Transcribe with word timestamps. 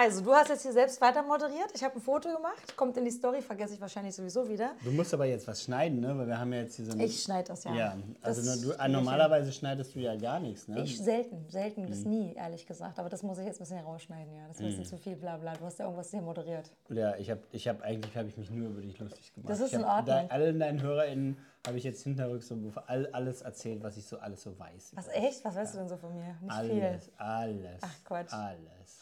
also 0.00 0.20
du 0.22 0.32
hast 0.32 0.48
jetzt 0.48 0.62
hier 0.62 0.72
selbst 0.72 1.00
weiter 1.00 1.22
moderiert. 1.22 1.70
Ich 1.74 1.82
habe 1.82 1.96
ein 1.96 2.00
Foto 2.00 2.28
gemacht, 2.32 2.76
kommt 2.76 2.96
in 2.96 3.04
die 3.04 3.10
Story, 3.10 3.42
vergesse 3.42 3.74
ich 3.74 3.80
wahrscheinlich 3.80 4.14
sowieso 4.14 4.48
wieder. 4.48 4.70
Du 4.84 4.92
musst 4.92 5.12
aber 5.12 5.24
jetzt 5.24 5.46
was 5.48 5.62
schneiden, 5.62 6.00
ne? 6.00 6.16
Weil 6.16 6.26
wir 6.28 6.38
haben 6.38 6.52
ja 6.52 6.60
jetzt 6.60 6.76
hier 6.76 6.84
so 6.86 6.92
eine. 6.92 7.04
Ich 7.04 7.22
schneide 7.22 7.48
das 7.48 7.64
ja. 7.64 7.74
Ja, 7.74 7.96
also 8.22 8.42
Das 8.44 8.60
du, 8.60 8.88
normalerweise 8.92 9.50
schneidest 9.52 9.94
du 9.94 9.98
ja 9.98 10.14
gar 10.16 10.38
nichts, 10.38 10.68
ne? 10.68 10.82
Ich 10.82 10.98
selten, 10.98 11.48
selten 11.48 11.86
bis 11.86 12.04
Mhm. 12.04 12.10
nie, 12.10 12.34
ehrlich 12.34 12.66
gesagt. 12.66 12.98
Aber 12.98 13.08
das 13.08 13.22
muss 13.22 13.38
ich 13.38 13.46
jetzt 13.46 13.56
ein 13.56 13.64
bisschen 13.64 13.80
rausschneiden, 13.80 14.32
ja. 14.34 14.46
Das 14.46 14.56
ist 14.58 14.62
ein 14.62 14.68
bisschen 14.68 14.84
zu 14.84 14.96
viel, 14.98 15.16
bla 15.16 15.36
bla. 15.36 15.54
Du 15.54 15.64
hast 15.64 15.78
ja 15.78 15.86
irgendwas 15.86 16.10
hier 16.10 16.22
moderiert. 16.22 16.70
Ja, 16.90 17.16
ich 17.16 17.30
habe 17.30 17.40
ich 17.50 17.66
hab, 17.66 17.82
eigentlich 17.82 18.16
habe 18.16 18.28
ich 18.28 18.36
mich 18.36 18.50
nur 18.50 18.68
über 18.68 18.80
dich 18.80 18.98
lustig 18.98 19.34
gemacht. 19.34 19.50
Das 19.50 19.60
ist 19.60 19.72
in 19.74 19.84
Ordnung. 19.84 20.04
Da, 20.06 20.26
allen 20.28 20.60
deinen 20.60 20.80
HörerInnen 20.80 21.38
habe 21.66 21.76
ich 21.76 21.84
jetzt 21.84 22.02
hinterrücks 22.04 22.48
so 22.48 22.56
all, 22.86 23.06
alles 23.12 23.42
erzählt, 23.42 23.82
was 23.82 23.96
ich 23.96 24.06
so 24.06 24.18
alles 24.18 24.42
so 24.42 24.56
weiß. 24.58 24.92
Was, 24.94 25.08
echt? 25.08 25.44
Was 25.44 25.56
weißt 25.56 25.74
du 25.74 25.78
denn 25.78 25.88
so 25.88 25.96
von 25.96 26.14
mir? 26.14 26.36
Nicht 26.40 26.52
Alles, 26.52 27.04
viel. 27.04 27.12
alles. 27.18 27.80
Ach, 27.82 28.04
Quatsch. 28.04 28.32
Alles. 28.32 29.00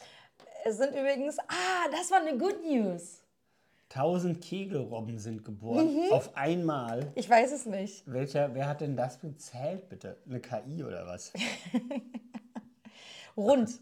Es 0.65 0.77
sind 0.77 0.89
übrigens, 0.91 1.37
ah, 1.39 1.89
das 1.91 2.11
war 2.11 2.19
eine 2.19 2.37
Good 2.37 2.63
News. 2.65 3.21
Tausend 3.89 4.41
Kegelrobben 4.41 5.17
sind 5.17 5.45
geboren. 5.45 5.93
Mhm. 5.93 6.11
Auf 6.11 6.35
einmal. 6.35 7.11
Ich 7.15 7.29
weiß 7.29 7.53
es 7.53 7.65
nicht. 7.65 8.03
Welcher, 8.11 8.53
wer 8.53 8.67
hat 8.67 8.81
denn 8.81 8.97
das 8.97 9.19
gezählt, 9.19 9.87
bitte? 9.87 10.17
Eine 10.27 10.41
KI 10.41 10.83
oder 10.83 11.07
was? 11.07 11.31
Rund. 13.37 13.79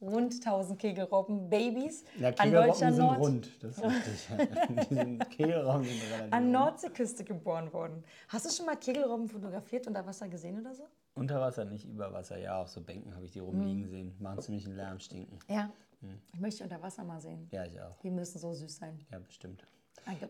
Rund 0.00 0.34
1000 0.34 0.78
Kegelrobben, 0.78 1.48
Babys 1.48 2.04
Ja, 2.18 2.28
an 2.28 2.34
Kegelrobben 2.34 2.68
deutscher 2.68 2.92
sind 2.92 3.06
Nord 3.06 3.18
rund. 3.20 3.48
Das 3.62 3.78
ist 3.78 3.84
richtig. 4.38 4.88
Sind- 4.88 5.30
Kegelrobben 5.30 5.84
sind 5.84 6.32
an. 6.32 6.50
Nordseeküste 6.50 7.24
geboren 7.24 7.72
worden. 7.72 8.04
Hast 8.28 8.44
du 8.44 8.50
schon 8.50 8.66
mal 8.66 8.76
Kegelrobben 8.76 9.28
fotografiert 9.28 9.86
unter 9.86 10.04
Wasser 10.04 10.28
gesehen 10.28 10.60
oder 10.60 10.74
so? 10.74 10.84
Unter 11.14 11.40
Wasser, 11.40 11.64
nicht 11.64 11.86
über 11.86 12.12
Wasser. 12.12 12.36
Ja, 12.38 12.60
auf 12.60 12.68
so 12.68 12.82
Bänken 12.82 13.14
habe 13.14 13.24
ich 13.24 13.30
die 13.30 13.38
rumliegen 13.38 13.88
sehen. 13.88 14.14
Machen 14.18 14.40
ziemlich 14.42 14.66
einen 14.66 14.76
Lärm, 14.76 15.00
stinken. 15.00 15.38
Ja. 15.48 15.70
Hm. 16.04 16.20
Ich 16.32 16.40
möchte 16.40 16.64
unter 16.64 16.80
Wasser 16.82 17.04
mal 17.04 17.20
sehen. 17.20 17.48
Ja, 17.50 17.64
ich 17.64 17.80
auch. 17.80 17.98
Die 18.00 18.10
müssen 18.10 18.38
so 18.38 18.52
süß 18.52 18.76
sein. 18.76 18.98
Ja, 19.10 19.18
bestimmt. 19.18 19.64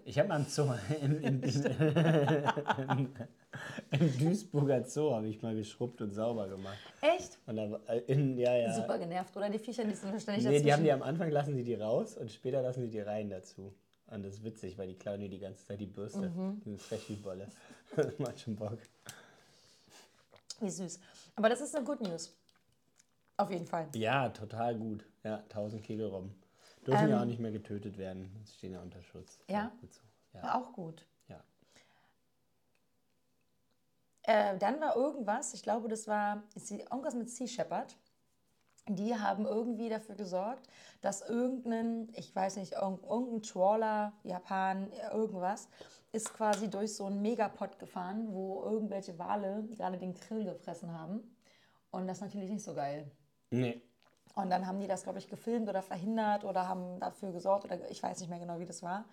Ich 0.05 0.19
habe 0.19 0.29
mal 0.29 0.41
im 0.41 0.47
Zoo, 0.47 0.73
in, 1.03 1.21
in, 1.21 1.43
in, 1.43 3.09
im 3.91 4.19
Duisburger 4.19 4.85
Zoo 4.85 5.13
habe 5.13 5.27
ich 5.27 5.43
mal 5.43 5.55
geschrubbt 5.55 6.01
und 6.01 6.13
sauber 6.13 6.49
gemacht. 6.49 6.79
Echt? 7.01 7.39
Und 7.47 7.57
da, 7.57 7.81
äh, 7.89 7.99
in, 8.07 8.39
ja, 8.39 8.55
ja. 8.55 8.73
Super 8.73 8.99
genervt, 8.99 9.37
oder? 9.37 9.51
Die 9.51 9.59
Viecher, 9.59 9.85
die 9.85 9.95
sind 9.95 10.21
ständig 10.21 10.45
Nee, 10.45 10.51
die 10.61 10.73
haben 10.73 10.85
dazwischen. 10.85 10.85
die 10.85 10.93
am 10.93 11.03
Anfang 11.03 11.31
lassen 11.31 11.57
die 11.57 11.65
die 11.65 11.75
raus 11.75 12.17
und 12.17 12.31
später 12.31 12.63
lassen 12.63 12.83
die 12.83 12.91
die 12.91 13.01
rein 13.01 13.31
dazu. 13.31 13.75
Und 14.07 14.23
das 14.25 14.35
ist 14.35 14.45
witzig, 14.45 14.79
weil 14.79 14.87
die 14.89 14.95
klauen 14.95 15.21
dir 15.21 15.29
die 15.29 15.41
ganze 15.41 15.65
Zeit 15.67 15.81
die 15.81 15.87
Bürste. 15.87 16.31
Mhm. 16.31 16.61
Die 16.65 16.71
sind 16.71 16.81
frech 16.81 17.09
wie 17.09 17.17
Bolle. 17.17 17.49
Das 17.97 18.19
macht 18.19 18.39
schon 18.39 18.55
Bock. 18.55 18.79
Wie 20.61 20.71
süß. 20.71 21.01
Aber 21.35 21.49
das 21.49 21.61
ist 21.61 21.75
eine 21.75 21.85
Good 21.85 22.03
News. 22.03 22.33
Auf 23.37 23.51
jeden 23.51 23.67
Fall. 23.67 23.89
Ja, 23.95 24.29
total 24.29 24.77
gut. 24.77 25.05
Ja, 25.25 25.39
1000 25.49 25.83
Kegelrobben. 25.83 26.35
Dürfen 26.87 27.09
ja 27.09 27.21
auch 27.21 27.25
nicht 27.25 27.41
mehr 27.41 27.51
getötet 27.51 27.97
werden. 27.99 28.31
Das 28.41 28.55
stehen 28.55 28.73
ja 28.73 28.81
unter 28.81 29.03
Schutz. 29.03 29.39
Ähm. 29.49 29.55
Ja? 29.57 29.73
gut 29.81 29.93
so. 29.93 30.01
Ja. 30.35 30.43
War 30.43 30.55
auch 30.57 30.73
gut. 30.73 31.07
ja. 31.29 31.43
Äh, 34.23 34.57
dann 34.59 34.81
war 34.81 34.97
irgendwas, 34.97 35.53
ich 35.55 35.63
glaube, 35.63 35.89
das 35.89 36.09
war 36.09 36.43
irgendwas 36.69 37.15
mit 37.15 37.29
Sea 37.31 37.47
Shepherd. 37.47 37.97
Die 38.87 39.15
haben 39.19 39.47
irgendwie 39.47 39.89
dafür 39.89 40.15
gesorgt, 40.15 40.69
dass 41.01 41.23
irgendein, 41.23 42.09
ich 42.15 42.35
weiß 42.37 42.57
nicht, 42.57 42.73
irgend- 42.75 43.03
irgendein 43.03 43.43
Trawler, 43.43 44.13
Japan, 44.25 44.93
irgendwas, 45.13 45.69
ist 46.13 46.33
quasi 46.35 46.69
durch 46.69 46.95
so 46.95 47.07
einen 47.07 47.23
Megapod 47.23 47.79
gefahren, 47.79 48.33
wo 48.33 48.63
irgendwelche 48.63 49.19
Wale 49.19 49.65
gerade 49.71 49.97
den 49.99 50.13
Krill 50.15 50.45
gefressen 50.45 50.93
haben. 50.93 51.35
Und 51.91 52.07
das 52.07 52.19
ist 52.19 52.23
natürlich 52.25 52.51
nicht 52.51 52.63
so 52.65 52.75
geil. 52.75 53.11
Nee. 53.61 53.83
Und 54.35 54.51
dann 54.51 54.67
haben 54.67 54.81
die 54.81 54.89
das, 54.89 55.05
glaube 55.05 55.19
ich, 55.19 55.29
gefilmt 55.29 55.69
oder 55.69 55.83
verhindert 55.83 56.45
oder 56.45 56.69
haben 56.69 56.99
dafür 56.99 57.33
gesorgt 57.33 57.65
oder 57.65 57.91
ich 57.91 58.03
weiß 58.03 58.21
nicht 58.21 58.29
mehr 58.29 58.41
genau, 58.41 58.59
wie 58.59 58.67
das 58.67 58.83
war. 58.83 59.05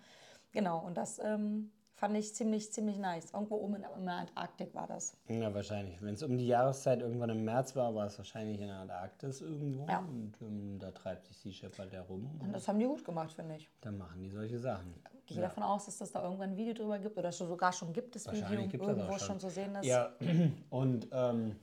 Genau, 0.52 0.78
und 0.80 0.96
das 0.96 1.18
ähm, 1.20 1.70
fand 1.94 2.16
ich 2.16 2.34
ziemlich, 2.34 2.72
ziemlich 2.72 2.98
nice. 2.98 3.32
Irgendwo 3.32 3.56
oben 3.56 3.76
in, 3.76 3.84
in 3.96 4.04
der 4.06 4.16
Antarktik 4.16 4.74
war 4.74 4.88
das. 4.88 5.16
Ja, 5.28 5.54
wahrscheinlich. 5.54 6.02
Wenn 6.02 6.14
es 6.14 6.22
um 6.24 6.36
die 6.36 6.48
Jahreszeit 6.48 7.00
irgendwann 7.00 7.30
im 7.30 7.44
März 7.44 7.76
war, 7.76 7.94
war 7.94 8.06
es 8.06 8.18
wahrscheinlich 8.18 8.60
in 8.60 8.66
der 8.66 8.78
Antarktis 8.78 9.40
irgendwo. 9.40 9.86
Ja. 9.86 10.00
Und 10.00 10.34
ähm, 10.42 10.78
da 10.80 10.90
treibt 10.90 11.26
sich 11.26 11.38
Sea 11.38 11.52
Shepherd 11.52 11.92
herum. 11.92 12.28
Und 12.40 12.52
das 12.52 12.66
haben 12.66 12.80
die 12.80 12.86
gut 12.86 13.04
gemacht, 13.04 13.32
finde 13.32 13.54
ich. 13.54 13.70
Dann 13.80 13.98
machen 13.98 14.20
die 14.20 14.30
solche 14.30 14.58
Sachen. 14.58 14.92
Gehe 15.26 15.40
davon 15.40 15.62
aus, 15.62 15.86
dass 15.86 15.98
das 15.98 16.10
da 16.10 16.24
irgendwann 16.24 16.50
ein 16.50 16.56
Video 16.56 16.74
drüber 16.74 16.98
gibt 16.98 17.16
oder 17.16 17.30
schon 17.30 17.46
sogar 17.46 17.72
schon 17.72 17.92
gibt, 17.92 18.16
Video 18.16 18.16
es 18.16 18.24
das 18.24 18.50
irgendwo 18.50 19.12
schon. 19.12 19.18
schon. 19.20 19.40
zu 19.40 19.50
sehen 19.50 19.74
ist. 19.76 19.86
Ja, 19.86 20.10
und 20.70 21.08
ähm, 21.12 21.56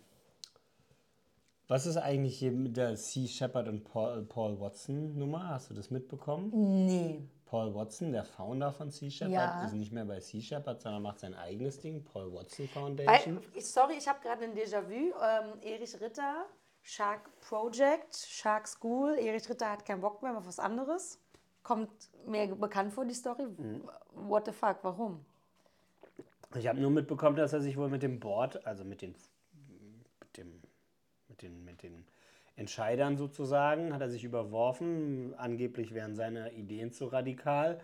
was 1.69 1.85
ist 1.85 1.97
eigentlich 1.97 2.37
hier 2.39 2.51
mit 2.51 2.75
der 2.75 2.97
Sea 2.97 3.27
Shepherd 3.27 3.67
und 3.69 3.83
Paul, 3.85 4.23
Paul 4.23 4.59
Watson 4.59 5.17
Nummer? 5.17 5.47
Hast 5.49 5.69
du 5.69 5.73
das 5.75 5.89
mitbekommen? 5.91 6.49
Nee. 6.87 7.21
Paul 7.45 7.73
Watson, 7.73 8.11
der 8.11 8.25
Founder 8.25 8.71
von 8.71 8.91
Sea 8.91 9.09
Shepherd, 9.09 9.31
Ja. 9.33 9.63
ist 9.65 9.73
nicht 9.73 9.91
mehr 9.91 10.05
bei 10.05 10.19
Sea 10.19 10.41
Shepherd, 10.41 10.81
sondern 10.81 11.01
macht 11.01 11.19
sein 11.19 11.33
eigenes 11.35 11.79
Ding, 11.79 12.03
Paul 12.03 12.33
Watson 12.33 12.67
Foundation. 12.67 13.39
sorry, 13.59 13.93
ich 13.97 14.07
habe 14.07 14.19
gerade 14.21 14.43
ein 14.43 14.53
Déjà-vu. 14.53 15.13
Ähm, 15.23 15.59
Erich 15.61 15.99
Ritter, 16.01 16.45
Shark 16.81 17.29
Project, 17.41 18.15
Shark 18.15 18.67
School. 18.67 19.15
Erich 19.19 19.47
Ritter 19.49 19.71
hat 19.71 19.85
keinen 19.85 20.01
Bock 20.01 20.21
mehr 20.21 20.35
auf 20.37 20.45
was 20.47 20.59
anderes. 20.59 21.19
Kommt 21.63 21.89
mir 22.25 22.47
bekannt 22.55 22.93
vor, 22.93 23.05
die 23.05 23.13
Story. 23.13 23.45
Mhm. 23.45 23.81
What 24.13 24.45
the 24.45 24.51
fuck, 24.51 24.77
warum? 24.83 25.23
Ich 26.55 26.67
habe 26.67 26.79
nur 26.79 26.89
mitbekommen, 26.89 27.35
dass 27.35 27.53
er 27.53 27.61
sich 27.61 27.77
wohl 27.77 27.89
mit 27.89 28.01
dem 28.01 28.19
Board, 28.19 28.65
also 28.65 28.83
mit 28.83 29.01
den, 29.03 29.13
mit 30.19 30.37
dem, 30.37 30.61
mit 31.39 31.51
den, 31.51 31.65
mit 31.65 31.83
den 31.83 32.05
Entscheidern 32.55 33.17
sozusagen, 33.17 33.93
hat 33.93 34.01
er 34.01 34.09
sich 34.09 34.23
überworfen. 34.23 35.33
Angeblich 35.37 35.93
wären 35.93 36.15
seine 36.15 36.51
Ideen 36.53 36.91
zu 36.91 37.05
radikal. 37.07 37.79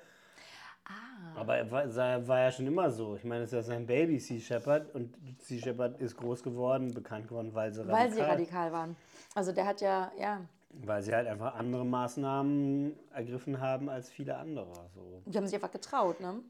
Aber 1.36 1.58
er 1.58 1.72
war, 1.72 2.28
war 2.28 2.40
ja 2.40 2.52
schon 2.52 2.68
immer 2.68 2.92
so. 2.92 3.16
Ich 3.16 3.24
meine, 3.24 3.44
es 3.44 3.50
ist 3.50 3.56
ja 3.56 3.64
sein 3.64 3.86
Baby, 3.88 4.20
Sea 4.20 4.40
Shepherd. 4.40 4.94
Und 4.94 5.16
Sea 5.42 5.60
Shepherd 5.60 6.00
ist 6.00 6.16
groß 6.18 6.44
geworden, 6.44 6.94
bekannt 6.94 7.28
geworden, 7.28 7.54
weil 7.54 7.74
sie 7.74 7.80
radikal, 7.82 8.00
Weil 8.00 8.14
sie 8.14 8.22
radikal 8.22 8.72
waren. 8.72 8.96
Also 9.34 9.52
der 9.52 9.66
hat 9.66 9.82
ja, 9.82 10.12
ja, 10.20 10.42
weil 10.70 11.02
sie 11.02 11.14
halt 11.14 11.28
einfach 11.28 11.56
andere 11.56 11.86
Maßnahmen 11.86 12.96
ergriffen 13.14 13.60
haben 13.60 13.90
als 13.90 14.10
viele 14.10 14.38
andere. 14.38 14.72
So. 14.94 15.22
die 15.26 15.38
haben 15.38 15.46
sich 15.48 15.56
einfach 15.56 15.72
getraut, 15.72 16.20
ne? 16.20 16.42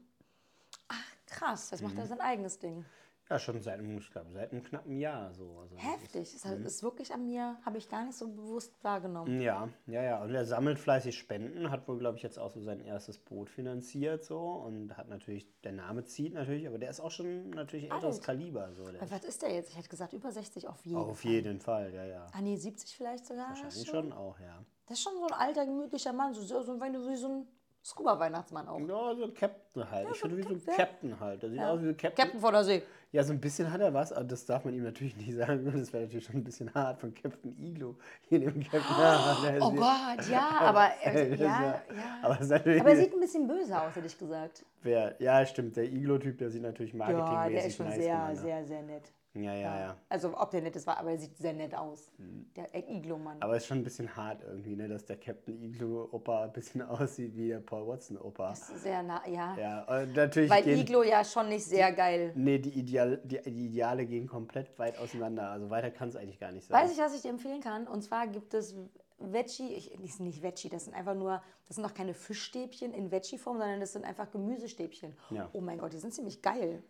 Ach, 0.88 1.02
krass, 1.26 1.72
Mhm. 1.80 1.86
macht 1.86 1.98
er 1.98 2.06
sein 2.06 2.20
eigenes 2.20 2.58
Ding. 2.58 2.84
Ja, 3.28 3.40
schon 3.40 3.60
seit, 3.60 3.80
einem- 3.80 3.98
ich 3.98 4.08
glaube, 4.12 4.30
seit 4.32 4.52
einem 4.52 4.62
knappen 4.62 4.98
Jahr 5.00 5.32
so. 5.32 5.58
Also 5.60 5.74
das 5.74 5.84
ist- 5.84 5.90
Heftig. 5.90 6.32
Das 6.42 6.44
ist 6.74 6.82
wirklich 6.84 7.12
an 7.12 7.26
mir, 7.26 7.56
habe 7.66 7.76
ich 7.78 7.88
gar 7.88 8.04
nicht 8.04 8.16
so 8.16 8.28
bewusst 8.28 8.72
wahrgenommen. 8.84 9.40
Ja, 9.40 9.68
ja, 9.86 10.02
ja. 10.02 10.22
Und 10.22 10.32
er 10.32 10.44
sammelt 10.44 10.78
fleißig 10.78 11.18
Spenden, 11.18 11.70
hat 11.72 11.88
wohl, 11.88 11.98
glaube 11.98 12.16
ich, 12.18 12.22
jetzt 12.22 12.38
auch 12.38 12.52
so 12.52 12.60
sein 12.60 12.78
erstes 12.80 13.18
Boot 13.18 13.50
finanziert 13.50 14.24
so 14.24 14.38
und 14.38 14.96
hat 14.96 15.08
natürlich, 15.08 15.48
der 15.64 15.72
Name 15.72 16.04
zieht 16.04 16.34
natürlich, 16.34 16.68
aber 16.68 16.78
der 16.78 16.90
ist 16.90 17.00
auch 17.00 17.10
schon 17.10 17.50
natürlich 17.50 17.90
älteres 17.90 18.18
Alt. 18.18 18.24
Kaliber. 18.26 18.72
So. 18.74 18.84
Der 18.84 19.10
Was 19.10 19.24
ist 19.24 19.42
der 19.42 19.52
jetzt? 19.52 19.70
Ich 19.70 19.76
hätte 19.76 19.88
gesagt, 19.88 20.12
über 20.12 20.30
60 20.30 20.68
auf 20.68 20.84
jeden 20.86 20.96
auf 20.98 21.18
Fall. 21.20 21.30
jeden 21.32 21.60
Fall, 21.60 21.92
ja, 21.92 22.04
ja. 22.04 22.26
Ah, 22.32 22.40
nee, 22.40 22.54
70 22.56 22.96
vielleicht 22.96 23.26
sogar. 23.26 23.48
Wahrscheinlich 23.48 23.74
schon. 23.88 24.04
schon 24.04 24.12
auch, 24.12 24.38
ja. 24.38 24.62
Das 24.86 24.98
ist 24.98 25.02
schon 25.02 25.14
so 25.18 25.26
ein 25.26 25.32
alter, 25.32 25.66
gemütlicher 25.66 26.12
Mann, 26.12 26.32
so, 26.32 26.42
so, 26.42 26.62
so, 26.62 26.80
wie 26.80 27.16
so 27.16 27.28
ein 27.28 27.48
Scuba-Weihnachtsmann 27.84 28.68
auch. 28.68 28.80
Ja, 28.80 29.14
so 29.14 29.24
ein 29.24 29.34
Captain 29.34 29.90
halt. 29.90 30.08
ich 30.10 30.14
so 30.20 30.28
finde, 30.28 30.36
wie 30.38 30.42
so 30.42 30.70
ein 30.70 30.76
Captain, 30.76 31.10
ja. 31.10 31.20
Halt. 31.20 31.42
Der 31.42 31.50
sieht 31.50 31.60
aus 31.60 31.80
wie 31.82 31.88
ein 31.88 31.96
Captain. 31.96 32.24
Captain 32.24 32.40
von 32.40 32.52
der 32.52 32.64
See. 32.64 32.82
Ja, 33.12 33.22
so 33.24 33.32
ein 33.32 33.40
bisschen 33.40 33.72
hat 33.72 33.80
er 33.80 33.94
was, 33.94 34.12
aber 34.12 34.24
das 34.24 34.44
darf 34.46 34.64
man 34.64 34.74
ihm 34.74 34.82
natürlich 34.82 35.16
nicht 35.16 35.34
sagen. 35.34 35.64
Das 35.64 35.92
wäre 35.92 36.02
natürlich 36.04 36.24
schon 36.26 36.36
ein 36.36 36.44
bisschen 36.44 36.72
hart 36.74 37.00
von 37.00 37.14
Captain 37.14 37.56
Iglo. 37.62 37.96
Hier 38.28 38.40
dem 38.40 38.60
Captain. 38.62 39.62
Oh 39.62 39.72
Gott, 39.72 40.28
ja, 40.28 40.48
aber 40.60 40.90
äh, 41.04 41.34
ja, 41.36 41.44
ja- 41.44 41.62
ja. 41.62 41.82
Aber, 42.22 42.34
Aber 42.34 42.90
er 42.90 42.96
sieht 42.96 43.14
ein 43.14 43.20
bisschen 43.20 43.46
böse 43.46 43.80
aus, 43.80 43.94
hätte 43.94 44.06
ich 44.06 44.18
gesagt. 44.18 44.64
wer, 44.82 45.14
ja, 45.20 45.46
stimmt. 45.46 45.76
Der 45.76 45.84
Iglo-Typ, 45.84 46.38
der 46.38 46.50
sieht 46.50 46.62
natürlich 46.62 46.92
Ja, 46.92 46.98
marketingmäßig 46.98 47.54
der 47.54 47.66
ist 47.66 47.76
schon 47.76 47.86
nice 47.86 47.96
sehr, 47.96 48.14
gemacht, 48.14 48.34
ne? 48.34 48.40
sehr, 48.40 48.64
sehr 48.66 48.82
nett. 48.82 49.12
Ja, 49.42 49.54
ja, 49.54 49.80
ja. 49.80 49.96
Also 50.08 50.36
ob 50.36 50.50
der 50.50 50.62
nett 50.62 50.76
ist, 50.76 50.86
war, 50.86 50.98
aber 50.98 51.10
er 51.10 51.18
sieht 51.18 51.36
sehr 51.36 51.52
nett 51.52 51.74
aus. 51.74 52.10
Der 52.56 52.74
Iglo-Mann. 52.74 53.38
Aber 53.40 53.56
es 53.56 53.62
ist 53.62 53.68
schon 53.68 53.78
ein 53.78 53.84
bisschen 53.84 54.14
hart 54.16 54.42
irgendwie, 54.42 54.76
ne, 54.76 54.88
dass 54.88 55.04
der 55.04 55.16
Captain 55.16 55.60
Iglo-Opa 55.60 56.44
ein 56.44 56.52
bisschen 56.52 56.82
aussieht 56.88 57.36
wie 57.36 57.48
der 57.48 57.60
Paul 57.60 57.86
Watson-Opa. 57.86 58.54
Sehr 58.54 59.02
nah, 59.02 59.26
ja. 59.26 59.56
Ja, 59.58 60.06
natürlich 60.06 60.50
Weil 60.50 60.62
gehen, 60.62 60.78
Iglo 60.78 61.02
ja 61.02 61.24
schon 61.24 61.48
nicht 61.48 61.64
sehr 61.64 61.92
geil. 61.92 62.32
Nee, 62.34 62.58
die, 62.58 62.70
Ideal, 62.70 63.20
die, 63.24 63.40
die 63.42 63.66
Ideale 63.66 64.06
gehen 64.06 64.26
komplett 64.26 64.78
weit 64.78 64.98
auseinander. 64.98 65.50
Also 65.50 65.70
weiter 65.70 65.90
kann 65.90 66.08
es 66.08 66.16
eigentlich 66.16 66.38
gar 66.38 66.52
nicht 66.52 66.66
sein. 66.66 66.82
Weiß 66.82 66.92
ich, 66.92 66.98
was 66.98 67.14
ich 67.14 67.22
dir 67.22 67.30
empfehlen 67.30 67.60
kann? 67.60 67.86
Und 67.86 68.02
zwar 68.02 68.26
gibt 68.26 68.54
es 68.54 68.74
Veggie, 69.18 69.72
ich, 69.72 69.92
die 70.02 70.08
sind 70.08 70.26
nicht 70.26 70.42
Veggie, 70.42 70.68
das 70.68 70.84
sind 70.84 70.94
einfach 70.94 71.14
nur, 71.14 71.42
das 71.66 71.76
sind 71.76 71.84
auch 71.84 71.94
keine 71.94 72.14
Fischstäbchen 72.14 72.92
in 72.92 73.10
Veggie-Form, 73.10 73.58
sondern 73.58 73.80
das 73.80 73.92
sind 73.92 74.04
einfach 74.04 74.30
Gemüsestäbchen. 74.30 75.14
Ja. 75.30 75.48
Oh 75.52 75.60
mein 75.60 75.78
Gott, 75.78 75.92
die 75.92 75.98
sind 75.98 76.12
ziemlich 76.12 76.42
geil. 76.42 76.82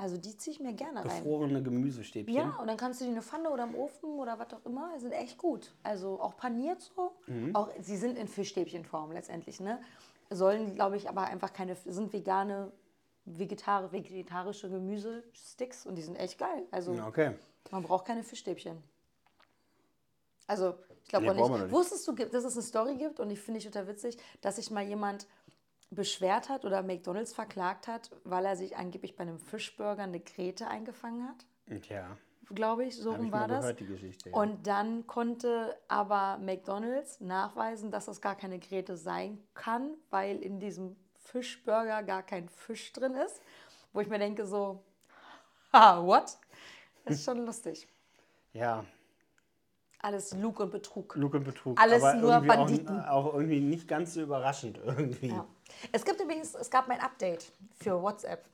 Also 0.00 0.16
die 0.16 0.36
ziehe 0.36 0.54
ich 0.54 0.60
mir 0.60 0.72
gerne 0.74 1.00
rein. 1.00 1.08
Gefrorene 1.08 1.60
Gemüsestäbchen. 1.60 2.32
Ja, 2.32 2.56
und 2.60 2.68
dann 2.68 2.76
kannst 2.76 3.00
du 3.00 3.04
die 3.04 3.10
in 3.10 3.16
eine 3.16 3.22
Pfanne 3.22 3.50
oder 3.50 3.64
im 3.64 3.74
Ofen 3.74 4.10
oder 4.18 4.38
was 4.38 4.54
auch 4.54 4.64
immer. 4.64 4.92
Die 4.94 5.00
sind 5.00 5.10
echt 5.10 5.36
gut. 5.36 5.72
Also 5.82 6.20
auch 6.20 6.36
paniert 6.36 6.80
so. 6.80 7.16
Mhm. 7.26 7.54
Auch, 7.54 7.68
sie 7.80 7.96
sind 7.96 8.16
in 8.16 8.28
Fischstäbchenform 8.28 9.10
letztendlich. 9.10 9.58
Ne? 9.58 9.80
Sollen, 10.30 10.76
glaube 10.76 10.96
ich, 10.96 11.08
aber 11.08 11.24
einfach 11.24 11.52
keine, 11.52 11.74
sind 11.74 12.12
vegane, 12.12 12.70
vegetari 13.24 13.90
vegetarische 13.90 14.70
Gemüsesticks 14.70 15.84
und 15.84 15.96
die 15.96 16.02
sind 16.02 16.14
echt 16.14 16.38
geil. 16.38 16.62
Also 16.70 16.92
Okay. 16.92 17.32
man 17.72 17.82
braucht 17.82 18.06
keine 18.06 18.22
Fischstäbchen. 18.22 18.80
Also, 20.46 20.74
ich 21.02 21.08
glaube 21.08 21.26
Nee, 21.34 21.42
auch 21.42 21.58
nicht. 21.58 21.72
Wusstest 21.72 22.06
du, 22.06 22.12
dass 22.12 22.44
es 22.44 22.54
eine 22.54 22.62
Story 22.62 22.96
gibt 22.96 23.18
und 23.18 23.30
ich 23.30 23.40
finde 23.40 23.58
ich 23.58 23.64
total 23.64 23.88
witzig, 23.88 24.16
dass 24.42 24.56
sich 24.56 24.70
mal 24.70 24.84
jemand 24.84 25.26
beschwert 25.90 26.48
hat 26.48 26.64
oder 26.64 26.82
McDonalds 26.82 27.32
verklagt 27.32 27.88
hat, 27.88 28.10
weil 28.24 28.44
er 28.44 28.56
sich 28.56 28.76
angeblich 28.76 29.16
bei 29.16 29.22
einem 29.22 29.38
Fischburger 29.38 30.02
eine 30.02 30.20
Grete 30.20 30.68
eingefangen 30.68 31.28
hat? 31.28 31.46
Ja, 31.88 32.16
Glaube 32.54 32.84
ich, 32.86 32.96
so 32.96 33.12
rum 33.12 33.30
war 33.30 33.46
das. 33.46 33.60
gehört, 33.60 33.80
die 33.80 33.86
Geschichte. 33.86 34.30
Ja. 34.30 34.36
Und 34.36 34.66
dann 34.66 35.06
konnte 35.06 35.76
aber 35.86 36.38
McDonalds 36.38 37.20
nachweisen, 37.20 37.90
dass 37.90 38.06
das 38.06 38.22
gar 38.22 38.36
keine 38.36 38.58
Grete 38.58 38.96
sein 38.96 39.38
kann, 39.52 39.94
weil 40.08 40.38
in 40.42 40.58
diesem 40.58 40.96
Fischburger 41.16 42.02
gar 42.02 42.22
kein 42.22 42.48
Fisch 42.48 42.90
drin 42.94 43.12
ist. 43.14 43.42
Wo 43.92 44.00
ich 44.00 44.08
mir 44.08 44.18
denke 44.18 44.46
so, 44.46 44.82
ha, 45.74 46.02
what? 46.02 46.38
Das 47.04 47.16
ist 47.16 47.24
schon 47.24 47.44
lustig. 47.44 47.86
ja, 48.54 48.82
Alles 50.00 50.32
Lug 50.34 50.60
und 50.60 50.70
Betrug. 50.70 51.16
Lug 51.16 51.34
und 51.34 51.44
Betrug. 51.44 51.78
Alles 51.78 52.02
nur 52.14 52.40
Banditen. 52.40 53.00
Auch, 53.00 53.26
auch 53.26 53.34
irgendwie 53.34 53.60
nicht 53.60 53.86
ganz 53.88 54.14
so 54.14 54.22
überraschend 54.22 54.78
irgendwie. 54.84 55.28
Ja. 55.28 55.46
Es 55.92 56.04
gibt 56.04 56.20
übrigens, 56.20 56.54
es 56.54 56.70
gab 56.70 56.88
mein 56.88 57.00
Update 57.00 57.50
für 57.78 58.02
WhatsApp. 58.02 58.44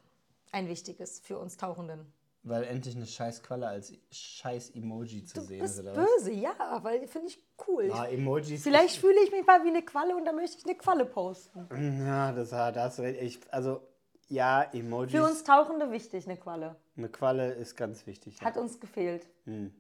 Ein 0.53 0.69
wichtiges 0.69 1.19
für 1.21 1.39
uns 1.39 1.57
Tauchenden. 1.57 2.13
Weil 2.45 2.65
endlich 2.65 2.95
eine 2.95 3.07
scheiß 3.07 3.43
Qualle 3.43 3.67
als 3.67 3.93
scheiß 4.13 4.71
Emoji 4.77 5.25
zu 5.25 5.37
Du 5.37 5.41
sehen 5.47 5.61
bist 5.61 5.79
ist, 5.79 5.81
oder 5.81 5.97
was? 5.97 6.07
böse, 6.19 6.33
ja, 6.33 6.55
weil 6.83 7.09
finde 7.09 7.29
ich 7.29 7.39
cool. 7.67 7.91
Ah, 7.93 8.05
Emojis. 8.07 8.63
Vielleicht 8.63 8.97
fühle 8.99 9.19
ich 9.25 9.33
mich 9.33 9.47
mal 9.47 9.65
wie 9.65 9.69
eine 9.69 9.83
Qualle 9.83 10.15
und 10.15 10.25
dann 10.27 10.37
möchte 10.37 10.59
ich 10.59 10.65
eine 10.67 10.77
Qualle 10.77 11.07
posten. 11.07 11.67
Ja, 12.07 12.33
das 12.33 12.53
hat 12.53 12.77
das 12.77 13.01
recht. 13.01 13.21
Ich, 13.23 13.41
also, 13.51 13.81
ja, 14.29 14.63
Emojis. 14.63 15.13
Für 15.13 15.25
uns 15.25 15.43
Tauchende 15.43 15.91
wichtig, 15.91 16.27
eine 16.29 16.37
Qualle. 16.37 16.77
Eine 16.97 17.09
Qualle 17.09 17.53
ist 17.55 17.77
ganz 17.77 18.07
wichtig. 18.07 18.39
Ja. 18.39 18.45
Hat 18.47 18.59
uns 18.59 18.79
gefehlt. 18.79 19.27
Nee, 19.47 19.71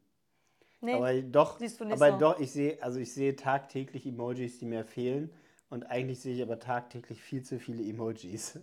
Hm. 0.80 0.92
aber 0.94 1.20
doch, 1.22 1.58
siehst 1.58 1.78
du 1.80 1.84
nicht 1.84 1.94
aber 2.00 2.12
so. 2.12 2.18
doch, 2.18 2.40
ich 2.40 2.50
sehe, 2.50 2.82
also 2.82 2.98
ich 2.98 3.12
sehe 3.12 3.36
tagtäglich 3.36 4.06
Emojis, 4.06 4.58
die 4.58 4.64
mir 4.66 4.84
fehlen. 4.84 5.30
Und 5.74 5.90
eigentlich 5.90 6.20
sehe 6.20 6.36
ich 6.36 6.40
aber 6.40 6.60
tagtäglich 6.60 7.20
viel 7.20 7.42
zu 7.42 7.58
viele 7.58 7.82
Emojis. 7.82 8.60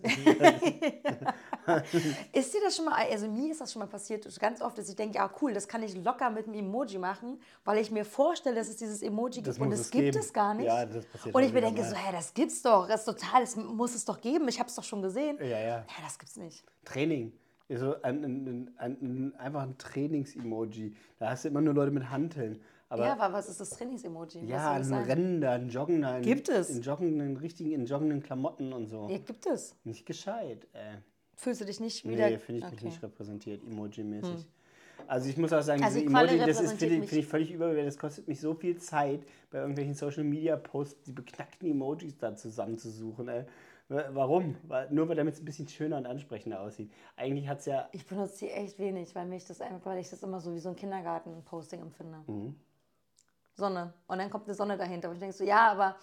ist 2.32 2.54
dir 2.54 2.60
das 2.64 2.74
schon 2.74 2.86
mal, 2.86 2.94
also 2.94 3.28
mir 3.28 3.50
ist 3.50 3.60
das 3.60 3.70
schon 3.70 3.80
mal 3.80 3.86
passiert, 3.86 4.26
ganz 4.40 4.62
oft, 4.62 4.78
dass 4.78 4.88
ich 4.88 4.96
denke, 4.96 5.16
ja 5.16 5.30
cool, 5.42 5.52
das 5.52 5.68
kann 5.68 5.82
ich 5.82 5.94
locker 5.94 6.30
mit 6.30 6.46
einem 6.46 6.54
Emoji 6.54 6.96
machen, 6.96 7.38
weil 7.66 7.76
ich 7.82 7.90
mir 7.90 8.06
vorstelle, 8.06 8.56
dass 8.56 8.70
es 8.70 8.78
dieses 8.78 9.02
Emoji 9.02 9.42
Das 9.42 9.56
gibt 9.56 9.66
und 9.66 9.72
es 9.74 9.90
gibt 9.90 10.16
es 10.16 10.32
gar 10.32 10.54
nicht. 10.54 10.64
Ja, 10.64 10.86
das 10.86 11.04
passiert 11.04 11.34
und 11.34 11.42
ich 11.42 11.52
mir 11.52 11.60
denke 11.60 11.82
mal. 11.82 11.90
so, 11.90 11.96
hä, 11.96 12.12
das 12.12 12.32
gibt's 12.32 12.62
doch, 12.62 12.88
das 12.88 13.06
ist 13.06 13.14
total, 13.14 13.42
das 13.42 13.56
muss 13.56 13.94
es 13.94 14.06
doch 14.06 14.18
geben, 14.18 14.48
ich 14.48 14.58
habe 14.58 14.70
es 14.70 14.74
doch 14.74 14.84
schon 14.84 15.02
gesehen. 15.02 15.36
ja, 15.38 15.46
ja. 15.46 15.66
Ja, 15.66 15.84
das 16.02 16.18
gibt's 16.18 16.38
nicht. 16.38 16.64
Training. 16.86 17.30
So 17.68 18.00
ein, 18.00 18.24
ein, 18.24 18.70
ein, 18.78 18.96
ein, 19.02 19.34
einfach 19.36 19.64
ein 19.64 19.76
Trainings-Emoji. 19.76 20.96
Da 21.18 21.28
hast 21.28 21.44
du 21.44 21.48
immer 21.48 21.60
nur 21.60 21.74
Leute 21.74 21.90
mit 21.90 22.08
Hanteln. 22.08 22.58
Aber 22.92 23.06
ja, 23.06 23.12
aber 23.18 23.32
was 23.32 23.48
ist 23.48 23.58
das 23.58 23.70
Trainings-Emoji? 23.70 24.44
Ja, 24.44 24.72
ein? 24.72 24.92
Rennender, 24.92 25.52
ein 25.52 25.70
Joggender. 25.70 26.10
ein- 26.10 26.22
Gibt 26.22 26.50
es? 26.50 26.68
In 26.68 26.82
joggenden, 26.82 27.38
richtigen, 27.38 27.72
in 27.72 27.86
joggenden 27.86 28.22
Klamotten 28.22 28.74
und 28.74 28.86
so. 28.88 29.08
Ja, 29.08 29.16
gibt 29.16 29.46
es. 29.46 29.74
Nicht 29.84 30.04
gescheit, 30.04 30.66
ey. 30.74 30.98
Fühlst 31.34 31.62
du 31.62 31.64
dich 31.64 31.80
nicht 31.80 32.06
wieder? 32.06 32.28
Nee, 32.28 32.36
finde 32.36 32.58
ich 32.58 32.64
mich 32.64 32.72
Okay. 32.74 32.80
Hm. 32.82 32.88
nicht 32.90 33.02
repräsentiert, 33.02 33.62
Emoji-mäßig. 33.64 34.46
Also 35.06 35.30
ich 35.30 35.38
muss 35.38 35.54
auch 35.54 35.62
sagen, 35.62 35.82
Also 35.82 36.00
diese 36.00 36.10
Emoji, 36.10 36.38
das 36.38 36.60
ist, 36.60 36.72
finde 36.74 36.94
ich, 36.94 37.00
mich. 37.00 37.08
finde 37.08 37.20
ich 37.24 37.26
völlig 37.26 37.50
überbewertet. 37.50 37.88
Das 37.88 37.98
kostet 37.98 38.28
mich 38.28 38.38
so 38.40 38.52
viel 38.52 38.76
Zeit, 38.76 39.24
bei 39.50 39.58
irgendwelchen 39.58 39.94
Social-Media-Posts 39.94 41.02
die 41.04 41.12
beknackten 41.12 41.70
Emojis 41.70 42.18
da 42.18 42.36
zusammenzusuchen. 42.36 43.26
Ey. 43.28 43.44
Wa- 43.88 44.10
Warum? 44.12 44.54
Nur 44.90 45.08
weil 45.08 45.16
damit 45.16 45.34
es 45.34 45.40
ein 45.40 45.44
bisschen 45.46 45.66
schöner 45.66 45.96
und 45.96 46.04
ansprechender 46.06 46.60
aussieht. 46.60 46.92
Eigentlich 47.16 47.48
hat 47.48 47.60
es 47.60 47.66
ja... 47.66 47.88
Ich 47.92 48.06
benutze 48.06 48.44
die 48.44 48.50
echt 48.50 48.78
wenig, 48.78 49.14
weil 49.14 49.26
mich 49.26 49.44
das 49.46 49.60
einfach, 49.62 49.86
weil 49.86 49.98
ich 49.98 50.10
das 50.10 50.22
immer 50.22 50.40
so 50.40 50.54
wie 50.54 50.60
so 50.60 50.68
ein 50.68 50.76
Kindergarten-Posting 50.76 51.80
empfinde. 51.80 52.18
Mhm. 52.26 52.54
Sonne. 53.54 53.92
Und 54.06 54.18
dann 54.18 54.30
kommt 54.30 54.46
eine 54.46 54.54
Sonne 54.54 54.76
dahinter. 54.76 55.08
Und 55.08 55.14
ich 55.14 55.20
denke 55.20 55.36
so, 55.36 55.44
ja, 55.44 55.70
aber 55.70 55.96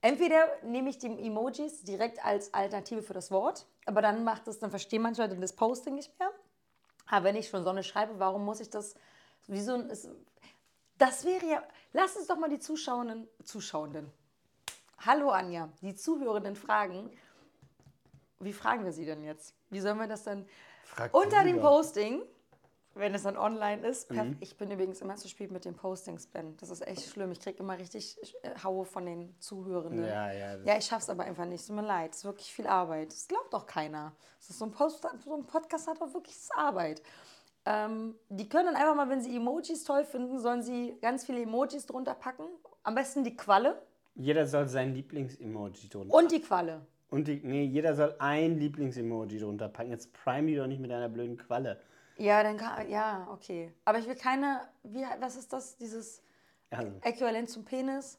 entweder 0.00 0.46
nehme 0.62 0.90
ich 0.90 0.98
die 0.98 1.06
Emojis 1.06 1.82
direkt 1.84 2.24
als 2.24 2.52
Alternative 2.54 3.02
für 3.02 3.14
das 3.14 3.30
Wort, 3.30 3.66
aber 3.86 4.02
dann 4.02 4.24
macht 4.24 4.48
es, 4.48 4.58
dann 4.58 4.70
verstehen 4.70 5.02
manche 5.02 5.22
Leute 5.22 5.36
das 5.36 5.54
Posting 5.54 5.94
nicht 5.94 6.18
mehr. 6.18 6.30
Aber 7.06 7.24
wenn 7.24 7.36
ich 7.36 7.48
schon 7.48 7.64
Sonne 7.64 7.82
schreibe, 7.82 8.18
warum 8.18 8.44
muss 8.44 8.60
ich 8.60 8.70
das 8.70 8.94
wie 9.46 9.60
so 9.60 9.74
ein. 9.74 9.90
Es, 9.90 10.08
das 10.98 11.24
wäre 11.24 11.46
ja. 11.46 11.62
Lass 11.92 12.16
uns 12.16 12.26
doch 12.26 12.36
mal 12.36 12.48
die 12.48 12.60
Zuschauenden. 12.60 13.26
Zuschauenden. 13.44 14.12
Hallo 14.98 15.30
Anja, 15.30 15.70
die 15.80 15.94
Zuhörenden 15.94 16.54
fragen. 16.54 17.10
Wie 18.38 18.52
fragen 18.52 18.84
wir 18.84 18.92
sie 18.92 19.04
denn 19.04 19.24
jetzt? 19.24 19.54
Wie 19.70 19.80
sollen 19.80 19.98
wir 19.98 20.06
das 20.06 20.24
dann 20.24 20.46
Frag 20.84 21.14
unter 21.14 21.42
dem. 21.44 21.60
Posting, 21.60 22.22
wenn 22.94 23.14
es 23.14 23.22
dann 23.22 23.36
online 23.36 23.86
ist? 23.86 24.10
Mhm. 24.10 24.36
Ich 24.40 24.56
bin 24.56 24.70
übrigens 24.70 25.00
immer 25.00 25.16
zu 25.16 25.28
spät 25.28 25.50
mit 25.50 25.64
den 25.64 25.74
Postings, 25.74 26.26
Ben. 26.26 26.56
Das 26.58 26.70
ist 26.70 26.86
echt 26.86 27.08
schlimm. 27.08 27.30
Ich 27.32 27.40
kriege 27.40 27.58
immer 27.58 27.78
richtig 27.78 28.16
äh, 28.42 28.50
Haue 28.62 28.84
von 28.84 29.06
den 29.06 29.34
Zuhörenden. 29.38 30.04
Ja, 30.04 30.32
ja. 30.32 30.56
Ja, 30.64 30.76
ich 30.78 30.84
schaff's 30.86 31.08
aber 31.08 31.24
einfach 31.24 31.44
nicht. 31.44 31.60
Es 31.60 31.66
tut 31.66 31.76
mir 31.76 31.82
leid. 31.86 32.12
Es 32.12 32.18
ist 32.18 32.24
wirklich 32.24 32.52
viel 32.52 32.66
Arbeit. 32.66 33.12
Das 33.12 33.28
glaubt 33.28 33.52
doch 33.52 33.66
keiner. 33.66 34.12
Das 34.38 34.50
ist 34.50 34.58
so, 34.58 34.64
ein 34.64 34.72
Post, 34.72 35.06
so 35.24 35.34
ein 35.34 35.44
Podcast 35.44 35.86
hat 35.88 36.00
auch 36.02 36.12
wirklich 36.14 36.36
Arbeit. 36.56 37.02
Ähm, 37.66 38.14
die 38.28 38.48
können 38.48 38.66
dann 38.66 38.76
einfach 38.76 38.94
mal, 38.96 39.08
wenn 39.08 39.20
sie 39.20 39.36
Emojis 39.36 39.84
toll 39.84 40.04
finden, 40.04 40.38
sollen 40.38 40.62
sie 40.62 40.96
ganz 41.02 41.24
viele 41.26 41.42
Emojis 41.42 41.86
drunter 41.86 42.14
packen. 42.14 42.44
Am 42.82 42.94
besten 42.94 43.22
die 43.22 43.36
Qualle 43.36 43.80
Jeder 44.14 44.46
soll 44.46 44.66
sein 44.66 44.94
Lieblings-Emoji 44.94 45.88
drunter. 45.90 46.14
und 46.14 46.32
die 46.32 46.40
Qualle. 46.40 46.80
Und 47.10 47.28
die, 47.28 47.40
nee, 47.44 47.64
jeder 47.64 47.94
soll 47.94 48.14
ein 48.18 48.58
Lieblings-Emoji 48.58 49.40
drunter 49.40 49.68
packen. 49.68 49.90
Jetzt 49.90 50.12
prime 50.12 50.46
die 50.46 50.56
doch 50.56 50.66
nicht 50.66 50.80
mit 50.80 50.90
deiner 50.90 51.08
blöden 51.08 51.36
Qualle. 51.36 51.80
Ja, 52.20 52.42
dann 52.42 52.58
kann, 52.58 52.88
ja, 52.90 53.26
okay. 53.32 53.72
Aber 53.86 53.98
ich 53.98 54.06
will 54.06 54.14
keine, 54.14 54.68
wie, 54.82 55.04
was 55.20 55.36
ist 55.36 55.52
das, 55.52 55.76
dieses 55.78 56.22
Also, 56.68 56.92
Äquivalent 57.00 57.48
zum 57.48 57.64
Penis? 57.64 58.18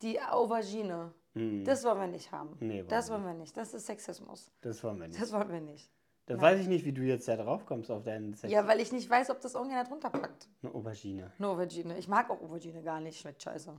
Die 0.00 0.18
Aubergine. 0.20 1.12
Das 1.34 1.84
wollen 1.84 2.00
wir 2.00 2.06
nicht 2.06 2.32
haben. 2.32 2.56
Nee, 2.58 2.78
wollen 2.78 2.88
das 2.88 3.08
wir 3.08 3.14
wollen 3.14 3.26
wir 3.26 3.34
nicht. 3.34 3.54
Das 3.56 3.74
ist 3.74 3.86
Sexismus. 3.86 4.50
das 4.62 4.82
wollen 4.82 4.98
wir 4.98 5.08
nicht. 5.08 5.20
Das 5.20 5.30
wollen 5.32 5.52
wir 5.52 5.60
nicht. 5.60 5.90
Da 6.24 6.40
weiß 6.40 6.60
ich 6.60 6.68
nicht, 6.68 6.84
wie 6.84 6.92
du 6.92 7.02
jetzt 7.02 7.28
da 7.28 7.36
drauf 7.36 7.66
kommst 7.66 7.90
auf 7.90 8.02
deinen 8.02 8.34
Sex. 8.34 8.52
Ja, 8.52 8.66
weil 8.66 8.80
ich 8.80 8.92
nicht 8.92 9.10
weiß, 9.10 9.30
ob 9.30 9.40
das 9.40 9.54
irgendjemand 9.54 9.90
drunter 9.90 10.10
packt. 10.10 10.48
Eine 10.62 10.74
Aubergine. 10.74 11.32
Eine 11.38 11.48
Aubergine. 11.48 11.98
Ich 11.98 12.08
mag 12.08 12.30
auch 12.30 12.40
Aubergine 12.40 12.82
gar 12.82 13.00
nicht. 13.00 13.20
Schmeckt 13.20 13.42
scheiße. 13.42 13.76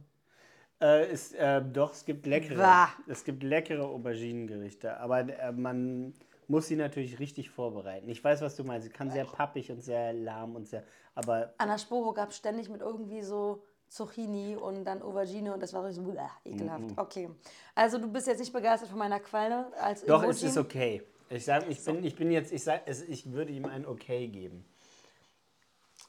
Äh, 0.81 1.11
ist, 1.11 1.33
äh, 1.35 1.61
doch, 1.61 1.93
es 1.93 2.05
gibt 2.05 2.25
leckere. 2.25 2.57
Bah. 2.57 2.89
Es 3.07 3.23
gibt 3.23 3.41
leckere 3.41 3.85
Auberginengerichte, 3.85 4.97
aber 4.97 5.19
äh, 5.21 5.51
man 5.51 6.13
muss 6.51 6.67
sie 6.67 6.75
natürlich 6.75 7.17
richtig 7.17 7.49
vorbereiten. 7.49 8.07
Ich 8.09 8.23
weiß, 8.23 8.41
was 8.41 8.55
du 8.55 8.63
meinst. 8.63 8.85
Sie 8.85 8.93
kann 8.93 9.09
sehr 9.09 9.25
pappig 9.25 9.71
und 9.71 9.81
sehr 9.81 10.13
lahm 10.13 10.55
und 10.55 10.67
sehr. 10.67 10.83
Aber 11.15 11.53
Anna 11.57 11.77
Sporo 11.77 12.13
gab 12.13 12.29
es 12.29 12.37
ständig 12.37 12.69
mit 12.69 12.81
irgendwie 12.81 13.21
so 13.21 13.63
Zucchini 13.87 14.55
und 14.55 14.83
dann 14.83 15.01
Aubergine 15.01 15.53
und 15.53 15.63
das 15.63 15.73
war 15.73 15.91
so 15.91 16.03
bläh, 16.03 16.19
ekelhaft. 16.45 16.83
Okay. 16.97 17.29
Also 17.73 17.97
du 17.97 18.11
bist 18.11 18.27
jetzt 18.27 18.39
nicht 18.39 18.53
begeistert 18.53 18.89
von 18.89 18.99
meiner 18.99 19.19
Qualle 19.19 19.71
als 19.81 20.05
doch, 20.05 20.23
Emoji? 20.23 20.29
es 20.31 20.43
ist 20.43 20.57
okay. 20.57 21.03
Ich 21.29 21.45
sag, 21.45 21.67
ich 21.69 21.83
bin, 21.83 22.03
ich 22.03 22.15
bin 22.15 22.31
jetzt, 22.31 22.51
ich 22.51 22.63
sag, 22.63 22.81
ich 22.87 23.31
würde 23.31 23.53
ihm 23.53 23.65
ein 23.65 23.85
Okay 23.85 24.27
geben, 24.27 24.65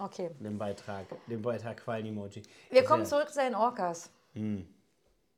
Okay. 0.01 0.31
dem 0.41 0.59
Beitrag, 0.59 1.07
dem 1.29 1.43
Beitrag 1.43 1.77
Quallen-Emoji. 1.77 2.43
Wir 2.71 2.85
kommen 2.85 3.07
zurück 3.07 3.31
zu 3.33 3.41
den 3.41 3.55
Orcas. 3.55 4.11
Hm. 4.33 4.67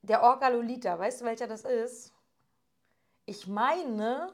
Der 0.00 0.22
Orca 0.22 0.48
Lolita, 0.48 0.98
weißt 0.98 1.20
du, 1.20 1.24
welcher 1.26 1.46
das 1.46 1.64
ist? 1.64 2.12
Ich 3.26 3.46
meine, 3.46 4.32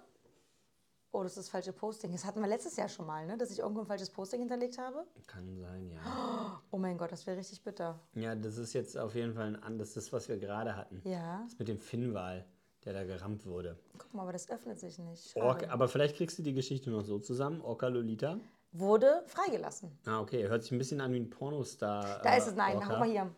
oh, 1.12 1.22
das 1.22 1.32
ist 1.32 1.38
das 1.38 1.48
falsche 1.48 1.72
Posting. 1.72 2.12
Das 2.12 2.24
hatten 2.24 2.40
wir 2.40 2.48
letztes 2.48 2.76
Jahr 2.76 2.88
schon 2.88 3.06
mal, 3.06 3.26
ne? 3.26 3.36
dass 3.36 3.50
ich 3.50 3.58
irgendwo 3.58 3.80
ein 3.80 3.86
falsches 3.86 4.10
Posting 4.10 4.40
hinterlegt 4.40 4.78
habe. 4.78 5.04
Kann 5.26 5.56
sein, 5.56 5.90
ja. 5.90 6.62
Oh 6.70 6.78
mein 6.78 6.96
Gott, 6.98 7.12
das 7.12 7.26
wäre 7.26 7.36
richtig 7.36 7.62
bitter. 7.62 7.98
Ja, 8.14 8.34
das 8.34 8.56
ist 8.56 8.72
jetzt 8.72 8.96
auf 8.96 9.14
jeden 9.14 9.34
Fall 9.34 9.48
ein 9.48 9.62
anderes, 9.62 9.94
das, 9.94 10.12
was 10.12 10.28
wir 10.28 10.38
gerade 10.38 10.76
hatten. 10.76 11.00
Ja. 11.04 11.42
Das 11.44 11.58
mit 11.58 11.68
dem 11.68 11.78
Finnwal, 11.78 12.46
der 12.84 12.92
da 12.92 13.04
gerammt 13.04 13.46
wurde. 13.46 13.78
Guck 13.98 14.14
mal, 14.14 14.22
aber 14.22 14.32
das 14.32 14.48
öffnet 14.50 14.78
sich 14.78 14.98
nicht. 14.98 15.36
Orca, 15.36 15.68
aber 15.70 15.88
vielleicht 15.88 16.16
kriegst 16.16 16.38
du 16.38 16.42
die 16.42 16.54
Geschichte 16.54 16.90
noch 16.90 17.04
so 17.04 17.18
zusammen. 17.18 17.60
Orca 17.60 17.88
Lolita. 17.88 18.38
Wurde 18.72 19.24
freigelassen. 19.26 19.98
Ah, 20.06 20.20
okay. 20.20 20.46
Hört 20.48 20.62
sich 20.62 20.70
ein 20.70 20.78
bisschen 20.78 21.00
an 21.00 21.12
wie 21.12 21.18
ein 21.18 21.28
Pornostar. 21.28 22.20
Da 22.22 22.34
äh, 22.34 22.38
ist 22.38 22.46
es, 22.46 22.54
nein, 22.54 22.76
Orca. 22.76 22.88
guck 22.88 22.98
mal 23.00 23.10
hier. 23.10 23.30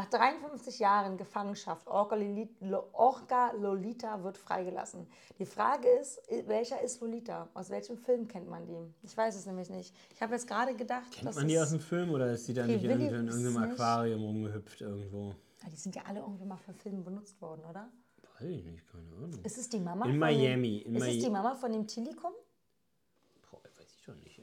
Nach 0.00 0.08
53 0.08 0.78
Jahren 0.78 1.18
Gefangenschaft, 1.18 1.86
Orca 1.86 2.14
Lolita, 3.52 4.22
wird 4.24 4.38
freigelassen. 4.38 5.06
Die 5.38 5.44
Frage 5.44 5.86
ist, 6.00 6.22
welcher 6.46 6.80
ist 6.80 7.02
Lolita? 7.02 7.50
Aus 7.52 7.68
welchem 7.68 7.98
Film 7.98 8.26
kennt 8.26 8.48
man 8.48 8.64
die? 8.66 8.78
Ich 9.02 9.14
weiß 9.14 9.36
es 9.36 9.44
nämlich 9.44 9.68
nicht. 9.68 9.94
Ich 10.14 10.22
habe 10.22 10.32
jetzt 10.32 10.48
gerade 10.48 10.74
gedacht, 10.74 11.12
Kennt 11.12 11.34
man 11.34 11.46
die 11.46 11.58
aus 11.60 11.68
dem 11.68 11.80
Film 11.80 12.12
oder 12.12 12.32
ist 12.32 12.48
die 12.48 12.54
da 12.54 12.64
nicht 12.66 12.82
in, 12.82 12.90
irgendeinem. 12.98 13.56
Aquarium 13.58 14.22
rumgehüpft 14.22 14.80
irgendwo? 14.80 15.34
Ah, 15.62 15.68
die 15.70 15.76
sind 15.76 15.94
ja 15.94 16.00
alle 16.06 16.20
irgendwie 16.20 16.46
mal 16.46 16.56
für 16.56 16.72
Filme 16.72 17.02
benutzt 17.02 17.38
worden, 17.42 17.60
oder? 17.68 17.90
Weiß 18.38 18.48
ich 18.48 18.64
nicht, 18.64 18.82
keine 18.90 19.04
Ahnung. 19.22 19.44
Ist 19.44 19.58
es 19.58 19.68
die 19.68 19.80
Mama 19.80 20.06
In 20.06 20.12
von 20.12 20.18
Miami, 20.18 20.80
Dem, 20.82 20.94
in 20.94 20.96
ist 20.96 21.02
es 21.08 21.08
Mi- 21.16 21.20
die 21.24 21.30
Mama 21.30 21.54
von 21.56 21.72
dem 21.72 21.86
Tilikum? 21.86 22.32
Boah, 23.50 23.60
weiß 23.76 23.92
ich 23.98 24.02
doch 24.06 24.14
nicht. 24.14 24.40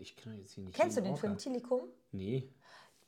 Ich 0.00 0.16
kann 0.16 0.36
jetzt 0.36 0.52
hier 0.52 0.64
nicht 0.64 0.74
Kennst 0.76 0.98
du 0.98 1.00
den 1.00 1.16
Film 1.16 1.32
Orca. 1.32 1.42
Tilikum? 1.42 1.80
Nee. 2.12 2.46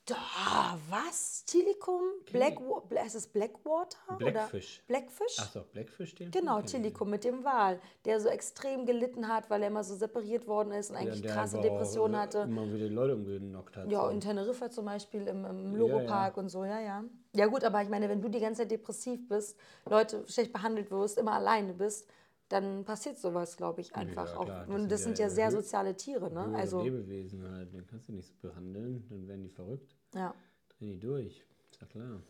Da, 0.05 0.77
was? 0.87 1.45
Tilikum? 1.45 1.99
Black, 2.31 2.59
ist 3.07 3.15
es 3.15 3.25
Blackwater? 3.25 3.97
Blackfish. 4.19 4.83
Oder 4.87 4.87
Blackfish? 4.87 5.35
Ach 5.39 5.51
so, 5.51 5.61
Blackfish 5.73 6.13
den 6.13 6.29
Genau. 6.29 6.61
Tilikum 6.61 7.09
mit 7.09 7.23
dem 7.23 7.43
Wal, 7.43 7.79
der 8.05 8.19
so 8.19 8.29
extrem 8.29 8.85
gelitten 8.85 9.27
hat, 9.27 9.49
weil 9.49 9.63
er 9.63 9.69
immer 9.69 9.83
so 9.83 9.95
separiert 9.95 10.45
worden 10.45 10.73
ist 10.73 10.91
und 10.91 10.97
eigentlich 10.97 11.23
Der 11.23 11.31
krasse 11.33 11.59
Depressionen 11.59 12.17
hatte. 12.17 12.39
Immer 12.41 12.71
wieder 12.71 12.87
Leute 12.87 13.15
umgenockt 13.15 13.77
hat. 13.77 13.89
Ja, 13.91 14.03
so. 14.03 14.09
in 14.09 14.21
Teneriffa 14.21 14.69
zum 14.69 14.85
Beispiel, 14.85 15.27
im, 15.27 15.43
im 15.43 15.71
Ja, 15.73 15.79
Logopark 15.79 16.37
ja. 16.37 16.41
und 16.43 16.49
so, 16.49 16.63
ja, 16.65 16.79
ja. 16.79 17.03
Ja 17.33 17.47
gut, 17.47 17.63
aber 17.63 17.81
ich 17.81 17.89
meine, 17.89 18.07
wenn 18.07 18.21
du 18.21 18.29
die 18.29 18.39
ganze 18.39 18.61
Zeit 18.61 18.71
depressiv 18.71 19.27
bist, 19.27 19.57
Leute 19.89 20.23
schlecht 20.27 20.53
behandelt 20.53 20.91
wirst, 20.91 21.17
immer 21.17 21.33
alleine 21.33 21.73
bist, 21.73 22.07
dann 22.49 22.85
passiert 22.85 23.17
sowas, 23.17 23.57
glaube 23.57 23.81
ich, 23.81 23.95
einfach 23.95 24.27
Ja, 24.33 24.37
auch. 24.37 24.45
das 24.45 24.67
und 24.67 24.75
sind 24.81 24.91
das 24.91 25.03
sind 25.03 25.19
ja 25.19 25.25
ja 25.25 25.29
sehr 25.31 25.51
soziale 25.51 25.95
Tiere, 25.95 26.31
ne? 26.31 26.45
Höhere 26.45 26.57
Also, 26.57 26.81
Lebewesen 26.83 27.43
halt, 27.51 27.73
dann 27.73 27.85
kannst 27.87 28.07
du 28.07 28.13
nicht 28.13 28.27
so 28.27 28.35
behandeln, 28.47 29.05
dann 29.09 29.27
werden 29.27 29.43
die 29.43 29.49
verrückt. 29.49 29.95
ja. 30.13 30.33
Drehen 30.77 30.89
die 30.91 30.99
durch. 30.99 31.43
Ist 31.71 31.81
ja 31.81 31.87
klar. 31.87 32.21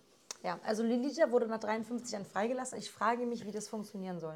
Ja, 0.43 0.59
also 0.63 0.83
Lilita 0.83 1.31
wurde 1.31 1.47
nach 1.47 1.59
53 1.59 2.11
Jahren 2.13 2.25
freigelassen. 2.25 2.77
Ich 2.77 2.91
frage 2.91 3.25
mich, 3.25 3.43
wie 3.45 3.51
das 3.51 3.67
funktionieren 3.67 4.19
soll. 4.19 4.35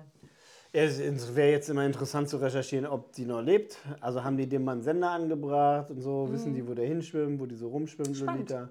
Es 0.72 1.36
wäre 1.36 1.52
jetzt 1.52 1.70
immer 1.70 1.86
interessant 1.86 2.30
zu 2.30 2.38
recherchieren, 2.38 2.86
ob 2.88 3.12
die 3.14 3.26
noch 3.26 3.42
lebt. 3.42 3.78
Also 4.02 4.24
haben 4.24 4.38
die 4.38 4.48
dem 4.48 4.64
mal 4.64 4.74
einen 4.74 4.82
Sender 4.82 5.12
angebracht 5.12 5.90
und 5.92 6.02
so, 6.02 6.32
wissen 6.32 6.54
die, 6.54 6.68
wo 6.68 6.74
der 6.74 6.86
hinschwimmt, 6.88 7.40
wo 7.40 7.46
die 7.46 7.56
so 7.56 7.70
rumschwimmt, 7.70 8.10
Mhm. 8.10 8.16
Spannend. 8.16 8.50
Lolita. 8.50 8.70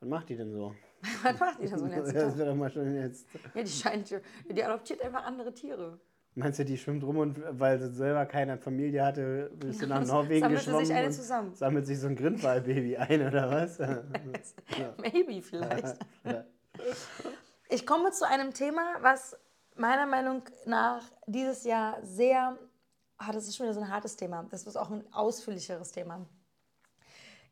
Was 0.00 0.08
macht 0.08 0.28
die 0.28 0.36
denn 0.36 0.52
so? 0.52 0.74
Was 1.22 1.38
macht 1.40 1.62
die 1.62 1.68
da 1.68 1.78
so 1.78 1.86
Ja, 1.86 1.96
jetzt? 1.96 2.14
das 2.14 2.38
wäre 2.38 2.48
doch 2.50 2.56
mal 2.56 2.70
schon 2.70 2.94
jetzt. 2.94 3.26
Ja, 3.54 3.62
die 3.62 3.70
scheint, 3.70 4.10
die 4.50 4.62
adoptiert 4.64 5.00
einfach 5.02 5.24
andere 5.24 5.52
Tiere. 5.54 5.98
Meinst 6.36 6.58
du, 6.58 6.64
die 6.64 6.76
schwimmt 6.76 7.04
rum 7.04 7.18
und 7.18 7.40
weil 7.50 7.78
sie 7.78 7.92
selber 7.94 8.26
keine 8.26 8.58
Familie 8.58 9.04
hatte, 9.04 9.50
bist 9.54 9.80
du 9.82 9.86
nach 9.86 10.04
Norwegen 10.06 10.40
sammelt 10.40 10.58
sie 10.58 10.64
sich 10.64 10.72
geschwommen 10.72 10.92
eine 10.96 11.06
und 11.06 11.12
zusammen. 11.12 11.54
sammelt 11.54 11.86
sich 11.86 12.00
so 12.00 12.08
ein 12.08 12.16
Grindwalbaby 12.16 12.96
ein 12.98 13.26
oder 13.26 13.50
was? 13.50 13.78
Maybe 14.98 15.40
vielleicht. 15.42 15.98
Ich 17.68 17.86
komme 17.86 18.10
zu 18.10 18.26
einem 18.26 18.52
Thema, 18.52 18.96
was 19.00 19.36
meiner 19.76 20.06
Meinung 20.06 20.42
nach 20.66 21.02
dieses 21.26 21.62
Jahr 21.62 21.98
sehr, 22.02 22.58
ah, 23.18 23.32
das 23.32 23.46
ist 23.46 23.56
schon 23.56 23.66
wieder 23.66 23.74
so 23.74 23.80
ein 23.80 23.88
hartes 23.90 24.16
Thema, 24.16 24.44
das 24.50 24.66
ist 24.66 24.76
auch 24.76 24.90
ein 24.90 25.04
ausführlicheres 25.12 25.92
Thema. 25.92 26.26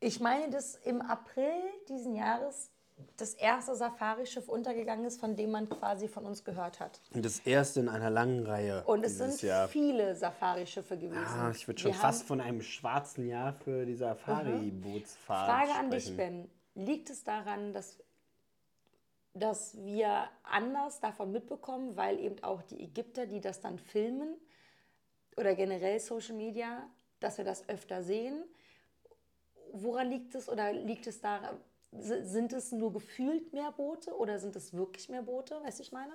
Ich 0.01 0.19
meine, 0.19 0.51
dass 0.51 0.75
im 0.75 1.03
April 1.03 1.53
diesen 1.89 2.17
Jahres 2.17 2.72
das 3.17 3.35
erste 3.35 3.75
Safari-Schiff 3.75 4.49
untergegangen 4.49 5.05
ist, 5.05 5.21
von 5.21 5.37
dem 5.37 5.51
man 5.51 5.69
quasi 5.69 6.09
von 6.09 6.25
uns 6.25 6.45
gehört 6.45 6.81
hat. 6.81 7.01
Und 7.13 7.25
das 7.25 7.41
erste 7.41 7.81
in 7.81 7.89
einer 7.89 8.11
langen 8.11 8.47
Reihe. 8.47 8.85
Und 8.85 9.05
es 9.05 9.19
sind 9.19 9.41
Jahr. 9.43 9.69
viele 9.69 10.15
Safari-Schiffe 10.15 10.97
gewesen. 10.97 11.25
Ah, 11.25 11.51
ich 11.55 11.67
würde 11.67 11.81
schon 11.81 11.93
Wir 11.93 11.99
fast 11.99 12.25
von 12.25 12.41
einem 12.41 12.63
schwarzen 12.63 13.27
Jahr 13.27 13.53
für 13.53 13.85
die 13.87 13.95
Safari-Bootsfahrt 13.95 15.67
Frage 15.67 15.79
an 15.79 15.91
dich, 15.91 16.05
sprechen. 16.05 16.49
Ben. 16.75 16.85
Liegt 16.87 17.11
es 17.11 17.23
daran, 17.23 17.73
dass, 17.73 17.99
dass 19.35 19.77
wir 19.85 20.29
anders 20.43 21.01
davon 21.01 21.33
mitbekommen, 21.33 21.97
weil 21.97 22.19
eben 22.19 22.43
auch 22.43 22.63
die 22.63 22.83
Ägypter, 22.83 23.27
die 23.27 23.41
das 23.41 23.61
dann 23.61 23.79
filmen, 23.79 24.37
oder 25.37 25.55
generell 25.55 25.99
Social 25.99 26.37
Media, 26.37 26.87
dass 27.21 27.39
wir 27.39 27.45
das 27.45 27.69
öfter 27.69 28.03
sehen? 28.03 28.45
Woran 29.73 30.11
liegt 30.11 30.35
es 30.35 30.49
oder 30.49 30.73
liegt 30.73 31.07
es 31.07 31.21
daran, 31.21 31.57
sind 32.01 32.53
es 32.53 32.73
nur 32.73 32.93
gefühlt 32.93 33.53
mehr 33.53 33.73
Boote 33.73 34.17
oder 34.17 34.39
sind 34.39 34.57
es 34.57 34.73
wirklich 34.73 35.09
mehr 35.09 35.23
Boote? 35.23 35.57
Weißt 35.63 35.79
du, 35.79 35.83
ich 35.83 35.93
meine? 35.93 36.13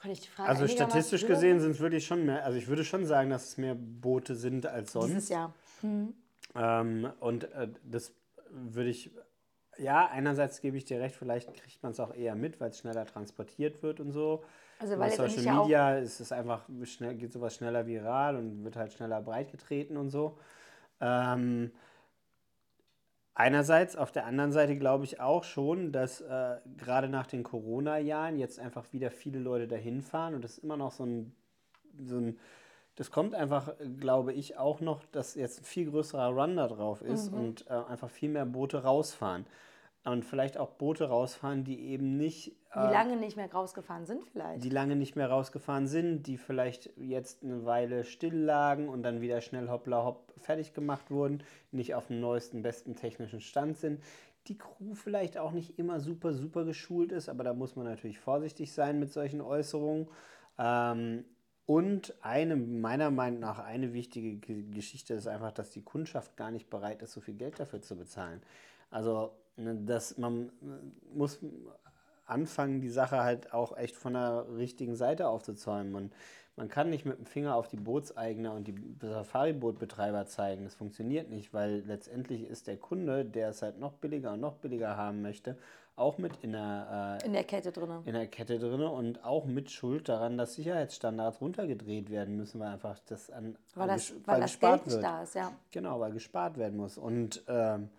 Kann 0.00 0.10
ich 0.10 0.20
die 0.20 0.28
Frage 0.28 0.50
Also 0.50 0.68
statistisch 0.68 1.26
gesehen 1.26 1.60
sind 1.60 1.72
es 1.72 1.80
wirklich 1.80 2.06
schon 2.06 2.26
mehr, 2.26 2.44
also 2.44 2.58
ich 2.58 2.68
würde 2.68 2.84
schon 2.84 3.06
sagen, 3.06 3.30
dass 3.30 3.48
es 3.48 3.56
mehr 3.56 3.74
Boote 3.74 4.34
sind 4.34 4.66
als 4.66 4.92
sonst. 4.92 5.08
Dieses 5.08 5.28
Jahr. 5.30 5.54
Ähm, 6.54 7.10
und 7.20 7.44
äh, 7.52 7.68
das 7.84 8.12
würde 8.50 8.90
ich, 8.90 9.10
ja, 9.78 10.06
einerseits 10.08 10.60
gebe 10.60 10.76
ich 10.76 10.84
dir 10.84 11.00
recht, 11.00 11.16
vielleicht 11.16 11.54
kriegt 11.54 11.82
man 11.82 11.92
es 11.92 12.00
auch 12.00 12.14
eher 12.14 12.34
mit, 12.34 12.60
weil 12.60 12.70
es 12.70 12.78
schneller 12.78 13.06
transportiert 13.06 13.82
wird 13.82 13.98
und 14.00 14.12
so. 14.12 14.44
Also, 14.78 14.98
weil 14.98 15.10
Social 15.10 15.24
letztendlich 15.26 15.46
ja 15.46 15.62
Media 15.62 15.98
ist 15.98 16.20
es 16.20 16.32
einfach, 16.32 16.68
schnell, 16.82 17.14
geht 17.14 17.32
sowas 17.32 17.54
schneller 17.54 17.86
viral 17.86 18.36
und 18.36 18.62
wird 18.64 18.76
halt 18.76 18.92
schneller 18.92 19.22
breitgetreten 19.22 19.96
und 19.96 20.10
so. 20.10 20.38
Ähm, 21.00 21.72
einerseits, 23.34 23.96
auf 23.96 24.12
der 24.12 24.26
anderen 24.26 24.52
Seite 24.52 24.76
glaube 24.76 25.04
ich 25.04 25.20
auch 25.20 25.44
schon, 25.44 25.92
dass 25.92 26.20
äh, 26.20 26.56
gerade 26.76 27.08
nach 27.08 27.26
den 27.26 27.42
Corona-Jahren 27.42 28.38
jetzt 28.38 28.58
einfach 28.58 28.92
wieder 28.92 29.10
viele 29.10 29.38
Leute 29.38 29.68
dahin 29.68 30.02
fahren 30.02 30.34
und 30.34 30.42
das 30.44 30.58
ist 30.58 30.64
immer 30.64 30.76
noch 30.76 30.92
so 30.92 31.04
ein, 31.04 31.34
so 32.04 32.18
ein 32.18 32.38
das 32.96 33.10
kommt 33.10 33.34
einfach, 33.34 33.72
glaube 33.98 34.32
ich, 34.32 34.56
auch 34.56 34.80
noch, 34.80 35.04
dass 35.06 35.34
jetzt 35.34 35.60
ein 35.62 35.64
viel 35.64 35.90
größerer 35.90 36.28
Run 36.28 36.54
da 36.56 36.68
drauf 36.68 37.02
ist 37.02 37.32
Mhm. 37.32 37.38
und 37.38 37.66
äh, 37.66 37.72
einfach 37.72 38.08
viel 38.08 38.28
mehr 38.28 38.46
Boote 38.46 38.84
rausfahren. 38.84 39.46
Und 40.04 40.24
vielleicht 40.24 40.58
auch 40.58 40.70
Boote 40.70 41.08
rausfahren, 41.08 41.64
die 41.64 41.80
eben 41.80 42.18
nicht 42.18 42.52
Die 42.74 42.78
lange 42.78 43.16
nicht 43.16 43.36
mehr 43.36 43.50
rausgefahren 43.50 44.04
sind 44.04 44.22
vielleicht. 44.26 44.62
die 44.62 44.68
lange 44.68 44.96
nicht 44.96 45.16
mehr 45.16 45.30
rausgefahren 45.30 45.86
sind, 45.86 46.24
die 46.26 46.36
vielleicht 46.36 46.90
jetzt 46.98 47.42
eine 47.42 47.64
Weile 47.64 48.04
still 48.04 48.36
lagen 48.36 48.88
und 48.90 49.02
dann 49.02 49.22
wieder 49.22 49.40
schnell 49.40 49.70
hoppla 49.70 50.04
hopp 50.04 50.34
fertig 50.36 50.74
gemacht 50.74 51.10
wurden, 51.10 51.42
nicht 51.72 51.94
auf 51.94 52.08
dem 52.08 52.20
neuesten, 52.20 52.62
besten 52.62 52.96
technischen 52.96 53.40
Stand 53.40 53.78
sind. 53.78 54.02
Die 54.48 54.58
Crew 54.58 54.94
vielleicht 54.94 55.38
auch 55.38 55.52
nicht 55.52 55.78
immer 55.78 56.00
super, 56.00 56.34
super 56.34 56.66
geschult 56.66 57.10
ist, 57.10 57.30
aber 57.30 57.42
da 57.44 57.54
muss 57.54 57.74
man 57.74 57.86
natürlich 57.86 58.18
vorsichtig 58.18 58.72
sein 58.74 58.98
mit 59.00 59.10
solchen 59.10 59.40
Äußerungen. 59.40 60.08
Ähm, 60.58 61.24
und 61.64 62.14
eine, 62.20 62.56
meiner 62.56 63.10
Meinung 63.10 63.40
nach, 63.40 63.58
eine 63.58 63.94
wichtige 63.94 64.36
Ge- 64.36 64.64
Geschichte 64.70 65.14
ist 65.14 65.26
einfach, 65.28 65.52
dass 65.52 65.70
die 65.70 65.80
Kundschaft 65.82 66.36
gar 66.36 66.50
nicht 66.50 66.68
bereit 66.68 67.00
ist, 67.00 67.12
so 67.12 67.22
viel 67.22 67.36
Geld 67.36 67.58
dafür 67.58 67.80
zu 67.80 67.96
bezahlen. 67.96 68.42
Also, 68.90 69.32
dass 69.56 70.18
man 70.18 70.48
äh, 70.48 71.16
muss 71.16 71.38
anfangen, 72.26 72.80
die 72.80 72.88
Sache 72.88 73.22
halt 73.22 73.52
auch 73.52 73.76
echt 73.76 73.96
von 73.96 74.14
der 74.14 74.46
richtigen 74.56 74.96
Seite 74.96 75.28
aufzuzäumen. 75.28 75.92
Man, 75.92 76.10
man 76.56 76.68
kann 76.68 76.88
nicht 76.88 77.04
mit 77.04 77.18
dem 77.18 77.26
Finger 77.26 77.54
auf 77.56 77.68
die 77.68 77.76
Bootseigner 77.76 78.52
und 78.54 78.66
die 78.68 78.74
Safari-Bootbetreiber 79.00 80.26
zeigen. 80.26 80.64
Das 80.64 80.74
funktioniert 80.74 81.28
nicht, 81.30 81.52
weil 81.52 81.82
letztendlich 81.86 82.44
ist 82.48 82.66
der 82.66 82.76
Kunde, 82.76 83.24
der 83.24 83.50
es 83.50 83.60
halt 83.62 83.78
noch 83.78 83.92
billiger 83.94 84.32
und 84.34 84.40
noch 84.40 84.54
billiger 84.54 84.96
haben 84.96 85.20
möchte, 85.20 85.56
auch 85.96 86.16
mit 86.18 86.32
in 86.42 86.52
der, 86.52 87.18
äh, 87.22 87.26
in 87.26 87.32
der 87.34 87.44
Kette 87.44 87.70
drin. 87.72 87.90
in 88.04 88.14
der 88.14 88.26
Kette 88.26 88.58
drin 88.58 88.80
und 88.82 89.22
auch 89.24 89.44
mit 89.44 89.70
Schuld 89.70 90.08
daran, 90.08 90.38
dass 90.38 90.54
Sicherheitsstandards 90.54 91.40
runtergedreht 91.40 92.10
werden 92.10 92.36
müssen, 92.36 92.58
weil 92.60 92.68
einfach 92.72 92.98
das 93.06 93.30
an 93.30 93.56
Weil 93.74 93.88
das, 93.88 94.10
ges- 94.10 94.14
weil 94.24 94.40
das 94.40 94.58
Geld 94.58 94.86
nicht 94.86 95.02
da 95.02 95.22
ist, 95.22 95.34
ja. 95.34 95.52
Genau, 95.72 96.00
weil 96.00 96.12
gespart 96.12 96.56
werden 96.56 96.76
muss. 96.78 96.96
Und 96.98 97.42
ähm, 97.48 97.90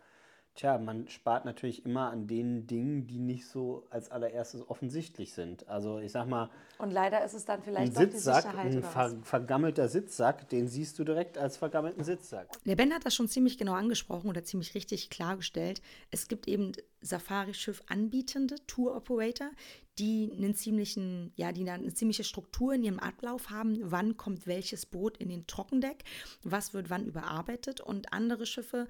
tja, 0.56 0.78
man 0.78 1.08
spart 1.10 1.46
natürlich 1.46 1.86
immer 1.86 2.10
an 2.10 2.28
den 2.28 2.66
Dingen, 2.66 3.08
die 3.08 3.20
nicht 3.20 3.48
so 3.48 3.86
als 3.90 4.10
allererstes 4.10 4.68
offensichtlich 4.70 5.34
sind. 5.34 5.68
Also 5.68 6.00
ich 6.00 6.12
sag 6.12 6.28
mal, 6.28 6.50
Und 6.78 6.92
leider 6.92 7.24
ist 7.24 7.34
es 7.34 7.46
dann 7.46 7.60
ein 7.60 7.64
vielleicht 7.64 7.96
doch 7.96 8.04
die 8.04 8.12
Sitzsack, 8.12 8.44
Sicherheit 8.44 8.76
ein 8.76 8.84
ver 8.84 9.18
vergammelter 9.22 9.90
Sitzsack, 9.90 10.50
den 10.50 10.68
siehst 10.68 10.98
du 10.98 11.04
direkt 11.04 11.38
als 11.38 11.58
vergammelten 11.58 12.04
Sitzsack. 12.04 12.48
Der 12.66 12.76
Ben 12.76 12.94
hat 12.94 13.06
das 13.06 13.14
schon 13.14 13.28
ziemlich 13.28 13.58
genau 13.58 13.74
angesprochen 13.74 14.30
oder 14.30 14.44
ziemlich 14.44 14.76
richtig 14.76 15.10
klargestellt. 15.10 15.82
Es 16.10 16.28
gibt 16.28 16.48
eben 16.48 16.72
Safari-Schiff 17.02 17.84
anbietende 17.88 18.56
Tour-Operator, 18.66 19.52
die 20.00 20.32
einen 20.36 20.56
ziemlichen, 20.56 21.32
ja, 21.36 21.52
die 21.52 21.70
eine 21.70 21.94
ziemliche 21.94 22.24
Struktur 22.24 22.74
in 22.74 22.84
ihrem 22.84 23.00
Ablauf 23.00 23.50
haben. 23.50 23.78
Wann 23.82 24.18
kommt 24.18 24.48
welches 24.48 24.86
Boot 24.86 25.18
in 25.18 25.30
den 25.30 25.48
Trockendeck? 25.48 26.04
Was 26.44 26.74
wird 26.74 26.90
wann 26.90 27.06
überarbeitet? 27.06 27.80
Und 27.80 28.12
andere 28.12 28.46
Schiffe 28.46 28.88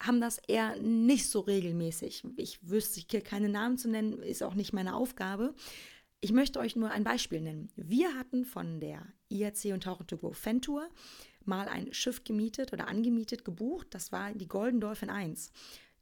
haben 0.00 0.20
das 0.20 0.38
eher 0.38 0.76
nicht 0.76 1.28
so 1.28 1.40
regelmäßig. 1.40 2.22
Ich 2.36 2.68
wüsste 2.68 3.02
hier 3.08 3.20
keine 3.20 3.48
Namen 3.48 3.78
zu 3.78 3.88
nennen, 3.88 4.22
ist 4.22 4.42
auch 4.42 4.54
nicht 4.54 4.72
meine 4.72 4.94
Aufgabe. 4.94 5.54
Ich 6.20 6.32
möchte 6.32 6.58
euch 6.58 6.76
nur 6.76 6.90
ein 6.90 7.04
Beispiel 7.04 7.40
nennen. 7.40 7.70
Wir 7.76 8.14
hatten 8.14 8.44
von 8.44 8.80
der 8.80 9.06
IRC 9.28 9.72
und 9.72 9.84
Tauchen 9.84 10.06
to 10.06 10.16
Go 10.16 10.32
Fan 10.32 10.60
Tour 10.60 10.88
mal 11.44 11.68
ein 11.68 11.92
Schiff 11.92 12.24
gemietet 12.24 12.72
oder 12.72 12.88
angemietet, 12.88 13.44
gebucht. 13.44 13.88
Das 13.90 14.12
war 14.12 14.34
die 14.34 14.48
Golden 14.48 14.80
Dolphin 14.80 15.10
1. 15.10 15.50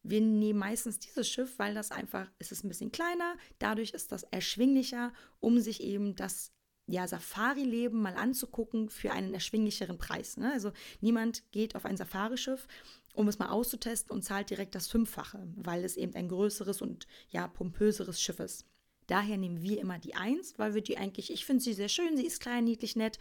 Wir 0.03 0.21
nehmen 0.21 0.59
meistens 0.59 0.99
dieses 0.99 1.29
Schiff, 1.29 1.59
weil 1.59 1.75
das 1.75 1.91
einfach, 1.91 2.31
es 2.38 2.53
ist 2.53 2.65
ein 2.65 2.69
bisschen 2.69 2.93
kleiner, 2.93 3.37
dadurch 3.59 3.91
ist 3.91 4.12
das 4.12 4.23
erschwinglicher, 4.25 5.12
um 5.41 5.59
sich 5.59 5.83
eben 5.83 6.15
das 6.15 6.53
ja, 6.87 7.09
Safari-Leben 7.09 8.00
mal 8.00 8.15
anzugucken 8.15 8.88
für 8.88 9.11
einen 9.11 9.35
erschwinglicheren 9.35 9.99
Preis. 9.99 10.37
Ne? 10.37 10.53
Also 10.53 10.73
niemand 11.00 11.50
geht 11.50 11.75
auf 11.75 11.85
ein 11.85 11.97
Safari-Schiff, 11.97 12.69
um 13.16 13.28
es 13.28 13.38
mal 13.38 13.49
auszutesten 13.49 14.14
und 14.14 14.23
zahlt 14.23 14.50
direkt 14.50 14.75
das 14.75 14.88
Fünffache, 14.88 15.46
weil 15.56 15.85
es 15.85 15.96
eben 15.96 16.14
ein 16.14 16.28
größeres 16.28 16.82
und 16.82 17.06
ja, 17.30 17.49
pompöseres 17.49 18.20
Schiff 18.20 18.40
ist. 18.40 18.66
Daher 19.06 19.37
nehmen 19.37 19.62
wir 19.62 19.80
immer 19.80 19.99
die 19.99 20.14
Eins, 20.14 20.58
weil 20.58 20.75
wir 20.75 20.82
die 20.82 20.99
eigentlich, 20.99 21.32
ich 21.32 21.44
finde 21.44 21.62
sie 21.62 21.73
sehr 21.73 21.88
schön, 21.88 22.16
sie 22.16 22.26
ist 22.26 22.40
klein, 22.40 22.64
niedlich, 22.64 22.96
nett. 22.96 23.18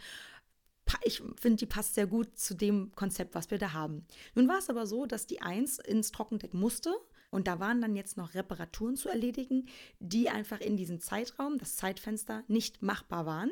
Ich 1.02 1.22
finde, 1.40 1.56
die 1.56 1.66
passt 1.66 1.94
sehr 1.94 2.06
gut 2.06 2.38
zu 2.38 2.54
dem 2.54 2.92
Konzept, 2.94 3.34
was 3.34 3.50
wir 3.50 3.58
da 3.58 3.72
haben. 3.72 4.06
Nun 4.34 4.48
war 4.48 4.58
es 4.58 4.70
aber 4.70 4.86
so, 4.86 5.06
dass 5.06 5.26
die 5.26 5.42
Eins 5.42 5.78
ins 5.78 6.12
Trockendeck 6.12 6.54
musste 6.54 6.94
und 7.30 7.48
da 7.48 7.58
waren 7.60 7.80
dann 7.80 7.96
jetzt 7.96 8.16
noch 8.16 8.34
Reparaturen 8.34 8.96
zu 8.96 9.08
erledigen, 9.08 9.66
die 9.98 10.28
einfach 10.28 10.60
in 10.60 10.76
diesem 10.76 11.00
Zeitraum, 11.00 11.58
das 11.58 11.76
Zeitfenster, 11.76 12.44
nicht 12.48 12.82
machbar 12.82 13.26
waren. 13.26 13.50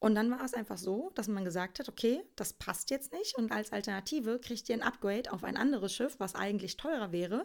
Und 0.00 0.14
dann 0.14 0.30
war 0.30 0.44
es 0.44 0.54
einfach 0.54 0.78
so, 0.78 1.10
dass 1.14 1.26
man 1.26 1.44
gesagt 1.44 1.80
hat, 1.80 1.88
okay, 1.88 2.22
das 2.36 2.52
passt 2.52 2.90
jetzt 2.90 3.12
nicht 3.12 3.36
und 3.36 3.50
als 3.50 3.72
Alternative 3.72 4.38
kriegt 4.38 4.68
ihr 4.68 4.76
ein 4.76 4.82
Upgrade 4.82 5.32
auf 5.32 5.42
ein 5.42 5.56
anderes 5.56 5.92
Schiff, 5.92 6.16
was 6.18 6.36
eigentlich 6.36 6.76
teurer 6.76 7.10
wäre. 7.10 7.44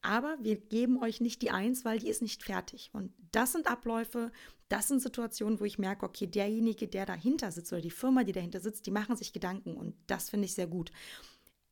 Aber 0.00 0.36
wir 0.40 0.56
geben 0.56 1.02
euch 1.02 1.20
nicht 1.20 1.42
die 1.42 1.50
Eins, 1.50 1.84
weil 1.84 1.98
die 1.98 2.08
ist 2.08 2.22
nicht 2.22 2.44
fertig. 2.44 2.90
Und 2.92 3.12
das 3.32 3.50
sind 3.50 3.66
Abläufe, 3.66 4.30
das 4.68 4.86
sind 4.86 5.00
Situationen, 5.00 5.58
wo 5.58 5.64
ich 5.64 5.78
merke, 5.78 6.06
okay, 6.06 6.28
derjenige, 6.28 6.86
der 6.86 7.04
dahinter 7.04 7.50
sitzt 7.50 7.72
oder 7.72 7.82
die 7.82 7.90
Firma, 7.90 8.22
die 8.22 8.32
dahinter 8.32 8.60
sitzt, 8.60 8.86
die 8.86 8.92
machen 8.92 9.16
sich 9.16 9.32
Gedanken 9.32 9.76
und 9.76 9.96
das 10.06 10.30
finde 10.30 10.44
ich 10.44 10.54
sehr 10.54 10.68
gut. 10.68 10.92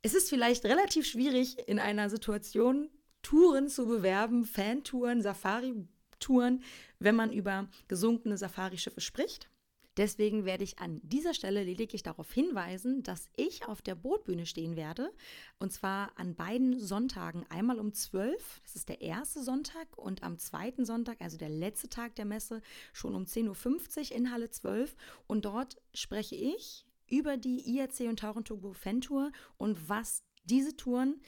Es 0.03 0.15
ist 0.15 0.29
vielleicht 0.29 0.65
relativ 0.65 1.07
schwierig 1.07 1.57
in 1.69 1.79
einer 1.79 2.11
Situation 2.11 2.91
Touren 3.23 3.69
zu 3.69 3.87
bewerben, 3.87 4.45
Fantouren, 4.45 5.21
Safari-Touren, 5.21 6.63
wenn 6.99 7.17
man 7.17 7.33
über 7.33 7.69
gesunkene 7.89 8.39
Safari-Schiffe 8.39 9.01
spricht. 9.01 9.51
Deswegen 9.97 10.45
werde 10.45 10.65
ich 10.65 10.79
an 10.79 11.01
dieser 11.03 11.33
Stelle 11.33 11.65
lediglich 11.65 12.03
darauf 12.03 12.31
hinweisen, 12.31 13.03
dass 13.03 13.29
ich 13.35 13.67
auf 13.67 13.81
der 13.81 13.95
Bootbühne 13.95 14.45
stehen 14.45 14.77
werde. 14.77 15.11
Und 15.59 15.73
zwar 15.73 16.13
an 16.17 16.35
beiden 16.35 16.79
Sonntagen. 16.79 17.47
Einmal 17.49 17.81
um 17.81 17.95
12, 17.95 18.61
das 18.63 18.77
ist 18.77 18.89
der 18.91 19.01
erste 19.01 19.43
Sonntag, 19.43 19.97
und 19.97 20.23
am 20.23 20.39
zweiten 20.39 20.85
Sonntag, 20.85 21.21
also 21.21 21.39
der 21.39 21.49
letzte 21.49 21.89
Tag 21.89 22.15
der 22.17 22.27
Messe, 22.27 22.61
schon 22.93 23.15
um 23.15 23.25
10.50 23.25 24.11
Uhr 24.11 24.17
in 24.17 24.31
Halle 24.31 24.51
12. 24.51 24.95
Und 25.27 25.47
dort 25.47 25.81
spreche 25.95 26.35
ich 26.37 26.87
über 27.09 27.39
die 27.39 27.61
IRC 27.77 28.01
und 28.01 28.19
Tauchenturbo 28.19 28.75
Fan 28.75 29.01
Tour 29.01 29.33
und 29.57 29.89
was 29.89 30.23
diese 30.45 30.77
Touren 30.77 31.23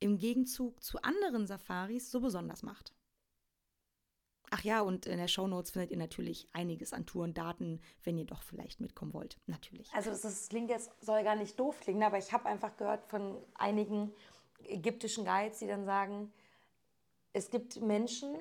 im 0.00 0.18
Gegenzug 0.18 0.82
zu 0.82 1.00
anderen 1.02 1.46
Safaris 1.46 2.10
so 2.10 2.20
besonders 2.20 2.62
macht. 2.62 2.95
Ach 4.50 4.62
ja, 4.62 4.80
und 4.80 5.06
in 5.06 5.18
der 5.18 5.28
Show 5.28 5.46
Notes 5.46 5.72
findet 5.72 5.90
ihr 5.90 5.96
natürlich 5.96 6.48
einiges 6.52 6.92
an 6.92 7.04
Tourendaten, 7.04 7.80
wenn 8.04 8.16
ihr 8.16 8.24
doch 8.24 8.42
vielleicht 8.42 8.80
mitkommen 8.80 9.12
wollt. 9.12 9.38
Natürlich. 9.46 9.92
Also 9.92 10.10
das, 10.10 10.24
ist, 10.24 10.42
das 10.42 10.48
klingt 10.48 10.70
jetzt, 10.70 10.90
soll 11.04 11.24
gar 11.24 11.34
nicht 11.34 11.58
doof 11.58 11.80
klingen, 11.80 12.02
aber 12.02 12.18
ich 12.18 12.32
habe 12.32 12.46
einfach 12.46 12.76
gehört 12.76 13.04
von 13.06 13.36
einigen 13.54 14.12
ägyptischen 14.64 15.24
Guides, 15.24 15.58
die 15.58 15.66
dann 15.66 15.84
sagen, 15.84 16.32
es 17.32 17.50
gibt 17.50 17.80
Menschen, 17.80 18.36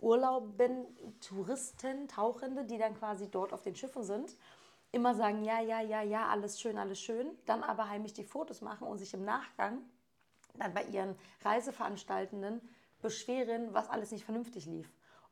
Urlauben, 0.00 0.86
Touristen, 1.20 2.08
Tauchende, 2.08 2.64
die 2.64 2.78
dann 2.78 2.94
quasi 2.94 3.28
dort 3.30 3.52
auf 3.52 3.62
den 3.62 3.74
Schiffen 3.74 4.04
sind, 4.04 4.36
immer 4.92 5.14
sagen, 5.14 5.44
ja, 5.44 5.60
ja, 5.60 5.80
ja, 5.80 6.02
ja, 6.02 6.28
alles 6.28 6.60
schön, 6.60 6.78
alles 6.78 7.00
schön, 7.00 7.36
dann 7.46 7.62
aber 7.62 7.88
heimlich 7.88 8.12
die 8.12 8.24
Fotos 8.24 8.60
machen 8.60 8.86
und 8.86 8.98
sich 8.98 9.12
im 9.12 9.24
Nachgang 9.24 9.78
dann 10.54 10.72
bei 10.72 10.84
ihren 10.84 11.16
Reiseveranstaltenden 11.44 12.60
beschweren, 13.02 13.74
was 13.74 13.88
alles 13.88 14.12
nicht 14.12 14.24
vernünftig 14.24 14.66
lief 14.66 14.90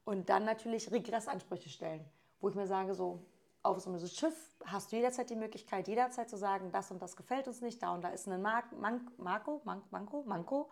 und 0.09 0.31
dann 0.31 0.47
natürlich 0.47 0.91
Regressansprüche 0.91 1.69
stellen, 1.69 2.03
wo 2.41 2.49
ich 2.49 2.55
mir 2.55 2.67
sage, 2.67 2.95
so 2.95 3.27
auf 3.62 3.79
so 3.81 3.91
einem 3.91 4.07
Schiff 4.07 4.35
hast 4.65 4.91
du 4.91 4.97
jederzeit 4.97 5.29
die 5.29 5.37
Möglichkeit, 5.37 5.87
jederzeit 5.87 6.31
zu 6.31 6.38
sagen, 6.38 6.71
das 6.73 6.91
und 6.91 7.03
das 7.03 7.15
gefällt 7.15 7.47
uns 7.47 7.61
nicht, 7.61 7.83
da 7.83 7.93
und 7.93 8.03
da 8.03 8.09
ist 8.09 8.27
ein 8.27 8.41
Mark, 8.41 8.73
Mank, 8.73 9.03
Marco, 9.19 9.61
Mank, 9.65 9.85
Manko, 9.91 10.23
Manko. 10.27 10.71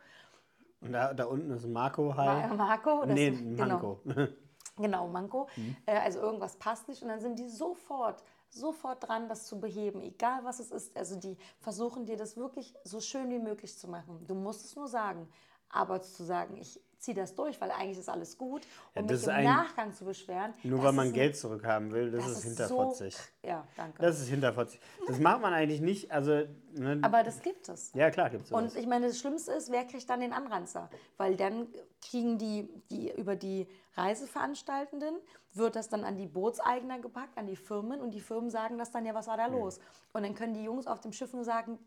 Und 0.81 0.93
da, 0.93 1.12
da 1.12 1.26
unten 1.26 1.50
ist 1.50 1.64
ein 1.64 1.73
Marco 1.73 2.16
halt. 2.16 2.57
Marco? 2.57 3.05
Das, 3.05 3.14
nee, 3.14 3.31
Manko. 3.31 4.00
Genau, 4.05 4.28
genau 4.78 5.09
Manko. 5.09 5.49
Mhm. 5.55 5.76
Äh, 5.85 5.99
also 5.99 6.21
irgendwas 6.21 6.57
passt 6.57 6.88
nicht 6.88 7.02
und 7.02 7.09
dann 7.09 7.21
sind 7.21 7.38
die 7.38 7.50
sofort 7.50 8.25
sofort 8.49 9.07
dran, 9.07 9.28
das 9.28 9.47
zu 9.47 9.61
beheben, 9.61 10.00
egal 10.00 10.45
was 10.45 10.61
es 10.61 10.71
ist. 10.71 10.97
Also 10.97 11.16
die 11.16 11.37
versuchen 11.59 12.07
dir 12.07 12.16
das 12.16 12.38
wirklich 12.38 12.75
so 12.85 13.00
schön 13.00 13.28
wie 13.28 13.38
möglich 13.38 13.76
zu 13.76 13.87
machen. 13.87 14.25
Du 14.26 14.35
musst 14.35 14.64
es 14.64 14.76
nur 14.76 14.88
sagen. 14.88 15.28
Aber 15.69 16.00
zu 16.00 16.25
sagen, 16.25 16.57
ich 16.57 16.81
ziehe 16.98 17.14
das 17.14 17.35
durch, 17.35 17.61
weil 17.61 17.70
eigentlich 17.70 17.98
ist 17.98 18.09
alles 18.09 18.38
gut 18.38 18.62
ja, 18.94 19.02
und 19.02 19.11
mich 19.11 19.26
im 19.26 19.44
Nachgang 19.44 19.92
zu 19.92 20.04
beschweren. 20.04 20.54
Nur 20.62 20.82
weil 20.82 20.92
man 20.92 21.12
Geld 21.12 21.37
zurückhaben 21.37 21.92
will, 21.92 22.11
das, 22.11 22.24
das 22.24 22.38
ist, 22.38 22.44
hinterfotzig. 22.44 23.14
So, 23.14 23.48
ja, 23.48 23.66
danke. 23.76 24.02
Das 24.02 24.20
ist 24.20 24.28
hinterfotzig. 24.28 24.80
Das 25.06 25.18
macht 25.18 25.40
man 25.40 25.52
eigentlich 25.52 25.80
nicht. 25.80 26.11
Also, 26.11 26.44
ne, 26.72 26.98
Aber 27.02 27.22
das 27.22 27.42
gibt 27.42 27.68
es. 27.68 27.92
Ja, 27.94 28.11
klar 28.11 28.30
gibt 28.30 28.46
es 28.46 28.52
Und 28.52 28.74
ich 28.76 28.87
meine, 28.87 29.09
das 29.09 29.18
Schlimmste 29.18 29.52
ist, 29.52 29.70
wer 29.70 29.85
kriegt 29.85 30.09
dann 30.09 30.20
den 30.20 30.32
Anranzer? 30.32 30.90
Weil 31.16 31.37
dann 31.37 31.68
kriegen 32.00 32.38
die, 32.38 32.68
die 32.90 33.12
über 33.12 33.37
die 33.37 33.68
Reiseveranstaltenden, 33.94 35.16
wird 35.52 35.76
das 35.76 35.88
dann 35.88 36.04
an 36.04 36.16
die 36.16 36.26
Bootseigner 36.26 36.98
gepackt, 36.98 37.38
an 37.38 37.46
die 37.46 37.56
Firmen 37.56 38.00
und 38.00 38.12
die 38.12 38.20
Firmen 38.20 38.50
sagen 38.50 38.78
das 38.78 38.90
dann, 38.90 39.06
ja, 39.06 39.14
was 39.14 39.26
war 39.26 39.37
da 39.37 39.46
los? 39.46 39.78
Mhm. 39.78 39.85
Und 40.12 40.22
dann 40.24 40.35
können 40.35 40.54
die 40.54 40.64
Jungs 40.64 40.87
auf 40.87 41.00
dem 41.00 41.12
Schiff 41.12 41.32
nur 41.32 41.44
sagen, 41.44 41.78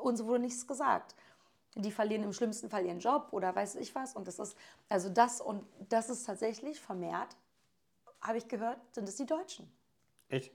uns 0.00 0.24
wurde 0.24 0.40
nichts 0.40 0.66
gesagt 0.66 1.14
die 1.74 1.90
verlieren 1.90 2.22
im 2.22 2.32
schlimmsten 2.32 2.70
Fall 2.70 2.86
ihren 2.86 3.00
Job 3.00 3.28
oder 3.32 3.54
weiß 3.54 3.76
ich 3.76 3.94
was. 3.94 4.14
Und 4.14 4.28
das 4.28 4.38
ist, 4.38 4.56
also 4.88 5.08
das 5.08 5.40
und 5.40 5.64
das 5.88 6.08
ist 6.08 6.24
tatsächlich 6.24 6.80
vermehrt, 6.80 7.36
habe 8.20 8.38
ich 8.38 8.48
gehört, 8.48 8.78
sind 8.92 9.08
es 9.08 9.16
die 9.16 9.26
Deutschen. 9.26 9.70
Echt? 10.28 10.52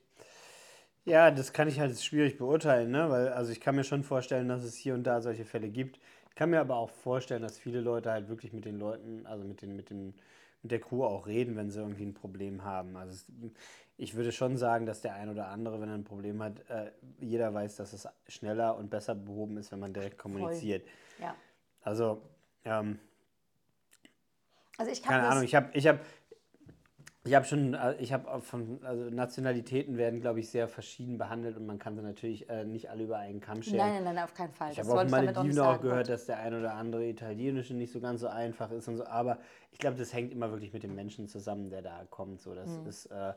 Ja, 1.05 1.32
das 1.32 1.53
kann 1.53 1.67
ich 1.67 1.79
halt 1.79 1.99
schwierig 2.01 2.38
beurteilen, 2.38 2.91
ne? 2.91 3.10
Weil, 3.10 3.29
also 3.29 3.51
ich 3.51 3.60
kann 3.62 3.75
mir 3.75 3.84
schon 3.84 4.03
vorstellen, 4.03 4.47
dass 4.47 4.63
es 4.63 4.75
hier 4.75 4.93
und 4.93 5.03
da 5.03 5.21
solche 5.21 5.45
Fälle 5.45 5.69
gibt. 5.69 5.99
Ich 6.29 6.36
kann 6.36 6.49
mir 6.49 6.60
aber 6.60 6.75
auch 6.75 6.89
vorstellen, 6.89 7.41
dass 7.41 7.58
viele 7.58 7.82
Leute 7.82 8.12
halt 8.12 8.29
wirklich 8.29 8.53
mit 8.53 8.65
den 8.65 8.77
Leuten, 8.79 9.25
also 9.25 9.43
mit 9.43 9.62
den, 9.62 9.75
mit 9.75 9.89
den, 9.89 10.13
mit 10.62 10.72
der 10.72 10.80
Crew 10.80 11.04
auch 11.04 11.28
reden, 11.28 11.56
wenn 11.56 11.69
sie 11.69 11.80
irgendwie 11.80 12.06
ein 12.06 12.13
Problem 12.13 12.63
haben. 12.63 12.95
Also 12.98 13.13
es, 13.13 13.26
ich 13.98 14.15
würde 14.15 14.32
schon 14.32 14.58
sagen, 14.58 14.86
dass 14.86 15.02
der 15.02 15.13
ein 15.15 15.30
oder 15.30 15.48
andere, 15.48 15.82
wenn 15.82 15.89
er 15.89 15.95
ein 15.95 16.04
Problem 16.04 16.41
hat, 16.41 16.69
äh, 16.69 16.91
jeder 17.19 17.54
weiß, 17.54 17.76
dass 17.78 17.93
es 17.93 18.08
schneller 18.28 18.78
und 18.78 18.89
besser 18.89 19.15
behoben 19.15 19.58
ist, 19.58 19.72
wenn 19.72 19.80
man 19.80 19.93
direkt 19.93 20.17
kommuniziert. 20.17 20.86
Ja. 21.19 21.36
Also, 21.82 22.22
ähm, 22.65 23.00
also 24.78 24.91
ich 24.91 25.04
keine 25.04 25.28
Ahnung, 25.28 25.43
ich 25.43 25.56
habe 25.56 25.69
ich 25.74 25.88
hab, 25.88 26.00
ich 27.25 27.36
hab 27.36 27.45
schon, 27.45 27.73
äh, 27.73 27.95
ich 27.99 28.13
habe 28.13 28.41
von, 28.41 28.79
also 28.84 29.10
Nationalitäten 29.10 29.97
werden, 29.97 30.21
glaube 30.21 30.39
ich, 30.39 30.49
sehr 30.49 30.67
verschieden 30.67 31.17
behandelt 31.17 31.58
und 31.58 31.65
man 31.65 31.77
kann 31.77 31.95
sie 31.95 32.01
natürlich 32.01 32.49
äh, 32.49 32.63
nicht 32.63 32.89
alle 32.89 33.03
über 33.03 33.17
einen 33.17 33.41
Kamm 33.41 33.62
scheren. 33.62 33.77
Nein, 33.77 34.03
nein, 34.03 34.15
nein, 34.15 34.23
auf 34.23 34.34
keinen 34.34 34.53
Fall. 34.53 34.71
Ich 34.71 34.79
habe 34.79 34.93
auch 34.93 35.10
Malediven 35.10 35.60
auch 35.60 35.82
gehört, 35.82 36.08
dass 36.10 36.25
der 36.25 36.39
ein 36.39 36.53
oder 36.53 36.75
andere 36.75 37.08
Italienische 37.08 37.73
nicht 37.73 37.91
so 37.91 37.99
ganz 37.99 38.21
so 38.21 38.27
einfach 38.27 38.71
ist 38.71 38.88
und 38.88 38.97
so, 38.97 39.05
aber 39.05 39.39
ich 39.71 39.79
glaube, 39.79 39.97
das 39.97 40.13
hängt 40.13 40.32
immer 40.32 40.51
wirklich 40.51 40.71
mit 40.71 40.84
dem 40.84 40.95
Menschen 40.95 41.27
zusammen, 41.27 41.69
der 41.69 41.82
da 41.82 42.05
kommt. 42.10 42.41
So, 42.41 42.55
das 42.55 42.69
mhm. 42.69 42.88
ist 42.88 43.08
äh, 43.08 43.34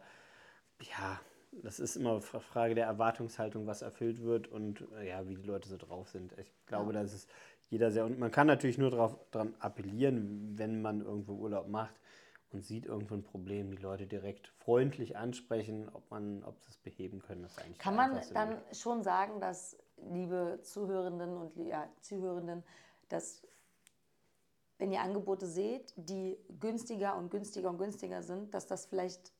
ja, 0.81 1.21
das 1.63 1.81
ist 1.81 1.97
immer 1.97 2.13
eine 2.13 2.21
Frage 2.21 2.75
der 2.75 2.87
Erwartungshaltung, 2.87 3.67
was 3.67 3.83
erfüllt 3.83 4.23
wird 4.23 4.49
und 4.49 4.85
äh, 4.99 5.09
ja, 5.09 5.29
wie 5.29 5.35
die 5.35 5.43
Leute 5.43 5.69
so 5.69 5.77
drauf 5.77 6.09
sind. 6.09 6.33
Ich 6.39 6.53
glaube, 6.67 6.93
ja. 6.95 7.03
dass 7.03 7.13
es 7.13 7.27
jeder 7.69 7.91
sehr. 7.91 8.05
Und 8.05 8.19
man 8.19 8.31
kann 8.31 8.47
natürlich 8.47 8.79
nur 8.79 8.91
daran 8.91 9.55
appellieren, 9.59 10.53
wenn 10.57 10.83
man 10.83 11.01
irgendwo 11.01 11.35
Urlaub 11.35 11.69
macht 11.69 11.95
und 12.55 12.63
sieht 12.63 12.87
irgendwo 12.87 13.15
ein 13.15 13.23
Problem, 13.23 13.71
die 13.71 13.83
Leute 13.83 14.07
direkt 14.07 14.49
freundlich 14.49 15.17
ansprechen, 15.17 15.89
ob 15.93 16.11
man, 16.11 16.43
ob 16.45 16.61
sie 16.61 16.71
es 16.71 16.77
beheben 16.77 17.21
können. 17.21 17.43
Das 17.43 17.59
eigentlich 17.59 17.79
kann 17.79 17.97
man 17.97 18.21
dann 18.33 18.51
Weg. 18.51 18.77
schon 18.77 19.03
sagen, 19.03 19.41
dass, 19.41 19.77
liebe 19.97 20.61
Zuhörenden 20.63 21.37
und 21.37 21.57
ja, 21.57 21.89
Zuhörenden, 22.01 22.63
dass 23.09 23.43
wenn 24.79 24.93
ihr 24.93 25.01
Angebote 25.01 25.47
seht, 25.47 25.93
die 25.97 26.39
günstiger 26.61 27.17
und 27.17 27.31
günstiger 27.31 27.71
und 27.71 27.79
günstiger 27.79 28.23
sind, 28.23 28.53
dass 28.55 28.67
das 28.67 28.87
vielleicht 28.87 29.33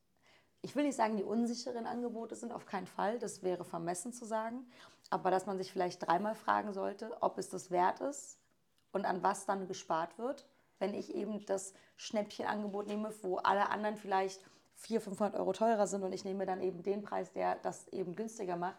ich 0.63 0.77
will 0.77 0.85
nicht 0.85 0.97
sagen, 0.97 1.17
die 1.17 1.25
unsicheren 1.25 1.87
Angebote 1.87 2.37
sind 2.37 2.53
auf 2.53 2.67
keinen 2.67 2.87
Fall, 2.87 3.19
das 3.19 3.43
wäre 3.43 3.65
vermessen 3.65 4.13
zu 4.13 4.25
sagen, 4.25 4.65
aber 5.11 5.31
dass 5.31 5.47
man 5.47 5.59
sich 5.59 5.73
vielleicht 5.73 6.07
dreimal 6.07 6.37
fragen 6.37 6.73
sollte, 6.73 7.17
ob 7.21 7.37
es 7.39 7.51
das 7.51 7.71
wert 7.71 8.01
ist 8.01 8.39
und 8.93 9.05
an 9.05 9.23
was 9.23 9.45
dann 9.45 9.67
gespart 9.67 10.19
wird, 10.19 10.47
wenn 10.83 10.95
ich 10.95 11.15
eben 11.15 11.47
das 11.47 11.73
Schnäppchenangebot 11.97 12.87
nehme, 12.87 13.11
wo 13.23 13.37
alle 13.37 13.71
anderen 13.71 13.97
vielleicht 13.97 14.41
400, 14.75 15.05
500 15.05 15.41
Euro 15.41 15.53
teurer 15.53 15.87
sind 15.87 16.03
und 16.03 16.13
ich 16.13 16.25
nehme 16.25 16.45
dann 16.45 16.61
eben 16.61 16.83
den 16.83 17.03
Preis, 17.03 17.33
der 17.33 17.57
das 17.63 17.89
eben 17.89 18.15
günstiger 18.15 18.57
macht 18.57 18.77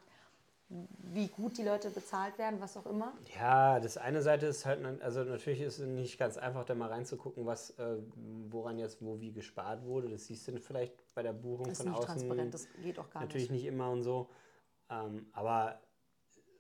wie 1.14 1.28
gut 1.28 1.58
die 1.58 1.64
Leute 1.64 1.90
bezahlt 1.90 2.38
werden, 2.38 2.60
was 2.60 2.76
auch 2.78 2.86
immer? 2.86 3.14
Ja, 3.36 3.80
das 3.80 3.98
eine 3.98 4.22
Seite 4.22 4.48
ist 4.48 4.66
halt, 4.66 4.84
also 5.02 5.24
natürlich 5.24 5.62
ist 5.62 5.80
es 5.80 5.88
nicht 5.88 6.18
ganz 6.18 6.38
einfach, 6.38 6.66
da 6.66 6.74
mal 6.74 6.90
reinzugucken, 6.90 7.46
was, 7.46 7.72
äh, 7.72 7.98
woran 8.50 8.80
jetzt 8.80 9.02
wo 9.02 9.20
wie 9.20 9.32
gespart 9.32 9.84
wurde. 9.86 10.10
Das 10.10 10.26
siehst 10.26 10.48
du 10.48 10.60
vielleicht 10.60 10.94
bei 11.14 11.22
der 11.22 11.34
Buchung 11.34 11.68
das 11.68 11.80
von 11.80 11.90
außen. 11.90 12.02
Das 12.02 12.16
ist 12.16 12.22
transparent, 12.22 12.54
das 12.54 12.68
geht 12.82 12.98
auch 12.98 13.10
gar 13.10 13.22
natürlich 13.22 13.52
nicht. 13.52 13.64
nicht 13.64 13.72
immer 13.72 13.92
und 13.92 14.02
so. 14.04 14.30
Ähm, 14.90 15.28
aber 15.34 15.80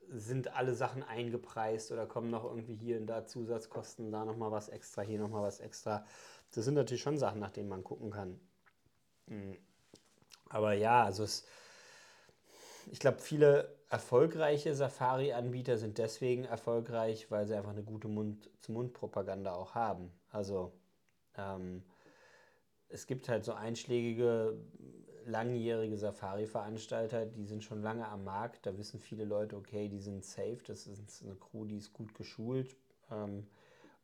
sind 0.09 0.55
alle 0.55 0.75
Sachen 0.75 1.03
eingepreist 1.03 1.91
oder 1.91 2.05
kommen 2.05 2.29
noch 2.29 2.43
irgendwie 2.43 2.75
hier 2.75 2.97
und 2.97 3.07
da 3.07 3.25
Zusatzkosten, 3.25 4.11
da 4.11 4.25
nochmal 4.25 4.51
was 4.51 4.69
extra, 4.69 5.01
hier 5.01 5.19
nochmal 5.19 5.43
was 5.43 5.59
extra. 5.59 6.05
Das 6.51 6.65
sind 6.65 6.75
natürlich 6.75 7.01
schon 7.01 7.17
Sachen, 7.17 7.39
nach 7.39 7.51
denen 7.51 7.69
man 7.69 7.83
gucken 7.83 8.11
kann. 8.11 8.39
Mhm. 9.27 9.57
Aber 10.49 10.73
ja, 10.73 11.03
also 11.03 11.23
es, 11.23 11.45
ich 12.91 12.99
glaube, 12.99 13.19
viele 13.19 13.75
erfolgreiche 13.89 14.75
Safari-Anbieter 14.75 15.77
sind 15.77 15.97
deswegen 15.97 16.45
erfolgreich, 16.45 17.29
weil 17.31 17.47
sie 17.47 17.55
einfach 17.55 17.71
eine 17.71 17.83
gute 17.83 18.07
Mund-zu-Mund-Propaganda 18.07 19.53
auch 19.53 19.75
haben. 19.75 20.11
Also 20.29 20.73
ähm, 21.37 21.83
es 22.89 23.07
gibt 23.07 23.29
halt 23.29 23.43
so 23.43 23.53
einschlägige, 23.53 24.57
langjährige 25.25 25.97
Safari-Veranstalter, 25.97 27.25
die 27.25 27.45
sind 27.45 27.63
schon 27.63 27.81
lange 27.81 28.07
am 28.07 28.23
Markt. 28.23 28.65
Da 28.65 28.77
wissen 28.77 28.99
viele 28.99 29.25
Leute, 29.25 29.55
okay, 29.55 29.89
die 29.89 29.99
sind 29.99 30.23
safe, 30.23 30.59
das 30.65 30.88
ist 30.88 31.23
eine 31.23 31.36
Crew, 31.36 31.65
die 31.65 31.77
ist 31.77 31.93
gut 31.93 32.13
geschult. 32.13 32.75
Ähm, 33.12 33.47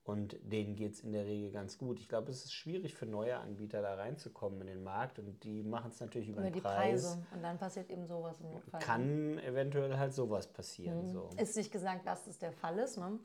und 0.10 0.38
denen 0.42 0.76
geht 0.76 0.94
es 0.94 1.02
in 1.02 1.12
der 1.12 1.26
Regel 1.26 1.52
ganz 1.52 1.78
gut. 1.78 2.00
Ich 2.00 2.10
glaube, 2.10 2.32
es 2.32 2.44
ist 2.44 2.54
schwierig 2.54 2.96
für 2.96 3.06
neue 3.06 3.38
Anbieter 3.38 3.82
da 3.84 3.94
reinzukommen 3.94 4.62
in 4.62 4.68
den 4.68 4.84
Markt 4.84 5.20
und 5.20 5.44
die 5.44 5.62
machen 5.62 5.92
es 5.92 6.00
natürlich 6.00 6.30
über, 6.30 6.40
über 6.40 6.50
den 6.50 6.54
die 6.54 6.62
Preis. 6.62 7.04
Preise. 7.04 7.28
Und 7.32 7.44
dann 7.44 7.60
passiert 7.60 7.92
eben 7.92 8.08
sowas 8.08 8.40
im 8.40 8.50
Notfall. 8.50 8.82
Kann 8.82 9.38
eventuell 9.40 9.98
halt 9.98 10.14
sowas 10.14 10.48
passieren. 10.48 11.04
Mhm. 11.04 11.12
So. 11.12 11.30
Ist 11.38 11.56
nicht 11.56 11.72
gesagt, 11.72 12.08
dass 12.08 12.26
das 12.26 12.40
der 12.40 12.52
Fall 12.52 12.80
ist, 12.80 12.98
ne? 12.98 13.20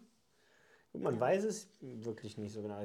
Man 0.96 1.14
ja. 1.14 1.20
weiß 1.20 1.44
es 1.44 1.68
wirklich 1.80 2.38
nicht 2.38 2.52
so 2.52 2.62
genau. 2.62 2.78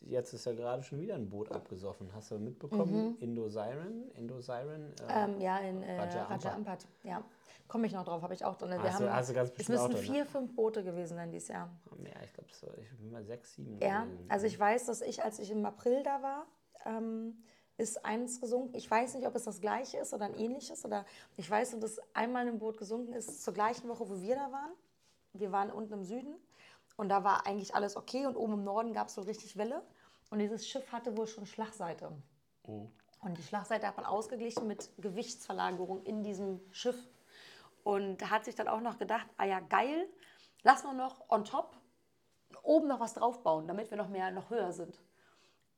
Jetzt 0.00 0.32
ist 0.32 0.44
ja 0.44 0.52
gerade 0.52 0.82
schon 0.82 1.00
wieder 1.00 1.14
ein 1.14 1.28
Boot 1.28 1.52
abgesoffen. 1.52 2.08
Hast 2.12 2.32
du 2.32 2.38
mitbekommen? 2.38 3.10
Mhm. 3.10 3.16
Indo-Siren? 3.20 4.10
Indo-Siren? 4.16 4.92
Äh, 5.08 5.24
ähm, 5.24 5.40
ja, 5.40 5.58
in 5.58 5.82
äh, 5.82 6.00
Raja, 6.00 6.24
Raja 6.24 6.54
Ampat. 6.54 6.86
Ja. 7.04 7.22
Komme 7.68 7.86
ich 7.86 7.92
noch 7.92 8.04
drauf, 8.04 8.22
habe 8.22 8.34
ich 8.34 8.44
auch 8.44 8.56
drin. 8.56 8.70
Wir 8.70 8.82
hast, 8.82 8.94
haben, 8.94 9.06
du, 9.06 9.14
hast 9.14 9.30
du 9.30 9.34
ganz 9.34 9.52
es 9.56 9.68
müssen 9.68 9.92
drin, 9.92 10.02
vier, 10.02 10.24
ne? 10.24 10.26
fünf 10.26 10.54
Boote 10.54 10.82
gewesen 10.82 11.14
sein 11.14 11.30
dieses 11.30 11.48
Jahr. 11.48 11.70
Ja, 12.02 12.22
ich 12.24 12.32
glaube 12.34 12.50
so. 12.52 12.66
Ich 12.82 12.98
bin 12.98 13.12
mal 13.12 13.24
sechs, 13.24 13.54
sieben. 13.54 13.78
Ja, 13.80 14.02
gewesen. 14.02 14.26
also 14.28 14.46
ich 14.46 14.58
weiß, 14.58 14.86
dass 14.86 15.00
ich, 15.00 15.22
als 15.22 15.38
ich 15.38 15.50
im 15.50 15.64
April 15.64 16.02
da 16.02 16.22
war, 16.22 16.46
ähm, 16.84 17.36
ist 17.76 18.04
eins 18.04 18.40
gesunken. 18.40 18.74
Ich 18.74 18.90
weiß 18.90 19.14
nicht, 19.14 19.26
ob 19.26 19.34
es 19.36 19.44
das 19.44 19.60
gleiche 19.60 19.98
ist 19.98 20.12
oder 20.12 20.24
ein 20.24 20.34
ähnliches. 20.34 20.84
Oder 20.84 21.06
ich 21.36 21.48
weiß, 21.48 21.78
dass 21.78 22.00
einmal 22.14 22.48
ein 22.48 22.58
Boot 22.58 22.78
gesunken 22.78 23.12
ist 23.12 23.44
zur 23.44 23.54
gleichen 23.54 23.88
Woche, 23.88 24.08
wo 24.08 24.20
wir 24.20 24.34
da 24.34 24.50
waren. 24.50 24.72
Wir 25.32 25.52
waren 25.52 25.70
unten 25.70 25.92
im 25.94 26.04
Süden 26.04 26.34
und 26.96 27.08
da 27.08 27.24
war 27.24 27.46
eigentlich 27.46 27.74
alles 27.74 27.96
okay. 27.96 28.26
Und 28.26 28.36
oben 28.36 28.54
im 28.54 28.64
Norden 28.64 28.92
gab 28.92 29.08
es 29.08 29.14
so 29.14 29.22
richtig 29.22 29.56
Welle. 29.56 29.82
Und 30.30 30.38
dieses 30.38 30.66
Schiff 30.66 30.92
hatte 30.92 31.16
wohl 31.16 31.26
schon 31.26 31.46
Schlagseite. 31.46 32.10
Oh. 32.66 32.88
Und 33.20 33.38
die 33.38 33.42
Schlagseite 33.42 33.86
hat 33.86 33.96
man 33.96 34.06
ausgeglichen 34.06 34.66
mit 34.66 34.90
Gewichtsverlagerung 34.98 36.02
in 36.04 36.22
diesem 36.22 36.60
Schiff. 36.70 36.96
Und 37.82 38.18
da 38.18 38.30
hat 38.30 38.44
sich 38.44 38.54
dann 38.54 38.68
auch 38.68 38.80
noch 38.80 38.98
gedacht, 38.98 39.26
ah 39.36 39.44
ja, 39.44 39.60
geil, 39.60 40.08
lass 40.62 40.84
mal 40.84 40.94
noch 40.94 41.28
on 41.28 41.44
top 41.44 41.76
oben 42.62 42.88
noch 42.88 43.00
was 43.00 43.14
draufbauen, 43.14 43.66
damit 43.66 43.90
wir 43.90 43.98
noch 43.98 44.08
mehr, 44.08 44.30
noch 44.30 44.50
höher 44.50 44.72
sind. 44.72 44.98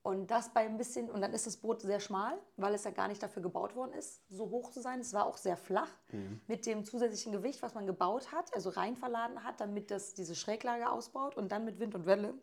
Und 0.07 0.31
das 0.31 0.51
bei 0.51 0.61
ein 0.61 0.77
bisschen, 0.77 1.11
und 1.11 1.21
dann 1.21 1.33
ist 1.33 1.49
das 1.49 1.57
Boot 1.57 1.81
sehr 1.81 1.99
schmal, 1.99 2.39
weil 2.57 2.73
es 2.75 2.85
ja 2.85 2.93
gar 2.93 3.09
nicht 3.09 3.21
dafür 3.21 3.43
gebaut 3.43 3.75
worden 3.75 3.93
ist, 3.95 4.23
so 4.31 4.49
hoch 4.51 4.71
zu 4.71 4.81
sein. 4.81 5.01
Es 5.01 5.13
war 5.13 5.27
auch 5.27 5.37
sehr 5.37 5.57
flach 5.57 5.91
mhm. 6.13 6.41
mit 6.47 6.65
dem 6.65 6.85
zusätzlichen 6.85 7.33
Gewicht, 7.33 7.61
was 7.61 7.75
man 7.75 7.89
gebaut 7.89 8.31
hat, 8.31 8.55
also 8.55 8.71
rein 8.71 8.95
verladen 8.95 9.43
hat, 9.43 9.61
damit 9.61 9.91
das 9.91 10.15
diese 10.15 10.37
Schräglage 10.37 10.89
ausbaut 10.89 11.37
und 11.37 11.51
dann 11.51 11.65
mit 11.65 11.81
Wind 11.81 11.97
und 11.97 12.07
Welle. 12.07 12.35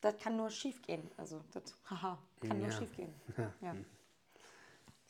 Das 0.00 0.16
kann 0.16 0.36
nur 0.36 0.50
schief 0.50 0.82
gehen. 0.82 1.08
Also, 1.16 1.44
das, 1.52 1.62
haha, 1.88 2.18
kann 2.40 2.60
ja. 2.60 2.66
nur 2.66 2.72
schief 2.72 2.96
gehen. 2.96 3.14
Ja. 3.60 3.76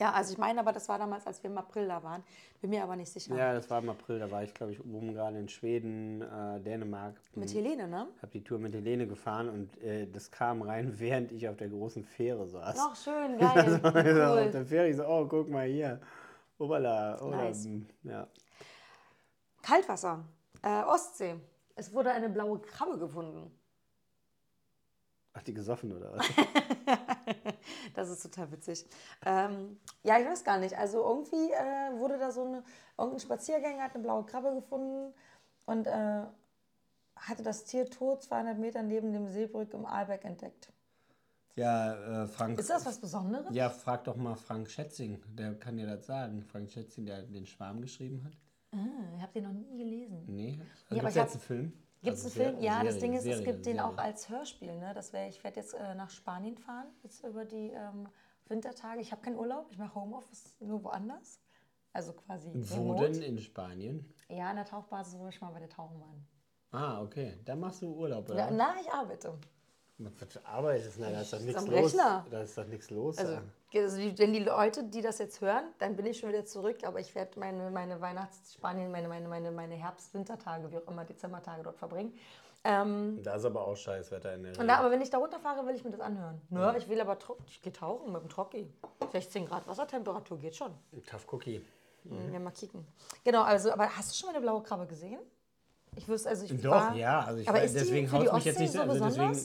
Ja, 0.01 0.13
also 0.13 0.33
ich 0.33 0.39
meine 0.39 0.59
aber, 0.61 0.71
das 0.73 0.89
war 0.89 0.97
damals, 0.97 1.27
als 1.27 1.43
wir 1.43 1.51
im 1.51 1.59
April 1.59 1.87
da 1.87 2.01
waren. 2.01 2.23
Bin 2.59 2.71
mir 2.71 2.81
aber 2.81 2.95
nicht 2.95 3.11
sicher. 3.11 3.35
Ja, 3.35 3.53
das 3.53 3.69
war 3.69 3.83
im 3.83 3.89
April. 3.89 4.17
Da 4.17 4.31
war 4.31 4.43
ich, 4.43 4.51
glaube 4.51 4.71
ich, 4.71 4.83
oben 4.83 5.13
gerade 5.13 5.37
in 5.37 5.47
Schweden, 5.47 6.23
äh, 6.23 6.59
Dänemark. 6.59 7.21
Mit 7.35 7.53
Helene, 7.53 7.87
ne? 7.87 8.07
Habe 8.19 8.31
die 8.33 8.43
Tour 8.43 8.57
mit 8.57 8.73
Helene 8.73 9.05
gefahren 9.05 9.47
und 9.47 9.77
äh, 9.83 10.07
das 10.07 10.31
kam 10.31 10.63
rein, 10.63 10.95
während 10.99 11.31
ich 11.31 11.47
auf 11.47 11.55
der 11.55 11.69
großen 11.69 12.03
Fähre 12.03 12.47
saß. 12.47 12.77
Ach, 12.79 12.95
schön, 12.95 13.37
geil. 13.37 13.79
also, 13.83 14.33
cool. 14.33 14.45
Auf 14.45 14.51
der 14.51 14.65
Fähre, 14.65 14.89
ich 14.89 14.95
so, 14.95 15.05
oh, 15.05 15.27
guck 15.27 15.47
mal 15.51 15.67
hier. 15.67 16.01
Obala, 16.57 17.21
oder, 17.21 17.37
nice. 17.37 17.67
ja. 18.01 18.27
Kaltwasser, 19.61 20.25
äh, 20.63 20.81
Ostsee. 20.81 21.35
Es 21.75 21.93
wurde 21.93 22.09
eine 22.09 22.29
blaue 22.29 22.57
Krabbe 22.57 22.97
gefunden. 22.97 23.51
Ach, 25.33 25.43
die 25.43 25.53
gesoffen 25.53 25.95
oder 25.95 26.11
was? 26.13 26.25
das 27.95 28.09
ist 28.09 28.23
total 28.23 28.51
witzig. 28.51 28.85
Ähm, 29.25 29.79
ja, 30.03 30.19
ich 30.19 30.25
weiß 30.25 30.43
gar 30.43 30.57
nicht. 30.57 30.77
Also 30.77 31.03
irgendwie 31.03 31.51
äh, 31.51 31.99
wurde 31.99 32.17
da 32.17 32.31
so 32.31 32.43
eine, 32.43 32.63
irgendein 32.97 33.19
Spaziergänger 33.19 33.83
hat 33.83 33.95
eine 33.95 34.03
blaue 34.03 34.25
Krabbe 34.25 34.53
gefunden 34.53 35.13
und 35.65 35.87
äh, 35.87 36.23
hatte 37.15 37.43
das 37.43 37.65
Tier 37.65 37.89
tot 37.89 38.23
200 38.23 38.57
Meter 38.57 38.83
neben 38.83 39.13
dem 39.13 39.27
Seebrück 39.27 39.73
im 39.73 39.85
Aalbeck 39.85 40.25
entdeckt. 40.25 40.71
Ja, 41.55 42.23
äh, 42.23 42.27
Frank. 42.27 42.57
Ist 42.59 42.69
das 42.69 42.85
was 42.85 42.99
Besonderes? 42.99 43.53
Ja, 43.53 43.69
frag 43.69 44.05
doch 44.05 44.15
mal 44.15 44.35
Frank 44.35 44.69
Schätzing. 44.69 45.21
Der 45.37 45.53
kann 45.55 45.77
dir 45.77 45.85
das 45.85 46.05
sagen. 46.05 46.43
Frank 46.43 46.71
Schätzing, 46.71 47.05
der 47.05 47.23
den 47.23 47.45
Schwarm 47.45 47.81
geschrieben 47.81 48.23
hat. 48.23 48.33
Ah, 48.73 49.15
ich 49.15 49.21
habe 49.21 49.33
den 49.33 49.43
noch 49.43 49.53
nie 49.53 49.77
gelesen. 49.77 50.23
Nee. 50.27 50.59
Also 50.89 50.95
ja, 50.95 51.01
aber 51.01 51.11
jetzt 51.11 51.33
einen 51.33 51.41
Film? 51.41 51.73
Gibt 52.01 52.17
es 52.17 52.25
also 52.25 52.41
einen 52.41 52.51
Film? 52.53 52.63
Ja, 52.63 52.73
Serie, 52.73 52.89
das 52.89 52.99
Ding 52.99 53.13
ist, 53.13 53.23
Serie, 53.23 53.39
es 53.39 53.45
gibt 53.45 53.63
Serie. 53.63 53.79
den 53.79 53.83
auch 53.85 53.97
als 53.97 54.29
Hörspiel. 54.29 54.75
Ne? 54.77 54.93
Das 54.93 55.13
wär, 55.13 55.27
ich 55.27 55.43
werde 55.43 55.59
jetzt 55.59 55.73
äh, 55.73 55.95
nach 55.95 56.09
Spanien 56.09 56.57
fahren, 56.57 56.87
jetzt 57.03 57.23
über 57.23 57.45
die 57.45 57.69
ähm, 57.69 58.07
Wintertage. 58.47 59.01
Ich 59.01 59.11
habe 59.11 59.21
keinen 59.21 59.37
Urlaub, 59.37 59.67
ich 59.69 59.77
mache 59.77 59.95
Homeoffice 59.95 60.55
nur 60.59 60.83
woanders. 60.83 61.39
Also 61.93 62.13
quasi. 62.13 62.49
Wo 62.53 62.93
denn 62.95 63.21
in 63.21 63.37
Spanien? 63.37 64.13
Ja, 64.29 64.49
in 64.49 64.55
der 64.55 64.65
Tauchbasis, 64.65 65.19
wo 65.19 65.29
schon 65.29 65.47
mal 65.47 65.53
bei 65.53 65.59
der 65.59 65.69
Tauchen 65.69 65.99
waren. 65.99 66.25
Ah, 66.71 67.01
okay. 67.01 67.37
Dann 67.43 67.59
machst 67.59 67.81
du 67.81 67.93
Urlaub, 67.93 68.29
oder? 68.29 68.37
Ja, 68.37 68.51
na, 68.51 68.75
ich 68.79 68.89
arbeite. 68.91 69.37
Was 70.19 70.45
arbeitest 70.45 70.97
du? 70.97 71.01
Da 71.01 71.21
ist 71.21 71.33
doch 71.33 71.39
nichts 71.39 71.67
los. 71.67 71.95
Da 71.95 72.41
ist 72.41 72.57
doch 72.57 72.67
nichts 72.67 72.89
los. 72.89 73.17
Also, 73.17 73.37
also, 73.73 73.97
wenn 74.17 74.33
die 74.33 74.39
Leute, 74.39 74.83
die 74.83 75.01
das 75.01 75.19
jetzt 75.19 75.41
hören, 75.41 75.63
dann 75.79 75.95
bin 75.95 76.05
ich 76.05 76.19
schon 76.19 76.29
wieder 76.29 76.45
zurück. 76.45 76.77
Aber 76.83 76.99
ich 76.99 77.13
werde 77.15 77.39
meine, 77.39 77.69
meine 77.69 77.99
Weihnachts-Spanien, 78.01 78.91
meine, 78.91 79.07
meine, 79.07 79.27
meine, 79.27 79.51
meine 79.51 79.75
Herbst-Wintertage, 79.75 80.71
wie 80.71 80.77
auch 80.77 80.87
immer, 80.87 81.05
Dezembertage 81.05 81.63
dort 81.63 81.77
verbringen. 81.77 82.13
Ähm, 82.63 83.19
da 83.23 83.35
ist 83.35 83.45
aber 83.45 83.65
auch 83.67 83.75
Scheißwetter 83.75 84.35
in 84.35 84.43
der 84.43 84.59
und 84.59 84.67
da, 84.67 84.77
Aber 84.77 84.91
wenn 84.91 85.01
ich 85.01 85.09
da 85.09 85.17
runterfahre, 85.17 85.65
will 85.65 85.75
ich 85.75 85.83
mir 85.83 85.91
das 85.91 85.99
anhören. 85.99 86.39
Nö, 86.49 86.59
ja. 86.59 86.75
ich 86.75 86.87
will 86.87 87.01
aber, 87.01 87.17
ich 87.47 87.61
gehe 87.61 87.73
tauchen 87.73 88.11
mit 88.11 88.21
dem 88.21 88.29
Trocki. 88.29 88.71
16 89.11 89.47
Grad 89.47 89.67
Wassertemperatur 89.67 90.37
geht 90.37 90.55
schon. 90.55 90.71
Tough 91.09 91.25
Cookie. 91.31 91.65
Mhm. 92.03 92.33
Ja, 92.33 92.39
mal 92.39 92.51
kicken. 92.51 92.85
Genau, 93.23 93.43
also, 93.43 93.71
aber 93.71 93.95
hast 93.95 94.11
du 94.11 94.15
schon 94.15 94.27
mal 94.27 94.35
eine 94.35 94.41
blaue 94.41 94.61
Krabbe 94.61 94.85
gesehen? 94.85 95.19
Ich 95.95 96.07
wüsste, 96.07 96.29
also 96.29 96.45
ich 96.45 96.61
Doch, 96.61 96.71
war, 96.71 96.95
ja, 96.95 97.19
also 97.21 97.41
ich 97.41 97.49
aber 97.49 97.59
weiß, 97.59 97.73
deswegen 97.73 98.11
haut 98.11 98.33
mich 98.33 98.45
jetzt 98.45 98.59
nicht 98.59 98.71
so 98.71 98.81
also 98.81 99.03
deswegen, 99.03 99.37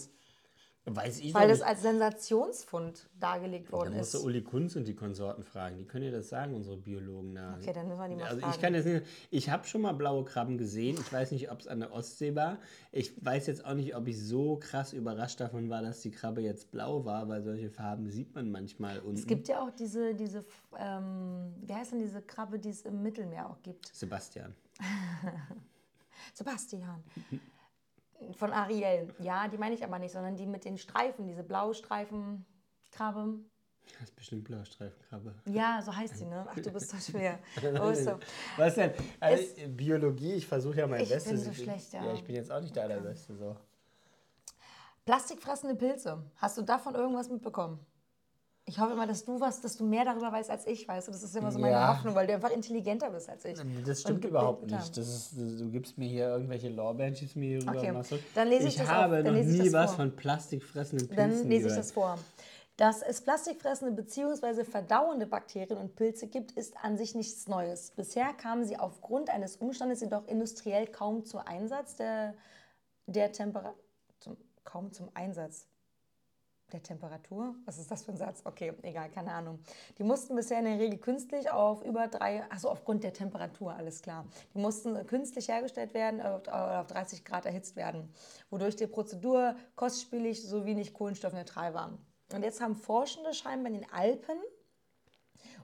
Weiß 0.89 1.19
ich 1.19 1.35
Weil 1.35 1.49
das 1.49 1.63
als 1.63 1.83
Sensationsfund 1.83 3.09
dargelegt 3.19 3.73
worden 3.73 3.89
ist. 3.89 3.95
Da 3.95 3.99
musst 3.99 4.15
du 4.15 4.29
Uli 4.29 4.43
Kunz 4.43 4.77
und 4.77 4.87
die 4.87 4.95
Konsorten 4.95 5.43
fragen. 5.43 5.79
Die 5.79 5.85
können 5.85 6.05
dir 6.05 6.13
das 6.13 6.29
sagen, 6.29 6.55
unsere 6.55 6.77
Biologen. 6.77 7.35
Da. 7.35 7.57
Okay, 7.61 7.73
dann 7.73 7.89
müssen 7.89 7.99
wir 7.99 8.09
die 8.09 8.15
mal 8.15 8.25
also 8.27 8.41
fragen. 8.41 8.55
Ich, 8.55 8.61
kann 8.61 8.73
nicht, 8.73 9.07
ich 9.33 9.51
habe 9.51 9.67
schon 9.67 9.83
mal 9.83 9.95
blaue 9.95 10.25
Krabben 10.25 10.59
gesehen. 10.59 10.97
Ich 11.01 11.13
weiß 11.13 11.33
nicht, 11.33 11.51
ob 11.51 11.59
es 11.59 11.67
an 11.67 11.81
der 11.81 11.93
Ostsee 11.93 12.37
war. 12.37 12.59
Ich 12.93 13.13
weiß 13.25 13.49
jetzt 13.49 13.65
auch 13.65 13.75
nicht, 13.75 13.97
ob 13.97 14.07
ich 14.07 14.23
so 14.23 14.59
krass 14.59 14.93
überrascht 14.93 15.41
davon 15.41 15.69
war, 15.69 15.83
dass 15.83 16.03
die 16.03 16.13
Krabbe 16.13 16.41
jetzt 16.41 16.71
blau 16.71 17.05
war, 17.05 17.29
weil 17.29 17.43
solche 17.43 17.69
Farben 17.69 18.09
sieht 18.09 18.37
man 18.37 18.53
manchmal 18.53 19.01
unten. 19.01 19.19
Es 19.19 19.27
gibt 19.27 19.49
ja 19.49 19.61
auch 19.67 19.73
diese, 19.73 20.15
diese 20.15 20.45
ähm, 20.79 21.53
wie 21.63 21.75
heißt 21.75 21.93
denn 21.93 21.99
diese 21.99 22.23
Krabbe, 22.23 22.61
die 22.61 22.71
es 22.71 22.83
im 22.83 23.03
Mittelmeer 23.03 23.51
auch 23.51 23.61
gibt? 23.63 23.91
Sebastian. 23.93 24.55
Sebastian. 26.33 27.03
Von 28.33 28.53
Ariel. 28.53 29.15
Ja, 29.19 29.49
die 29.49 29.59
meine 29.59 29.75
ich 29.75 29.85
aber 29.85 29.99
nicht, 29.99 30.13
sondern 30.13 30.37
die 30.37 30.47
mit 30.47 30.65
den 30.65 30.79
Streifen, 30.79 31.27
diese 31.27 31.43
Blaustreifenkrabbe. 31.43 33.41
Das 33.93 34.09
ist 34.09 34.17
bestimmt 34.17 34.45
Blaustreifenkrabbe. 34.45 35.35
Ja, 35.47 35.81
so 35.83 35.95
heißt 35.95 36.19
sie, 36.19 36.25
ne? 36.25 36.47
Ach, 36.49 36.55
du 36.55 36.71
bist 36.71 36.91
so 36.91 36.97
schwer. 36.99 37.39
Oh, 37.81 37.93
so. 37.93 38.19
Was 38.57 38.75
denn? 38.75 38.93
Also, 39.21 39.45
Biologie, 39.69 40.33
ich 40.35 40.47
versuche 40.47 40.79
ja 40.79 40.87
mein 40.87 41.03
ich 41.03 41.09
Bestes. 41.09 41.41
Ich 41.41 41.45
bin 41.47 41.55
so 41.55 41.63
schlecht, 41.63 41.93
ja. 41.93 42.05
Ja, 42.05 42.13
ich 42.15 42.25
bin 42.25 42.35
jetzt 42.35 42.51
auch 42.51 42.61
nicht 42.61 42.75
der 42.75 42.85
Allerbeste. 42.85 43.35
So. 43.37 43.57
Plastikfressende 45.05 45.77
Pilze. 45.77 46.23
Hast 46.37 46.59
du 46.59 46.63
davon 46.63 46.95
irgendwas 46.95 47.29
mitbekommen? 47.29 47.79
Ich 48.69 48.81
hoffe 48.81 48.95
immer, 48.95 49.07
dass 49.07 49.25
du 49.25 49.39
was, 49.39 49.61
dass 49.61 49.77
du 49.77 49.85
mehr 49.85 50.05
darüber 50.05 50.33
weißt 50.33 50.51
als 50.51 50.67
ich, 50.67 50.89
weißt 50.89 51.07
du? 51.07 51.13
Das 51.13 51.23
ist 51.23 51.37
immer 51.37 51.53
so 51.53 51.59
meine 51.61 51.75
ja. 51.75 51.95
Hoffnung, 51.95 52.17
weil 52.17 52.27
du 52.27 52.35
einfach 52.35 52.51
intelligenter 52.51 53.09
bist 53.11 53.31
als 53.31 53.45
ich. 53.45 53.57
Das 53.85 54.01
stimmt 54.01 54.25
überhaupt 54.25 54.69
nicht. 54.69 54.97
Das 54.97 55.07
ist, 55.09 55.37
du 55.37 55.71
gibst 55.71 55.97
mir 55.97 56.09
hier 56.09 56.29
irgendwelche 56.31 56.69
Lorbeeren, 56.69 57.15
schießt 57.15 57.37
mir 57.37 57.61
hier 57.61 57.63
rüber. 57.63 57.79
Okay. 57.79 57.93
Machst 57.93 58.15
Dann 58.35 58.49
lese 58.49 58.65
ich, 58.65 58.75
ich 58.75 58.81
das 58.81 58.89
habe 58.89 59.19
auf. 59.19 59.25
noch 59.25 59.33
nie 59.33 59.73
was 59.73 59.91
vor. 59.91 59.99
von 59.99 60.17
plastikfressenden 60.17 61.07
Pilzen 61.07 61.41
Dann 61.41 61.49
lese 61.49 61.69
ich 61.69 61.75
das 61.77 61.93
vor. 61.93 62.19
Dass 62.77 63.03
es 63.03 63.21
plastikfressende 63.21 64.03
bzw. 64.03 64.65
verdauende 64.65 65.27
Bakterien 65.27 65.79
und 65.79 65.95
Pilze 65.95 66.27
gibt, 66.27 66.51
ist 66.53 66.75
an 66.83 66.97
sich 66.99 67.15
nichts 67.15 67.47
Neues. 67.47 67.93
Bisher 67.93 68.33
kamen 68.35 68.65
sie 68.65 68.77
aufgrund 68.79 69.31
eines 69.31 69.59
Umstandes 69.59 70.01
jedoch 70.01 70.27
industriell 70.27 70.89
kaum 70.89 71.25
zum 71.25 71.39
Einsatz 71.39 71.95
der, 71.95 72.35
der 73.07 73.31
Temperatur. 73.31 73.77
Kaum 74.65 74.91
zum 74.91 75.09
Einsatz 75.15 75.69
der 76.77 76.83
Temperatur? 76.83 77.55
Was 77.65 77.79
ist 77.79 77.91
das 77.91 78.03
für 78.03 78.13
ein 78.13 78.17
Satz? 78.17 78.43
Okay, 78.45 78.73
egal, 78.83 79.11
keine 79.11 79.33
Ahnung. 79.33 79.59
Die 79.99 80.05
mussten 80.05 80.37
bisher 80.37 80.59
in 80.59 80.67
der 80.67 80.79
Regel 80.79 80.99
künstlich 80.99 81.51
auf 81.51 81.83
über 81.83 82.07
drei, 82.09 82.45
also 82.51 82.69
aufgrund 82.69 83.03
der 83.03 83.13
Temperatur, 83.13 83.75
alles 83.75 84.03
klar. 84.03 84.27
Die 84.55 84.59
mussten 84.59 85.07
künstlich 85.07 85.49
hergestellt 85.49 85.95
werden 85.95 86.21
oder 86.21 86.81
auf 86.81 86.87
30 86.87 87.25
Grad 87.25 87.47
erhitzt 87.47 87.77
werden, 87.77 88.13
wodurch 88.51 88.77
die 88.77 88.87
Prozedur 88.87 89.57
kostspielig 89.75 90.47
sowie 90.47 90.75
nicht 90.75 90.93
kohlenstoffneutral 90.93 91.73
war. 91.75 91.99
Und 92.33 92.43
jetzt 92.43 92.61
haben 92.61 92.75
Forschende 92.75 93.33
scheinbar 93.33 93.73
in 93.73 93.81
den 93.81 93.93
Alpen 93.93 94.37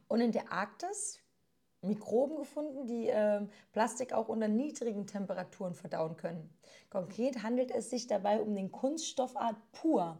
und 0.09 0.21
in 0.21 0.33
der 0.33 0.51
Arktis 0.51 1.19
Mikroben 1.85 2.37
gefunden, 2.37 2.87
die 2.87 3.09
äh, 3.09 3.45
Plastik 3.73 4.13
auch 4.13 4.29
unter 4.29 4.47
niedrigen 4.47 5.07
Temperaturen 5.07 5.75
verdauen 5.75 6.17
können. 6.17 6.49
Konkret 6.91 7.43
handelt 7.43 7.73
es 7.73 7.91
sich 7.91 8.07
dabei 8.07 8.41
um 8.41 8.55
den 8.55 8.71
Kunststoffart 8.71 9.57
Pur, 9.73 10.19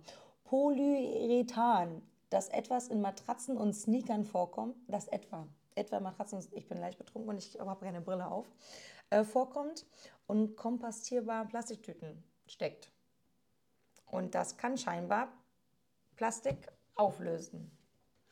Polyurethan, 0.53 2.03
das 2.29 2.51
etwas 2.51 2.89
in 2.89 3.01
Matratzen 3.01 3.57
und 3.57 3.73
Sneakern 3.73 4.27
vorkommt, 4.27 4.77
das 4.87 5.09
etwa, 5.09 5.49
etwa 5.77 5.99
Matratzen, 5.99 6.47
ich 6.53 6.69
bin 6.69 6.77
leicht 6.77 6.99
betrunken 6.99 7.31
und 7.31 7.39
ich 7.39 7.59
habe 7.59 7.83
keine 7.83 8.03
Brille 8.03 8.31
auf, 8.31 8.45
äh, 9.09 9.25
vorkommt 9.25 9.87
und 10.27 10.55
kompostierbare 10.55 11.47
Plastiktüten 11.47 12.23
steckt. 12.47 12.91
Und 14.05 14.35
das 14.35 14.59
kann 14.59 14.77
scheinbar 14.77 15.29
Plastik 16.17 16.69
auflösen. 16.97 17.71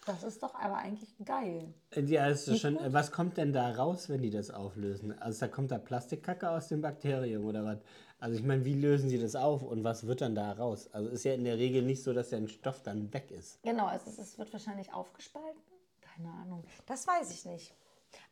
Das 0.05 0.23
ist 0.23 0.43
doch 0.43 0.55
aber 0.55 0.77
eigentlich 0.77 1.15
geil. 1.25 1.73
Ja, 1.95 2.27
ist 2.27 2.49
das 2.49 2.61
schon, 2.61 2.79
was 2.93 3.13
kommt 3.13 3.39
denn 3.39 3.55
da 3.55 3.71
raus, 3.71 4.11
wenn 4.11 4.21
die 4.21 4.31
das 4.31 4.51
auflösen? 4.51 5.19
Also 5.21 5.41
da 5.41 5.49
kommt 5.49 5.71
da 5.71 5.79
Plastikkacke 5.79 6.51
aus 6.51 6.69
dem 6.69 6.83
Bakterium 6.83 7.47
oder 7.47 7.65
was? 7.65 7.79
Also 8.21 8.37
ich 8.39 8.45
meine, 8.45 8.65
wie 8.65 8.75
lösen 8.75 9.09
sie 9.09 9.19
das 9.19 9.35
auf 9.35 9.63
und 9.63 9.83
was 9.83 10.07
wird 10.07 10.21
dann 10.21 10.35
da 10.35 10.53
raus? 10.53 10.89
Also 10.93 11.09
ist 11.09 11.25
ja 11.25 11.33
in 11.35 11.45
der 11.45 11.57
Regel 11.59 11.83
nicht 11.83 12.03
so, 12.03 12.13
dass 12.13 12.29
der 12.31 12.47
Stoff 12.49 12.83
dann 12.83 13.13
weg 13.15 13.31
ist. 13.31 13.63
Genau, 13.63 13.87
also 13.87 14.11
es 14.11 14.39
wird 14.39 14.53
wahrscheinlich 14.53 14.93
aufgespalten. 14.93 15.61
Keine 16.03 16.31
Ahnung. 16.31 16.65
Das 16.87 17.07
weiß 17.07 17.31
ich 17.33 17.45
nicht. 17.47 17.75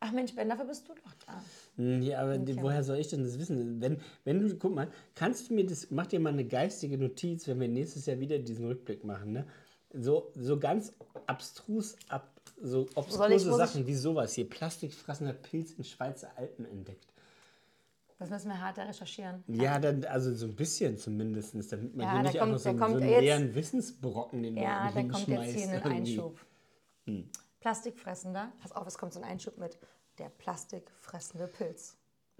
Ach 0.00 0.12
Mensch, 0.12 0.34
Ben, 0.34 0.48
dafür 0.48 0.66
bist 0.66 0.88
du 0.88 0.92
doch 0.94 1.14
da. 1.26 1.42
Hm, 1.76 2.02
Ja, 2.02 2.20
aber 2.22 2.36
die, 2.38 2.60
woher 2.60 2.82
soll 2.84 2.98
ich 2.98 3.08
denn 3.08 3.22
das 3.22 3.38
wissen? 3.38 3.80
Wenn, 3.80 4.00
wenn 4.24 4.40
du, 4.40 4.56
guck 4.56 4.74
mal, 4.74 4.90
kannst 5.14 5.48
du 5.48 5.54
mir 5.54 5.64
das, 5.64 5.90
mach 5.90 6.06
dir 6.06 6.20
mal 6.20 6.32
eine 6.32 6.44
geistige 6.44 6.98
Notiz, 6.98 7.46
wenn 7.46 7.60
wir 7.60 7.68
nächstes 7.68 8.04
Jahr 8.06 8.18
wieder 8.18 8.38
diesen 8.38 8.66
Rückblick 8.66 9.04
machen, 9.04 9.32
ne? 9.32 9.46
So, 9.94 10.30
so 10.34 10.58
ganz 10.58 10.92
abstrus, 11.26 11.96
ab, 12.08 12.28
so 12.60 12.86
ich- 12.90 12.96
obskuse 12.96 13.28
muss 13.30 13.42
ich- 13.44 13.54
Sachen 13.56 13.86
wie 13.86 13.94
sowas 13.94 14.34
hier. 14.34 14.48
Plastikfressender 14.50 15.32
Pilz 15.32 15.70
in 15.72 15.84
Schweizer 15.84 16.30
Alpen 16.36 16.66
entdeckt. 16.66 17.06
Das 18.18 18.30
müssen 18.30 18.48
wir 18.48 18.60
harter 18.60 18.88
recherchieren. 18.88 19.44
Ja, 19.46 19.78
dann, 19.78 20.04
also 20.04 20.34
so 20.34 20.46
ein 20.46 20.56
bisschen 20.56 20.98
zumindest, 20.98 21.54
damit 21.72 21.94
man 21.94 22.04
Ja, 22.06 22.12
hier 22.14 22.22
da 22.22 22.22
nicht 22.30 22.38
kommt- 22.38 22.52
einfach 22.52 22.60
so, 22.62 22.68
einen- 22.70 22.78
so 22.78 22.84
einen 22.96 23.08
jetzt- 23.10 23.20
leeren 23.20 23.54
Wissensbrocken 23.54 24.42
den 24.42 24.56
Ja, 24.56 24.90
da 24.92 25.02
kommt 25.02 25.28
jetzt 25.28 25.54
hier 25.54 25.68
ein. 25.70 25.82
Einschub. 25.82 26.38
Plastikfressender. 27.60 28.52
Pass 28.60 28.72
auf, 28.72 28.86
es 28.86 28.98
kommt 28.98 29.12
so 29.12 29.20
ein 29.20 29.24
Einschub 29.24 29.58
mit 29.58 29.78
der 30.18 30.30
plastikfressende 30.30 31.46
Pilz. 31.48 31.96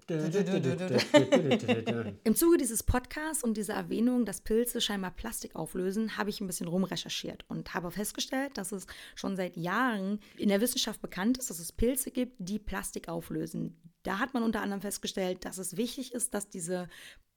Im 2.23 2.35
Zuge 2.35 2.57
dieses 2.57 2.83
Podcasts 2.83 3.43
und 3.43 3.57
dieser 3.57 3.75
Erwähnung, 3.75 4.25
dass 4.25 4.41
Pilze 4.41 4.81
scheinbar 4.81 5.11
Plastik 5.11 5.55
auflösen, 5.55 6.17
habe 6.17 6.31
ich 6.31 6.41
ein 6.41 6.47
bisschen 6.47 6.67
rumrecherchiert 6.67 7.45
und 7.47 7.73
habe 7.73 7.91
festgestellt, 7.91 8.57
dass 8.57 8.71
es 8.71 8.87
schon 9.15 9.35
seit 9.35 9.55
Jahren 9.55 10.19
in 10.37 10.49
der 10.49 10.61
Wissenschaft 10.61 11.01
bekannt 11.01 11.37
ist, 11.37 11.49
dass 11.49 11.59
es 11.59 11.71
Pilze 11.71 12.11
gibt, 12.11 12.35
die 12.39 12.59
Plastik 12.59 13.07
auflösen. 13.07 13.77
Da 14.03 14.19
hat 14.19 14.33
man 14.33 14.43
unter 14.43 14.61
anderem 14.61 14.81
festgestellt, 14.81 15.45
dass 15.45 15.57
es 15.57 15.77
wichtig 15.77 16.13
ist, 16.13 16.33
dass 16.33 16.49
diese 16.49 16.87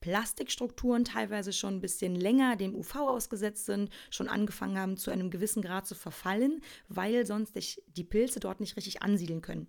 Plastikstrukturen 0.01 1.05
teilweise 1.05 1.53
schon 1.53 1.75
ein 1.75 1.81
bisschen 1.81 2.15
länger 2.15 2.57
dem 2.57 2.75
UV 2.75 2.97
ausgesetzt 2.97 3.67
sind, 3.67 3.91
schon 4.11 4.29
angefangen 4.29 4.79
haben, 4.79 4.97
zu 4.97 5.11
einem 5.11 5.31
gewissen 5.31 5.63
Grad 5.63 5.87
zu 5.87 5.95
verfallen, 5.95 6.61
weil 6.89 7.27
sonst 7.27 7.55
die 7.87 8.05
Pilze 8.05 8.41
dort 8.41 8.61
nicht 8.61 8.77
richtig 8.77 9.03
ansiedeln 9.03 9.43
können. 9.43 9.69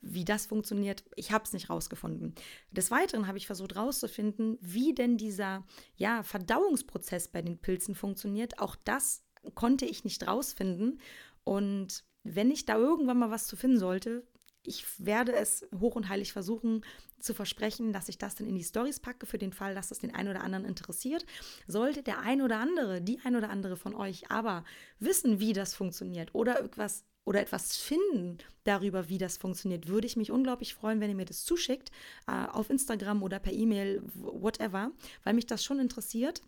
Wie 0.00 0.24
das 0.24 0.46
funktioniert, 0.46 1.04
ich 1.16 1.32
habe 1.32 1.44
es 1.44 1.52
nicht 1.52 1.70
rausgefunden. 1.70 2.34
Des 2.70 2.90
Weiteren 2.90 3.26
habe 3.26 3.38
ich 3.38 3.46
versucht 3.46 3.74
herauszufinden, 3.74 4.58
wie 4.60 4.94
denn 4.94 5.16
dieser 5.16 5.64
ja, 5.96 6.22
Verdauungsprozess 6.22 7.28
bei 7.28 7.42
den 7.42 7.58
Pilzen 7.58 7.94
funktioniert. 7.94 8.58
Auch 8.58 8.76
das 8.76 9.22
konnte 9.54 9.84
ich 9.86 10.04
nicht 10.04 10.26
rausfinden. 10.26 11.00
Und 11.44 12.04
wenn 12.24 12.50
ich 12.50 12.64
da 12.64 12.76
irgendwann 12.76 13.18
mal 13.18 13.30
was 13.30 13.46
zu 13.46 13.56
finden 13.56 13.78
sollte, 13.78 14.26
ich 14.64 14.84
werde 15.04 15.34
es 15.34 15.66
hoch 15.78 15.96
und 15.96 16.08
heilig 16.08 16.32
versuchen 16.32 16.84
zu 17.18 17.34
versprechen, 17.34 17.92
dass 17.92 18.08
ich 18.08 18.18
das 18.18 18.34
dann 18.34 18.46
in 18.46 18.54
die 18.54 18.64
Stories 18.64 19.00
packe, 19.00 19.26
für 19.26 19.38
den 19.38 19.52
Fall, 19.52 19.74
dass 19.74 19.88
das 19.88 19.98
den 19.98 20.14
einen 20.14 20.28
oder 20.28 20.42
anderen 20.42 20.64
interessiert. 20.64 21.24
Sollte 21.66 22.02
der 22.02 22.20
ein 22.20 22.42
oder 22.42 22.58
andere, 22.58 23.00
die 23.00 23.18
ein 23.24 23.36
oder 23.36 23.50
andere 23.50 23.76
von 23.76 23.94
euch 23.94 24.30
aber 24.30 24.64
wissen, 24.98 25.40
wie 25.40 25.52
das 25.52 25.74
funktioniert 25.74 26.34
oder 26.34 26.60
etwas 26.60 27.04
oder 27.24 27.40
etwas 27.40 27.76
finden 27.76 28.38
darüber, 28.64 29.08
wie 29.08 29.18
das 29.18 29.36
funktioniert, 29.36 29.88
würde 29.88 30.06
ich 30.06 30.16
mich 30.16 30.30
unglaublich 30.30 30.74
freuen, 30.74 31.00
wenn 31.00 31.10
ihr 31.10 31.16
mir 31.16 31.24
das 31.24 31.44
zuschickt, 31.44 31.90
äh, 32.26 32.46
auf 32.46 32.70
Instagram 32.70 33.22
oder 33.22 33.38
per 33.38 33.52
E-Mail, 33.52 34.02
whatever, 34.14 34.90
weil 35.24 35.34
mich 35.34 35.46
das 35.46 35.64
schon 35.64 35.78
interessiert. 35.78 36.42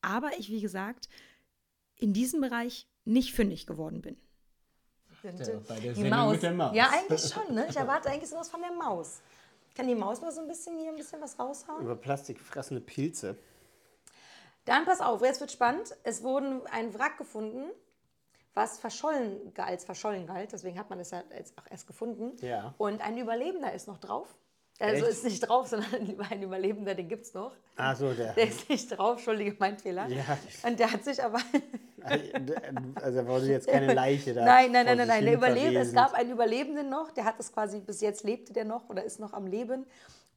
Aber 0.00 0.38
ich, 0.38 0.50
wie 0.50 0.60
gesagt, 0.60 1.08
in 1.96 2.12
diesem 2.12 2.40
Bereich 2.40 2.86
nicht 3.04 3.34
fündig 3.34 3.66
geworden 3.66 4.00
bin. 4.02 4.16
bei 5.22 5.30
der 5.30 5.38
die 5.38 5.94
Sendung 5.94 6.10
Maus. 6.10 6.32
mit 6.32 6.42
der 6.42 6.52
Maus. 6.52 6.76
Ja, 6.76 6.90
eigentlich 6.90 7.22
schon, 7.22 7.54
ne? 7.54 7.66
Ich 7.68 7.76
erwarte 7.76 8.10
eigentlich 8.10 8.30
sowas 8.30 8.48
von 8.48 8.60
der 8.60 8.72
Maus. 8.72 9.20
Kann 9.74 9.88
die 9.88 9.94
Maus 9.94 10.20
mal 10.20 10.32
so 10.32 10.40
ein 10.40 10.48
bisschen 10.48 10.78
hier 10.78 10.90
ein 10.90 10.96
bisschen 10.96 11.20
was 11.20 11.38
raushauen? 11.38 11.82
Über 11.82 11.96
plastikfressende 11.96 12.80
Pilze. 12.80 13.36
Dann 14.64 14.84
pass 14.84 15.00
auf, 15.00 15.22
jetzt 15.22 15.40
wird 15.40 15.50
spannend. 15.50 15.96
Es 16.04 16.22
wurden 16.22 16.66
ein 16.66 16.92
Wrack 16.94 17.16
gefunden, 17.16 17.70
was 18.58 18.78
verschollen 18.78 19.52
als 19.56 19.84
verschollen 19.84 20.26
galt. 20.26 20.52
Deswegen 20.52 20.78
hat 20.78 20.90
man 20.90 20.98
es 20.98 21.12
ja 21.12 21.22
jetzt 21.36 21.56
auch 21.56 21.70
erst 21.70 21.86
gefunden. 21.86 22.36
Ja. 22.44 22.74
Und 22.76 23.00
ein 23.00 23.16
Überlebender 23.16 23.72
ist 23.72 23.86
noch 23.86 23.98
drauf. 23.98 24.34
Also 24.80 25.06
Echt? 25.06 25.12
ist 25.12 25.24
nicht 25.24 25.40
drauf, 25.40 25.68
sondern 25.72 26.18
ein 26.30 26.42
Überlebender, 26.42 26.94
den 26.94 27.08
gibt 27.08 27.24
es 27.24 27.34
noch. 27.34 27.52
Ach 27.76 27.96
so, 27.96 28.12
der. 28.12 28.32
Der 28.34 28.48
ist 28.48 28.68
nicht 28.68 28.88
drauf, 28.90 29.16
entschuldige, 29.16 29.56
mein 29.58 29.78
Fehler. 29.78 30.08
Ja. 30.08 30.24
Und 30.64 30.78
der 30.78 30.92
hat 30.92 31.04
sich 31.04 31.22
aber. 31.22 31.40
Also 32.94 33.22
da 33.22 33.26
wurde 33.26 33.46
jetzt 33.46 33.66
keine 33.66 33.92
Leiche 33.92 34.32
da. 34.32 34.44
nein, 34.44 34.72
nein, 34.72 34.86
nein, 34.86 34.96
nein, 34.98 35.08
nein. 35.08 35.24
Der 35.24 35.34
Überlebende, 35.34 35.80
es 35.80 35.92
gab 35.92 36.14
einen 36.14 36.30
Überlebenden 36.30 36.88
noch, 36.88 37.10
der 37.10 37.24
hat 37.24 37.38
es 37.38 37.52
quasi, 37.52 37.80
bis 37.80 38.00
jetzt 38.00 38.22
lebte 38.22 38.52
der 38.52 38.64
noch 38.64 38.88
oder 38.88 39.04
ist 39.04 39.18
noch 39.20 39.34
am 39.34 39.46
Leben. 39.46 39.84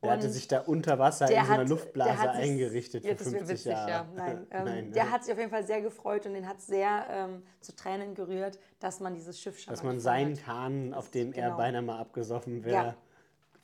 Der 0.04 0.12
hatte 0.14 0.30
sich 0.30 0.48
da 0.48 0.62
unter 0.62 0.98
Wasser 0.98 1.26
in 1.26 1.32
so 1.34 1.36
einer 1.52 1.62
hat- 1.62 1.70
Luftblase 1.70 2.22
sich- 2.22 2.30
eingerichtet 2.32 3.04
ja, 3.04 3.12
für 3.12 3.16
das 3.18 3.26
wäre 3.34 3.46
50 3.46 3.54
witzig, 3.54 3.72
Jahre. 3.72 3.90
Ja. 3.92 4.08
Nein, 4.16 4.48
ähm, 4.52 4.66
Nein, 4.66 4.92
der 4.94 5.04
ne? 5.06 5.12
hat 5.12 5.24
sich 5.24 5.32
auf 5.34 5.38
jeden 5.40 5.52
Fall 5.52 5.64
sehr 5.66 5.82
gefreut 5.82 6.26
und 6.26 6.34
den 6.34 6.48
hat 6.48 6.60
sehr 6.60 7.06
ähm, 7.12 7.44
zu 7.60 7.76
Tränen 7.76 8.16
gerührt, 8.16 8.58
dass 8.80 9.00
man 9.00 9.14
dieses 9.14 9.40
Schiff 9.40 9.60
schon 9.60 9.72
Dass 9.72 9.84
man 9.84 10.00
seinen. 10.00 10.36
Kahn, 10.38 10.96
auf 10.96 11.12
dem 11.12 11.34
er 11.34 11.44
Genau. 11.46 11.58
beinahe 11.58 11.82
mal 11.84 12.00
abgesoffen 12.00 12.64
wäre. 12.66 12.96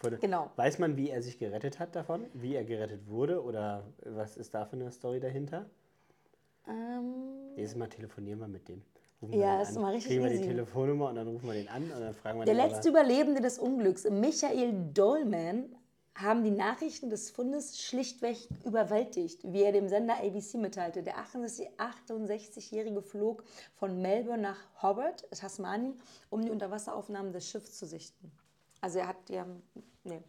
Ja. 0.04 0.10
Genau. 0.22 0.52
Weiß 0.58 0.78
man, 0.78 0.96
wie 0.96 1.10
er 1.10 1.24
sich 1.24 1.40
gerettet 1.40 1.80
hat 1.80 1.96
davon? 1.96 2.26
Wie 2.36 2.54
er 2.54 2.64
gerettet 2.64 3.08
wurde? 3.10 3.44
Oder 3.44 3.84
was 4.06 4.38
ist 4.38 4.54
da 4.54 4.64
für 4.66 4.76
eine 4.76 4.92
Story 4.92 5.20
dahinter? 5.20 5.66
Ähm, 6.68 7.56
Nächstes 7.56 7.76
Mal 7.80 7.88
telefonieren 7.88 8.40
wir 8.40 8.48
mit 8.48 8.68
dem. 8.68 8.84
Rufen 9.24 9.34
Ja, 9.40 9.54
den 9.58 9.62
ist 9.64 9.76
immer 9.76 9.92
richtig 9.92 10.12
Kriegen 10.12 10.24
wir 10.24 10.30
die 10.30 10.36
easy. 10.38 10.48
Telefonnummer 10.50 11.10
und 11.10 11.16
dann 11.16 11.28
rufen 11.28 11.48
wir 11.48 11.54
den 11.56 11.68
an 11.70 11.82
und 11.92 12.00
dann 12.00 12.14
fragen 12.14 12.38
wir 12.38 12.46
der 12.46 12.54
letzte 12.54 12.90
er- 12.90 12.92
Überlebende 12.92 13.42
des 13.42 13.58
Unglücks, 13.58 14.08
Michael 14.08 14.74
Dolman, 14.94 15.76
haben 16.20 16.44
die 16.44 16.52
Nachrichten 16.52 17.10
des 17.10 17.30
Fundes 17.30 17.80
schlichtweg 17.80 18.38
überwältigt, 18.66 19.40
wie 19.44 19.62
er 19.64 19.72
dem 19.72 19.88
Sender 19.88 20.16
ABC 20.18 20.58
mitteilte. 20.58 21.04
Der 21.04 21.20
68 21.20 21.70
68-Jährige 21.78 23.02
flog 23.04 23.44
von 23.76 24.02
Melbourne 24.02 24.42
nach 24.42 24.58
Hobart, 24.82 25.30
Tasmanien, 25.32 25.94
um 26.32 26.42
die 26.42 26.50
Unterwasseraufnahmen 26.50 27.32
des 27.34 27.48
Schiffs 27.48 27.78
zu 27.78 27.86
sichten. 27.86 28.32
Also 28.82 29.00
er 29.00 29.08
hat, 29.10 29.18
haben, 29.32 29.62
nee, 30.04 30.22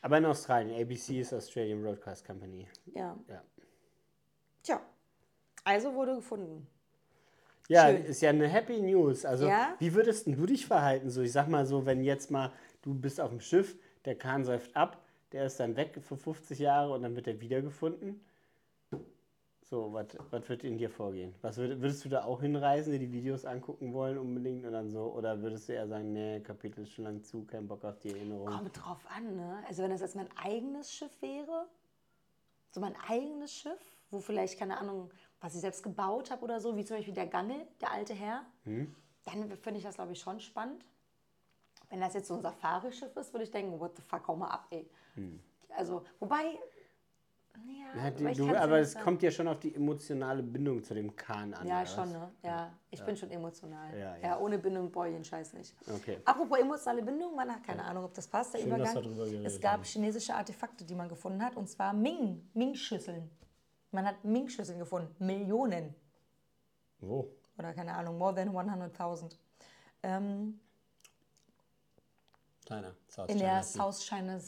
Aber 0.00 0.16
in 0.18 0.24
Australien. 0.24 0.80
ABC 0.80 1.20
ist 1.20 1.32
Australian 1.34 1.82
Broadcast 1.82 2.24
Company. 2.26 2.66
ja. 2.94 3.16
Ja. 3.28 3.42
Tja, 4.62 4.80
also 5.64 5.92
wurde 5.94 6.14
gefunden. 6.16 6.66
Ja, 7.68 7.88
Schön. 7.88 8.04
ist 8.04 8.20
ja 8.22 8.30
eine 8.30 8.46
Happy 8.48 8.80
News. 8.80 9.24
Also, 9.24 9.46
Ja? 9.46 9.74
wie 9.78 9.92
würdest 9.92 10.26
du 10.26 10.46
dich 10.46 10.66
verhalten? 10.66 11.10
So, 11.10 11.20
ich 11.22 11.32
sag 11.32 11.48
mal 11.48 11.66
so, 11.66 11.84
wenn 11.84 12.02
jetzt 12.04 12.30
mal 12.30 12.52
du 12.82 12.94
bist 12.94 13.20
auf 13.20 13.30
dem 13.30 13.40
Schiff, 13.40 13.76
der 14.04 14.16
Kahn 14.16 14.44
säuft 14.44 14.74
ab, 14.76 15.01
der 15.32 15.46
ist 15.46 15.58
dann 15.58 15.76
weg 15.76 15.98
für 16.02 16.16
50 16.16 16.58
Jahre 16.58 16.92
und 16.92 17.02
dann 17.02 17.16
wird 17.16 17.26
er 17.26 17.40
wiedergefunden. 17.40 18.24
So, 19.64 19.92
was 19.92 20.48
wird 20.48 20.64
in 20.64 20.76
dir 20.76 20.90
vorgehen? 20.90 21.34
Was 21.40 21.56
würd, 21.56 21.80
würdest 21.80 22.04
du 22.04 22.10
da 22.10 22.24
auch 22.24 22.42
hinreisen, 22.42 22.92
dir 22.92 22.98
die 22.98 23.10
Videos 23.10 23.46
angucken 23.46 23.94
wollen 23.94 24.18
unbedingt 24.18 24.66
und 24.66 24.72
dann 24.72 24.90
so? 24.90 25.04
Oder 25.14 25.40
würdest 25.40 25.68
du 25.68 25.72
eher 25.72 25.88
sagen, 25.88 26.12
nee, 26.12 26.40
Kapitel 26.40 26.82
ist 26.82 26.92
schon 26.92 27.04
lang 27.04 27.22
zu, 27.22 27.44
kein 27.44 27.66
Bock 27.66 27.82
auf 27.84 27.98
die 28.00 28.10
Erinnerung? 28.10 28.48
Kommt 28.48 28.84
drauf 28.84 29.06
an, 29.08 29.34
ne? 29.34 29.64
Also 29.66 29.82
wenn 29.82 29.90
das 29.90 30.02
jetzt 30.02 30.14
mein 30.14 30.28
eigenes 30.36 30.92
Schiff 30.92 31.22
wäre, 31.22 31.68
so 32.70 32.80
mein 32.80 32.94
eigenes 33.08 33.54
Schiff, 33.54 33.80
wo 34.10 34.18
vielleicht, 34.18 34.58
keine 34.58 34.76
Ahnung, 34.76 35.10
was 35.40 35.54
ich 35.54 35.62
selbst 35.62 35.82
gebaut 35.82 36.30
habe 36.30 36.42
oder 36.44 36.60
so, 36.60 36.76
wie 36.76 36.84
zum 36.84 36.98
Beispiel 36.98 37.14
der 37.14 37.26
Gangel, 37.26 37.66
der 37.80 37.92
alte 37.92 38.12
Herr, 38.12 38.44
dann 39.24 39.56
finde 39.56 39.78
ich 39.78 39.84
das, 39.84 39.94
glaube 39.94 40.12
ich, 40.12 40.20
schon 40.20 40.38
spannend. 40.40 40.84
Wenn 41.88 42.00
das 42.00 42.12
jetzt 42.12 42.28
so 42.28 42.34
ein 42.34 42.42
Safari-Schiff 42.42 43.16
ist, 43.16 43.32
würde 43.32 43.44
ich 43.44 43.50
denken, 43.50 43.80
what 43.80 43.96
the 43.96 44.02
fuck, 44.02 44.28
hau 44.28 44.36
mal 44.36 44.48
ab, 44.48 44.66
ey. 44.70 44.86
Also, 45.76 46.04
wobei, 46.20 46.58
ja, 47.66 48.04
Ja, 48.04 48.10
die, 48.10 48.32
du, 48.34 48.46
ja 48.46 48.62
aber 48.62 48.78
es 48.80 48.92
sagen. 48.92 49.04
kommt 49.04 49.22
ja 49.22 49.30
schon 49.30 49.48
auf 49.48 49.58
die 49.60 49.74
emotionale 49.74 50.42
Bindung 50.42 50.82
zu 50.82 50.94
dem 50.94 51.14
Kahn 51.14 51.52
an. 51.54 51.66
Ja, 51.66 51.84
schon, 51.86 52.10
ne? 52.12 52.30
Ja, 52.42 52.72
ich 52.90 53.02
bin 53.04 53.16
schon 53.16 53.30
emotional. 53.30 53.90
Ja, 53.92 54.16
Ja, 54.16 54.22
ja. 54.22 54.38
ohne 54.38 54.58
Bindung 54.58 54.90
brauche 54.90 55.08
ich 55.08 55.14
den 55.14 55.24
Scheiß 55.24 55.52
nicht. 55.54 55.74
Okay. 55.88 56.18
Apropos 56.24 56.58
emotionale 56.58 57.02
Bindung, 57.02 57.34
man 57.34 57.50
hat 57.50 57.62
keine 57.64 57.84
Ahnung, 57.84 58.04
ob 58.04 58.14
das 58.14 58.26
passt, 58.26 58.54
der 58.54 58.60
Schön, 58.60 58.68
Übergang. 58.68 59.44
es 59.44 59.60
gab 59.60 59.84
chinesische 59.84 60.34
Artefakte, 60.34 60.84
die 60.84 60.94
man 60.94 61.08
gefunden 61.08 61.42
hat, 61.42 61.56
und 61.56 61.68
zwar 61.68 61.92
Ming, 61.92 62.48
Ming-Schüsseln. 62.54 63.30
Man 63.90 64.06
hat 64.06 64.24
Ming-Schüsseln 64.24 64.78
gefunden, 64.78 65.14
Millionen. 65.24 65.94
Wo? 67.00 67.28
Oder 67.58 67.74
keine 67.74 67.94
Ahnung, 67.94 68.16
more 68.16 68.34
than 68.34 68.48
100.000. 68.50 69.36
Ähm, 70.02 70.58
China. 72.66 72.94
South 73.08 73.28
In 73.28 73.38
China 73.38 73.52
der 73.54 73.62
Sea. 73.62 73.78
South 73.82 74.02
China, 74.06 74.38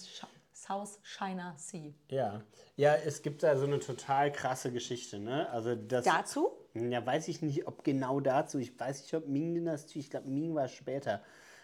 South 0.54 1.00
China 1.02 1.54
Sea. 1.56 1.92
Ja. 2.10 2.42
Ja, 2.76 2.94
es 2.94 3.22
gibt 3.22 3.42
da 3.42 3.56
so 3.56 3.66
eine 3.66 3.80
total 3.80 4.30
krasse 4.32 4.72
Geschichte, 4.72 5.18
ne? 5.18 5.50
Also 5.50 5.74
das. 5.74 6.04
Dazu? 6.04 6.52
Ja, 6.74 7.04
weiß 7.04 7.28
ich 7.28 7.42
nicht, 7.42 7.66
ob 7.66 7.84
genau 7.84 8.20
dazu. 8.20 8.58
Ich 8.58 8.78
weiß 8.78 9.02
nicht, 9.02 9.14
ob 9.14 9.26
Ming-Dynastie, 9.28 9.98
ich 10.00 10.10
glaube, 10.10 10.28
Ming 10.28 10.54
war 10.54 10.68
später. 10.68 11.22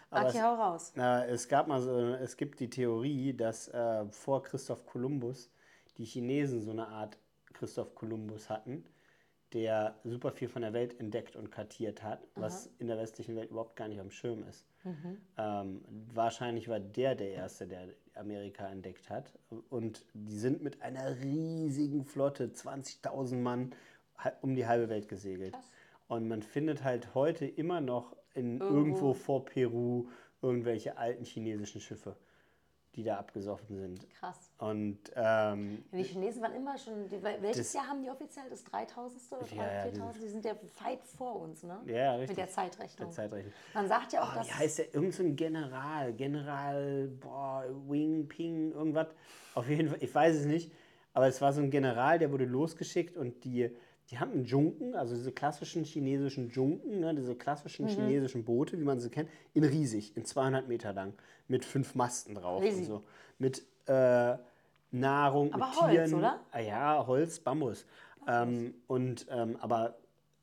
Aber 0.09 0.27
Okay, 0.27 0.37
es, 0.37 0.43
hau 0.43 0.55
raus. 0.55 0.93
äh, 0.97 1.29
es 1.29 1.47
gab 1.47 1.67
mal 1.67 1.81
so, 1.81 1.97
es 2.15 2.35
gibt 2.37 2.59
die 2.59 2.69
Theorie, 2.69 3.33
dass 3.33 3.69
äh, 3.69 4.05
vor 4.11 4.43
Christoph 4.43 4.85
Kolumbus 4.85 5.49
die 5.97 6.05
Chinesen 6.05 6.61
so 6.61 6.71
eine 6.71 6.87
Art 6.87 7.17
Christoph 7.53 7.95
Kolumbus 7.95 8.49
hatten, 8.49 8.85
der 9.53 9.95
super 10.03 10.31
viel 10.31 10.47
von 10.49 10.61
der 10.63 10.73
Welt 10.73 10.99
entdeckt 10.99 11.35
und 11.35 11.49
kartiert 11.51 12.03
hat, 12.03 12.25
was 12.35 12.69
in 12.79 12.87
der 12.87 12.97
westlichen 12.97 13.35
Welt 13.35 13.51
überhaupt 13.51 13.75
gar 13.75 13.87
nicht 13.87 13.99
am 13.99 14.11
Schirm 14.11 14.43
ist. 14.47 14.65
Ähm, 15.37 15.81
wahrscheinlich 16.13 16.67
war 16.67 16.79
der 16.79 17.15
der 17.15 17.31
Erste, 17.31 17.67
der 17.67 17.89
Amerika 18.15 18.67
entdeckt 18.67 19.09
hat. 19.09 19.31
Und 19.69 20.05
die 20.13 20.37
sind 20.37 20.61
mit 20.63 20.81
einer 20.81 21.19
riesigen 21.21 22.05
Flotte, 22.05 22.47
20.000 22.47 23.37
Mann, 23.37 23.71
um 24.41 24.55
die 24.55 24.67
halbe 24.67 24.89
Welt 24.89 25.07
gesegelt. 25.07 25.55
Und 26.07 26.27
man 26.27 26.41
findet 26.41 26.83
halt 26.83 27.15
heute 27.15 27.45
immer 27.45 27.81
noch 27.81 28.15
in 28.33 28.59
irgendwo 28.59 29.13
vor 29.13 29.45
Peru 29.45 30.07
irgendwelche 30.41 30.97
alten 30.97 31.23
chinesischen 31.23 31.81
Schiffe, 31.81 32.15
die 32.95 33.03
da 33.03 33.17
abgesoffen 33.17 33.77
sind. 33.77 34.09
Krass. 34.19 34.51
Und 34.57 34.99
ähm, 35.15 35.83
Die 35.93 36.03
Chinesen 36.03 36.41
waren 36.41 36.53
immer 36.53 36.77
schon, 36.77 37.07
die, 37.07 37.23
welches 37.23 37.57
Das- 37.67 37.73
Jahr 37.73 37.87
haben 37.87 38.01
die 38.01 38.09
offiziell? 38.09 38.49
Das 38.49 38.63
3000. 38.65 39.21
oder 39.31 39.47
Ja, 39.55 39.73
ja, 39.77 39.81
4000? 39.83 40.23
Die 40.23 40.27
sind 40.29 40.45
ja 40.45 40.53
weit 40.83 41.03
vor 41.17 41.41
uns, 41.41 41.63
ne? 41.63 41.79
ja, 41.85 41.93
ja, 41.95 42.11
richtig. 42.15 42.29
Mit 42.29 42.37
der 42.37 42.49
Zeitrechnung. 42.53 43.07
Der 43.09 43.15
Zeitrechnung. 43.15 43.53
Man 43.73 43.87
sagt 43.87 44.11
ja 44.13 44.23
auch, 44.23 44.31
Oh, 44.33 44.37
dass 44.39 44.47
wie 44.47 44.51
heißt 44.53 44.77
der? 44.79 44.93
Irgend 44.93 45.13
so 45.13 45.23
ein 45.23 45.35
General, 45.37 46.11
General, 46.13 47.07
boah, 47.19 47.63
Wing, 47.87 48.27
Ping, 48.27 48.71
irgendwas. 48.73 49.07
Auf 49.55 49.69
jeden 49.69 49.89
Fall, 49.89 49.97
ich 50.01 50.13
weiß 50.13 50.35
es 50.35 50.45
nicht. 50.45 50.71
Aber 51.13 51.27
es 51.27 51.41
war 51.41 51.51
so 51.53 51.61
ein 51.61 51.71
General, 51.71 52.19
der 52.19 52.31
wurde 52.31 52.45
losgeschickt 52.45 53.17
und 53.17 53.43
die, 53.43 53.69
die 54.11 54.19
haben 54.19 54.33
einen 54.33 54.45
Junken, 54.45 54.95
also 54.95 55.15
diese 55.15 55.31
klassischen 55.31 55.83
chinesischen 55.85 56.49
Junken, 56.49 56.99
ne, 56.99 57.15
diese 57.15 57.33
Mhm. 57.33 57.37
klassischen 57.39 57.87
chinesischen 57.87 58.43
Boote, 58.43 58.79
wie 58.79 58.83
man 58.83 58.99
sie 58.99 59.09
kennt, 59.09 59.29
in 59.53 59.63
riesig, 59.63 60.15
in 60.17 60.25
200 60.25 60.67
Meter 60.67 60.93
lang, 60.93 61.13
mit 61.47 61.63
fünf 61.65 61.95
Masten 61.95 62.35
drauf 62.35 62.61
Riesig. 62.61 62.79
und 62.79 62.85
so. 62.85 63.03
Mit 63.39 63.63
äh, 63.87 64.37
Nahrung, 64.91 65.53
Aber 65.53 65.65
mit 65.67 65.75
Holz, 65.81 65.93
Tieren. 65.93 66.13
oder? 66.13 66.39
Ah, 66.51 66.59
ja, 66.59 67.07
Holz, 67.07 67.39
Bambus. 67.39 67.85
Ähm, 68.27 68.75
und 68.87 69.25
ähm, 69.29 69.55
aber 69.61 69.95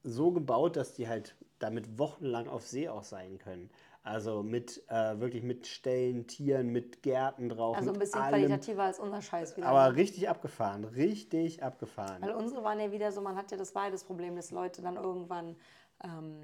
so 0.03 0.31
gebaut, 0.33 0.77
dass 0.77 0.95
die 0.95 1.07
halt 1.09 1.37
damit 1.59 1.99
wochenlang 1.99 2.49
auf 2.49 2.67
See 2.67 2.89
auch 2.89 3.03
sein 3.05 3.39
können. 3.39 3.71
Also 4.09 4.43
mit 4.43 4.83
äh, 4.89 5.21
wirklich 5.21 5.43
mit 5.43 5.67
Ställen, 5.67 6.27
Tieren, 6.27 6.69
mit 6.71 7.03
Gärten 7.03 7.51
drauf. 7.51 7.77
also 7.77 7.93
ein 7.93 7.99
bisschen 7.99 8.23
allem. 8.23 8.31
qualitativer 8.31 8.85
als 8.85 8.99
unser 8.99 9.21
Scheiß 9.21 9.57
wieder. 9.57 9.67
Aber 9.67 9.91
ne? 9.91 9.97
richtig 9.97 10.31
abgefahren, 10.31 10.85
richtig 10.85 11.63
abgefahren. 11.63 12.23
Weil 12.23 12.33
unsere 12.33 12.65
waren 12.65 12.81
ja 12.81 12.91
wieder 12.91 13.13
so, 13.13 13.21
man 13.21 13.37
hat 13.37 13.51
ja 13.51 13.59
das 13.59 13.73
beides 13.73 14.05
Problem, 14.05 14.35
dass 14.35 14.51
Leute 14.51 14.81
dann 14.81 14.97
irgendwann 14.97 15.57
ähm, 16.03 16.39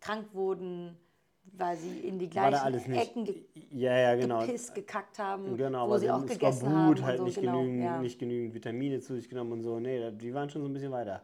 krank 0.00 0.28
wurden, 0.34 0.96
weil 1.52 1.76
sie 1.76 1.98
in 1.98 2.20
die 2.20 2.26
War 2.26 2.48
gleichen 2.50 2.64
alles 2.64 2.86
nicht. 2.86 3.02
Ecken 3.02 3.24
ge 3.24 3.44
ja, 3.72 3.98
ja, 3.98 4.14
genau. 4.14 4.46
gepisst, 4.46 4.72
gekackt 4.76 5.18
haben, 5.18 5.56
Genau, 5.56 5.80
wo 5.80 5.84
aber 5.84 5.98
sie 5.98 6.10
auch 6.10 6.20
haben 6.20 6.26
gegessen 6.26 6.60
Skorbut 6.60 6.98
haben. 6.98 7.06
halt 7.06 7.18
und 7.18 7.24
nicht, 7.24 7.34
so, 7.34 7.40
genau, 7.40 7.60
genügend, 7.60 7.84
ja. 7.84 8.00
nicht 8.00 8.18
genügend 8.20 8.54
Vitamine 8.54 9.00
zu 9.00 9.16
sich 9.16 9.28
genommen 9.28 9.50
und 9.50 9.62
so. 9.62 9.80
Nee, 9.80 10.12
die 10.12 10.32
waren 10.32 10.48
schon 10.48 10.62
so 10.62 10.68
ein 10.68 10.72
bisschen 10.72 10.92
weiter. 10.92 11.22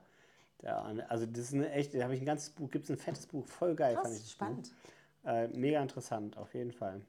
Da, 0.59 0.93
also 1.09 1.27
das 1.27 1.39
ist 1.39 1.55
eine 1.55 1.71
echt, 1.71 1.95
da 1.95 2.03
habe 2.03 2.15
ich 2.15 2.21
ein 2.21 2.27
ganzes 2.27 2.51
Buch, 2.51 2.69
gibt 2.71 2.85
es 2.85 2.91
ein 2.91 2.99
fettes 2.99 3.27
Buch, 3.27 3.47
voll 3.47 3.77
geil, 3.77 3.95
fand 3.95 4.09
ich. 4.09 4.13
Krass, 4.15 4.23
das 4.23 4.33
spannend. 4.33 4.71
Buch. 4.71 4.91
Äh, 5.25 5.49
mega 5.49 5.81
interessant, 5.83 6.37
auf 6.37 6.55
jeden 6.55 6.73
Fall. 6.73 7.01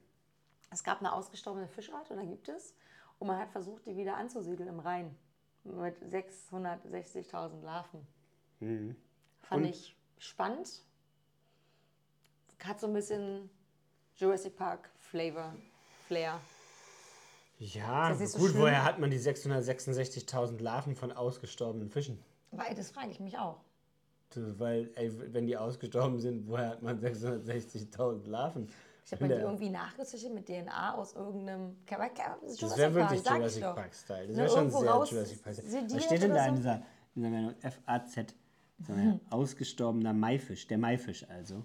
Es 0.70 0.84
gab 0.84 1.00
eine 1.00 1.12
ausgestorbene 1.12 1.68
Fischart, 1.68 2.10
oder 2.10 2.24
gibt 2.24 2.48
es, 2.48 2.74
und 3.18 3.26
man 3.28 3.38
hat 3.38 3.50
versucht, 3.50 3.86
die 3.86 3.96
wieder 3.96 4.16
anzusiedeln 4.16 4.68
im 4.68 4.80
Rhein 4.80 5.14
mit 5.64 5.96
660.000 6.02 7.62
Larven. 7.62 8.06
Mhm. 8.60 8.96
Fand 9.42 9.62
Und- 9.64 9.68
ich 9.70 9.96
spannend. 10.18 10.82
Hat 12.62 12.78
so 12.78 12.86
ein 12.86 12.92
bisschen 12.92 13.50
Jurassic 14.14 14.56
Park 14.56 14.90
Flavor, 14.98 15.54
Flair. 16.06 16.40
Ja, 17.58 18.14
so 18.14 18.38
gut, 18.38 18.50
schlimm? 18.50 18.62
woher 18.62 18.84
hat 18.84 18.98
man 18.98 19.10
die 19.10 19.18
666.000 19.18 20.60
Larven 20.60 20.94
von 20.96 21.12
ausgestorbenen 21.12 21.90
Fischen? 21.90 22.22
Weil, 22.50 22.74
das 22.74 22.90
frage 22.90 23.10
ich 23.10 23.20
mich 23.20 23.38
auch. 23.38 23.60
Weil, 24.58 24.90
ey, 24.94 25.12
wenn 25.32 25.46
die 25.46 25.56
ausgestorben 25.56 26.18
sind, 26.20 26.46
woher 26.48 26.70
hat 26.70 26.82
man 26.82 26.98
660.000 26.98 28.28
Larven? 28.28 28.68
Ich 29.04 29.12
habe 29.12 29.26
mir 29.26 29.34
die 29.34 29.40
irgendwie 29.40 29.70
nachgezüchtet 29.70 30.32
mit 30.32 30.46
DNA 30.46 30.94
aus 30.94 31.14
irgendeinem. 31.14 31.76
Das 31.86 32.56
Das 32.56 32.76
wäre 32.78 32.94
wirklich 32.94 33.24
Jurassic 33.24 33.62
Park-Style. 33.62 34.28
Das 34.28 34.36
Ne, 34.36 34.42
wäre 34.42 34.48
schon 34.48 34.70
sehr 34.70 34.80
Jurassic 34.80 35.42
Park-Style. 35.42 35.86
Was 35.90 36.04
steht 36.04 36.22
denn 36.22 36.34
da 36.34 36.46
in 36.46 36.54
dieser, 36.56 36.74
in 36.76 36.82
dieser 37.16 37.30
Meldung? 37.30 37.54
FAZ. 37.60 38.34
So 38.86 38.92
ein 38.92 39.20
Ausgestorbener 39.30 40.12
Maifisch. 40.12 40.66
Der 40.66 40.78
Maifisch 40.78 41.28
also. 41.28 41.64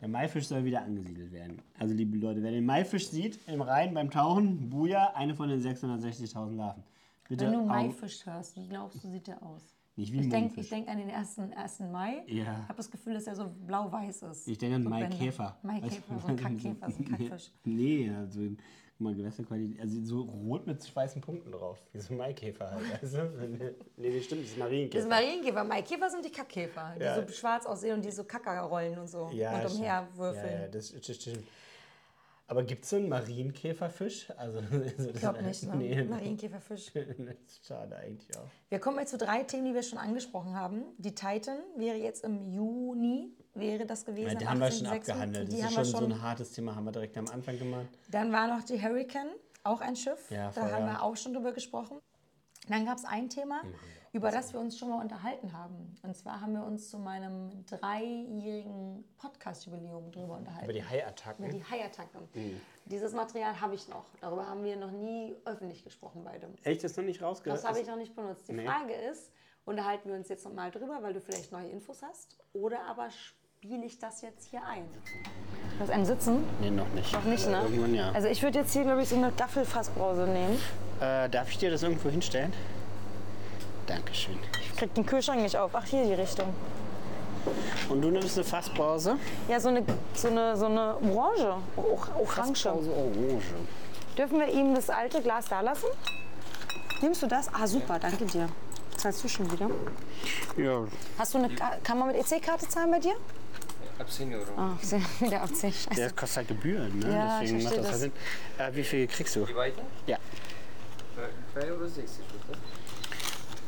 Der 0.00 0.08
Maifisch 0.08 0.46
soll 0.48 0.64
wieder 0.64 0.82
angesiedelt 0.82 1.30
werden. 1.32 1.60
Also, 1.78 1.94
liebe 1.94 2.16
Leute, 2.16 2.42
wer 2.42 2.50
den 2.52 2.64
Maifisch 2.64 3.08
sieht 3.08 3.38
im 3.48 3.60
Rhein 3.60 3.92
beim 3.92 4.10
Tauchen, 4.10 4.70
Buja, 4.70 5.12
eine 5.14 5.34
von 5.34 5.48
den 5.48 5.60
660.000 5.60 6.56
Larven. 6.56 6.82
Bitte 7.28 7.44
Wenn 7.44 7.52
du 7.52 7.64
Maifisch 7.64 8.24
hörst, 8.26 8.56
wie 8.56 8.66
glaubst 8.66 9.04
du, 9.04 9.08
sieht 9.08 9.26
der 9.26 9.42
aus? 9.42 9.62
Nicht 10.00 10.12
wie 10.14 10.20
Ich 10.20 10.28
denke 10.30 10.62
denk 10.62 10.88
an 10.88 10.96
den 10.96 11.10
1. 11.10 11.38
1. 11.54 11.80
Mai. 11.92 12.22
Ja. 12.26 12.42
Ich 12.42 12.48
habe 12.48 12.74
das 12.78 12.90
Gefühl, 12.90 13.12
dass 13.14 13.26
er 13.26 13.36
so 13.36 13.50
blau-weiß 13.66 14.22
ist. 14.22 14.48
Ich 14.48 14.56
denke 14.56 14.76
an 14.76 14.82
So 14.82 14.88
Maikäfer. 14.88 15.58
Maikäfer, 15.62 16.18
so 16.20 16.26
ein 16.28 16.36
Kackkäfer, 16.36 16.90
so 16.90 16.98
ein 16.98 17.04
Kackfisch. 17.28 17.50
Nee, 17.64 18.10
also 18.10 18.40
mal, 18.98 19.14
Gewässerqualität, 19.14 19.78
also 19.80 20.02
so 20.02 20.22
rot 20.22 20.66
mit 20.66 20.96
weißen 20.96 21.20
Punkten 21.20 21.52
drauf. 21.52 21.78
Wie 21.92 21.98
so 22.00 22.14
ein 22.14 22.16
Maikäfer 22.16 22.70
halt. 22.70 22.82
Du? 23.02 23.74
nee, 23.98 24.16
das 24.16 24.24
stimmt, 24.24 24.42
das 24.44 24.50
ist 24.52 24.58
Marienkäfer. 24.58 24.94
Das 24.94 25.04
ist 25.04 25.08
Marienkäfer. 25.10 25.64
Maikäfer 25.64 26.10
sind 26.10 26.24
die 26.24 26.30
Kackkäfer, 26.32 26.94
die 26.98 27.02
Ja. 27.04 27.14
so 27.26 27.32
schwarz 27.32 27.66
aussehen 27.66 27.94
und 27.96 28.04
die 28.04 28.10
so 28.10 28.24
Kacker 28.24 28.58
rollen 28.62 28.98
und 28.98 29.06
so 29.06 29.28
ja, 29.34 29.52
und 29.52 29.60
stimmt. 29.64 29.74
umher 29.80 30.08
würfeln. 30.14 30.46
Ja, 30.52 30.60
ja, 30.62 30.68
das 30.68 30.88
stimmt. 30.88 31.44
Aber 32.50 32.64
gibt 32.64 32.82
es 32.82 32.90
so 32.90 32.96
einen 32.96 33.08
Marienkäferfisch? 33.08 34.28
Also, 34.36 34.58
Ich 35.14 35.20
glaube 35.20 35.40
nicht, 35.40 35.62
ne? 35.62 35.76
Nee, 35.76 36.02
Marienkäferfisch. 36.02 36.92
das 36.94 37.06
ist 37.06 37.64
schade 37.64 37.94
eigentlich 37.94 38.36
auch. 38.36 38.48
Wir 38.68 38.80
kommen 38.80 38.98
jetzt 38.98 39.10
zu 39.10 39.18
drei 39.18 39.44
Themen, 39.44 39.66
die 39.66 39.74
wir 39.74 39.84
schon 39.84 40.00
angesprochen 40.00 40.56
haben. 40.56 40.82
Die 40.98 41.14
Titan 41.14 41.58
wäre 41.76 41.96
jetzt 41.96 42.24
im 42.24 42.50
Juni, 42.50 43.36
wäre 43.54 43.86
das 43.86 44.04
gewesen. 44.04 44.32
Ja, 44.32 44.34
die 44.34 44.48
haben 44.48 44.58
wir 44.58 44.72
schon 44.72 44.88
18.06.. 44.88 44.96
abgehandelt. 44.96 45.46
Das 45.46 45.54
Die 45.54 45.60
ist 45.60 45.64
haben 45.64 45.70
schon, 45.74 45.78
wir 45.78 45.84
so 45.84 45.98
schon 45.98 46.12
ein 46.12 46.22
hartes 46.22 46.50
Thema, 46.50 46.74
haben 46.74 46.84
wir 46.86 46.92
direkt 46.92 47.16
am 47.18 47.28
Anfang 47.28 47.56
gemacht. 47.56 47.86
Dann 48.10 48.32
war 48.32 48.48
noch 48.48 48.64
die 48.64 48.82
Hurricane, 48.82 49.30
auch 49.62 49.80
ein 49.80 49.94
Schiff. 49.94 50.28
Ja, 50.32 50.50
da 50.50 50.72
haben 50.72 50.86
wir 50.86 51.04
auch 51.04 51.16
schon 51.16 51.32
drüber 51.32 51.52
gesprochen. 51.52 52.00
Dann 52.68 52.84
gab 52.84 52.98
es 52.98 53.04
ein 53.04 53.28
Thema, 53.28 53.62
über 54.12 54.30
das 54.30 54.52
wir 54.52 54.60
uns 54.60 54.76
schon 54.76 54.88
mal 54.90 55.00
unterhalten 55.00 55.52
haben. 55.52 55.94
Und 56.02 56.16
zwar 56.16 56.40
haben 56.40 56.52
wir 56.54 56.64
uns 56.64 56.90
zu 56.90 56.98
meinem 56.98 57.64
dreijährigen 57.66 59.04
Podcast-Jubiläum 59.18 60.10
drüber 60.10 60.36
unterhalten. 60.38 60.64
Über 60.64 60.72
die 60.72 60.84
Haiattacken. 60.84 61.44
Über 61.44 61.54
die 61.54 61.64
Haiattacken. 61.64 62.28
Mhm. 62.34 62.60
Dieses 62.86 63.12
Material 63.12 63.60
habe 63.60 63.74
ich 63.74 63.88
noch. 63.88 64.04
Darüber 64.20 64.46
haben 64.48 64.64
wir 64.64 64.76
noch 64.76 64.90
nie 64.90 65.36
öffentlich 65.44 65.84
gesprochen, 65.84 66.22
beide. 66.24 66.48
Echt, 66.64 66.82
das 66.82 66.92
ist 66.92 66.96
noch 66.96 67.04
nicht 67.04 67.22
rausgehört? 67.22 67.58
Das 67.62 67.68
habe 67.68 67.78
ich 67.80 67.86
noch 67.86 67.96
nicht 67.96 68.16
benutzt. 68.16 68.48
Die 68.48 68.52
Nee. 68.52 68.66
Frage 68.66 68.94
ist, 68.94 69.30
unterhalten 69.64 70.08
wir 70.08 70.16
uns 70.16 70.28
jetzt 70.28 70.44
noch 70.44 70.52
mal 70.54 70.72
drüber, 70.72 70.98
weil 71.02 71.12
du 71.12 71.20
vielleicht 71.20 71.52
neue 71.52 71.68
Infos 71.68 72.02
hast? 72.02 72.36
Oder 72.52 72.82
aber 72.86 73.10
spiele 73.10 73.84
ich 73.86 74.00
das 74.00 74.22
jetzt 74.22 74.44
hier 74.48 74.64
ein? 74.64 74.88
Du 75.74 75.80
hast 75.80 75.90
einen 75.90 76.04
Sitzen? 76.04 76.42
Nee, 76.60 76.70
noch 76.70 76.88
nicht. 76.94 77.12
Noch 77.12 77.24
nicht, 77.24 77.46
ne? 77.48 77.62
Irgendwann 77.62 77.94
ja. 77.94 78.10
Also 78.10 78.26
ich 78.26 78.42
würde 78.42 78.58
jetzt 78.58 78.72
hier, 78.72 78.82
glaube 78.82 79.02
ich, 79.02 79.08
so 79.08 79.14
eine 79.16 79.30
Gaffelfassbrause 79.30 80.26
nehmen. 80.26 80.58
Äh, 81.00 81.28
darf 81.30 81.48
ich 81.48 81.58
dir 81.58 81.70
das 81.70 81.84
irgendwo 81.84 82.08
hinstellen? 82.10 82.52
Dankeschön. 83.94 84.38
Ich 84.72 84.76
krieg 84.76 84.94
den 84.94 85.04
Kühlschrank 85.04 85.42
nicht 85.42 85.56
auf. 85.56 85.72
Ach, 85.74 85.84
hier 85.84 86.04
die 86.04 86.14
Richtung. 86.14 86.54
Und 87.88 88.02
du 88.02 88.10
nimmst 88.10 88.36
eine 88.36 88.44
Fassbrause? 88.44 89.16
Ja, 89.48 89.58
so 89.58 89.68
eine, 89.68 89.82
so 90.14 90.28
eine, 90.28 90.56
so 90.56 90.66
eine 90.66 90.94
Orange. 90.96 91.54
O 91.76 91.98
Orange. 92.20 92.26
Fassbrause 92.62 92.90
Orange. 92.92 93.44
Dürfen 94.16 94.38
wir 94.38 94.48
ihm 94.48 94.74
das 94.74 94.90
alte 94.90 95.20
Glas 95.22 95.46
da 95.48 95.60
lassen? 95.60 95.86
Nimmst 97.02 97.22
du 97.22 97.26
das? 97.26 97.48
Ah, 97.52 97.66
super, 97.66 97.98
danke 97.98 98.26
dir. 98.26 98.48
Zahlst 98.96 99.24
du 99.24 99.28
schon 99.28 99.50
wieder? 99.50 99.70
Ja, 100.56 100.84
Hast 101.18 101.32
du 101.34 101.38
eine, 101.38 101.48
Ka- 101.54 101.78
kann 101.82 101.98
man 101.98 102.08
mit 102.08 102.16
EC-Karte 102.16 102.68
zahlen 102.68 102.90
bei 102.90 102.98
dir? 102.98 103.14
Ab 103.98 104.10
10 104.10 104.34
Euro. 104.34 104.44
Ah, 104.56 104.76
wieder 105.20 105.42
auf 105.42 105.52
10. 105.52 105.72
Scheiße. 105.72 105.94
der 105.96 106.10
kostet 106.12 106.36
halt 106.38 106.48
Gebühren, 106.48 106.98
ne? 106.98 107.14
Ja, 107.14 107.40
ich 107.42 107.50
Deswegen 107.50 107.64
macht 107.64 107.74
verstehe 107.74 107.82
das, 107.82 107.86
halt 107.86 107.94
das. 107.94 108.00
Sinn. 108.00 108.12
Äh, 108.74 108.76
wie 108.76 108.84
viel 108.84 109.06
kriegst 109.06 109.36
du? 109.36 109.46
Die 109.46 109.54
weiter? 109.56 109.82
Ja. 110.06 110.16
2,60 111.56 111.70
Euro, 111.70 111.78
bitte. 111.86 112.58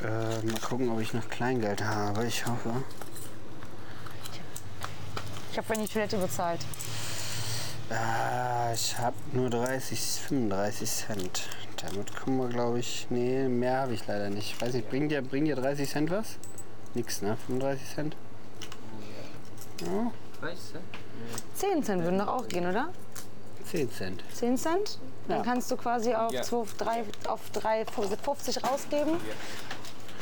Äh, 0.03 0.45
mal 0.47 0.61
gucken, 0.61 0.91
ob 0.91 1.01
ich 1.01 1.13
noch 1.15 1.29
Kleingeld 1.29 1.83
habe. 1.85 2.27
Ich 2.27 2.45
hoffe. 2.47 2.71
Ich 5.51 5.59
habe 5.59 5.67
vorhin 5.67 5.85
die 5.85 5.93
Toilette 5.93 6.17
bezahlt. 6.17 6.61
Ah, 7.91 8.73
ich 8.73 8.97
habe 8.99 9.17
nur 9.33 9.51
30, 9.51 10.01
35 10.01 10.91
Cent. 10.91 11.43
Damit 11.85 12.17
kommen 12.17 12.39
wir, 12.39 12.49
glaube 12.49 12.79
ich. 12.79 13.07
Nee, 13.11 13.49
mehr 13.49 13.81
habe 13.83 13.93
ich 13.95 14.07
leider 14.07 14.31
nicht. 14.31 14.61
Weiß 14.63 14.73
nicht, 14.73 14.89
bringt 14.89 15.11
dir, 15.13 15.21
bringt 15.23 15.47
dir 15.47 15.57
30 15.57 15.89
Cent 15.89 16.11
was? 16.11 16.37
Nix, 16.95 17.23
ne? 17.23 17.37
35 17.47 17.95
Cent? 17.95 18.17
Weißt 20.41 20.75
du? 20.75 20.79
10 21.55 21.83
Cent 21.85 22.03
würden 22.03 22.19
doch 22.19 22.29
auch 22.29 22.49
gehen, 22.49 22.67
oder? 22.67 22.89
10 23.71 23.91
Cent. 23.93 24.23
10 24.35 24.57
Cent. 24.57 24.99
Dann 25.29 25.39
Ja. 25.39 25.43
kannst 25.45 25.71
du 25.71 25.77
quasi 25.77 26.15
auf 26.15 26.33
Ja. 26.33 26.43
2, 26.43 26.65
3, 26.79 27.05
auf 27.29 27.41
3,50 27.53 28.65
rausgeben. 28.65 29.15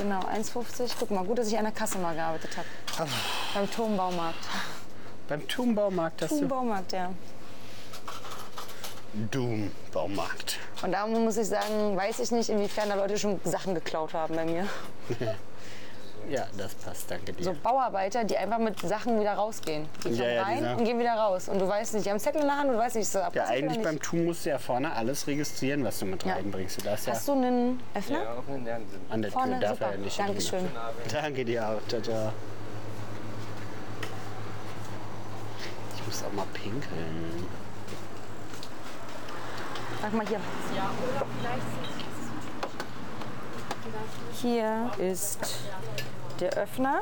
Genau, 0.01 0.20
1,50. 0.20 0.92
Guck 0.98 1.11
mal, 1.11 1.22
gut, 1.24 1.38
dass 1.38 1.48
ich 1.48 1.59
an 1.59 1.64
der 1.64 1.74
Kasse 1.74 1.98
mal 1.98 2.14
gearbeitet 2.14 2.57
habe. 2.57 3.11
Beim 3.53 3.70
Turmbaumarkt. 3.70 4.48
Beim 5.28 5.46
Turmbaumarkt 5.46 6.22
hast 6.22 6.32
du. 6.32 6.38
Turmbaumarkt, 6.38 6.92
ja. 6.92 7.11
Doom-Baumarkt. 9.30 10.59
Und 10.82 10.92
da 10.92 11.07
muss 11.07 11.36
ich 11.36 11.48
sagen, 11.48 11.96
weiß 11.96 12.20
ich 12.20 12.30
nicht, 12.30 12.48
inwiefern 12.48 12.88
da 12.88 12.94
Leute 12.94 13.18
schon 13.18 13.40
Sachen 13.44 13.74
geklaut 13.74 14.14
haben 14.14 14.36
bei 14.36 14.44
mir. 14.46 14.66
Ja, 16.29 16.47
das 16.57 16.75
passt, 16.75 17.11
danke 17.11 17.33
dir. 17.33 17.43
So 17.43 17.55
Bauarbeiter, 17.62 18.23
die 18.25 18.37
einfach 18.37 18.59
mit 18.59 18.79
Sachen 18.81 19.18
wieder 19.18 19.35
rausgehen. 19.35 19.89
Die 19.99 20.03
kommen 20.03 20.14
Ja, 20.16 20.29
ja, 20.29 20.43
rein 20.45 20.77
und 20.77 20.85
gehen 20.85 20.99
wieder 20.99 21.14
raus. 21.14 21.49
Und 21.49 21.59
du 21.59 21.66
weißt 21.66 21.95
nicht, 21.95 22.05
die 22.07 22.11
haben 22.11 22.14
einen 22.16 22.21
Zettel 22.21 22.43
in 22.43 22.47
der 22.47 22.57
Hand 22.57 22.68
und 22.68 22.75
du 22.77 22.79
weißt 22.79 22.95
nicht, 22.97 23.03
ist 23.07 23.14
das 23.14 23.23
Ja, 23.23 23.27
abpassend 23.43 23.51
eigentlich 23.51 23.79
oder 23.79 23.89
beim. 23.89 24.01
Tun 24.01 24.25
musst 24.27 24.45
du 24.47 24.51
ja 24.51 24.59
vorne 24.59 24.93
alles 24.93 25.27
registrieren, 25.27 25.83
was 25.85 25.99
du 25.99 26.07
mit 26.07 26.23
Ja. 26.25 26.35
reinbringst. 26.35 26.79
Du 26.81 26.85
darfst 26.85 27.07
ja 27.07 27.14
Hast 27.14 27.27
du 27.27 27.33
einen 27.33 27.81
Öffner? 27.95 28.23
Ja, 28.23 28.33
auch 28.35 28.45
sind. 28.47 28.68
an 29.11 29.23
der 29.23 29.33
Vorne, 29.33 29.53
Tür 29.53 29.61
darf 29.61 29.71
super. 29.79 29.87
er 29.87 29.93
ja 29.93 29.99
nicht. 29.99 30.18
Dankeschön. 30.18 30.68
Danke 31.12 31.45
dir 31.45 31.68
auch. 31.68 31.89
Ciao, 31.89 32.01
ciao. 32.01 32.33
Ich 35.97 36.07
muss 36.07 36.23
auch 36.25 36.33
mal 36.33 36.47
pinkeln. 36.55 37.47
Sag 40.01 40.12
mal 40.14 40.27
hier. 40.27 40.41
Hier 44.40 44.90
ist 44.98 45.38
der 46.40 46.52
Öffner. 46.54 47.00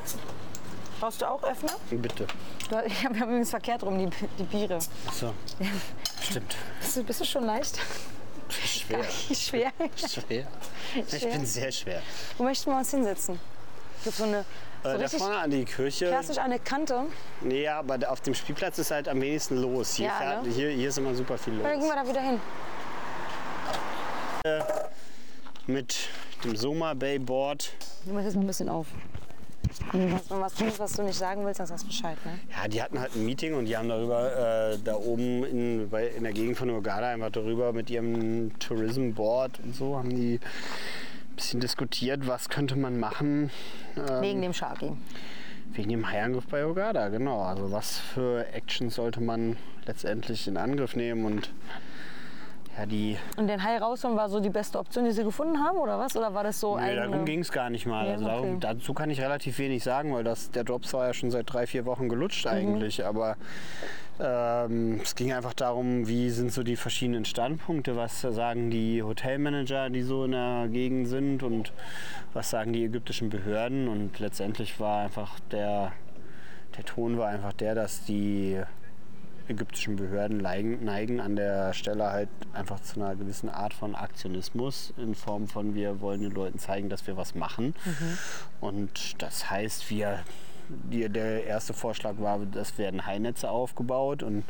Brauchst 1.01 1.23
du 1.23 1.27
auch 1.31 1.43
Öffner? 1.45 1.73
Bitte. 1.91 2.27
Du, 2.71 2.77
ich 2.87 3.05
habe 3.05 3.17
übrigens 3.17 3.51
verkehrt 3.51 3.83
rum, 3.85 3.99
die, 3.99 4.09
die 4.39 4.43
Biere. 4.45 4.79
Achso. 5.07 5.33
Stimmt. 6.23 6.57
Bist 6.81 6.97
du, 6.97 7.05
bist 7.05 7.21
du 7.21 7.25
schon 7.25 7.45
leicht? 7.45 7.79
Schwer. 8.51 9.05
Schwer. 9.35 9.73
Schwer. 9.97 10.47
Ich 10.97 11.21
Schwer. 11.21 11.33
bin 11.33 11.45
sehr 11.45 11.71
schwer. 11.71 12.01
Wo 12.39 12.45
möchten 12.45 12.71
wir 12.71 12.79
uns 12.79 12.91
hinsetzen? 12.91 13.39
Gibt 14.03 14.17
so 14.17 14.25
eine 14.25 14.45
so 14.83 14.89
Äh, 14.89 14.99
da 14.99 15.09
vorne 15.09 15.37
an 15.37 15.51
die 15.51 15.65
Kirche. 15.67 16.07
klassisch 16.09 16.39
eine 16.39 16.59
Kante. 16.59 17.03
Nee, 17.43 17.65
ja, 17.65 17.79
aber 17.81 17.99
auf 18.11 18.23
dem 18.23 18.35
Spielplatz 18.35 18.79
ist 18.79 18.91
halt 18.91 19.07
am 19.09 19.21
wenigsten 19.21 19.59
los. 19.61 19.95
Hier, 19.95 20.07
Ja, 20.07 20.13
fährt, 20.15 20.45
ne? 20.47 20.51
hier, 20.53 20.71
hier 20.71 20.89
ist 20.89 20.97
immer 20.97 21.15
super 21.15 21.37
viel 21.37 21.59
Dann 21.59 21.73
gehen 21.79 21.81
los. 21.81 21.91
wir 21.91 22.03
da 22.03 22.09
wieder 22.09 22.21
hin. 22.23 22.41
Mit 25.69 26.09
dem 26.45 26.57
Soma 26.57 26.95
Bay 26.95 27.19
Board. 27.19 27.73
Du 28.07 28.13
machst 28.15 28.25
jetzt 28.25 28.35
mal 28.37 28.41
ein 28.41 28.47
bisschen 28.47 28.69
auf. 28.71 28.87
Wenn 29.93 30.09
du 30.09 30.15
was, 30.41 30.55
tust, 30.55 30.79
was 30.79 30.95
du 30.95 31.03
nicht 31.03 31.19
sagen 31.19 31.45
willst, 31.45 31.61
dann 31.61 31.67
sagst 31.67 31.85
du 31.85 31.89
Bescheid. 31.89 32.17
Ne? 32.25 32.39
Ja, 32.51 32.67
die 32.69 32.83
hatten 32.83 32.99
halt 32.99 33.15
ein 33.15 33.27
Meeting 33.27 33.53
und 33.53 33.67
die 33.67 33.77
haben 33.77 33.89
darüber, 33.91 34.73
äh, 34.73 34.79
da 34.83 34.95
oben 34.97 35.45
in, 35.45 35.91
bei, 35.91 36.07
in 36.09 36.23
der 36.25 36.33
Gegend 36.33 36.57
von 36.57 36.71
Uganda 36.71 37.09
einfach 37.11 37.31
darüber 37.31 37.75
mit 37.75 37.91
ihrem 37.91 38.59
Tourism 38.59 39.11
Board 39.13 39.61
und 39.63 39.77
so, 39.77 39.99
haben 39.99 40.09
die 40.09 40.41
ein 40.41 41.37
bisschen 41.37 41.61
diskutiert, 41.61 42.27
was 42.27 42.49
könnte 42.49 42.77
man 42.77 42.99
machen 42.99 43.51
ähm, 43.97 44.23
Wegen 44.23 44.41
dem 44.41 44.55
Sharky. 44.55 44.93
wegen 45.75 45.91
dem 45.91 46.11
Haiangriff 46.11 46.47
bei 46.47 46.67
Uganda, 46.67 47.09
genau. 47.11 47.43
Also 47.43 47.71
was 47.71 47.99
für 47.99 48.47
Actions 48.55 48.95
sollte 48.95 49.21
man 49.21 49.59
letztendlich 49.85 50.49
in 50.49 50.57
Angriff 50.57 50.97
nehmen 50.97 51.27
und 51.27 51.51
ja, 52.79 52.87
die 52.87 53.17
Und 53.37 53.49
den 53.49 53.63
Hai 53.65 53.79
rausholen 53.79 54.17
war 54.17 54.29
so 54.29 54.41
die 54.41 54.51
beste 54.51 54.79
Option, 54.79 55.05
die 55.05 55.11
sie 55.13 55.25
gefunden 55.25 55.59
haben, 55.59 55.79
oder 55.79 55.99
was? 55.99 56.17
Oder 56.17 56.33
war 56.35 56.45
das 56.45 56.61
so 56.61 56.77
Nee, 56.77 56.83
eigene... 56.85 57.09
darum 57.09 57.25
ging 57.25 57.41
es 57.41 57.51
gar 57.53 57.71
nicht 57.71 57.87
mal. 57.87 58.07
Ja, 58.07 58.13
also 58.13 58.29
okay. 58.31 58.57
dazu 58.61 58.95
kann 58.95 59.11
ich 59.11 59.21
relativ 59.21 59.59
wenig 59.59 59.83
sagen, 59.83 60.13
weil 60.15 60.25
das, 60.25 60.51
der 60.51 60.65
Drops 60.65 60.93
war 60.95 61.07
ja 61.07 61.13
schon 61.15 61.31
seit 61.31 61.53
drei, 61.53 61.67
vier 61.67 61.85
Wochen 61.87 62.09
gelutscht 62.09 62.45
Mhm. 62.47 62.51
eigentlich. 62.53 63.05
Aber 63.05 63.37
ähm, 64.21 65.01
es 65.03 65.15
ging 65.15 65.33
einfach 65.33 65.55
darum, 65.55 66.09
wie 66.09 66.31
sind 66.31 66.53
so 66.53 66.63
die 66.63 66.77
verschiedenen 66.77 67.25
Standpunkte, 67.25 67.97
was 67.97 68.21
sagen 68.21 68.71
die 68.71 69.03
Hotelmanager, 69.03 69.91
die 69.91 70.03
so 70.03 70.25
in 70.25 70.33
der 70.33 70.69
Gegend 70.69 71.09
sind 71.09 71.43
und 71.43 71.73
was 72.35 72.51
sagen 72.51 72.73
die 72.73 72.85
ägyptischen 72.85 73.31
Behörden. 73.31 73.89
Und 73.89 74.19
letztendlich 74.19 74.81
war 74.81 75.05
einfach 75.05 75.39
der, 75.53 75.93
der 76.77 76.85
Ton 76.85 77.17
war 77.19 77.29
einfach 77.29 77.53
der, 77.53 77.75
dass 77.75 78.05
die 78.05 78.61
ägyptischen 79.49 79.97
Behörden 79.97 80.39
neigen, 80.39 80.85
neigen 80.85 81.21
an 81.21 81.37
der 81.37 81.73
Stelle 81.73 82.11
halt 82.11 82.29
einfach 82.53 82.81
zu 82.81 83.01
einer 83.01 83.17
gewissen 83.17 83.49
Art 83.49 83.75
von 83.75 83.95
Aktionismus 83.95 84.93
in 84.97 85.15
Form 85.15 85.49
von 85.49 85.75
wir 85.75 86.01
wollen 86.01 86.21
den 86.21 86.33
Leuten 86.33 86.59
zeigen, 86.59 86.89
dass 86.89 87.07
wir 87.07 87.17
was 87.17 87.35
machen. 87.35 87.75
Und 88.61 89.23
das 89.23 89.51
heißt, 89.51 89.91
wir 89.91 90.21
die, 90.69 91.09
der 91.09 91.45
erste 91.45 91.73
Vorschlag 91.73 92.15
war, 92.19 92.41
es 92.55 92.79
werden 92.79 93.07
Hainetze 93.07 93.51
aufgebaut 93.51 94.23
und 94.23 94.45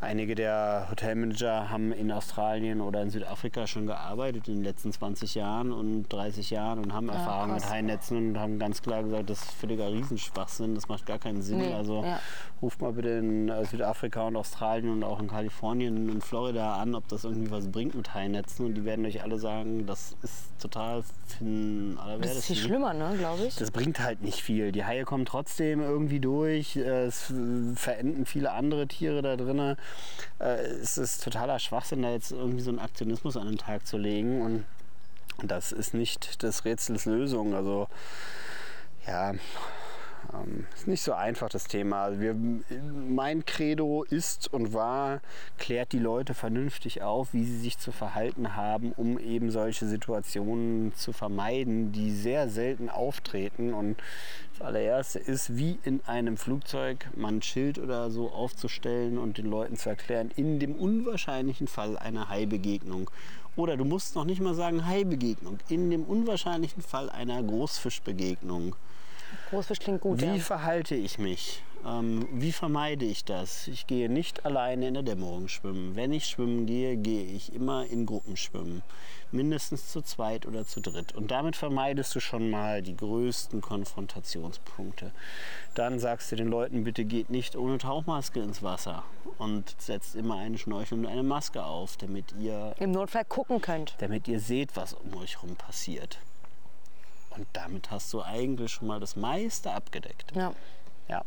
einige 0.00 0.34
der 0.34 0.86
Hotelmanager 0.90 1.68
haben 1.70 1.92
in 1.92 2.10
Australien 2.10 2.80
oder 2.80 3.02
in 3.02 3.10
Südafrika 3.10 3.66
schon 3.66 3.86
gearbeitet 3.86 4.48
in 4.48 4.56
den 4.56 4.64
letzten 4.64 4.92
20 4.92 5.34
Jahren 5.34 5.72
und 5.72 6.08
30 6.08 6.50
Jahren 6.50 6.78
und 6.78 6.94
haben 6.94 7.08
Erfahrung 7.10 7.54
mit 7.54 7.62
krass. 7.62 7.72
Hainetzen 7.72 8.16
und 8.16 8.38
haben 8.38 8.58
ganz 8.58 8.80
klar 8.80 9.02
gesagt, 9.02 9.28
das 9.28 9.42
ist 9.42 9.52
völliger 9.52 9.92
Riesenschwachsinn, 9.92 10.74
das 10.74 10.88
macht 10.88 11.04
gar 11.04 11.18
keinen 11.18 11.42
Sinn. 11.42 11.58
Nee, 11.58 11.74
also 11.74 12.02
ja. 12.02 12.18
ruft 12.62 12.80
mal 12.80 12.92
bitte 12.92 13.10
in 13.10 13.48
äh, 13.50 13.64
Südafrika 13.66 14.26
und 14.26 14.36
Australien 14.36 14.90
und 14.90 15.04
auch 15.04 15.20
in 15.20 15.28
Kalifornien 15.28 16.08
und 16.08 16.24
Florida 16.24 16.76
an, 16.76 16.94
ob 16.94 17.06
das 17.08 17.24
irgendwie 17.24 17.50
was 17.50 17.70
bringt 17.70 17.94
mit 17.94 18.14
Hainetzen 18.14 18.66
und 18.66 18.74
die 18.74 18.84
werden 18.84 19.04
euch 19.04 19.22
alle 19.22 19.38
sagen, 19.38 19.86
das 19.86 20.16
ist 20.22 20.58
total 20.60 21.02
fin 21.26 21.98
Das 22.20 22.36
ist 22.36 22.46
viel 22.46 22.56
schlimmer, 22.56 22.94
ne, 22.94 23.16
glaube 23.18 23.44
ich. 23.44 23.56
das 23.56 23.70
bringt 23.70 24.00
halt 24.00 24.22
nicht 24.22 24.42
viel. 24.42 24.72
Die 24.72 24.84
Haie 24.84 25.04
kommen 25.04 25.26
trotzdem 25.26 25.39
irgendwie 25.80 26.20
durch. 26.20 26.76
äh, 26.76 27.06
Es 27.06 27.30
äh, 27.30 27.74
verenden 27.74 28.26
viele 28.26 28.52
andere 28.52 28.86
Tiere 28.86 29.22
da 29.22 29.36
drin. 29.36 29.76
Es 30.38 30.98
ist 30.98 31.22
totaler 31.22 31.58
Schwachsinn, 31.58 32.02
da 32.02 32.10
jetzt 32.10 32.32
irgendwie 32.32 32.60
so 32.62 32.70
einen 32.70 32.78
Aktionismus 32.78 33.36
an 33.36 33.46
den 33.46 33.58
Tag 33.58 33.86
zu 33.86 33.98
legen. 33.98 34.42
Und 34.42 34.64
das 35.42 35.72
ist 35.72 35.94
nicht 35.94 36.42
des 36.42 36.64
Rätsels 36.64 37.04
Lösung. 37.04 37.54
Also 37.54 37.88
ja, 39.06 39.34
ähm, 40.32 40.66
ist 40.74 40.86
nicht 40.86 41.02
so 41.02 41.12
einfach 41.12 41.48
das 41.48 41.64
Thema. 41.64 42.04
Also 42.04 42.20
wir, 42.20 42.34
mein 42.34 43.44
Credo 43.44 44.04
ist 44.04 44.52
und 44.52 44.72
war, 44.72 45.20
klärt 45.58 45.92
die 45.92 45.98
Leute 45.98 46.34
vernünftig 46.34 47.02
auf, 47.02 47.32
wie 47.32 47.44
sie 47.44 47.58
sich 47.58 47.78
zu 47.78 47.92
verhalten 47.92 48.56
haben, 48.56 48.92
um 48.92 49.18
eben 49.18 49.50
solche 49.50 49.86
Situationen 49.86 50.94
zu 50.94 51.12
vermeiden, 51.12 51.92
die 51.92 52.10
sehr 52.10 52.48
selten 52.48 52.88
auftreten. 52.88 53.72
Und 53.72 53.96
das 54.58 54.66
allererste 54.66 55.18
ist, 55.18 55.56
wie 55.56 55.78
in 55.84 56.00
einem 56.06 56.36
Flugzeug 56.36 57.08
mal 57.16 57.32
ein 57.32 57.42
Schild 57.42 57.78
oder 57.78 58.10
so 58.10 58.30
aufzustellen 58.30 59.18
und 59.18 59.38
den 59.38 59.46
Leuten 59.46 59.76
zu 59.76 59.88
erklären, 59.88 60.30
in 60.36 60.58
dem 60.58 60.74
unwahrscheinlichen 60.74 61.66
Fall 61.66 61.96
einer 61.98 62.28
Haibegegnung. 62.28 63.10
Oder 63.56 63.76
du 63.76 63.84
musst 63.84 64.14
noch 64.14 64.24
nicht 64.24 64.40
mal 64.40 64.54
sagen 64.54 64.86
Haibegegnung, 64.86 65.58
in 65.68 65.90
dem 65.90 66.04
unwahrscheinlichen 66.04 66.82
Fall 66.82 67.10
einer 67.10 67.42
Großfischbegegnung. 67.42 68.76
Großfisch 69.50 69.78
klingt 69.80 70.00
gut, 70.00 70.20
Wie 70.20 70.26
ja. 70.26 70.34
verhalte 70.36 70.94
ich 70.94 71.18
mich? 71.18 71.62
Ähm, 71.86 72.28
wie 72.32 72.52
vermeide 72.52 73.06
ich 73.06 73.24
das? 73.24 73.66
Ich 73.66 73.86
gehe 73.86 74.10
nicht 74.10 74.44
alleine 74.44 74.88
in 74.88 74.94
der 74.94 75.02
Dämmerung 75.02 75.48
schwimmen. 75.48 75.96
Wenn 75.96 76.12
ich 76.12 76.26
schwimmen 76.26 76.66
gehe, 76.66 76.96
gehe 76.96 77.24
ich 77.24 77.54
immer 77.54 77.86
in 77.86 78.04
Gruppen 78.04 78.36
schwimmen. 78.36 78.82
Mindestens 79.32 79.90
zu 79.90 80.02
zweit 80.02 80.44
oder 80.44 80.66
zu 80.66 80.80
dritt. 80.80 81.14
Und 81.14 81.30
damit 81.30 81.56
vermeidest 81.56 82.14
du 82.14 82.20
schon 82.20 82.50
mal 82.50 82.82
die 82.82 82.96
größten 82.96 83.60
Konfrontationspunkte. 83.60 85.12
Dann 85.74 85.98
sagst 85.98 86.30
du 86.32 86.36
den 86.36 86.48
Leuten, 86.48 86.84
bitte 86.84 87.04
geht 87.04 87.30
nicht 87.30 87.56
ohne 87.56 87.78
Tauchmaske 87.78 88.40
ins 88.40 88.62
Wasser. 88.62 89.02
Und 89.38 89.74
setzt 89.80 90.16
immer 90.16 90.36
einen 90.36 90.58
Schnorchel 90.58 90.98
und 90.98 91.06
eine 91.06 91.22
Maske 91.22 91.64
auf, 91.64 91.96
damit 91.96 92.34
ihr 92.38 92.74
Im 92.78 92.90
Notfall 92.90 93.24
gucken 93.24 93.62
könnt. 93.62 93.94
damit 93.98 94.28
ihr 94.28 94.40
seht, 94.40 94.76
was 94.76 94.92
um 94.92 95.14
euch 95.16 95.36
herum 95.40 95.56
passiert. 95.56 96.18
Und 97.40 97.48
damit 97.54 97.90
hast 97.90 98.12
du 98.12 98.20
eigentlich 98.22 98.70
schon 98.72 98.86
mal 98.88 99.00
das 99.00 99.16
meiste 99.16 99.72
abgedeckt. 99.72 100.32
Ja. 100.36 100.52
Ja. 101.08 101.24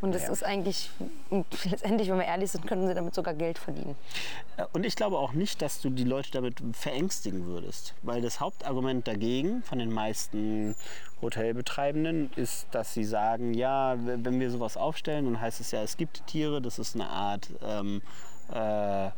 Und 0.00 0.12
das 0.14 0.22
Ja. 0.22 0.32
ist 0.32 0.42
eigentlich, 0.44 0.90
letztendlich, 1.64 2.08
wenn 2.08 2.16
wir 2.18 2.24
ehrlich 2.24 2.50
sind, 2.50 2.66
könnten 2.66 2.88
sie 2.88 2.94
damit 2.94 3.14
sogar 3.14 3.34
Geld 3.34 3.58
verdienen. 3.58 3.94
Äh, 4.56 4.64
Und 4.72 4.84
ich 4.84 4.96
glaube 4.96 5.16
auch 5.18 5.32
nicht, 5.32 5.62
dass 5.62 5.80
du 5.80 5.90
die 5.90 6.02
Leute 6.04 6.30
damit 6.32 6.60
verängstigen 6.72 7.46
würdest. 7.46 7.94
Weil 8.02 8.20
das 8.20 8.40
Hauptargument 8.40 9.06
dagegen 9.06 9.62
von 9.62 9.78
den 9.78 9.92
meisten 9.92 10.74
Hotelbetreibenden 11.22 12.32
ist, 12.34 12.66
dass 12.72 12.92
sie 12.94 13.04
sagen, 13.04 13.54
ja, 13.54 13.94
wenn 13.98 14.40
wir 14.40 14.50
sowas 14.50 14.76
aufstellen, 14.76 15.26
dann 15.26 15.40
heißt 15.40 15.60
es 15.60 15.70
ja, 15.70 15.82
es 15.82 15.96
gibt 15.96 16.26
Tiere, 16.26 16.60
das 16.60 16.78
ist 16.80 16.94
eine 16.96 17.08
Art 17.08 17.48
ähm, 17.62 18.02
äh, 18.52 19.06
äh, 19.06 19.10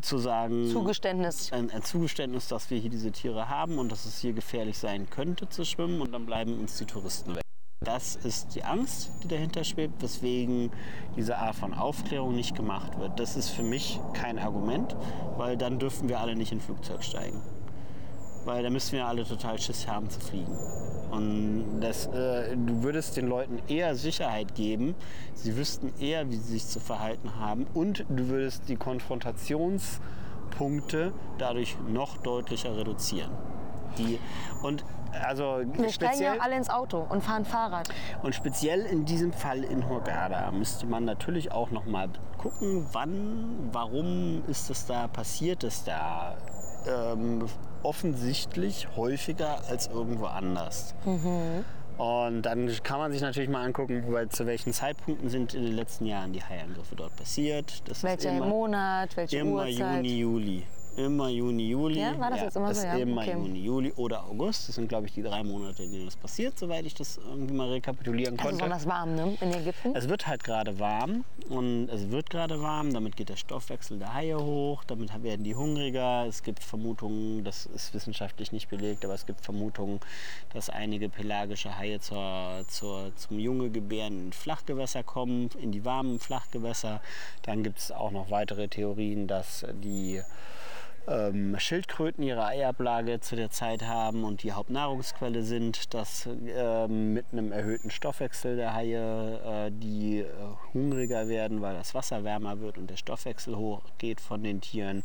zu 0.00 0.18
sagen, 0.18 0.68
Zugeständnis. 0.70 1.52
ein, 1.52 1.70
ein 1.70 1.82
Zugeständnis, 1.82 2.48
dass 2.48 2.70
wir 2.70 2.78
hier 2.78 2.90
diese 2.90 3.12
Tiere 3.12 3.48
haben 3.48 3.78
und 3.78 3.90
dass 3.90 4.06
es 4.06 4.18
hier 4.18 4.32
gefährlich 4.32 4.78
sein 4.78 5.08
könnte 5.10 5.48
zu 5.48 5.64
schwimmen 5.64 6.00
und 6.00 6.12
dann 6.12 6.26
bleiben 6.26 6.58
uns 6.58 6.76
die 6.78 6.86
Touristen 6.86 7.34
weg. 7.34 7.42
Das 7.82 8.14
ist 8.14 8.54
die 8.54 8.62
Angst, 8.62 9.10
die 9.22 9.28
dahinter 9.28 9.64
schwebt, 9.64 10.02
weswegen 10.02 10.70
diese 11.16 11.38
Art 11.38 11.56
von 11.56 11.72
Aufklärung 11.72 12.34
nicht 12.34 12.54
gemacht 12.54 12.98
wird. 12.98 13.18
Das 13.18 13.36
ist 13.36 13.48
für 13.48 13.62
mich 13.62 13.98
kein 14.12 14.38
Argument, 14.38 14.94
weil 15.38 15.56
dann 15.56 15.78
dürften 15.78 16.08
wir 16.08 16.20
alle 16.20 16.36
nicht 16.36 16.52
in 16.52 16.60
Flugzeug 16.60 17.02
steigen. 17.02 17.40
Weil 18.44 18.62
da 18.62 18.68
müssten 18.70 18.92
wir 18.96 19.06
alle 19.06 19.24
total 19.24 19.58
Schiss 19.58 19.88
haben 19.88 20.08
zu 20.10 20.20
fliegen. 20.20 20.56
Und 21.10 21.80
das, 21.80 22.06
äh, 22.06 22.56
du 22.56 22.82
würdest 22.82 23.16
den 23.16 23.28
Leuten 23.28 23.60
eher 23.68 23.94
Sicherheit 23.96 24.54
geben, 24.54 24.94
sie 25.34 25.56
wüssten 25.56 25.92
eher, 26.00 26.30
wie 26.30 26.36
sie 26.36 26.52
sich 26.52 26.66
zu 26.66 26.78
verhalten 26.78 27.32
haben 27.38 27.66
und 27.74 28.04
du 28.08 28.28
würdest 28.28 28.68
die 28.68 28.76
Konfrontationspunkte 28.76 31.12
dadurch 31.38 31.76
noch 31.88 32.18
deutlicher 32.18 32.76
reduzieren. 32.76 33.32
Die, 33.98 34.20
und 34.62 34.84
also 35.24 35.62
Wir 35.72 35.88
steigen 35.88 36.22
ja 36.22 36.34
alle 36.38 36.56
ins 36.56 36.70
Auto 36.70 37.04
und 37.08 37.24
fahren 37.24 37.44
Fahrrad. 37.44 37.88
und 38.22 38.32
speziell 38.32 38.86
in 38.86 39.04
diesem 39.04 39.32
Fall 39.32 39.64
in 39.64 39.88
Hurghada 39.88 40.52
müsste 40.52 40.86
man 40.86 41.04
natürlich 41.04 41.50
auch 41.50 41.72
noch 41.72 41.86
mal 41.86 42.08
gucken, 42.38 42.86
wann, 42.92 43.68
warum 43.72 44.44
ist 44.46 44.70
es 44.70 44.86
da, 44.86 45.08
passiert 45.08 45.64
es 45.64 45.82
da 45.82 46.36
ähm, 46.86 47.46
offensichtlich 47.82 48.88
häufiger 48.96 49.60
als 49.68 49.88
irgendwo 49.88 50.26
anders. 50.26 50.94
Und 51.98 52.42
dann 52.42 52.70
kann 52.82 52.98
man 52.98 53.12
sich 53.12 53.20
natürlich 53.20 53.50
mal 53.50 53.62
angucken, 53.62 54.04
weil 54.08 54.28
zu 54.30 54.46
welchen 54.46 54.72
Zeitpunkten 54.72 55.28
sind 55.28 55.52
in 55.52 55.64
den 55.64 55.76
letzten 55.76 56.06
Jahren 56.06 56.32
die 56.32 56.42
Haiangriffe 56.42 56.96
dort 56.96 57.14
passiert. 57.16 57.82
Das 57.88 58.02
Welcher 58.02 58.32
Monat, 58.32 59.16
welche 59.16 59.36
immer 59.38 59.64
Uhrzeit? 59.64 60.04
Juni, 60.04 60.18
Juli. 60.18 60.62
Immer 60.96 61.28
Juni, 61.28 61.68
Juli. 61.68 62.00
Ja, 62.00 62.18
war 62.18 62.30
das 62.30 62.40
jetzt 62.40 62.56
immer 62.56 62.74
so? 62.74 62.80
ist 62.80 62.84
Ja, 62.84 62.96
immer 62.96 63.22
okay. 63.22 63.32
Juni, 63.32 63.60
Juli 63.60 63.92
oder 63.96 64.24
August. 64.24 64.68
Das 64.68 64.74
sind, 64.74 64.88
glaube 64.88 65.06
ich, 65.06 65.12
die 65.14 65.22
drei 65.22 65.42
Monate, 65.42 65.84
in 65.84 65.92
denen 65.92 66.04
das 66.06 66.16
passiert, 66.16 66.58
soweit 66.58 66.84
ich 66.84 66.94
das 66.94 67.18
irgendwie 67.18 67.54
mal 67.54 67.68
rekapitulieren 67.68 68.36
konnte. 68.36 68.56
besonders 68.56 68.86
warm, 68.86 69.14
ne? 69.14 69.36
In 69.40 69.52
Ägypten. 69.52 69.94
Es 69.94 70.08
wird 70.08 70.26
halt 70.26 70.44
gerade 70.44 70.78
warm 70.78 71.24
und 71.48 71.88
es 71.88 72.10
wird 72.10 72.30
gerade 72.30 72.60
warm, 72.60 72.92
damit 72.92 73.16
geht 73.16 73.28
der 73.28 73.36
Stoffwechsel 73.36 73.98
der 73.98 74.14
Haie 74.14 74.38
hoch, 74.38 74.84
damit 74.84 75.10
werden 75.22 75.44
die 75.44 75.54
hungriger. 75.54 76.26
Es 76.26 76.42
gibt 76.42 76.62
Vermutungen, 76.62 77.44
das 77.44 77.66
ist 77.66 77.94
wissenschaftlich 77.94 78.52
nicht 78.52 78.68
belegt, 78.68 79.04
aber 79.04 79.14
es 79.14 79.26
gibt 79.26 79.44
Vermutungen, 79.44 80.00
dass 80.52 80.70
einige 80.70 81.08
pelagische 81.08 81.76
Haie 81.76 82.00
zur, 82.00 82.64
zur, 82.68 83.12
zum 83.16 83.38
Junge 83.38 83.70
gebären 83.70 84.26
in 84.26 84.32
Flachgewässer 84.32 85.02
kommen, 85.02 85.50
in 85.60 85.72
die 85.72 85.84
warmen 85.84 86.18
Flachgewässer. 86.18 87.00
Dann 87.42 87.62
gibt 87.62 87.78
es 87.78 87.92
auch 87.92 88.10
noch 88.10 88.30
weitere 88.30 88.68
Theorien, 88.68 89.26
dass 89.26 89.64
die 89.82 90.22
ähm, 91.10 91.58
Schildkröten 91.58 92.22
ihre 92.22 92.46
Eiablage 92.46 93.20
zu 93.20 93.36
der 93.36 93.50
Zeit 93.50 93.82
haben 93.82 94.24
und 94.24 94.42
die 94.42 94.52
Hauptnahrungsquelle 94.52 95.42
sind, 95.42 95.92
dass 95.92 96.26
ähm, 96.26 97.14
mit 97.14 97.26
einem 97.32 97.52
erhöhten 97.52 97.90
Stoffwechsel 97.90 98.56
der 98.56 98.74
Haie 98.74 99.66
äh, 99.66 99.70
die 99.72 100.20
äh, 100.20 100.26
hungriger 100.72 101.28
werden, 101.28 101.60
weil 101.62 101.74
das 101.74 101.94
Wasser 101.94 102.24
wärmer 102.24 102.60
wird 102.60 102.78
und 102.78 102.88
der 102.88 102.96
Stoffwechsel 102.96 103.56
hochgeht 103.56 104.20
von 104.20 104.42
den 104.42 104.60
Tieren, 104.60 105.02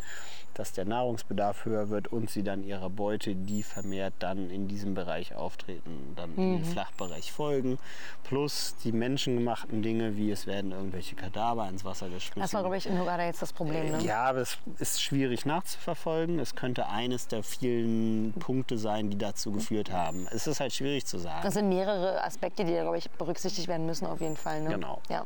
dass 0.54 0.72
der 0.72 0.86
Nahrungsbedarf 0.86 1.66
höher 1.66 1.90
wird 1.90 2.08
und 2.08 2.30
sie 2.30 2.44
dann 2.44 2.64
ihrer 2.64 2.90
Beute, 2.90 3.36
die 3.36 3.64
vermehrt 3.64 4.14
dann 4.20 4.50
in 4.50 4.68
diesem 4.68 4.94
Bereich 4.94 5.36
auftreten, 5.36 6.14
dann 6.16 6.36
in 6.36 6.58
den 6.58 6.66
Flachbereich 6.66 7.32
folgen. 7.32 7.78
Plus 8.24 8.76
die 8.84 8.94
menschengemachten 8.94 9.82
Dinge, 9.82 10.16
wie 10.16 10.32
es 10.32 10.48
werden 10.48 10.72
irgendwelche 10.72 11.16
Kadaver 11.16 11.68
ins 11.68 11.84
Wasser 11.84 12.08
geschmissen. 12.10 12.42
Das 12.42 12.54
war, 12.54 12.62
glaube 12.62 12.78
ich, 12.78 12.86
in 12.86 12.98
Hurghada 12.98 13.26
jetzt 13.26 13.42
das 13.42 13.52
Problem, 13.52 13.92
ne? 13.92 14.02
Ja, 14.04 14.24
aber 14.24 14.40
es 14.40 14.58
ist 14.80 15.02
schwierig 15.02 15.46
nachzuverfolgen. 15.46 15.95
Es 16.40 16.56
könnte 16.56 16.88
eines 16.88 17.28
der 17.28 17.42
vielen 17.44 18.34
Punkte 18.34 18.78
sein, 18.78 19.10
die 19.10 19.18
dazu 19.18 19.52
geführt 19.52 19.92
haben. 19.92 20.28
Es 20.32 20.46
ist 20.48 20.60
halt 20.60 20.74
schwierig 20.74 21.06
zu 21.06 21.18
sagen. 21.18 21.42
Das 21.44 21.54
sind 21.54 21.70
mehrere 21.70 22.24
Aspekte, 22.24 22.64
die 22.66 22.74
glaube 22.74 22.98
ich, 22.98 23.10
berücksichtigt 23.12 23.68
werden 23.68 23.86
müssen, 23.86 24.06
auf 24.06 24.20
jeden 24.22 24.38
Fall. 24.38 24.62
Ne? 24.62 24.70
Genau. 24.72 25.02
Ja. 25.10 25.26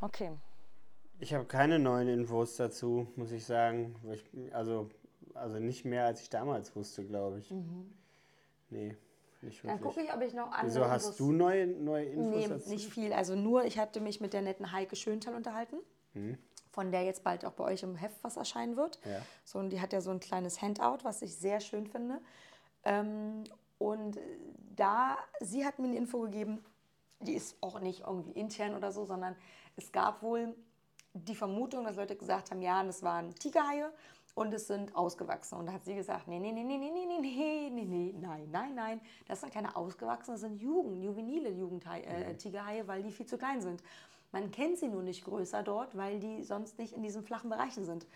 Okay. 0.00 0.30
Ich 1.18 1.32
habe 1.34 1.44
keine 1.46 1.78
neuen 1.78 2.08
Infos 2.08 2.56
dazu, 2.56 3.06
muss 3.16 3.32
ich 3.32 3.44
sagen. 3.44 3.94
Also, 4.52 4.88
also 5.34 5.58
nicht 5.58 5.84
mehr, 5.84 6.04
als 6.06 6.20
ich 6.22 6.30
damals 6.30 6.76
wusste, 6.76 7.04
glaube 7.04 7.38
ich. 7.40 7.52
Nee, 8.70 8.96
nicht 9.42 9.64
Dann 9.64 9.80
gucke 9.80 10.00
ich, 10.02 10.12
ob 10.12 10.20
ich 10.22 10.34
noch 10.34 10.50
andere 10.52 10.66
Wieso 10.66 10.88
hast 10.88 11.06
Infos- 11.12 11.16
du 11.18 11.32
neue, 11.32 11.66
neue 11.66 12.04
Infos 12.06 12.34
Nee, 12.36 12.48
dazu? 12.48 12.68
nicht 12.70 12.90
viel. 12.92 13.12
Also 13.12 13.34
nur, 13.34 13.64
ich 13.64 13.78
hatte 13.78 14.00
mich 14.00 14.20
mit 14.20 14.32
der 14.32 14.42
netten 14.42 14.72
Heike 14.72 14.96
Schöntal 14.96 15.34
unterhalten, 15.34 15.76
von 16.76 16.92
der 16.92 17.04
jetzt 17.04 17.24
bald 17.24 17.42
auch 17.46 17.52
bei 17.52 17.64
euch 17.64 17.82
im 17.82 17.96
Heft 17.96 18.22
was 18.22 18.36
erscheinen 18.36 18.76
wird. 18.76 19.00
Ja. 19.06 19.22
So, 19.44 19.58
und 19.58 19.70
die 19.70 19.80
hat 19.80 19.94
ja 19.94 20.02
so 20.02 20.10
ein 20.10 20.20
kleines 20.20 20.60
Handout, 20.60 20.98
was 21.04 21.22
ich 21.22 21.34
sehr 21.34 21.60
schön 21.60 21.86
finde. 21.86 22.20
Ähm, 22.84 23.44
und 23.78 24.18
da, 24.76 25.16
sie 25.40 25.64
hat 25.64 25.78
mir 25.78 25.88
eine 25.88 25.96
Info 25.96 26.20
gegeben, 26.20 26.62
die 27.20 27.32
ist 27.32 27.56
auch 27.62 27.80
nicht 27.80 28.00
irgendwie 28.06 28.32
intern 28.32 28.74
oder 28.74 28.92
so, 28.92 29.06
sondern 29.06 29.34
es 29.76 29.90
gab 29.90 30.22
wohl 30.22 30.54
die 31.14 31.34
Vermutung, 31.34 31.84
dass 31.84 31.96
Leute 31.96 32.14
gesagt 32.14 32.50
haben, 32.50 32.60
ja, 32.60 32.84
das 32.84 33.02
waren 33.02 33.34
Tigerhaie 33.34 33.90
und 34.34 34.52
es 34.52 34.66
sind 34.66 34.94
ausgewachsen. 34.94 35.58
Und 35.58 35.64
da 35.64 35.72
hat 35.72 35.84
sie 35.86 35.94
gesagt, 35.94 36.28
nee, 36.28 36.38
nee, 36.38 36.52
nee, 36.52 36.62
nee, 36.62 36.76
nee, 36.76 36.90
nee, 36.90 37.06
nee, 37.06 37.20
nee, 37.20 37.70
nee, 37.70 37.84
nee, 37.84 38.14
nein, 38.20 38.50
nein, 38.50 38.74
nein, 38.74 39.00
das 39.26 39.40
sind 39.40 39.50
keine 39.50 39.74
ausgewachsenen, 39.74 40.34
das 40.34 40.42
sind 40.42 40.60
Jugend, 40.60 41.02
juvenile 41.02 41.48
Jugendhai, 41.48 42.02
äh, 42.02 42.36
Tigerhaie, 42.36 42.86
weil 42.86 43.02
die 43.02 43.10
viel 43.10 43.24
zu 43.24 43.38
klein 43.38 43.62
sind. 43.62 43.82
Man 44.36 44.50
kennt 44.50 44.76
sie 44.76 44.88
nur 44.88 45.02
nicht 45.02 45.24
größer 45.24 45.62
dort, 45.62 45.96
weil 45.96 46.20
die 46.20 46.44
sonst 46.44 46.78
nicht 46.78 46.92
in 46.92 47.02
diesen 47.02 47.22
flachen 47.22 47.48
Bereichen 47.48 47.86
sind. 47.86 48.06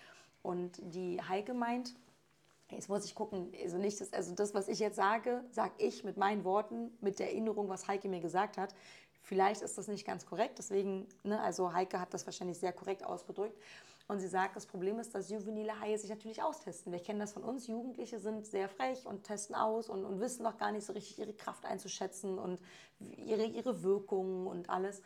Und 0.42 0.78
die 0.82 1.18
Heike 1.22 1.54
meint, 1.54 1.94
Jetzt 2.70 2.88
muss 2.88 3.04
ich 3.04 3.16
gucken, 3.16 3.52
also 3.60 3.78
nicht 3.78 4.00
das, 4.00 4.12
also 4.12 4.32
das, 4.32 4.54
was 4.54 4.68
ich 4.68 4.78
jetzt 4.78 4.94
sage, 4.94 5.42
sage 5.50 5.72
ich 5.78 6.04
mit 6.04 6.16
meinen 6.16 6.44
Worten, 6.44 6.96
mit 7.00 7.18
der 7.18 7.26
Erinnerung, 7.30 7.68
was 7.68 7.88
Heike 7.88 8.08
mir 8.08 8.20
gesagt 8.20 8.58
hat. 8.58 8.76
Vielleicht 9.22 9.62
ist 9.62 9.76
das 9.76 9.88
nicht 9.88 10.06
ganz 10.06 10.24
korrekt, 10.24 10.58
deswegen, 10.58 11.08
ne, 11.24 11.40
also 11.40 11.72
Heike 11.72 11.98
hat 11.98 12.14
das 12.14 12.26
wahrscheinlich 12.26 12.58
sehr 12.58 12.72
korrekt 12.72 13.04
ausgedrückt. 13.04 13.58
Und 14.10 14.18
sie 14.18 14.26
sagt, 14.26 14.56
das 14.56 14.66
Problem 14.66 14.98
ist, 14.98 15.14
dass 15.14 15.30
juvenile 15.30 15.78
Haie 15.80 15.96
sich 15.96 16.10
natürlich 16.10 16.42
austesten. 16.42 16.92
Wir 16.92 16.98
kennen 16.98 17.20
das 17.20 17.32
von 17.32 17.44
uns, 17.44 17.68
Jugendliche 17.68 18.18
sind 18.18 18.44
sehr 18.44 18.68
frech 18.68 19.06
und 19.06 19.22
testen 19.22 19.54
aus 19.54 19.88
und, 19.88 20.04
und 20.04 20.18
wissen 20.18 20.42
noch 20.42 20.56
gar 20.56 20.72
nicht 20.72 20.84
so 20.84 20.92
richtig 20.92 21.20
ihre 21.20 21.32
Kraft 21.32 21.64
einzuschätzen 21.64 22.38
und 22.38 22.58
ihre, 22.98 23.44
ihre 23.44 23.84
Wirkungen 23.84 24.48
und 24.48 24.68
alles. 24.68 25.00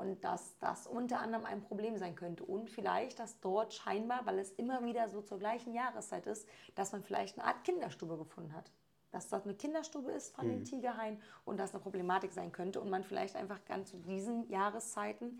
Und 0.00 0.24
dass 0.24 0.56
das 0.60 0.86
unter 0.86 1.20
anderem 1.20 1.44
ein 1.44 1.60
Problem 1.60 1.98
sein 1.98 2.14
könnte. 2.14 2.42
Und 2.44 2.70
vielleicht, 2.70 3.18
dass 3.18 3.38
dort 3.40 3.74
scheinbar, 3.74 4.24
weil 4.24 4.38
es 4.38 4.50
immer 4.52 4.82
wieder 4.82 5.10
so 5.10 5.20
zur 5.20 5.38
gleichen 5.38 5.74
Jahreszeit 5.74 6.26
ist, 6.26 6.48
dass 6.74 6.92
man 6.92 7.02
vielleicht 7.02 7.38
eine 7.38 7.46
Art 7.46 7.64
Kinderstube 7.64 8.16
gefunden 8.16 8.54
hat. 8.54 8.72
Dass 9.10 9.28
das 9.28 9.44
eine 9.44 9.54
Kinderstube 9.54 10.10
ist 10.12 10.34
von 10.34 10.48
den 10.48 10.64
Tigerhaien 10.64 11.20
und 11.44 11.58
das 11.58 11.74
eine 11.74 11.82
Problematik 11.82 12.32
sein 12.32 12.50
könnte. 12.50 12.80
Und 12.80 12.88
man 12.88 13.04
vielleicht 13.04 13.36
einfach 13.36 13.62
ganz 13.66 13.90
zu 13.90 13.98
diesen 13.98 14.48
Jahreszeiten 14.48 15.38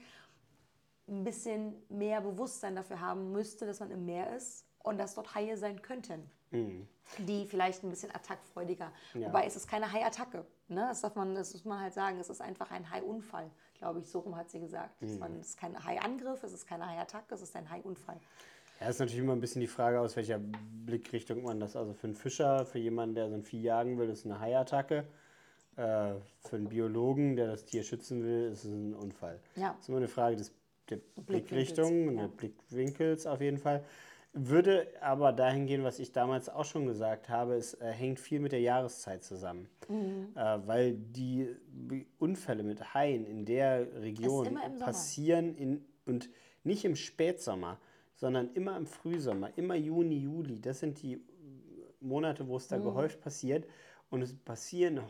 ein 1.08 1.24
bisschen 1.24 1.74
mehr 1.88 2.20
Bewusstsein 2.20 2.76
dafür 2.76 3.00
haben 3.00 3.32
müsste, 3.32 3.64
dass 3.66 3.80
man 3.80 3.90
im 3.90 4.04
Meer 4.04 4.36
ist 4.36 4.66
und 4.82 4.98
dass 4.98 5.14
dort 5.14 5.34
Haie 5.34 5.56
sein 5.56 5.80
könnten. 5.80 6.30
Die 7.18 7.46
vielleicht 7.46 7.82
ein 7.82 7.88
bisschen 7.90 8.14
attackfreudiger. 8.14 8.92
Wobei 9.14 9.46
es 9.46 9.56
ist 9.56 9.68
keine 9.68 9.90
Haiattacke. 9.90 10.44
Ne? 10.68 10.86
Das, 10.88 11.00
darf 11.00 11.14
man, 11.16 11.34
das 11.34 11.54
muss 11.54 11.64
man 11.64 11.80
halt 11.80 11.94
sagen. 11.94 12.18
Es 12.18 12.28
ist 12.28 12.40
einfach 12.40 12.70
ein 12.70 12.90
Haiunfall, 12.90 13.50
glaube 13.80 14.00
ich. 14.00 14.06
So 14.06 14.20
rum 14.20 14.36
hat 14.36 14.48
sie 14.50 14.60
gesagt. 14.60 15.02
Es 15.02 15.18
war- 15.18 15.28
Es 15.40 15.48
ist 15.48 15.58
kein 15.58 15.82
Haiangriff, 15.84 16.42
es 16.44 16.52
ist 16.52 16.66
keine 16.66 16.86
Haiattacke, 16.86 17.34
es 17.34 17.42
ist 17.42 17.56
ein 17.56 17.68
Haiunfall. 17.68 18.20
Ja, 18.80 18.88
ist 18.88 18.98
natürlich 19.00 19.20
immer 19.22 19.32
ein 19.34 19.40
bisschen 19.40 19.60
die 19.60 19.66
Frage, 19.66 20.00
aus 20.00 20.16
welcher 20.16 20.38
Blickrichtung 20.38 21.42
man 21.42 21.60
das. 21.60 21.76
Also 21.76 21.92
für 21.92 22.06
einen 22.06 22.14
Fischer, 22.16 22.64
für 22.64 22.78
jemanden, 22.78 23.14
der 23.14 23.28
so 23.28 23.34
ein 23.34 23.42
Vieh 23.42 23.60
jagen 23.60 23.98
will, 23.98 24.08
ist 24.08 24.24
eine 24.24 24.38
Haiattacke. 24.40 25.06
Äh, 25.76 26.14
für 26.40 26.56
einen 26.56 26.68
Biologen, 26.68 27.36
der 27.36 27.46
das 27.46 27.64
Tier 27.64 27.82
schützen 27.82 28.22
will, 28.22 28.50
ist 28.52 28.64
es 28.64 28.70
ein 28.70 28.94
Unfall. 28.94 29.40
Ja. 29.56 29.72
Das 29.72 29.80
ist 29.82 29.88
immer 29.88 29.98
eine 29.98 30.08
Frage 30.08 30.36
des, 30.36 30.52
der 30.88 30.98
Blickrichtung, 31.26 32.08
und 32.08 32.14
ja. 32.16 32.22
der 32.22 32.28
Blickwinkels 32.28 33.26
auf 33.26 33.40
jeden 33.40 33.58
Fall. 33.58 33.84
Würde 34.32 34.86
aber 35.00 35.32
dahin 35.32 35.66
gehen, 35.66 35.82
was 35.82 35.98
ich 35.98 36.12
damals 36.12 36.48
auch 36.48 36.64
schon 36.64 36.86
gesagt 36.86 37.28
habe, 37.28 37.54
es 37.54 37.74
äh, 37.74 37.90
hängt 37.90 38.20
viel 38.20 38.38
mit 38.38 38.52
der 38.52 38.60
Jahreszeit 38.60 39.24
zusammen. 39.24 39.68
Mhm. 39.88 40.28
Äh, 40.36 40.66
weil 40.66 40.94
die 40.94 41.56
Unfälle 42.18 42.62
mit 42.62 42.94
Haien 42.94 43.24
in 43.26 43.44
der 43.44 43.92
Region 44.00 44.56
passieren 44.78 45.56
in, 45.56 45.84
und 46.06 46.30
nicht 46.62 46.84
im 46.84 46.94
Spätsommer, 46.94 47.80
sondern 48.14 48.52
immer 48.52 48.76
im 48.76 48.86
Frühsommer, 48.86 49.50
immer 49.56 49.74
Juni, 49.74 50.18
Juli. 50.18 50.60
Das 50.60 50.78
sind 50.78 51.02
die 51.02 51.20
Monate, 52.00 52.46
wo 52.46 52.56
es 52.56 52.70
Mhm. 52.70 52.74
da 52.76 52.78
gehäuft 52.82 53.20
passiert. 53.20 53.66
Und 54.10 54.22
es 54.22 54.32
passieren 54.34 55.00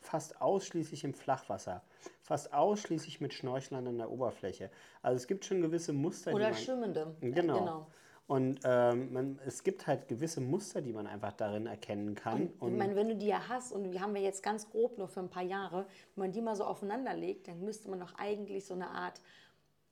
fast 0.00 0.40
ausschließlich 0.40 1.04
im 1.04 1.12
Flachwasser. 1.14 1.82
Fast 2.22 2.52
ausschließlich 2.52 3.20
mit 3.20 3.34
Schnorchlern 3.34 3.86
an 3.86 3.98
der 3.98 4.10
Oberfläche. 4.10 4.70
Also 5.02 5.16
es 5.16 5.26
gibt 5.26 5.44
schon 5.44 5.60
gewisse 5.60 5.92
Muster, 5.92 6.30
die 6.30 6.36
Oder. 6.36 6.54
Schwimmende. 6.54 7.14
Genau. 7.20 7.58
genau. 7.58 7.86
Und 8.26 8.60
ähm, 8.64 9.12
man, 9.12 9.38
es 9.44 9.62
gibt 9.62 9.86
halt 9.86 10.08
gewisse 10.08 10.40
Muster, 10.40 10.80
die 10.80 10.92
man 10.92 11.06
einfach 11.06 11.32
darin 11.32 11.66
erkennen 11.66 12.14
kann. 12.14 12.50
Ich 12.60 12.70
meine, 12.72 12.96
wenn 12.96 13.08
du 13.08 13.16
die 13.16 13.26
ja 13.26 13.48
hast, 13.48 13.72
und 13.72 13.90
die 13.90 14.00
haben 14.00 14.14
wir 14.14 14.22
jetzt 14.22 14.42
ganz 14.42 14.70
grob 14.70 14.96
nur 14.96 15.08
für 15.08 15.20
ein 15.20 15.28
paar 15.28 15.42
Jahre, 15.42 15.86
wenn 16.14 16.24
man 16.26 16.32
die 16.32 16.40
mal 16.40 16.56
so 16.56 16.64
aufeinander 16.64 17.14
legt, 17.14 17.48
dann 17.48 17.60
müsste 17.60 17.90
man 17.90 18.00
doch 18.00 18.14
eigentlich 18.16 18.64
so 18.64 18.74
eine 18.74 18.88
Art. 18.90 19.20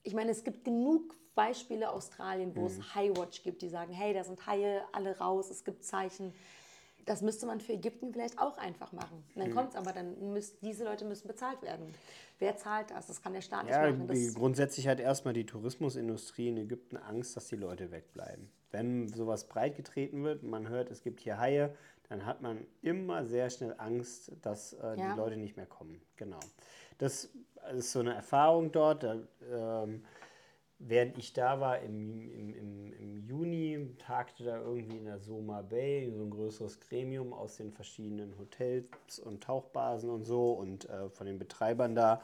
Ich 0.03 0.15
meine, 0.15 0.31
es 0.31 0.45
gibt 0.45 0.65
genug 0.65 1.15
Beispiele 1.35 1.91
Australien, 1.91 2.55
wo 2.55 2.61
Mhm. 2.61 2.67
es 2.67 2.95
High-Watch 2.95 3.43
gibt, 3.43 3.63
die 3.63 3.69
sagen, 3.69 3.93
hey, 3.93 4.15
da 4.15 4.25
sind 4.25 4.47
Haie 4.47 4.83
alle 4.93 5.19
raus, 5.19 5.51
es 5.51 5.65
gibt 5.65 5.85
Zeichen. 5.85 6.33
Das 7.11 7.23
müsste 7.23 7.45
man 7.45 7.61
für 7.61 7.73
Ägypten 7.73 8.13
vielleicht 8.13 8.39
auch 8.39 8.57
einfach 8.57 8.93
machen. 8.93 9.25
Und 9.35 9.37
Mhm. 9.37 9.41
dann 9.41 9.51
kommt 9.53 9.71
es 9.71 9.75
aber, 9.75 9.93
dann 9.93 10.33
müssen 10.33 10.57
diese 10.63 10.85
Leute 10.85 11.05
müssen 11.05 11.27
bezahlt 11.27 11.61
werden. 11.61 11.93
Wer 12.39 12.57
zahlt 12.57 12.93
das? 12.93 13.09
Das 13.09 13.21
kann 13.21 13.33
der 13.33 13.41
Staat 13.41 13.67
Ja, 13.69 13.89
nicht 13.89 13.99
machen. 13.99 14.15
die, 14.15 14.27
Das, 14.27 14.35
grundsätzlich 14.37 14.87
hat 14.87 15.01
erstmal 15.01 15.35
die 15.35 15.45
Tourismusindustrie 15.45 16.51
in 16.51 16.57
Ägypten 16.59 16.97
Angst, 16.97 17.37
dass 17.37 17.49
die 17.49 17.57
Leute 17.57 17.91
wegbleiben. 17.91 18.49
Wenn 18.71 19.09
sowas 19.09 19.49
breitgetreten 19.49 20.23
wird, 20.23 20.45
man 20.45 20.69
hört, 20.69 20.89
es 20.93 21.03
gibt 21.03 21.19
hier 21.19 21.41
Haie, 21.41 21.75
dann 22.09 22.25
hat 22.27 22.43
man 22.43 22.65
immer 22.81 23.25
sehr 23.27 23.51
schnell 23.51 23.75
Angst, 23.79 24.31
dass 24.43 24.75
äh, 24.75 24.95
Ja. 24.97 25.11
die 25.11 25.17
Leute 25.19 25.37
nicht 25.37 25.57
mehr 25.57 25.67
kommen. 25.67 26.01
Genau. 26.15 26.39
Das 26.99 27.29
ist 27.77 27.91
so 27.91 27.99
eine 27.99 28.15
Erfahrung 28.15 28.71
dort. 28.71 29.03
Da, 29.03 29.17
ähm, 29.85 30.05
während 30.81 31.19
ich 31.19 31.33
da 31.33 31.61
war 31.61 31.79
im, 31.81 32.31
im, 32.33 32.55
im, 32.55 32.93
im 32.95 33.17
Juni, 33.19 33.95
tagte 33.99 34.45
da 34.45 34.59
irgendwie 34.61 34.97
in 34.97 35.05
der 35.05 35.19
Soma 35.19 35.63
Bay 35.63 36.11
so 36.11 36.23
ein 36.23 36.31
größeres 36.31 36.81
Gremium 36.81 37.33
aus 37.33 37.57
den 37.57 37.71
verschiedenen 37.71 38.37
Hotels 38.39 39.19
und 39.23 39.43
Tauchbasen 39.43 40.11
und 40.11 40.25
so 40.25 40.53
und 40.53 40.89
äh, 40.89 41.11
von 41.11 41.27
den 41.27 41.39
Betreibern 41.39 41.95
da, 41.95 42.23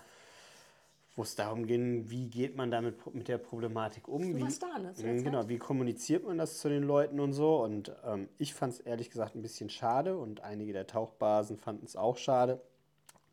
wo 1.14 1.22
es 1.22 1.34
darum 1.34 1.66
ging, 1.66 2.10
wie 2.10 2.28
geht 2.28 2.56
man 2.56 2.70
damit 2.70 3.14
mit 3.14 3.28
der 3.28 3.38
Problematik 3.38 4.08
um. 4.08 4.22
Du 4.22 4.38
wie, 4.38 4.42
warst 4.42 4.62
da, 4.62 4.78
ne? 4.78 5.22
Genau, 5.22 5.48
wie 5.48 5.58
kommuniziert 5.58 6.26
man 6.26 6.38
das 6.38 6.58
zu 6.58 6.68
den 6.70 6.82
Leuten 6.82 7.20
und 7.20 7.34
so. 7.34 7.62
Und 7.62 7.92
ähm, 8.04 8.28
ich 8.38 8.54
fand 8.54 8.72
es 8.72 8.80
ehrlich 8.80 9.10
gesagt 9.10 9.34
ein 9.34 9.42
bisschen 9.42 9.68
schade 9.68 10.16
und 10.16 10.40
einige 10.40 10.72
der 10.72 10.86
Tauchbasen 10.86 11.58
fanden 11.58 11.84
es 11.84 11.94
auch 11.94 12.16
schade, 12.16 12.60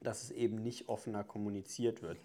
dass 0.01 0.23
es 0.23 0.31
eben 0.31 0.57
nicht 0.57 0.89
offener 0.89 1.23
kommuniziert 1.23 2.01
wird, 2.01 2.17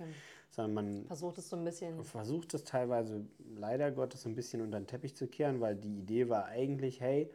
sondern 0.51 0.75
man 0.75 1.07
Versucht 1.07 1.39
es 1.39 1.49
so 1.49 1.57
ein 1.57 1.65
bisschen. 1.65 2.03
versucht 2.05 2.55
es 2.55 2.65
teilweise 2.65 3.27
leider 3.55 3.91
Gottes 3.91 4.27
ein 4.27 4.35
bisschen 4.35 4.63
unter 4.63 4.79
den 4.79 4.87
Teppich 4.87 5.15
zu 5.15 5.27
kehren, 5.27 5.61
weil 5.61 5.77
die 5.77 5.99
Idee 5.99 6.29
war 6.29 6.47
eigentlich, 6.47 7.01
hey, 7.01 7.31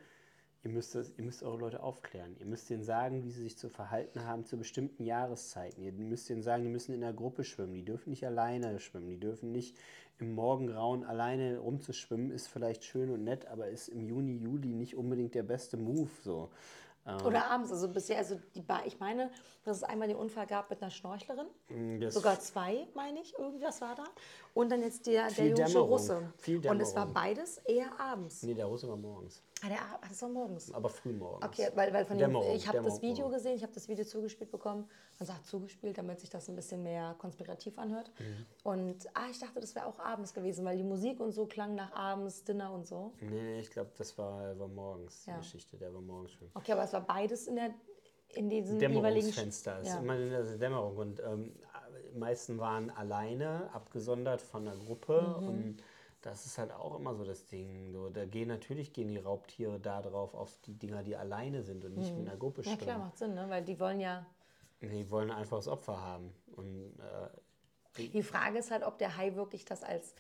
ihr 0.64 0.70
müsst, 0.70 0.96
das, 0.96 1.12
ihr 1.18 1.24
müsst 1.24 1.44
eure 1.44 1.58
Leute 1.58 1.84
aufklären. 1.84 2.36
Ihr 2.40 2.46
müsst 2.46 2.70
denen 2.70 2.84
sagen, 2.84 3.24
wie 3.24 3.32
sie 3.32 3.44
sich 3.44 3.58
zu 3.58 3.70
verhalten 3.70 4.26
haben 4.26 4.46
zu 4.46 4.58
bestimmten 4.58 5.04
Jahreszeiten. 5.04 5.84
Ihr 5.84 5.92
müsst 5.92 6.30
denen 6.30 6.42
sagen, 6.42 6.64
die 6.64 6.70
müssen 6.70 6.94
in 6.94 7.02
der 7.02 7.14
Gruppe 7.14 7.44
schwimmen. 7.44 7.74
Die 7.74 7.84
dürfen 7.84 8.12
nicht 8.12 8.26
alleine 8.26 8.80
schwimmen. 8.80 9.10
Die 9.10 9.20
dürfen 9.20 9.52
nicht 9.52 9.78
im 10.20 10.34
Morgengrauen 10.34 11.04
alleine 11.04 11.60
rumzuschwimmen. 11.60 12.32
Ist 12.32 12.48
vielleicht 12.48 12.86
schön 12.86 13.10
und 13.10 13.24
nett, 13.24 13.46
aber 13.48 13.68
ist 13.68 13.90
im 13.90 14.04
Juni, 14.04 14.38
Juli 14.38 14.74
nicht 14.74 14.96
unbedingt 14.96 15.36
der 15.36 15.44
beste 15.44 15.76
Move. 15.78 16.10
So. 16.24 16.50
Oder 17.06 17.52
abends, 17.52 17.72
also 17.72 17.90
bisher, 17.90 18.18
also 18.18 18.40
die 18.56 18.62
ba 18.62 18.82
ich 18.86 19.00
meine, 19.00 19.30
dass 19.66 19.78
es 19.78 19.84
einmal 19.84 20.08
den 20.08 20.16
Unfall 20.16 20.48
gab 20.48 20.70
mit 20.70 20.82
einer 20.82 20.90
Schnorchlerin. 20.92 21.48
Mm, 21.70 22.00
Das 22.00 22.14
Sogar 22.14 22.40
zwei, 22.40 22.88
meine 22.96 23.20
ich, 23.20 23.38
irgendwas 23.38 23.82
war 23.82 23.96
da. 23.96 24.06
Und 24.54 24.72
dann 24.72 24.82
jetzt 24.82 25.06
der, 25.06 25.30
der 25.30 25.54
Dämmerung. 25.54 25.90
Russe. 25.90 26.34
Viel 26.38 26.66
Und 26.66 26.80
es 26.80 26.96
war 26.96 27.08
beides 27.08 27.58
eher 27.58 28.00
abends. 28.00 28.42
Nee, 28.44 28.54
der 28.54 28.66
Russe 28.68 28.88
war 28.88 28.96
morgens. 28.96 29.42
Ah, 29.64 29.70
der, 29.70 29.82
Ab- 29.82 30.00
ah, 30.02 30.08
das 30.10 30.22
war 30.22 30.30
morgens. 30.30 30.74
Aber 30.74 30.90
früh 30.90 31.14
morgens. 31.14 31.46
Okay, 31.46 31.70
weil, 31.76 31.94
weil 31.94 32.06
von 32.06 32.18
dem, 32.18 32.28
Dämmerung, 32.32 32.54
ich 32.56 32.68
habe 32.68 32.82
das 32.82 33.02
Video 33.02 33.30
gesehen, 33.30 33.56
ich 33.56 33.64
habe 33.64 33.72
das 33.72 33.88
Video 33.88 34.04
zugespielt 34.04 34.52
bekommen. 34.52 34.90
Man 35.20 35.26
sagt 35.28 35.46
zugespielt, 35.46 35.98
damit 35.98 36.20
sich 36.20 36.30
das 36.30 36.50
ein 36.50 36.56
bisschen 36.56 36.84
mehr 36.84 37.16
konspirativ 37.18 37.78
anhört. 37.80 38.12
Mhm. 38.20 38.46
Und 38.64 39.08
ah, 39.14 39.28
ich 39.32 39.40
dachte, 39.40 39.62
das 39.62 39.74
wäre 39.76 39.86
auch 39.86 40.00
abends 40.00 40.34
gewesen, 40.34 40.66
weil 40.66 40.76
die 40.78 40.84
Musik 40.84 41.20
und 41.22 41.32
so 41.32 41.46
klang 41.46 41.76
nach 41.76 41.94
abends, 41.94 42.44
Dinner 42.44 42.74
und 42.74 42.86
so. 42.86 43.14
Nee, 43.22 43.30
nee, 43.42 43.60
ich 43.62 43.72
glaube, 43.72 43.92
das 43.98 44.18
war, 44.18 44.58
war 44.60 44.68
morgens, 44.68 45.26
Ja. 45.26 45.34
die 45.36 45.40
Geschichte. 45.40 45.78
Der 45.78 45.94
war 45.94 46.02
morgens 46.02 46.32
schwimmen. 46.32 46.52
Okay, 46.56 46.74
aber 46.74 46.84
es 46.84 46.92
war 46.92 47.02
beides 47.06 47.48
in, 47.48 47.56
der, 47.56 47.74
in 48.30 48.52
jeweiligen... 48.52 48.80
Dämmerungsfenster. 48.80 49.80
Es 49.80 49.88
Ja. 49.88 49.94
ist 49.96 50.02
immer 50.02 50.16
in 50.18 50.30
der 50.30 50.44
Dämmerung. 50.58 50.98
Und 50.98 51.20
ähm, 51.22 51.56
meisten 52.16 52.58
waren 52.60 52.90
alleine, 52.90 53.70
abgesondert 53.74 54.42
von 54.42 54.66
der 54.66 54.76
Gruppe. 54.76 55.38
Mhm. 55.40 55.48
Und 55.48 55.84
das 56.24 56.46
ist 56.46 56.58
halt 56.58 56.72
auch 56.72 56.98
immer 56.98 57.14
so 57.16 57.26
das 57.26 57.46
Ding. 57.46 57.92
So, 57.92 58.10
da 58.10 58.26
gehen 58.26 58.48
natürlich 58.48 58.94
gehen 58.94 59.10
die 59.10 59.18
Raubtiere 59.18 59.80
da 59.80 60.02
drauf 60.02 60.34
auf 60.34 60.58
die 60.66 60.74
Dinger, 60.74 61.04
die 61.04 61.18
alleine 61.18 61.64
sind 61.64 61.84
und 61.84 61.96
nicht 61.96 62.16
mit 62.16 62.28
einer 62.28 62.38
Gruppe 62.38 62.62
Mhm. 62.62 62.68
Ja 62.68 62.76
klar, 62.78 62.98
macht 62.98 63.18
Sinn, 63.18 63.34
ne? 63.36 63.46
weil 63.50 63.64
die 63.64 63.80
wollen 63.80 64.00
ja... 64.00 64.26
Die 64.82 65.10
wollen 65.10 65.32
einfach 65.32 65.58
das 65.58 65.68
Opfer 65.68 66.02
haben. 66.02 66.34
Und 66.56 66.94
äh, 67.98 68.08
Die 68.10 68.24
Frage 68.24 68.58
ist 68.58 68.72
halt, 68.72 68.84
ob 68.84 68.98
der 68.98 69.18
Hai 69.18 69.36
wirklich 69.36 69.66
das 69.66 69.84
als, 69.84 70.16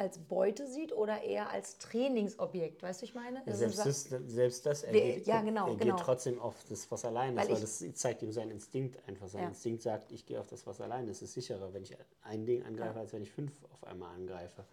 als 0.00 0.18
Beute 0.18 0.66
sieht 0.66 0.92
oder 0.94 1.22
eher 1.22 1.50
als 1.50 1.76
Trainingsobjekt. 1.76 2.82
Weißt 2.82 3.02
du, 3.02 3.04
ich 3.04 3.14
meine? 3.14 3.42
Also 3.46 3.58
selbst, 3.68 4.10
das, 4.10 4.22
selbst 4.32 4.64
das, 4.64 4.82
er, 4.82 4.92
Der- 4.92 5.02
geht, 5.02 5.26
ja, 5.26 5.42
genau, 5.42 5.68
er 5.68 5.76
genau. 5.76 5.94
geht 5.96 6.04
trotzdem 6.04 6.40
auf 6.40 6.54
das, 6.70 6.90
was 6.90 7.04
allein 7.04 7.34
ist, 7.36 7.42
Weil 7.42 7.48
weil, 7.48 7.54
ich- 7.56 7.60
das 7.60 8.00
zeigt 8.00 8.22
ihm 8.22 8.32
sein 8.32 8.50
Instinkt 8.50 9.06
einfach. 9.06 9.28
Sein 9.28 9.42
Ja. 9.42 9.48
Instinkt 9.48 9.82
sagt, 9.82 10.10
ich 10.10 10.24
gehe 10.24 10.40
auf 10.40 10.46
das, 10.46 10.66
was 10.66 10.80
allein 10.80 11.06
ist. 11.08 11.18
Es 11.18 11.22
ist 11.28 11.34
sicherer, 11.34 11.74
wenn 11.74 11.82
ich 11.82 11.96
ein 12.22 12.46
Ding 12.46 12.64
angreife, 12.64 12.98
als 12.98 13.12
wenn 13.12 13.22
ich 13.22 13.30
fünf 13.30 13.52
auf 13.72 13.84
einmal 13.84 14.14
angreife. 14.14 14.64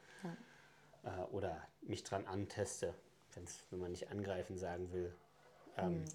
Äh, 1.04 1.10
oder 1.32 1.62
mich 1.82 2.04
dran 2.06 2.26
anteste, 2.26 2.94
wenn 3.70 3.80
man 3.80 3.92
nicht 3.92 4.10
angreifen 4.10 4.58
sagen 4.58 4.92
will. 4.94 5.14
Ähm, 5.78 6.00
Mhm. 6.00 6.06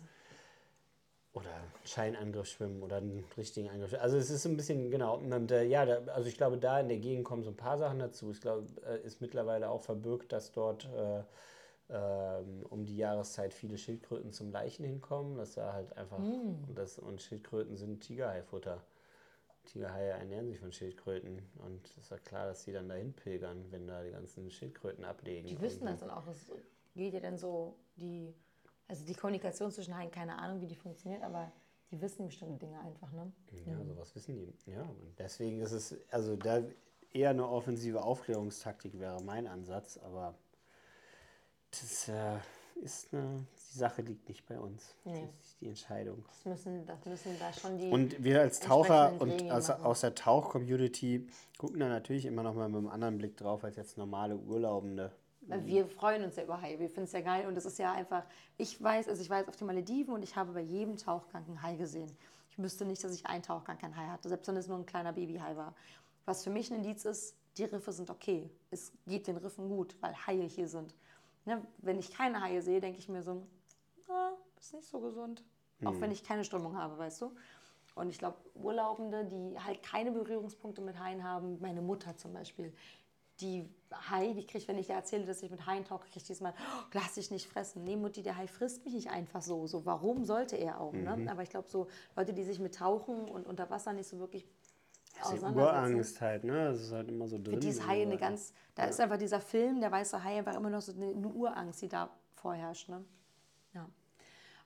Oder 1.35 1.51
Scheinangriff 1.85 2.47
schwimmen 2.47 2.83
oder 2.83 2.97
einen 2.97 3.25
richtigen 3.39 3.71
Angriff. 3.71 3.95
Also 3.95 4.19
es 4.19 4.29
ist 4.29 4.45
ein 4.45 4.57
bisschen, 4.57 4.91
genau, 4.91 5.17
und, 5.17 5.51
äh, 5.51 5.65
ja, 5.65 5.87
da, 5.87 6.13
also 6.13 6.29
ich 6.29 6.37
glaube, 6.37 6.59
da 6.59 6.81
in 6.81 6.89
der 6.89 6.99
Gegend 6.99 7.25
kommen 7.25 7.43
so 7.43 7.51
ein 7.51 7.57
paar 7.57 7.79
Sachen 7.79 8.01
dazu. 8.01 8.31
Ich 8.33 8.41
glaube, 8.43 8.67
äh, 8.87 9.01
ist 9.07 9.23
mittlerweile 9.23 9.71
auch 9.71 9.81
verbirgt, 9.81 10.33
dass 10.33 10.53
dort 10.53 10.85
äh, 10.95 11.23
ähm, 11.89 12.67
um 12.69 12.85
die 12.85 12.97
Jahreszeit 12.97 13.55
viele 13.55 13.79
Schildkröten 13.79 14.33
zum 14.33 14.51
Leichen 14.51 14.85
hinkommen. 14.85 15.39
Dass 15.39 15.55
da 15.55 15.73
halt 15.73 15.97
einfach, 15.97 16.19
und, 16.19 16.75
das, 16.75 16.99
und 16.99 17.23
Schildkröten 17.23 17.77
sind 17.77 18.01
Tigerhaifutter. 18.01 18.83
Tigerhaie 19.65 20.11
ernähren 20.11 20.49
sich 20.49 20.59
von 20.59 20.73
Schildkröten 20.73 21.41
und 21.65 21.87
es 21.87 21.97
ist 21.97 22.11
ja 22.11 22.19
klar, 22.19 22.47
dass 22.47 22.65
die 22.65 22.73
dann 22.73 22.89
dahin 22.89 23.13
pilgern, 23.13 23.65
wenn 23.71 23.87
da 23.87 24.03
die 24.03 24.11
ganzen 24.11 24.51
Schildkröten 24.51 25.05
ablegen. 25.05 25.47
Die 25.47 25.61
wissen 25.61 25.87
das 25.87 26.01
dann 26.01 26.11
auch. 26.11 26.27
Es 26.27 26.51
geht 26.95 27.15
ja 27.15 27.21
dann 27.21 27.39
so, 27.39 27.77
die, 27.97 28.35
also 28.89 29.05
die 29.05 29.15
Kommunikation 29.15 29.71
zwischen 29.71 29.97
Haien, 29.97 30.11
keine 30.11 30.39
Ahnung, 30.39 30.61
wie 30.61 30.67
die 30.67 30.77
funktioniert, 30.77 31.23
aber 31.23 31.53
die 31.91 32.01
wissen 32.01 32.27
bestimmte 32.27 32.59
Dinge 32.59 32.81
einfach, 32.81 33.13
ne? 33.13 33.33
Ja, 33.67 33.85
sowas 33.85 34.15
wissen 34.15 34.37
die. 34.37 34.71
Ja, 34.71 34.83
und 34.83 35.19
deswegen 35.19 35.61
ist 35.61 35.73
es, 35.73 35.97
also 36.11 36.37
da 36.37 36.63
eher 37.13 37.31
eine 37.31 37.47
offensive 37.47 38.03
Aufklärungstaktik 38.03 38.99
wäre 38.99 39.23
mein 39.23 39.47
Ansatz, 39.47 39.99
aber 39.99 40.35
das 41.71 42.09
äh, 42.09 42.39
ist 42.83 43.13
eine, 43.13 43.47
die 43.55 43.79
Sache 43.79 44.03
liegt 44.03 44.29
nicht 44.29 44.47
bei 44.47 44.59
uns. 44.59 44.95
Nee. 45.05 45.29
Das 45.39 45.47
ist 45.47 45.61
die 45.61 45.69
Entscheidung. 45.69 46.25
Das 46.27 46.45
müssen, 46.45 46.87
das 46.87 47.05
müssen 47.05 47.39
da 47.39 47.53
schon 47.53 47.79
die. 47.79 47.91
Und 47.91 48.23
wir 48.23 48.41
als 48.41 48.61
Taucher 48.61 49.21
und 49.21 49.51
aus, 49.51 49.71
aus 49.71 50.01
der 50.01 50.15
Tauch-Community 50.15 51.27
gucken 51.59 51.81
da 51.81 51.89
natürlich 51.89 52.27
immer 52.27 52.43
noch 52.43 52.55
mal 52.55 52.69
mit 52.69 52.79
einem 52.79 52.89
anderen 52.89 53.19
Blick 53.19 53.37
drauf 53.37 53.65
als 53.65 53.77
jetzt 53.77 53.99
normale 53.99 54.37
Urlaubende. 54.37 55.13
Weil 55.49 55.67
wir 55.67 55.87
freuen 55.89 56.23
uns 56.23 56.37
ja 56.37 56.45
über 56.45 56.61
Haie. 56.61 56.79
Wir 56.79 56.89
finden 56.89 57.05
es 57.05 57.13
ja 57.13 57.21
geil 57.21 57.47
und 57.47 57.57
es 57.57 57.65
ist 57.65 57.79
ja 57.79 57.93
einfach, 57.93 58.25
ich 58.59 58.81
weiß, 58.81 59.09
also 59.09 59.21
ich 59.21 59.29
war 59.29 59.39
jetzt 59.39 59.49
auf 59.49 59.57
den 59.57 59.67
Malediven 59.67 60.15
und 60.15 60.23
ich 60.23 60.37
habe 60.37 60.53
bei 60.53 60.61
jedem 60.61 60.97
Tauchgang 60.97 61.45
einen 61.47 61.63
Hai 61.63 61.75
gesehen. 61.75 62.17
Ich 62.51 62.59
wüsste 62.59 62.85
nicht, 62.85 63.03
dass 63.03 63.13
ich 63.13 63.27
einen 63.27 63.43
Tauchgang 63.43 63.79
keinen 63.79 63.97
Hai 63.97 64.07
hatte, 64.07 64.29
selbst 64.29 64.47
wenn 64.47 64.57
es 64.57 64.69
nur 64.69 64.79
ein 64.79 64.87
kleiner 64.87 65.13
Babyhai 65.13 65.57
war. 65.57 65.75
Was 66.27 66.45
für 66.45 66.51
mich 66.51 66.71
ein 66.71 66.77
Indiz 66.77 67.05
ist, 67.05 67.37
die 67.57 67.65
Riffe 67.65 67.93
sind 67.93 68.09
okay. 68.09 68.51
Es 68.71 68.93
geht 69.07 69.27
den 69.27 69.37
Riffen 69.37 69.69
gut, 69.69 69.97
weil 70.01 70.15
Haie 70.27 70.47
hier 70.47 70.69
sind. 70.69 70.95
Ne? 71.45 71.67
Wenn 71.79 71.99
ich 71.99 72.13
keine 72.13 72.41
Haie 72.41 72.63
sehe, 72.63 72.81
denke 72.81 72.99
ich 72.99 73.09
mir 73.09 73.23
so, 73.23 73.47
ah, 74.09 74.33
ist 74.59 74.75
nicht 74.75 74.89
so 74.89 75.01
gesund. 75.01 75.43
Auch 75.85 76.01
wenn 76.01 76.13
ich 76.13 76.23
keine 76.23 76.45
Strömung 76.45 76.77
habe, 76.77 76.97
weißt 76.97 77.23
du? 77.23 77.33
Und 77.97 78.09
ich 78.09 78.19
glaube, 78.19 78.37
Urlaubende, 78.55 79.25
die 79.25 79.59
halt 79.59 79.83
keine 79.83 80.13
Berührungspunkte 80.13 80.81
mit 80.81 80.99
Haien 80.99 81.25
haben, 81.25 81.61
meine 81.61 81.83
Mutter 81.83 82.17
zum 82.17 82.33
Beispiel, 82.33 82.73
die 83.41 83.69
Hai, 84.11 84.33
die 84.33 84.47
kriegt, 84.47 84.69
wenn 84.69 84.79
ich 84.79 84.89
ihr 84.89 84.95
erzähle, 84.95 85.25
dass 85.25 85.43
ich 85.43 85.51
mit 85.51 85.67
Haien 85.67 85.85
tauche, 85.85 86.09
kriegt 86.09 86.29
diesmal, 86.29 86.55
oh, 86.59 86.85
lass 86.93 87.15
dich 87.15 87.31
nicht 87.31 87.49
fressen. 87.49 87.85
Nee, 87.85 87.97
Mutti, 87.97 88.23
der 88.23 88.37
Hai 88.37 88.47
frisst 88.47 88.85
mich 88.85 88.95
nicht 88.95 89.11
einfach 89.11 89.43
so. 89.43 89.67
So, 89.67 89.85
warum 89.87 90.25
sollte 90.25 90.57
er 90.57 90.81
auch? 90.81 90.93
Ne? 90.93 91.27
Aber 91.31 91.43
ich 91.43 91.51
glaube, 91.51 91.69
so 91.69 91.89
Leute, 92.17 92.33
die 92.33 92.45
sich 92.45 92.59
mit 92.59 92.75
Tauchen 92.75 93.29
und 93.29 93.47
unter 93.47 93.69
Wasser 93.71 93.93
nicht 93.93 94.09
so 94.09 94.19
wirklich 94.19 94.47
Das 95.19 95.33
ist 95.33 95.43
die. 95.43 95.55
Urangst 95.55 96.21
halt, 96.21 96.45
ne? 96.45 96.67
Das 96.67 96.81
ist 96.81 96.93
halt 96.93 97.09
immer 97.09 97.29
so 97.29 97.37
drin. 97.37 97.55
Für 97.55 97.61
die 97.61 97.69
ist 97.69 97.81
in 97.81 97.87
Hai 97.87 98.03
eine 98.03 98.17
ganz, 98.17 98.53
da 98.75 98.85
ist 98.85 99.01
einfach 99.01 99.19
dieser 99.19 99.41
Film, 99.41 99.81
der 99.81 99.93
weiße 99.93 100.23
Hai, 100.23 100.39
einfach 100.39 100.55
immer 100.57 100.71
noch 100.71 100.81
so 100.81 100.93
eine, 100.93 101.07
eine 101.07 101.29
Urangst, 101.29 101.83
die 101.83 101.89
da 101.89 102.11
vorherrscht. 102.35 102.89
Ne? 102.89 103.05
Ja. 103.75 103.89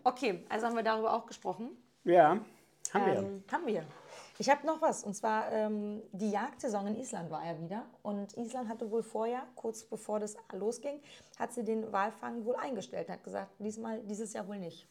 Okay, 0.05 0.45
also 0.49 0.67
haben 0.67 0.77
wir 0.77 0.83
darüber 0.83 1.13
auch 1.13 1.27
gesprochen. 1.27 1.71
Ja, 2.05 2.39
haben 2.93 3.07
wir. 3.07 3.19
Ähm, 3.19 3.45
haben 3.51 3.67
wir. 3.67 3.85
Ich 4.39 4.51
habe 4.51 4.67
noch 4.67 4.83
was. 4.83 5.05
Und 5.05 5.15
zwar 5.15 5.51
ähm, 5.53 6.03
die 6.13 6.31
Jagdsaison 6.31 6.87
in 6.89 6.97
Island 6.97 7.31
war 7.31 7.45
ja 7.45 7.59
wieder. 7.61 7.87
Und 8.03 8.37
Island 8.37 8.69
hatte 8.69 8.91
wohl 8.91 9.03
vorher, 9.03 9.43
kurz 9.55 9.85
bevor 9.85 10.21
das 10.21 10.37
losging, 10.53 11.01
hat 11.39 11.53
sie 11.53 11.65
den 11.65 11.91
Walfang 11.93 12.45
wohl 12.45 12.57
eingestellt. 12.57 13.09
Hat 13.09 13.25
gesagt, 13.25 13.51
diesmal, 13.59 14.01
dieses 14.03 14.33
Jahr 14.33 14.47
wohl 14.47 14.59
nicht. 14.59 14.87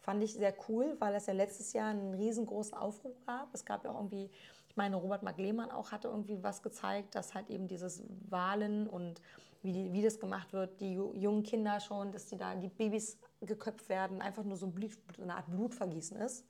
Fand 0.00 0.22
ich 0.22 0.34
sehr 0.34 0.54
cool, 0.68 0.96
weil 1.00 1.14
es 1.14 1.26
ja 1.26 1.32
letztes 1.34 1.72
Jahr 1.72 1.90
einen 1.90 2.14
riesengroßen 2.14 2.76
Aufruf 2.76 3.16
gab. 3.26 3.52
Es 3.52 3.64
gab 3.64 3.84
ja 3.84 3.90
auch 3.90 3.96
irgendwie, 3.96 4.30
ich 4.68 4.76
meine, 4.76 4.96
Robert 4.96 5.22
Mark 5.22 5.38
Lehmann 5.38 5.70
auch 5.70 5.92
hatte 5.92 6.08
irgendwie 6.08 6.42
was 6.42 6.62
gezeigt, 6.62 7.14
dass 7.14 7.34
halt 7.34 7.50
eben 7.50 7.66
dieses 7.66 8.04
Wahlen 8.30 8.86
und 8.88 9.20
wie, 9.62 9.72
die, 9.72 9.92
wie 9.92 10.02
das 10.02 10.20
gemacht 10.20 10.52
wird, 10.52 10.80
die 10.80 10.96
ju- 10.96 11.14
jungen 11.16 11.42
Kinder 11.42 11.80
schon, 11.80 12.12
dass 12.12 12.26
die 12.26 12.36
da, 12.36 12.54
die 12.54 12.68
Babys 12.68 13.18
geköpft 13.40 13.88
werden, 13.88 14.22
einfach 14.22 14.44
nur 14.44 14.56
so, 14.56 14.66
ein 14.66 14.72
Blut, 14.72 14.92
so 15.16 15.22
eine 15.24 15.34
Art 15.34 15.50
Blutvergießen 15.50 16.16
ist. 16.18 16.46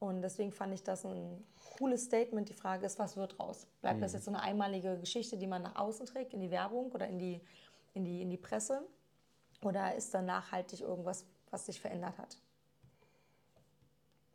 Und 0.00 0.22
deswegen 0.22 0.52
fand 0.52 0.72
ich 0.74 0.82
das 0.82 1.04
ein 1.04 1.44
cooles 1.76 2.04
Statement. 2.04 2.48
Die 2.48 2.54
Frage 2.54 2.86
ist, 2.86 2.98
was 2.98 3.16
wird 3.16 3.38
raus? 3.40 3.66
Bleibt 3.80 4.00
das 4.00 4.12
jetzt 4.12 4.26
so 4.26 4.30
eine 4.30 4.40
einmalige 4.40 4.96
Geschichte, 4.98 5.36
die 5.36 5.46
man 5.46 5.62
nach 5.62 5.76
außen 5.76 6.06
trägt, 6.06 6.32
in 6.34 6.40
die 6.40 6.50
Werbung 6.50 6.92
oder 6.92 7.08
in 7.08 7.18
die, 7.18 7.40
in 7.94 8.04
die, 8.04 8.22
in 8.22 8.30
die 8.30 8.36
Presse? 8.36 8.86
Oder 9.62 9.96
ist 9.96 10.14
da 10.14 10.22
nachhaltig 10.22 10.80
irgendwas, 10.82 11.26
was 11.50 11.66
sich 11.66 11.80
verändert 11.80 12.16
hat? 12.16 12.38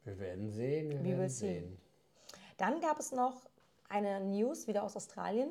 Wir 0.03 0.20
werden 0.20 0.49
sehen. 0.51 0.91
Wir 0.91 0.99
We 0.99 1.18
werden 1.18 1.30
see. 1.30 1.59
sehen. 1.59 1.78
Dann 2.57 2.82
gab 2.82 2.99
es 2.99 3.14
noch 3.14 3.49
eine 3.88 4.20
News 4.20 4.68
wieder 4.68 4.84
aus 4.84 4.97
Australien, 4.97 5.49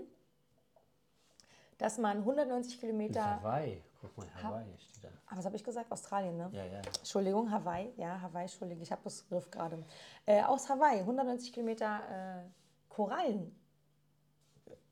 dass 1.78 1.96
man 1.96 2.18
190 2.18 2.74
Mit 2.74 2.80
Kilometer 2.80 3.42
Hawaii 3.42 3.82
Guck 4.02 4.18
mal, 4.18 4.26
Hawaii 4.42 4.66
steht 4.78 5.04
da. 5.04 5.08
Aber 5.28 5.38
was 5.38 5.44
habe 5.46 5.54
ich 5.56 5.62
gesagt? 5.64 5.90
Australien, 5.92 6.36
ne? 6.36 6.50
Ja, 6.52 6.64
ja. 6.66 6.80
Entschuldigung, 6.98 7.48
Hawaii. 7.50 7.92
Ja, 7.96 8.20
Hawaii, 8.20 8.42
Entschuldigung, 8.42 8.82
ich 8.82 8.90
habe 8.90 9.00
das 9.04 9.26
Griff 9.28 9.48
gerade. 9.50 9.78
Äh, 10.26 10.42
aus 10.42 10.68
Hawaii, 10.68 10.98
190 11.00 11.52
Kilometer 11.52 12.00
äh, 12.10 12.42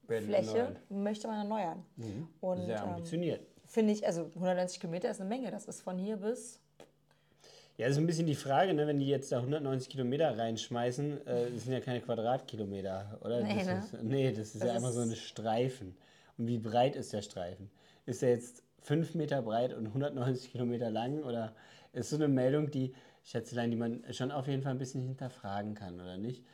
Korallenfläche 0.09 0.77
möchte 0.89 1.27
man 1.29 1.39
erneuern. 1.39 1.85
Und 2.41 2.65
Sehr 2.67 2.79
ähm, 2.83 2.89
ambitioniert. 2.91 3.41
finde 3.67 3.93
ich, 3.93 4.07
also 4.07 4.27
190 4.35 4.81
Kilometer 4.81 5.11
ist 5.11 5.21
eine 5.21 5.29
Menge. 5.29 5.51
Das 5.51 5.67
ist 5.67 5.83
von 5.83 5.99
hier 5.99 6.17
bis. 6.17 6.61
Ja, 7.77 7.87
das 7.87 7.97
ist 7.97 8.03
ein 8.03 8.07
bisschen 8.07 8.27
die 8.27 8.35
Frage, 8.35 8.75
ne, 8.75 8.87
wenn 8.87 8.99
die 9.01 9.09
jetzt 9.09 9.33
da 9.33 9.39
190 9.39 9.89
Kilometer 9.89 10.37
reinschmeißen, 10.37 11.27
äh, 11.27 11.51
das 11.51 11.65
sind 11.65 11.73
ja 11.73 11.81
keine 11.81 12.01
Quadratkilometer, 12.03 13.19
oder? 13.23 13.41
Nee, 13.43 13.57
das 13.57 13.67
ne? 13.67 13.79
ist, 13.79 14.03
nee, 14.03 14.31
das 14.33 14.39
ist 14.55 14.61
Das 14.63 14.69
ja 14.69 14.75
einfach 14.75 14.93
so 14.93 15.01
ist- 15.01 15.07
eine 15.07 15.17
Streifen. 15.17 15.97
Und 16.37 16.47
wie 16.47 16.59
breit 16.59 16.95
ist 16.95 17.13
der 17.13 17.23
Streifen? 17.23 17.71
Ist 18.07 18.23
er 18.23 18.31
jetzt 18.31 18.63
5 18.81 19.15
Meter 19.15 19.43
breit 19.43 19.75
und 19.75 19.87
190 19.87 20.53
Kilometer 20.53 20.91
lang? 20.91 21.23
Oder 21.23 21.53
ist 21.93 22.11
so 22.11 22.17
eine 22.17 22.29
Meldung, 22.29 22.71
die, 22.71 22.95
Schätzelein, 23.25 23.71
die 23.71 23.77
man 23.77 24.03
schon 24.13 24.31
auf 24.31 24.49
jeden 24.49 24.63
Fall 24.63 24.73
ein 24.73 24.79
bisschen 24.79 25.03
hinterfragen 25.03 25.75
kann, 25.75 26.01
oder 26.01 26.17
nicht? 26.17 26.45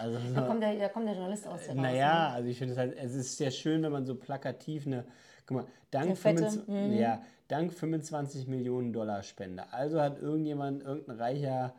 Also, 0.00 0.18
Da 0.34 0.42
kommt 0.42 0.62
der, 0.62 0.76
da 0.78 0.88
kommt 0.88 1.06
der 1.06 1.14
Journalist 1.14 1.46
aus 1.46 1.66
der 1.66 1.74
naja, 1.74 2.30
also 2.30 2.48
ich 2.48 2.58
finde 2.58 2.72
es 2.72 2.78
halt, 2.78 2.96
es 2.96 3.14
ist 3.14 3.36
sehr 3.36 3.50
schön, 3.50 3.82
wenn 3.82 3.92
man 3.92 4.06
so 4.06 4.14
plakativ 4.14 4.86
eine, 4.86 5.04
guck 5.46 5.58
mal, 5.58 5.66
dank, 5.90 6.06
Eine 6.06 6.16
fette, 6.16 6.50
25, 6.50 6.98
ja, 6.98 7.22
dank 7.48 7.72
25 7.72 8.46
Millionen 8.46 8.92
Dollar 8.92 9.22
Spende. 9.22 9.64
Also 9.72 10.00
hat 10.00 10.20
irgendjemand, 10.20 10.82
irgendein 10.82 11.16
reicher 11.16 11.74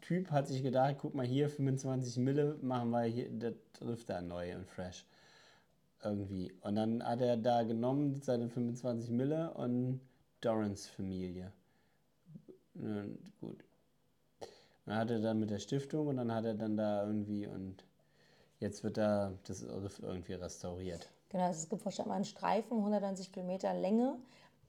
Typ 0.00 0.30
hat 0.30 0.48
sich 0.48 0.62
gedacht, 0.62 0.96
guck 0.98 1.14
mal 1.14 1.24
hier, 1.24 1.48
25 1.48 2.18
Mille 2.18 2.58
machen 2.60 2.90
wir 2.90 3.04
hier, 3.04 3.30
das 3.30 3.54
trifft 3.72 4.10
da 4.10 4.20
neu 4.20 4.54
und 4.54 4.66
fresh. 4.66 5.06
Irgendwie. 6.04 6.52
Und 6.60 6.76
dann 6.76 7.02
hat 7.02 7.20
er 7.20 7.36
da 7.36 7.62
genommen, 7.62 8.20
seine 8.22 8.48
25 8.48 9.10
Mille 9.10 9.52
und 9.54 10.00
Dorans 10.40 10.86
Familie. 10.86 11.52
Und 12.74 13.18
gut. 13.40 13.64
Dann 14.86 14.96
hat 14.96 15.10
er 15.10 15.20
dann 15.20 15.40
mit 15.40 15.50
der 15.50 15.58
Stiftung 15.58 16.08
und 16.08 16.16
dann 16.16 16.32
hat 16.32 16.44
er 16.44 16.54
dann 16.54 16.76
da 16.76 17.06
irgendwie 17.06 17.46
und 17.46 17.84
jetzt 18.60 18.84
wird 18.84 18.98
da 18.98 19.32
das 19.46 19.64
Riff 19.64 20.00
irgendwie 20.02 20.34
restauriert. 20.34 21.08
Genau, 21.30 21.44
also 21.44 21.60
es 21.62 21.68
gibt 21.68 22.06
mal 22.06 22.14
einen 22.14 22.24
Streifen, 22.24 22.76
190 22.76 23.32
Kilometer 23.32 23.72
Länge. 23.72 24.18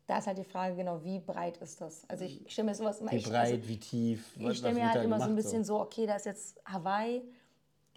Da 0.07 0.19
ist 0.19 0.27
halt 0.27 0.37
die 0.37 0.43
Frage, 0.43 0.75
genau, 0.75 1.03
wie 1.03 1.19
breit 1.19 1.57
ist 1.57 1.81
das? 1.81 2.07
Also 2.07 2.25
ich 2.25 2.43
stelle 2.47 2.67
mir 2.67 2.75
sowas 2.75 3.01
immer. 3.01 3.11
Wie 3.11 3.17
ich, 3.17 3.25
breit, 3.25 3.55
also, 3.55 3.67
wie 3.67 3.79
tief, 3.79 4.37
ich 4.37 4.57
stelle 4.57 4.75
was 4.75 4.81
mir 4.81 4.89
halt 4.93 5.03
immer 5.03 5.19
so 5.19 5.25
ein 5.25 5.35
bisschen 5.35 5.65
so, 5.65 5.79
okay, 5.81 6.05
da 6.05 6.15
ist 6.15 6.25
jetzt 6.25 6.61
Hawaii. 6.65 7.23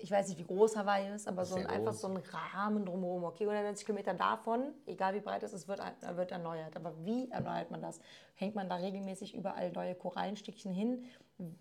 Ich 0.00 0.10
weiß 0.10 0.28
nicht, 0.28 0.38
wie 0.38 0.44
groß 0.44 0.76
Hawaii 0.76 1.12
ist, 1.12 1.26
aber 1.26 1.44
so 1.44 1.56
ein, 1.56 1.66
einfach 1.66 1.92
so 1.92 2.06
ein 2.06 2.16
Rahmen 2.16 2.86
drumherum. 2.86 3.24
Okay, 3.24 3.44
190 3.44 3.84
Kilometer 3.84 4.14
davon, 4.14 4.72
egal 4.86 5.14
wie 5.14 5.20
breit 5.20 5.42
es 5.42 5.52
ist, 5.52 5.66
wird, 5.66 5.80
wird 6.14 6.30
erneuert. 6.30 6.76
Aber 6.76 6.94
wie 7.04 7.28
erneuert 7.30 7.72
man 7.72 7.82
das? 7.82 8.00
Hängt 8.36 8.54
man 8.54 8.68
da 8.68 8.76
regelmäßig 8.76 9.34
überall 9.34 9.72
neue 9.72 9.96
Korallenstückchen 9.96 10.72
hin 10.72 11.04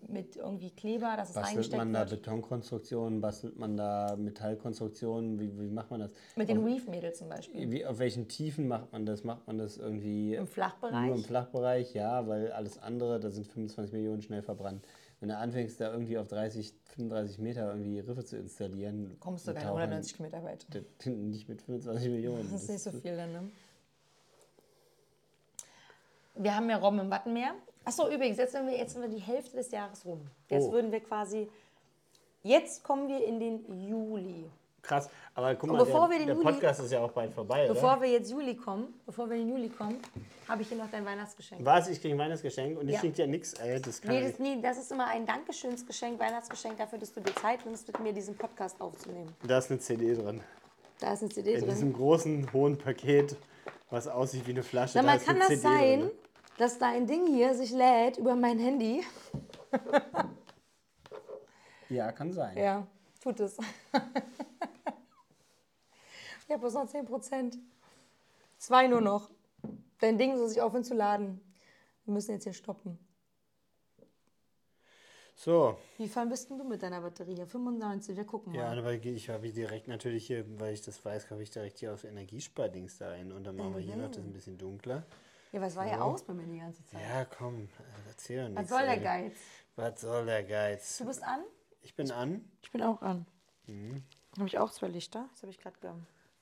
mit 0.08 0.34
irgendwie 0.36 0.70
Kleber, 0.70 1.14
dass 1.16 1.28
es 1.30 1.34
Bastelt 1.36 1.72
man 1.72 1.92
da 1.92 2.00
wird? 2.00 2.22
Betonkonstruktionen, 2.22 3.20
bastelt 3.20 3.58
man 3.58 3.76
da 3.76 4.16
Metallkonstruktionen, 4.16 5.38
wie, 5.38 5.56
wie 5.58 5.70
macht 5.70 5.90
man 5.90 6.00
das? 6.00 6.12
Mit 6.34 6.48
den 6.48 6.64
Reef-Mädels 6.64 7.18
zum 7.18 7.28
Beispiel. 7.28 7.70
Wie, 7.70 7.86
auf 7.86 7.98
welchen 8.00 8.26
Tiefen 8.26 8.66
macht 8.66 8.90
man 8.92 9.06
das? 9.06 9.22
Macht 9.22 9.46
man 9.46 9.58
das 9.58 9.76
irgendwie 9.78 10.34
Im 10.34 10.48
Flachbereich? 10.48 11.06
Nur 11.06 11.14
im 11.16 11.22
Flachbereich, 11.24 11.94
ja, 11.94 12.26
weil 12.26 12.50
alles 12.50 12.78
andere, 12.78 13.20
da 13.20 13.30
sind 13.30 13.46
25 13.46 13.92
Millionen 13.92 14.20
schnell 14.22 14.42
verbrannt. 14.42 14.84
Wenn 15.20 15.28
du 15.30 15.36
anfängst, 15.36 15.80
da 15.80 15.92
irgendwie 15.92 16.18
auf 16.18 16.26
30, 16.28 16.74
35 16.96 17.38
Meter 17.38 17.68
irgendwie 17.68 18.00
Riffe 18.00 18.24
zu 18.24 18.36
installieren, 18.36 19.16
Kommst 19.20 19.46
du 19.46 19.52
keine 19.52 19.64
Tauchern, 19.66 19.80
190 19.92 20.16
Kilometer 20.16 20.42
weit. 20.44 20.66
das- 20.70 21.06
Nicht 21.06 21.48
mit 21.48 21.62
25 21.62 22.08
Millionen. 22.10 22.48
Das 22.52 22.62
ist 22.62 22.68
nicht 22.70 22.82
so 22.82 22.90
viel 22.92 23.16
dann, 23.16 23.32
ne? 23.32 23.50
Wir 26.34 26.54
haben 26.54 26.70
ja 26.70 26.76
Robben 26.78 27.00
im 27.00 27.10
Wattenmeer. 27.10 27.54
Achso, 27.84 28.08
übrigens, 28.08 28.36
jetzt 28.38 28.52
sind, 28.52 28.66
wir, 28.66 28.76
jetzt 28.76 28.92
sind 28.92 29.02
wir 29.02 29.08
die 29.08 29.18
Hälfte 29.22 29.56
des 29.56 29.70
Jahres 29.70 30.04
rum. 30.04 30.20
Jetzt 30.48 30.64
Oh. 30.66 30.72
würden 30.72 30.92
wir 30.92 31.00
quasi. 31.00 31.48
Jetzt 32.42 32.82
kommen 32.84 33.08
wir 33.08 33.24
in 33.24 33.40
den 33.40 33.64
Juli. 33.88 34.44
Krass, 34.80 35.10
aber 35.34 35.54
guck 35.56 35.70
mal, 35.70 35.78
bevor 35.78 36.02
der, 36.02 36.10
wir 36.10 36.18
den 36.18 36.26
der 36.28 36.36
Juli- 36.36 36.46
Podcast 36.46 36.80
ist 36.80 36.92
ja 36.92 37.00
auch 37.00 37.10
bald 37.10 37.34
vorbei, 37.34 37.66
Bevor 37.66 37.94
oder? 37.94 38.02
wir 38.02 38.10
jetzt 38.10 38.30
Juli 38.30 38.54
kommen, 38.54 38.94
bevor 39.04 39.28
wir 39.28 39.36
in 39.36 39.46
den 39.48 39.56
Juli 39.56 39.68
kommen, 39.68 39.98
habe 40.48 40.62
ich 40.62 40.68
hier 40.68 40.78
noch 40.78 40.90
dein 40.90 41.04
Weihnachtsgeschenk. 41.04 41.62
Was? 41.64 41.88
Ich 41.88 42.00
kriege 42.00 42.14
ein 42.14 42.18
Weihnachtsgeschenk 42.18 42.78
und 42.78 42.86
ich 42.88 42.94
Ja. 42.94 43.00
krieg 43.00 43.18
ja 43.18 43.26
nichts, 43.26 43.54
ey, 43.54 43.82
das 43.82 44.00
kann 44.00 44.12
Nee 44.12 44.20
ich 44.20 44.30
das, 44.30 44.38
nee, 44.38 44.58
das 44.62 44.78
ist 44.78 44.92
immer 44.92 45.08
ein 45.08 45.26
Dankeschönsgeschenk, 45.26 46.18
Weihnachtsgeschenk 46.20 46.78
dafür, 46.78 46.98
dass 46.98 47.12
du 47.12 47.20
dir 47.20 47.34
Zeit 47.34 47.66
nimmst, 47.66 47.88
mit 47.88 48.00
mir 48.00 48.12
diesen 48.12 48.36
Podcast 48.36 48.80
aufzunehmen. 48.80 49.34
Da 49.46 49.58
ist 49.58 49.70
eine 49.70 49.80
CD 49.80 50.14
drin. 50.14 50.40
Da 51.00 51.12
ist 51.12 51.22
eine 51.22 51.30
CD 51.32 51.54
In 51.54 51.60
drin. 51.60 51.70
diesem 51.70 51.92
großen, 51.92 52.52
hohen 52.52 52.78
Paket, 52.78 53.36
was 53.90 54.06
aussieht 54.06 54.46
wie 54.46 54.52
eine 54.52 54.62
Flasche. 54.62 54.94
Sag 54.94 55.02
da 55.02 55.06
mal, 55.08 55.16
ist 55.16 55.26
kann 55.26 55.34
eine 55.36 55.40
das 55.40 55.48
CD 55.48 55.60
sein, 55.60 56.00
drin. 56.00 56.10
Dass 56.58 56.78
dein 56.78 57.06
Ding 57.06 57.26
hier 57.26 57.54
sich 57.54 57.70
lädt 57.70 58.18
über 58.18 58.36
mein 58.36 58.58
Handy? 58.58 59.02
Ja, 61.88 62.12
kann 62.12 62.32
sein. 62.32 62.56
Ja, 62.58 62.86
tut 63.22 63.40
es. 63.40 63.56
ich 66.44 66.50
habe 66.50 66.60
bloß 66.60 66.74
noch 66.74 66.86
10 66.86 67.06
Prozent. 67.06 67.56
Zwei 68.58 68.86
nur 68.88 69.00
noch. 69.00 69.30
Dein 70.00 70.18
Ding 70.18 70.36
soll 70.36 70.48
sich 70.48 70.60
aufhören 70.60 70.84
zu 70.84 70.94
laden. 70.94 71.40
Wir 72.04 72.12
müssen 72.12 72.32
jetzt 72.32 72.44
hier 72.44 72.52
stoppen. 72.52 72.98
So, 75.34 75.78
Wie 75.98 76.08
fein 76.08 76.28
bist 76.28 76.50
denn 76.50 76.58
du 76.58 76.64
mit 76.64 76.82
deiner 76.82 77.00
Batterie 77.00 77.36
hier? 77.36 77.46
95, 77.46 78.16
wir 78.16 78.24
gucken 78.24 78.52
mal. 78.52 78.58
ja, 78.58 78.72
aber 78.72 78.92
ich 78.92 79.28
habe 79.28 79.52
direkt 79.52 79.86
natürlich 79.86 80.26
hier, 80.26 80.44
weil 80.58 80.74
ich 80.74 80.82
das 80.82 81.04
weiß, 81.04 81.30
habe 81.30 81.44
ich 81.44 81.50
direkt 81.50 81.78
hier 81.78 81.94
auf 81.94 82.02
Energiespardings 82.02 82.98
da 82.98 83.10
rein. 83.10 83.30
Und 83.30 83.44
dann 83.44 83.54
machen 83.54 83.74
wir 83.74 83.80
hier 83.80 83.96
noch 83.96 84.10
das 84.10 84.24
ein 84.24 84.32
bisschen 84.32 84.58
dunkler. 84.58 85.06
Ja, 85.52 85.60
was 85.60 85.76
war 85.76 85.86
ja 85.86 86.00
aus 86.00 86.22
bei 86.24 86.34
mir 86.34 86.46
die 86.46 86.58
ganze 86.58 86.84
Zeit? 86.84 87.00
Ja, 87.00 87.24
komm, 87.24 87.64
äh, 87.64 88.08
erzähl 88.08 88.48
doch 88.48 88.60
Was 88.60 88.68
soll 88.68 88.82
der. 88.82 88.98
Geiz? 88.98 89.36
Was 89.76 90.00
soll 90.00 90.26
der 90.26 90.44
Geiz? 90.44 90.98
Du 90.98 91.06
bist 91.06 91.22
an? 91.22 91.40
Ich 91.82 91.94
bin 91.94 92.10
an. 92.10 92.50
Ich 92.62 92.70
bin 92.70 92.82
auch 92.82 93.00
an. 93.00 93.26
Mhm. 93.66 94.02
Habe 94.36 94.46
ich 94.46 94.58
auch 94.58 94.70
zwei 94.70 94.88
Lichter? 94.88 95.28
Das 95.32 95.42
habe 95.42 95.50
ich 95.50 95.58
gerade 95.58 95.78
ge... 95.80 95.90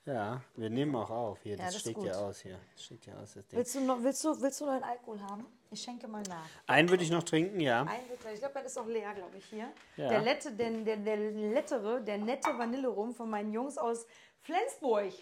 Ja, 0.07 0.41
wir 0.55 0.71
nehmen 0.71 0.95
auch 0.95 1.11
auf. 1.11 1.43
Hier, 1.43 1.57
Ja, 1.57 1.65
das, 1.65 1.75
das 1.75 1.83
schlägt 1.83 2.03
ja 2.03 2.15
aus 2.15 2.41
hier. 2.41 2.59
Das 2.75 2.85
schlägt 2.85 3.07
ja 3.07 3.15
aus, 3.15 3.35
das 3.35 3.47
Ding. 3.49 3.59
Willst 3.59 3.75
du, 3.75 3.81
noch, 3.81 4.03
willst, 4.03 4.25
du, 4.25 4.41
willst 4.41 4.61
du 4.61 4.67
neuen 4.67 4.85
Alkohol 4.85 5.21
haben? 5.21 5.47
Ich 5.71 5.83
schenke 5.83 6.07
mal 6.07 6.23
nach. 6.29 6.47
Einen 6.69 6.89
würde 6.89 7.03
ich 7.03 7.11
noch 7.11 7.25
trinken, 7.25 7.59
ja. 7.59 7.83
Ein 7.83 8.09
Liter. 8.09 8.33
Ich 8.33 8.39
glaube, 8.39 8.55
das 8.55 8.67
ist 8.67 8.79
auch 8.79 8.87
leer, 8.87 9.13
glaube 9.15 9.37
ich, 9.37 9.45
hier. 9.47 9.69
Ja. 9.97 10.09
Der, 10.09 10.21
Lette, 10.21 10.53
der, 10.53 10.71
der, 10.71 10.97
der 10.97 11.17
lettere, 11.17 12.01
der 12.03 12.19
nette 12.19 12.57
Vanillerum 12.57 13.15
von 13.15 13.29
meinen 13.29 13.53
Jungs 13.53 13.77
aus 13.79 14.07
Flensburg. 14.43 15.13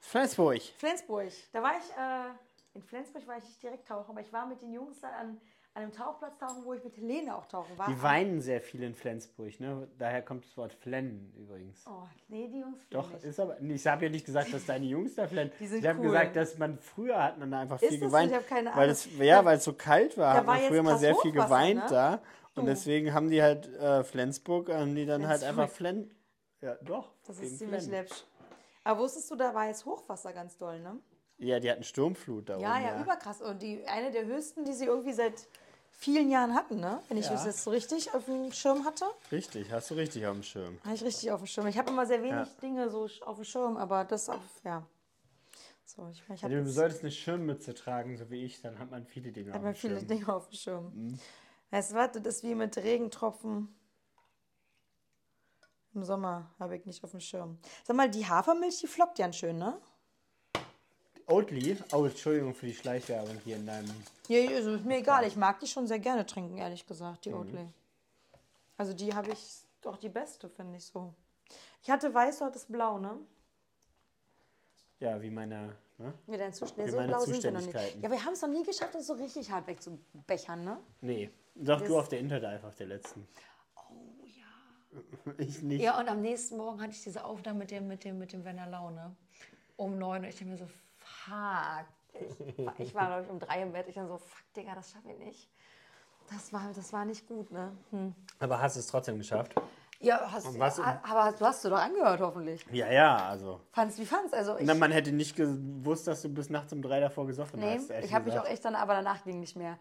Flensburg. 0.00 0.60
Flensburg. 0.76 1.30
Da 1.52 1.62
war 1.62 1.74
ich, 1.78 1.90
äh, 1.92 2.34
in 2.74 2.82
Flensburg 2.82 3.26
war 3.26 3.38
ich 3.38 3.44
nicht 3.44 3.62
direkt 3.62 3.88
tauchen, 3.88 4.10
aber 4.10 4.20
ich 4.20 4.32
war 4.32 4.46
mit 4.46 4.62
den 4.62 4.72
Jungs 4.72 5.00
da 5.00 5.08
an, 5.08 5.40
an 5.74 5.82
einem 5.82 5.92
Tauchplatz 5.92 6.38
tauchen, 6.38 6.64
wo 6.64 6.74
ich 6.74 6.84
mit 6.84 6.96
Helene 6.96 7.34
auch 7.36 7.46
tauchen 7.46 7.76
war. 7.78 7.86
Die 7.88 8.02
weinen 8.02 8.40
sehr 8.40 8.60
viel 8.60 8.82
in 8.82 8.94
Flensburg, 8.94 9.58
ne? 9.60 9.88
Daher 9.98 10.22
kommt 10.22 10.44
das 10.44 10.56
Wort 10.56 10.72
flennen 10.74 11.32
übrigens. 11.36 11.84
Oh, 11.86 12.02
nee, 12.28 12.48
die 12.48 12.60
Jungs 12.60 12.86
Doch, 12.90 13.10
nicht. 13.10 13.24
ist 13.24 13.40
aber. 13.40 13.60
Ich 13.60 13.86
habe 13.86 14.04
ja 14.04 14.10
nicht 14.10 14.26
gesagt, 14.26 14.52
dass 14.52 14.66
deine 14.66 14.84
Jungs 14.86 15.14
da 15.14 15.26
flennen. 15.26 15.50
Die 15.60 15.66
sind 15.66 15.78
ich 15.80 15.86
habe 15.86 15.98
cool. 16.00 16.06
gesagt, 16.06 16.36
dass 16.36 16.58
man 16.58 16.78
früher 16.78 17.22
hat 17.22 17.38
man 17.38 17.50
da 17.50 17.60
einfach 17.60 17.80
Ist 17.80 17.88
viel 17.88 18.00
das 18.00 18.10
so? 18.10 18.16
geweint. 18.16 18.32
Ich 18.32 18.46
keine 18.46 18.68
Weil 18.70 18.74
Ahnung. 18.76 18.90
es, 18.90 19.08
ja, 19.18 19.44
weil 19.44 19.56
es 19.58 19.64
so 19.64 19.72
kalt 19.72 20.16
war, 20.18 20.34
Da 20.34 20.40
hat 20.40 20.46
war 20.46 20.54
man 20.54 20.62
jetzt 20.62 20.68
früher 20.70 20.82
mal 20.82 20.98
sehr 20.98 21.14
viel 21.16 21.32
geweint 21.32 21.80
ne? 21.84 21.86
da. 21.90 22.22
Und 22.54 22.66
deswegen 22.66 23.14
haben 23.14 23.30
die 23.30 23.42
halt 23.42 23.66
äh, 23.76 24.04
Flensburg, 24.04 24.68
haben 24.70 24.94
die 24.94 25.06
dann 25.06 25.26
halt 25.26 25.40
Flensburg. 25.40 25.62
einfach 25.64 25.74
Flen. 25.74 26.14
Ja, 26.60 26.74
doch. 26.82 27.12
Das 27.26 27.38
ist 27.38 27.58
ziemlich 27.58 27.82
Flennen. 27.84 27.90
läppsch. 27.92 28.24
Aber 28.84 29.00
wusstest 29.00 29.30
du, 29.30 29.36
da 29.36 29.54
war 29.54 29.68
jetzt 29.68 29.86
Hochwasser 29.86 30.32
ganz 30.34 30.58
doll, 30.58 30.78
ne? 30.80 30.98
Ja, 31.42 31.58
die 31.58 31.70
hatten 31.70 31.82
Sturmflut 31.82 32.48
da 32.48 32.58
Ja, 32.58 32.76
oben. 32.76 32.84
ja, 32.84 33.02
überkrass. 33.02 33.42
Und 33.42 33.60
die 33.62 33.84
eine 33.86 34.10
der 34.12 34.24
höchsten, 34.26 34.64
die 34.64 34.72
sie 34.72 34.84
irgendwie 34.84 35.12
seit 35.12 35.48
vielen 35.90 36.30
Jahren 36.30 36.54
hatten, 36.54 36.76
ne? 36.80 37.02
Wenn 37.08 37.16
ich 37.18 37.26
Ja. 37.26 37.32
das 37.32 37.44
jetzt 37.44 37.64
so 37.64 37.70
richtig 37.70 38.14
auf 38.14 38.24
dem 38.26 38.52
Schirm 38.52 38.84
hatte. 38.84 39.04
Richtig, 39.30 39.70
hast 39.72 39.90
du 39.90 39.94
richtig 39.94 40.26
auf 40.26 40.34
dem 40.34 40.42
Schirm. 40.42 40.78
Habe 40.84 40.94
ich 40.94 41.02
richtig 41.04 41.30
auf 41.32 41.40
dem 41.40 41.46
Schirm. 41.46 41.66
Ich 41.66 41.78
habe 41.78 41.90
immer 41.90 42.06
sehr 42.06 42.22
wenig 42.22 42.48
Ja. 42.48 42.60
Dinge 42.60 42.88
so 42.90 43.08
auf 43.26 43.36
dem 43.36 43.44
Schirm, 43.44 43.76
aber 43.76 44.04
das 44.04 44.28
auf, 44.28 44.40
ja. 44.64 44.86
So, 45.84 46.08
ich, 46.10 46.22
ich 46.32 46.42
habe 46.44 46.54
du 46.54 46.70
solltest 46.70 47.02
eine 47.02 47.10
Schirmmütze 47.10 47.74
tragen, 47.74 48.16
so 48.16 48.30
wie 48.30 48.44
ich, 48.44 48.60
dann 48.62 48.78
hat 48.78 48.90
man 48.90 49.04
viele 49.04 49.30
Dinge 49.32 49.50
auf 49.50 49.56
hab 49.56 49.62
mal 49.62 49.72
dem 49.72 49.76
viele 49.76 49.96
Schirm. 49.98 50.06
Dinge 50.08 50.28
auf 50.34 50.48
dem 50.48 50.54
Schirm. 50.56 51.18
Weißt 51.70 51.90
du 51.90 51.94
was, 51.96 52.12
das 52.12 52.36
ist 52.36 52.42
wie 52.44 52.54
mit 52.54 52.76
Regentropfen. 52.78 53.74
Im 55.94 56.04
Sommer 56.04 56.50
habe 56.58 56.76
ich 56.76 56.86
nicht 56.86 57.04
auf 57.04 57.10
dem 57.10 57.20
Schirm. 57.20 57.58
Sag 57.84 57.96
mal, 57.96 58.08
die 58.10 58.26
Hafermilch, 58.26 58.78
die 58.80 58.86
flockt 58.86 59.18
ja 59.18 59.30
schön, 59.32 59.58
ne? 59.58 59.78
Oatly, 61.36 61.78
oh, 61.92 62.04
Entschuldigung 62.04 62.54
für 62.54 62.66
die 62.66 62.74
Schleichwerbung 62.74 63.38
hier 63.44 63.56
in 63.56 63.64
deinem. 63.66 63.90
Ja, 64.28 64.50
also 64.50 64.74
ist 64.74 64.84
mir 64.84 64.98
egal. 64.98 65.26
Ich 65.26 65.34
mag 65.36 65.58
die 65.60 65.66
schon 65.66 65.86
sehr 65.86 65.98
gerne 65.98 66.26
trinken, 66.26 66.58
ehrlich 66.58 66.86
gesagt, 66.86 67.24
die 67.24 67.30
Mhm. 67.30 67.36
Oatly. 67.36 67.68
Also 68.76 68.92
die 68.92 69.14
habe 69.14 69.30
ich 69.30 69.60
doch 69.80 69.96
die 69.96 70.10
beste, 70.10 70.50
finde 70.50 70.76
ich 70.76 70.84
so. 70.84 71.14
Ich 71.82 71.90
hatte 71.90 72.12
weiß, 72.12 72.40
du 72.40 72.44
hattest 72.44 72.70
blau, 72.70 72.98
ne? 72.98 73.18
Ja, 75.00 75.20
wie 75.22 75.30
meine. 75.30 75.74
Ne? 75.98 76.12
Ja, 76.26 76.36
dein. 76.36 76.50
Nee, 76.50 76.84
Wie 76.84 76.90
so 76.90 76.96
meine 76.96 77.08
blau 77.08 77.20
sind 77.24 77.42
wir 77.42 77.50
noch 77.50 77.60
nicht. 77.62 77.74
Ja, 78.02 78.10
wir 78.10 78.24
haben 78.24 78.34
es 78.34 78.42
noch 78.42 78.48
nie 78.50 78.62
geschafft, 78.64 78.94
uns 78.94 79.06
so 79.06 79.14
richtig 79.14 79.50
hart 79.50 79.66
wegzubechern, 79.66 80.64
ne? 80.64 80.78
Nee. 81.00 81.30
Doch 81.54 81.78
Das- 81.80 81.88
du 81.88 81.98
auf 81.98 82.08
der 82.08 82.20
Interdive, 82.20 82.66
auf 82.66 82.74
der 82.76 82.86
letzten. 82.88 83.26
Oh 83.76 84.24
ja. 84.26 85.32
Ich 85.38 85.62
nicht. 85.62 85.80
Ja, 85.82 85.98
und 85.98 86.08
am 86.08 86.20
nächsten 86.20 86.56
Morgen 86.58 86.80
hatte 86.80 86.92
ich 86.92 87.02
diese 87.02 87.24
Aufnahme 87.24 87.60
mit 87.60 87.70
dem, 87.70 87.88
mit 87.88 88.04
dem, 88.04 88.18
mit 88.18 88.32
dem 88.34 88.44
Werner 88.44 88.66
Laune. 88.66 89.16
Um 89.76 89.98
neun. 89.98 90.22
Und 90.22 90.28
ich 90.28 90.34
dachte 90.36 90.44
mir 90.46 90.56
so, 90.58 90.68
fuck. 91.26 91.86
Ich, 92.46 92.58
war- 92.66 92.74
ich 92.78 92.94
war, 92.94 93.06
glaube 93.06 93.22
ich, 93.24 93.30
um 93.30 93.38
drei 93.38 93.62
im 93.62 93.72
Bett. 93.72 93.88
Ich 93.88 93.94
dann 93.94 94.08
so, 94.08 94.18
fuck, 94.18 94.52
Digga, 94.56 94.74
das 94.74 94.92
schaffe 94.92 95.10
ich 95.12 95.18
nicht. 95.18 95.48
Das 96.30 96.52
war, 96.52 96.70
das 96.74 96.92
war 96.92 97.04
nicht 97.04 97.26
gut, 97.26 97.50
ne? 97.50 97.72
Hm. 97.90 98.14
Aber 98.38 98.60
hast 98.60 98.76
du 98.76 98.80
es 98.80 98.86
trotzdem 98.86 99.18
geschafft? 99.18 99.54
Ja, 100.00 100.20
hast, 100.32 100.58
was- 100.58 100.80
aber 100.80 101.32
du 101.38 101.44
hast 101.46 101.64
du 101.64 101.70
doch 101.70 101.78
angehört, 101.78 102.20
hoffentlich. 102.20 102.66
Ja, 102.72 102.90
ja, 102.90 103.16
also. 103.28 103.60
Fandst 103.70 103.98
wie 103.98 104.04
fandst? 104.06 104.34
Also 104.34 104.58
ich, 104.58 104.66
Na, 104.66 104.74
man 104.74 104.90
hätte 104.90 105.12
nicht 105.12 105.36
gewusst, 105.36 106.08
dass 106.08 106.22
du 106.22 106.28
bis 106.28 106.50
nachts 106.50 106.72
um 106.72 106.82
drei 106.82 106.98
davor 106.98 107.26
gesoffen 107.26 107.60
nee, 107.60 107.76
hast. 107.78 107.90
ich 107.90 108.12
habe 108.12 108.24
mich 108.24 108.38
auch 108.38 108.44
echt 108.46 108.64
dann, 108.64 108.74
aber 108.74 108.94
danach 108.94 109.22
ging 109.22 109.38
nicht 109.40 109.54
mehr. 109.56 109.78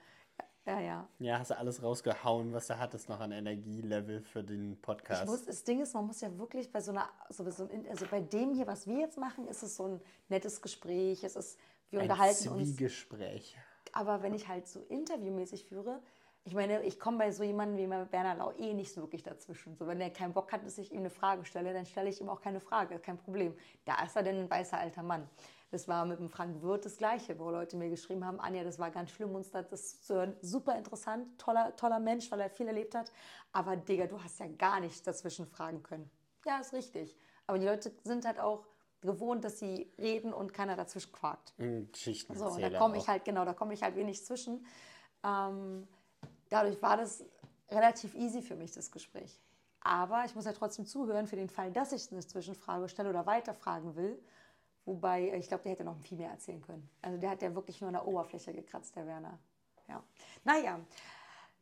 Ja, 0.66 0.80
ja. 0.80 1.08
Ja, 1.20 1.40
hast 1.40 1.50
du 1.50 1.58
alles 1.58 1.82
rausgehauen, 1.82 2.54
was 2.54 2.68
du 2.68 2.78
hattest 2.78 3.10
noch 3.10 3.20
an 3.20 3.32
Energielevel 3.32 4.22
für 4.22 4.44
den 4.44 4.80
Podcast. 4.80 5.24
Ich 5.24 5.30
muss, 5.30 5.46
das 5.46 5.64
Ding 5.64 5.82
ist, 5.82 5.94
man 5.94 6.06
muss 6.06 6.22
ja 6.22 6.38
wirklich 6.38 6.72
bei 6.72 6.82
so 6.82 6.92
einer, 6.92 7.10
so, 7.30 7.50
so 7.50 7.68
ein, 7.68 7.88
also 7.90 8.06
bei 8.10 8.22
dem 8.22 8.54
hier, 8.54 8.68
was 8.68 8.86
wir 8.86 9.00
jetzt 9.00 9.18
machen, 9.18 9.48
ist 9.48 9.64
es 9.64 9.76
so 9.76 9.88
ein 9.88 10.02
nettes 10.30 10.62
Gespräch. 10.62 11.24
Es 11.24 11.36
ist, 11.36 11.58
wir 11.90 12.00
Ein 12.00 12.10
unterhalten 12.10 12.50
uns. 12.50 12.76
Zwiegespräch. 12.76 13.58
Aber 13.92 14.22
wenn 14.22 14.36
ich 14.36 14.48
halt 14.48 14.68
so 14.68 14.82
interviewmäßig 14.90 15.66
führe, 15.66 16.00
ich 16.44 16.56
meine, 16.56 16.82
ich 16.84 17.00
komme 17.00 17.20
bei 17.20 17.32
so 17.32 17.44
jemandem 17.44 17.78
wie 17.78 18.12
Werner 18.12 18.36
Lau 18.36 18.52
eh 18.58 18.74
nicht 18.74 18.92
so 18.92 19.02
wirklich 19.02 19.22
dazwischen. 19.22 19.76
So, 19.76 19.86
wenn 19.86 20.02
er 20.02 20.10
keinen 20.10 20.34
Bock 20.34 20.52
hat, 20.52 20.66
dass 20.66 20.78
ich 20.78 20.92
ihm 20.92 21.00
eine 21.00 21.12
Frage 21.12 21.46
stelle, 21.46 21.72
dann 21.74 21.86
stelle 21.86 22.10
ich 22.10 22.20
ihm 22.20 22.30
auch 22.30 22.42
keine 22.42 22.60
Frage, 22.60 22.98
kein 23.00 23.18
Problem. 23.18 23.56
Da 23.86 24.04
ist 24.04 24.16
er 24.16 24.24
denn 24.24 24.38
ein 24.38 24.50
weißer 24.50 24.78
alter 24.78 25.04
Mann. 25.04 25.30
Das 25.72 25.88
war 25.88 26.06
mit 26.06 26.20
dem 26.20 26.30
Frank 26.30 26.62
Wirth 26.62 26.86
das 26.86 26.98
Gleiche, 26.98 27.40
wo 27.40 27.50
Leute 27.50 27.78
mir 27.78 27.90
geschrieben 27.90 28.26
haben, 28.26 28.42
Anja, 28.42 28.64
das 28.64 28.78
war 28.78 28.92
ganz 28.92 29.10
schlimm, 29.12 29.34
uns 29.34 29.52
das 29.52 30.02
zu 30.02 30.16
hören. 30.16 30.36
Super 30.42 30.78
interessant, 30.78 31.40
toller, 31.40 31.74
toller 31.78 32.00
Mensch, 32.00 32.30
weil 32.30 32.42
er 32.42 32.50
viel 32.50 32.68
erlebt 32.68 32.94
hat. 32.94 33.12
Aber 33.54 33.78
Digga, 33.78 34.06
du 34.06 34.22
hast 34.22 34.40
ja 34.42 34.48
gar 34.48 34.82
nichts 34.82 35.02
dazwischen 35.02 35.48
fragen 35.48 35.82
können. 35.82 36.12
Ja, 36.46 36.60
ist 36.60 36.74
richtig. 36.74 37.16
Aber 37.48 37.58
die 37.58 37.66
Leute 37.66 37.92
sind 38.04 38.26
halt 38.26 38.40
auch 38.40 38.66
gewohnt, 39.00 39.46
dass 39.46 39.60
sie 39.60 39.90
reden 39.98 40.34
und 40.34 40.54
keiner 40.54 40.76
dazwischen 40.76 41.14
quakt. 41.14 41.54
Geschichten 41.58 42.36
So, 42.36 42.58
da 42.58 42.70
komme 42.78 42.98
ich 42.98 43.08
halt, 43.08 43.24
genau, 43.24 43.46
da 43.46 43.54
komme 43.54 43.74
ich 43.74 43.82
halt 43.82 43.96
wenig 43.96 44.24
zwischen. 44.26 44.66
Ähm, 45.24 45.88
dadurch 46.50 46.82
war 46.82 46.98
das 46.98 47.24
relativ 47.70 48.14
easy 48.16 48.42
für 48.42 48.56
mich, 48.56 48.74
das 48.74 48.92
Gespräch. 48.92 49.40
Aber 49.80 50.26
ich 50.26 50.36
muss 50.36 50.46
ja 50.46 50.54
trotzdem 50.54 50.86
zuhören 50.86 51.28
für 51.28 51.38
den 51.38 51.50
Fall, 51.50 51.72
dass 51.72 51.94
ich 51.94 52.12
eine 52.12 52.26
Zwischenfrage 52.26 52.90
stelle 52.90 53.10
oder 53.10 53.26
weiterfragen 53.26 53.96
will. 53.96 54.22
Wobei, 54.86 55.30
äh, 55.30 55.38
ich 55.38 55.48
glaube, 55.48 55.64
der 55.64 55.74
hätte 55.74 55.84
noch 55.84 55.98
viel 56.00 56.18
mehr 56.18 56.32
erzählen 56.32 56.62
können. 56.62 56.90
Also 57.02 57.18
der 57.18 57.30
hat 57.30 57.42
ja 57.42 57.54
wirklich 57.54 57.80
nur 57.82 57.90
an 57.90 57.94
der 57.94 58.08
Oberfläche 58.08 58.54
gekratzt, 58.54 58.96
der 58.96 59.06
Werner. 59.06 59.38
Ja. 59.88 60.04
Naja, 60.44 60.80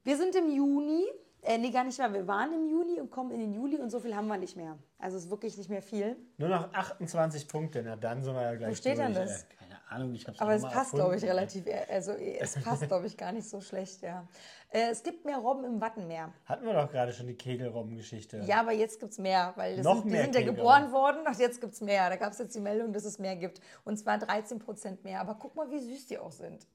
wir 0.04 0.18
sind 0.18 0.36
im 0.36 0.50
Juni. 0.50 1.06
Äh, 1.42 1.58
nee, 1.58 1.72
gar 1.72 1.84
nicht 1.86 1.98
mehr. 1.98 2.14
Wir 2.14 2.28
waren 2.28 2.54
im 2.54 2.68
Juni 2.68 3.00
und 3.00 3.10
kommen 3.12 3.32
in 3.32 3.40
den 3.40 3.54
Juli 3.54 3.78
und 3.78 3.90
so 3.90 4.00
viel 4.02 4.14
haben 4.16 4.28
wir 4.28 4.38
nicht 4.38 4.58
mehr. 4.58 4.78
Also 4.98 5.18
es 5.18 5.24
ist 5.26 5.30
wirklich 5.30 5.58
nicht 5.58 5.70
mehr 5.70 5.82
viel. 5.82 6.18
Nur 6.38 6.50
noch 6.50 6.74
28 6.74 7.48
Punkte, 7.48 7.82
na 7.82 7.96
dann 7.96 8.22
sind 8.22 8.34
wir 8.36 8.42
ja 8.42 8.56
gleich 8.56 8.72
Wo 8.72 8.76
steht 8.76 8.98
denn 8.98 9.14
durch. 9.14 9.26
das? 9.26 9.44
Äh, 9.44 9.46
Keine 9.48 9.59
Ahnung, 9.90 10.14
ich 10.14 10.28
hab's 10.28 10.40
Aber 10.40 10.52
auch 10.52 10.56
es 10.56 10.62
mal 10.62 10.72
passt, 10.72 10.94
glaube 10.94 11.16
ich, 11.16 11.24
relativ. 11.24 11.66
äh, 11.66 11.86
Also 11.90 12.12
es 12.14 12.56
passt, 12.62 12.88
glaube 12.88 13.08
ich, 13.08 13.18
gar 13.18 13.32
nicht 13.32 13.48
so 13.50 13.60
schlecht, 13.62 14.02
ja. 14.02 14.28
Äh, 14.72 14.90
es 14.92 15.02
gibt 15.04 15.26
mehr 15.26 15.38
Robben 15.38 15.64
im 15.64 15.82
Wattenmeer. 15.82 16.32
Hatten 16.46 16.66
wir 16.66 16.74
doch 16.74 16.92
gerade 16.92 17.12
schon 17.12 17.28
die 17.28 17.36
Kegelrobben-Geschichte. 17.36 18.44
Ja, 18.46 18.60
aber 18.60 18.72
jetzt 18.72 19.00
gibt 19.00 19.14
es 19.14 19.18
mehr, 19.18 19.54
weil 19.56 19.78
das 19.78 19.84
Noch 19.84 19.96
sind, 19.96 20.06
die 20.06 20.12
mehr 20.12 20.24
sind 20.24 20.36
ja 20.36 20.42
geboren 20.44 20.92
worden 20.92 21.26
und 21.26 21.40
jetzt 21.40 21.60
gibt 21.60 21.74
es 21.74 21.82
mehr. 21.82 22.10
Da 22.10 22.16
gab 22.18 22.34
es 22.34 22.40
jetzt 22.40 22.56
die 22.56 22.60
Meldung, 22.60 22.94
dass 22.94 23.04
es 23.06 23.18
mehr 23.20 23.36
gibt. 23.36 23.62
Und 23.84 23.98
zwar 23.98 24.20
13 24.20 24.60
Prozent 24.60 25.04
mehr. 25.04 25.22
Aber 25.22 25.36
guck 25.36 25.56
mal, 25.56 25.70
wie 25.72 25.80
süß 25.80 26.08
die 26.08 26.20
auch 26.20 26.32
sind. 26.32 26.68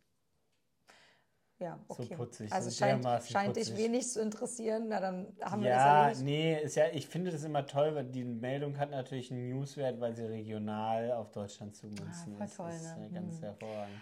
Ja, 1.60 1.78
So 1.88 2.02
okay. 2.02 2.16
putzig, 2.16 2.52
also 2.52 2.68
so 2.68 2.76
scheint, 2.76 3.04
scheint 3.30 3.56
dich 3.56 3.68
putzig. 3.70 3.78
wenig 3.84 4.08
zu 4.08 4.20
interessieren. 4.20 4.88
Na, 4.88 4.98
dann 5.00 5.28
haben 5.40 5.62
wir 5.62 5.70
Ja, 5.70 6.08
das 6.08 6.18
erledigt. 6.18 6.24
nee, 6.24 6.62
ist 6.62 6.74
ja, 6.74 6.84
ich 6.92 7.06
finde 7.06 7.30
das 7.30 7.44
immer 7.44 7.64
toll, 7.66 7.94
weil 7.94 8.04
die 8.06 8.24
Meldung 8.24 8.76
hat 8.78 8.90
natürlich 8.90 9.30
einen 9.30 9.48
Newswert, 9.50 10.00
weil 10.00 10.14
sie 10.16 10.24
regional 10.24 11.12
auf 11.12 11.30
Deutschland 11.30 11.76
zumünzen 11.76 12.36
Ah, 12.40 12.44
ist. 12.44 12.56
toll, 12.56 12.66
das 12.70 12.82
ist 12.82 12.96
ne? 12.98 13.06
ja 13.06 13.12
ganz 13.20 13.40
hervorragend. 13.40 13.94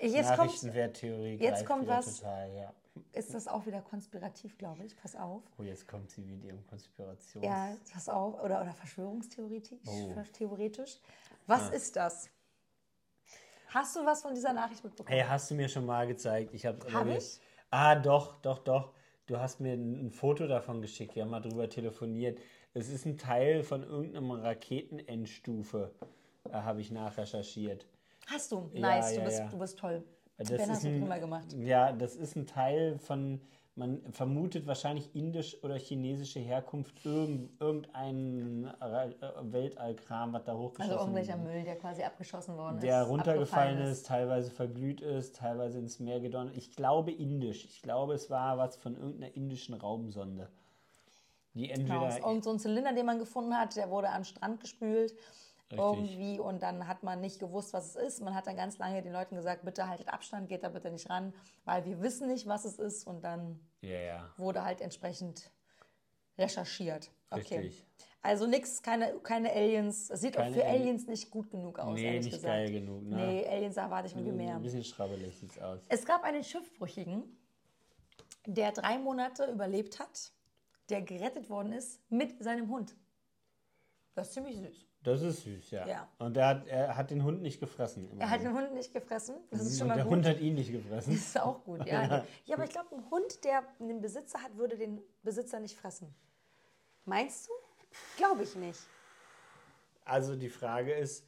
Jetzt 0.00 0.26
kommt, 0.28 0.38
Nachrichtenwerttheorie 0.38 1.36
jetzt 1.36 1.50
greift 1.54 1.66
kommt 1.66 1.82
wieder 1.84 1.96
was. 1.98 2.16
total, 2.20 2.52
ja. 2.54 2.72
ist 3.12 3.34
das 3.34 3.48
auch 3.48 3.66
wieder 3.66 3.80
konspirativ, 3.80 4.56
glaube 4.58 4.84
ich. 4.84 4.94
Pass 4.96 5.16
auf. 5.16 5.42
Oh, 5.58 5.62
jetzt 5.62 5.88
kommt 5.88 6.10
sie 6.10 6.20
mit 6.20 6.44
ihrem 6.44 6.64
Konspirations... 6.66 7.44
Ja, 7.44 7.74
pass 7.92 8.08
auf. 8.08 8.34
Oder, 8.42 8.60
oder 8.62 8.72
Verschwörungstheoretisch. 8.74 9.80
Oh. 9.86 10.14
Theoretisch. 10.34 11.00
Was 11.46 11.70
ist 11.70 11.96
das? 11.96 12.28
Hast 13.68 13.96
du 13.96 14.04
was 14.04 14.22
von 14.22 14.34
dieser 14.34 14.52
Nachricht 14.52 14.82
mitbekommen? 14.82 15.08
Hey, 15.08 15.24
hast 15.28 15.50
du 15.50 15.54
mir 15.54 15.68
schon 15.68 15.84
mal 15.86 16.06
gezeigt? 16.06 16.54
Ich 16.54 16.64
habe 16.64 16.78
Hab 16.92 17.06
ich? 17.08 17.38
Ah, 17.70 17.94
doch, 17.96 18.40
doch, 18.40 18.58
doch. 18.58 18.92
Du 19.26 19.38
hast 19.38 19.60
mir 19.60 19.74
ein, 19.74 20.10
Foto 20.10 20.46
davon 20.46 20.80
geschickt. 20.80 21.14
Wir 21.14 21.22
haben 21.24 21.30
mal 21.30 21.40
drüber 21.40 21.68
telefoniert. 21.68 22.38
Es 22.72 22.88
ist 22.88 23.04
ein 23.04 23.18
Teil 23.18 23.62
von 23.62 23.82
irgendeinem 23.82 24.30
Raketenendstufe. 24.30 25.92
Da 26.44 26.62
habe 26.64 26.80
ich 26.80 26.90
nachrecherchiert. 26.90 27.86
Hast 28.26 28.52
du? 28.52 28.70
Ja, 28.72 28.80
Nice, 28.80 29.12
ja, 29.12 29.18
du, 29.18 29.24
bist, 29.26 29.38
ja. 29.38 29.48
du 29.48 29.58
bist 29.58 29.78
toll. 29.78 30.04
Das 30.38 30.48
ben 30.48 30.60
ist 30.60 30.68
hast 30.70 30.84
du 30.84 30.88
ein- 30.88 31.00
prima 31.00 31.18
gemacht. 31.18 31.52
Ja, 31.58 31.92
das 31.92 32.16
ist 32.16 32.36
ein 32.36 32.46
Teil 32.46 32.98
von, 32.98 33.40
man 33.78 34.02
vermutet 34.12 34.66
wahrscheinlich 34.66 35.14
indisch 35.14 35.62
oder 35.62 35.78
chinesische 35.78 36.40
Herkunft, 36.40 37.04
irgend, 37.04 37.50
irgendein 37.60 38.64
äh, 38.80 39.12
Weltallkram, 39.40 40.32
was 40.32 40.44
da 40.44 40.54
hochgeschossen 40.54 40.92
Also 40.92 41.04
irgendwelcher 41.04 41.36
Müll, 41.36 41.62
der 41.62 41.76
quasi 41.76 42.02
abgeschossen 42.02 42.56
worden 42.56 42.80
der 42.80 43.02
ist. 43.02 43.08
runtergefallen 43.08 43.76
abgefallen 43.76 43.92
ist, 43.92 44.06
teilweise 44.06 44.50
verglüht 44.50 45.00
ist, 45.00 45.36
teilweise 45.36 45.78
ins 45.78 46.00
Meer 46.00 46.20
gedonnert. 46.20 46.56
Ich 46.56 46.74
glaube 46.74 47.12
indisch. 47.12 47.64
Ich 47.64 47.80
glaube, 47.80 48.14
es 48.14 48.28
war 48.28 48.58
was 48.58 48.76
von 48.76 48.96
irgendeiner 48.96 49.34
indischen 49.34 49.74
Raumsonde. 49.74 50.48
Die 51.54 51.68
Genau, 51.68 51.80
entweder. 51.80 52.08
ist 52.08 52.18
irgend 52.20 52.44
so 52.44 52.50
ein 52.50 52.58
Zylinder, 52.58 52.92
den 52.92 53.06
man 53.06 53.18
gefunden 53.18 53.56
hat, 53.56 53.76
der 53.76 53.90
wurde 53.90 54.10
am 54.10 54.24
Strand 54.24 54.60
gespült. 54.60 55.14
Irgendwie 55.70 56.38
und 56.38 56.62
dann 56.62 56.88
hat 56.88 57.02
man 57.02 57.20
nicht 57.20 57.38
gewusst, 57.38 57.74
was 57.74 57.94
es 57.94 57.96
ist. 57.96 58.20
Man 58.22 58.34
hat 58.34 58.46
dann 58.46 58.56
ganz 58.56 58.78
lange 58.78 59.02
den 59.02 59.12
Leuten 59.12 59.36
gesagt, 59.36 59.64
bitte 59.64 59.86
haltet 59.86 60.08
Abstand, 60.08 60.48
geht 60.48 60.62
da 60.62 60.70
bitte 60.70 60.90
nicht 60.90 61.10
ran, 61.10 61.34
weil 61.64 61.84
wir 61.84 62.00
wissen 62.00 62.28
nicht, 62.28 62.46
was 62.46 62.64
es 62.64 62.78
ist. 62.78 63.06
Und 63.06 63.22
dann 63.22 63.60
ja. 63.82 64.30
wurde 64.38 64.64
halt 64.64 64.80
entsprechend 64.80 65.50
recherchiert. 66.38 67.10
Okay. 67.30 67.58
Richtig. 67.58 67.86
Also 68.22 68.46
nix, 68.46 68.82
keine, 68.82 69.18
keine 69.20 69.52
Aliens. 69.52 70.10
Es 70.10 70.20
sieht 70.22 70.34
Keine 70.34 70.50
auch 70.50 70.54
für 70.54 70.64
Ali- 70.64 70.80
Aliens 70.80 71.06
nicht 71.06 71.30
gut 71.30 71.50
genug 71.50 71.78
aus, 71.78 71.94
Nee, 71.94 72.04
ehrlich 72.06 72.24
nicht 72.24 72.34
gesagt. 72.34 72.52
geil 72.52 72.72
genug, 72.72 73.04
ne? 73.04 73.16
Nee, 73.16 73.46
Aliens 73.46 73.76
erwarte 73.76 74.08
ich 74.08 74.14
irgendwie 74.16 74.32
mehr. 74.32 74.56
Ein 74.56 74.62
bisschen 74.62 74.84
schrabbelig 74.84 75.38
sieht's 75.38 75.58
aus. 75.58 75.80
Es 75.88 76.04
gab 76.04 76.24
einen 76.24 76.42
Schiffbrüchigen, 76.42 77.22
der 78.46 78.72
drei 78.72 78.98
Monate 78.98 79.44
überlebt 79.50 80.00
hat, 80.00 80.32
der 80.88 81.02
gerettet 81.02 81.48
worden 81.48 81.72
ist 81.72 82.00
mit 82.10 82.42
seinem 82.42 82.68
Hund. 82.70 82.96
Das 84.14 84.28
ist 84.28 84.34
ziemlich 84.34 84.56
süß. 84.56 84.87
Das 85.04 85.22
ist 85.22 85.42
süß, 85.44 85.70
ja. 85.70 85.86
Ja. 85.86 86.08
Und 86.18 86.36
er 86.36 86.46
hat, 86.48 86.66
er 86.66 86.96
hat 86.96 87.10
den 87.10 87.22
Hund 87.22 87.40
nicht 87.40 87.60
gefressen. 87.60 88.08
Er 88.20 88.28
hat 88.30 88.42
den 88.42 88.52
Hund 88.52 88.74
nicht 88.74 88.92
gefressen. 88.92 89.36
Das 89.50 89.60
ist 89.62 89.78
schon 89.78 89.82
Und 89.82 89.88
mal 89.88 89.94
der 89.94 90.04
gut. 90.04 90.12
Hund 90.12 90.26
hat 90.26 90.40
ihn 90.40 90.54
nicht 90.54 90.72
gefressen. 90.72 91.12
Das 91.14 91.22
ist 91.22 91.40
auch 91.40 91.62
gut, 91.64 91.86
ja. 91.86 92.24
Ja, 92.46 92.56
aber 92.56 92.64
ich 92.64 92.70
glaube, 92.70 92.94
ein 92.96 93.10
Hund, 93.10 93.44
der 93.44 93.62
einen 93.80 94.00
Besitzer 94.00 94.42
hat, 94.42 94.56
würde 94.56 94.76
den 94.76 95.00
Besitzer 95.22 95.60
nicht 95.60 95.76
fressen. 95.76 96.12
Meinst 97.04 97.48
du? 97.48 97.52
Glaube 98.16 98.42
ich 98.42 98.54
nicht. 98.56 98.80
Also 100.04 100.36
die 100.36 100.48
Frage 100.48 100.92
ist, 100.92 101.24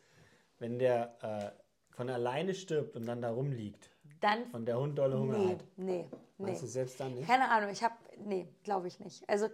wenn 0.58 0.78
der 0.78 1.16
äh, 1.22 1.94
von 1.94 2.10
alleine 2.10 2.54
stirbt 2.54 2.96
und 2.96 3.06
dann 3.06 3.22
da 3.22 3.30
rumliegt 3.30 3.88
Dann. 4.20 4.44
und 4.52 4.66
der 4.66 4.78
Hund 4.78 4.98
dolle 4.98 5.18
Hunger 5.18 5.38
Nee, 5.38 5.48
hat, 5.52 5.64
nee, 5.76 6.06
nee. 6.10 6.18
meinst 6.38 6.62
du 6.62 6.66
selbst 6.66 6.98
dann 7.00 7.14
nicht? 7.14 7.26
Keine 7.28 7.48
Ahnung, 7.50 7.70
ich 7.70 7.82
habe. 7.82 7.94
Nee, 8.24 8.48
glaube 8.62 8.88
ich 8.88 9.00
nicht. 9.00 9.26
Also, 9.28 9.48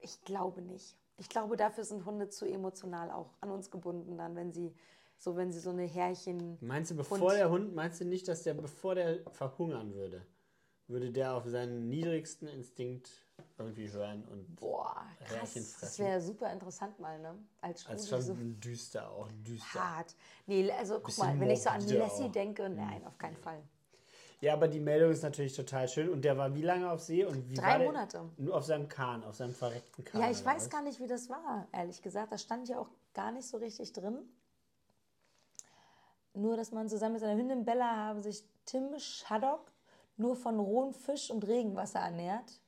ich 0.00 0.20
glaube 0.22 0.62
nicht. 0.62 0.96
Ich 1.18 1.28
glaube, 1.28 1.56
dafür 1.56 1.84
sind 1.84 2.04
Hunde 2.04 2.28
zu 2.28 2.46
emotional 2.46 3.10
auch 3.10 3.30
an 3.40 3.50
uns 3.50 3.70
gebunden, 3.70 4.16
dann, 4.16 4.36
wenn 4.36 4.52
sie 4.52 4.74
so, 5.16 5.36
wenn 5.36 5.50
sie 5.50 5.58
so 5.58 5.70
eine 5.70 5.84
Härchen. 5.84 6.58
Meinst 6.60 6.92
du, 6.92 6.94
bevor 6.94 7.18
Hund. 7.18 7.32
der 7.32 7.50
Hund, 7.50 7.74
meinst 7.74 8.00
du 8.00 8.04
nicht, 8.04 8.28
dass 8.28 8.44
der, 8.44 8.54
bevor 8.54 8.94
der 8.94 9.28
verhungern 9.32 9.94
würde, 9.94 10.24
würde 10.86 11.10
der 11.10 11.34
auf 11.34 11.44
seinen 11.46 11.88
niedrigsten 11.88 12.46
Instinkt 12.46 13.10
irgendwie 13.58 13.90
hören 13.90 14.24
und 14.26 14.56
Boah, 14.56 15.04
krass. 15.18 15.38
Härchen 15.40 15.62
Das 15.62 15.74
fressen. 15.80 16.04
wäre 16.04 16.20
super 16.20 16.52
interessant 16.52 17.00
mal, 17.00 17.18
ne? 17.18 17.36
Als 17.60 17.82
Studie 17.82 17.98
als 17.98 18.08
schon 18.08 18.22
so 18.22 18.34
düster 18.38 19.10
auch, 19.10 19.28
düster. 19.44 19.80
hart. 19.80 20.14
Nee, 20.46 20.70
also 20.70 21.00
guck 21.00 21.18
mal, 21.18 21.38
wenn 21.40 21.50
ich 21.50 21.62
so 21.62 21.70
an 21.70 21.80
Lassie 21.88 22.22
auch. 22.24 22.28
Mhm. 22.28 22.32
denke, 22.32 22.70
nein, 22.70 23.04
auf 23.04 23.18
keinen 23.18 23.36
Fall. 23.36 23.62
Ja, 24.40 24.52
aber 24.52 24.68
die 24.68 24.78
Meldung 24.78 25.10
ist 25.10 25.22
natürlich 25.22 25.54
total 25.54 25.88
schön. 25.88 26.08
Und 26.08 26.24
der 26.24 26.36
war 26.36 26.54
wie 26.54 26.62
lange 26.62 26.90
auf 26.90 27.00
See? 27.00 27.24
Und 27.24 27.50
wie 27.50 27.54
Drei? 27.54 27.84
Monate. 27.84 28.30
Nur 28.36 28.56
auf 28.56 28.64
seinem 28.64 28.88
Kahn, 28.88 29.24
auf 29.24 29.34
seinem 29.34 29.54
verreckten 29.54 30.04
Kahn. 30.04 30.20
Ja, 30.20 30.30
ich 30.30 30.44
weiß 30.44 30.64
was? 30.64 30.70
gar 30.70 30.82
nicht, 30.82 31.00
wie 31.00 31.08
das 31.08 31.28
war, 31.28 31.66
ehrlich 31.72 32.02
gesagt. 32.02 32.30
Das 32.30 32.42
stand 32.42 32.68
ja 32.68 32.78
auch 32.78 32.88
gar 33.14 33.32
nicht 33.32 33.48
so 33.48 33.56
richtig 33.56 33.92
drin. 33.92 34.18
Nur, 36.34 36.56
dass 36.56 36.70
man 36.70 36.88
zusammen 36.88 37.14
mit 37.14 37.20
seiner 37.20 37.36
Hündin 37.36 37.64
Bella 37.64 37.96
habe 37.96 38.20
sich 38.20 38.44
Tim 38.64 38.96
Shaddock 38.98 39.72
nur 40.16 40.36
von 40.36 40.60
rohem 40.60 40.92
Fisch 40.92 41.30
und 41.30 41.46
Regenwasser 41.46 41.98
ernährt. 41.98 42.60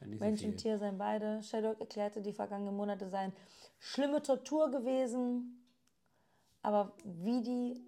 Ja, 0.00 0.06
Mensch 0.06 0.44
und 0.44 0.56
Tier 0.56 0.78
seien 0.78 0.96
beide. 0.96 1.42
Shaddock 1.42 1.80
erklärte, 1.80 2.22
die 2.22 2.32
vergangenen 2.32 2.74
Monate 2.74 3.08
seien 3.10 3.32
schlimme 3.78 4.22
Tortur 4.22 4.70
gewesen. 4.70 5.62
Aber 6.62 6.92
wie 7.04 7.42
die 7.42 7.82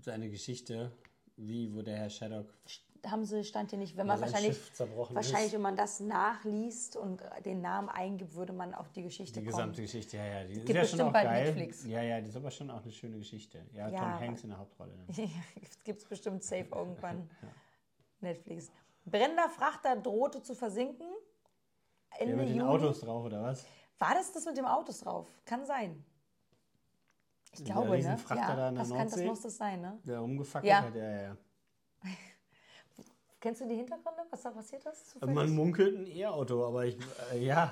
Seine 0.00 0.28
Geschichte, 0.30 0.92
wie, 1.36 1.74
wo 1.74 1.82
der 1.82 1.96
Herr 1.96 2.10
Shaddock 2.10 2.52
haben 3.06 3.24
sie, 3.24 3.44
stand 3.44 3.70
hier 3.70 3.78
nicht, 3.78 3.96
wenn 3.96 4.06
man 4.06 4.18
sein 4.18 4.32
wahrscheinlich, 4.32 4.58
wahrscheinlich, 5.14 5.46
ist. 5.46 5.52
wenn 5.54 5.60
man 5.62 5.76
das 5.76 6.00
nachliest 6.00 6.96
und 6.96 7.22
den 7.44 7.60
Namen 7.60 7.88
eingibt, 7.88 8.34
würde 8.34 8.52
man 8.52 8.74
auf 8.74 8.90
die 8.92 9.02
Geschichte 9.02 9.40
Die 9.40 9.46
kommen. 9.46 9.56
gesamte 9.56 9.82
Geschichte, 9.82 10.16
ja, 10.16 10.24
ja. 10.26 10.44
Die 10.44 10.54
ist 10.54 10.66
Gibt 10.66 10.76
ja 10.78 10.84
schon 10.84 11.00
auch 11.02 11.12
geil. 11.12 11.44
Netflix. 11.44 11.84
Ja, 11.86 12.02
ja, 12.02 12.20
die 12.20 12.28
ist 12.28 12.36
aber 12.36 12.50
schon 12.50 12.70
auch 12.70 12.82
eine 12.82 12.92
schöne 12.92 13.18
Geschichte. 13.18 13.64
Ja, 13.72 13.88
Ja, 13.88 13.98
Tom 14.00 14.20
Hanks 14.20 14.42
in 14.44 14.50
der 14.50 14.58
Hauptrolle. 14.58 14.92
Ne? 14.96 15.06
Gibt 15.84 16.00
es 16.02 16.08
bestimmt 16.08 16.42
safe 16.44 16.68
irgendwann. 16.74 17.28
Netflix. 18.20 18.70
Brennender 19.04 19.48
Frachter 19.48 19.96
drohte 19.96 20.42
zu 20.42 20.54
versinken. 20.54 21.06
Ja, 22.12 22.18
Ende 22.18 22.36
mit 22.36 22.48
den 22.48 22.56
Juni. 22.56 22.68
Autos 22.68 23.00
drauf, 23.00 23.24
oder 23.24 23.42
was? 23.42 23.64
War 23.98 24.14
das 24.14 24.32
das 24.32 24.44
mit 24.46 24.56
dem 24.56 24.64
Autos 24.66 25.00
drauf? 25.00 25.26
Kann 25.44 25.64
sein. 25.64 26.04
Ich 27.52 27.64
glaube, 27.64 27.88
ne? 27.88 27.94
Riesenfrachter 27.96 28.56
da 28.56 28.68
in 28.68 28.74
der 28.74 28.84
das, 28.84 28.92
kann, 28.92 29.08
das 29.08 29.20
muss 29.22 29.40
das 29.42 29.56
sein, 29.56 29.80
ne? 29.80 29.98
Der 30.04 30.18
rumgefackelt 30.18 30.70
Ja. 30.70 30.82
hat, 30.82 30.94
ja, 30.94 31.22
ja. 31.22 31.36
Kennst 33.38 33.60
du 33.60 33.68
die 33.68 33.74
Hintergründe, 33.76 34.22
was 34.30 34.42
da 34.42 34.50
passiert 34.50 34.84
ist? 34.86 35.10
Zufällig? 35.10 35.34
man 35.34 35.50
munkelt 35.50 35.96
ein 35.98 36.06
E-Auto, 36.06 36.66
aber 36.66 36.86
ich, 36.86 36.96
äh, 37.32 37.44
ja. 37.44 37.70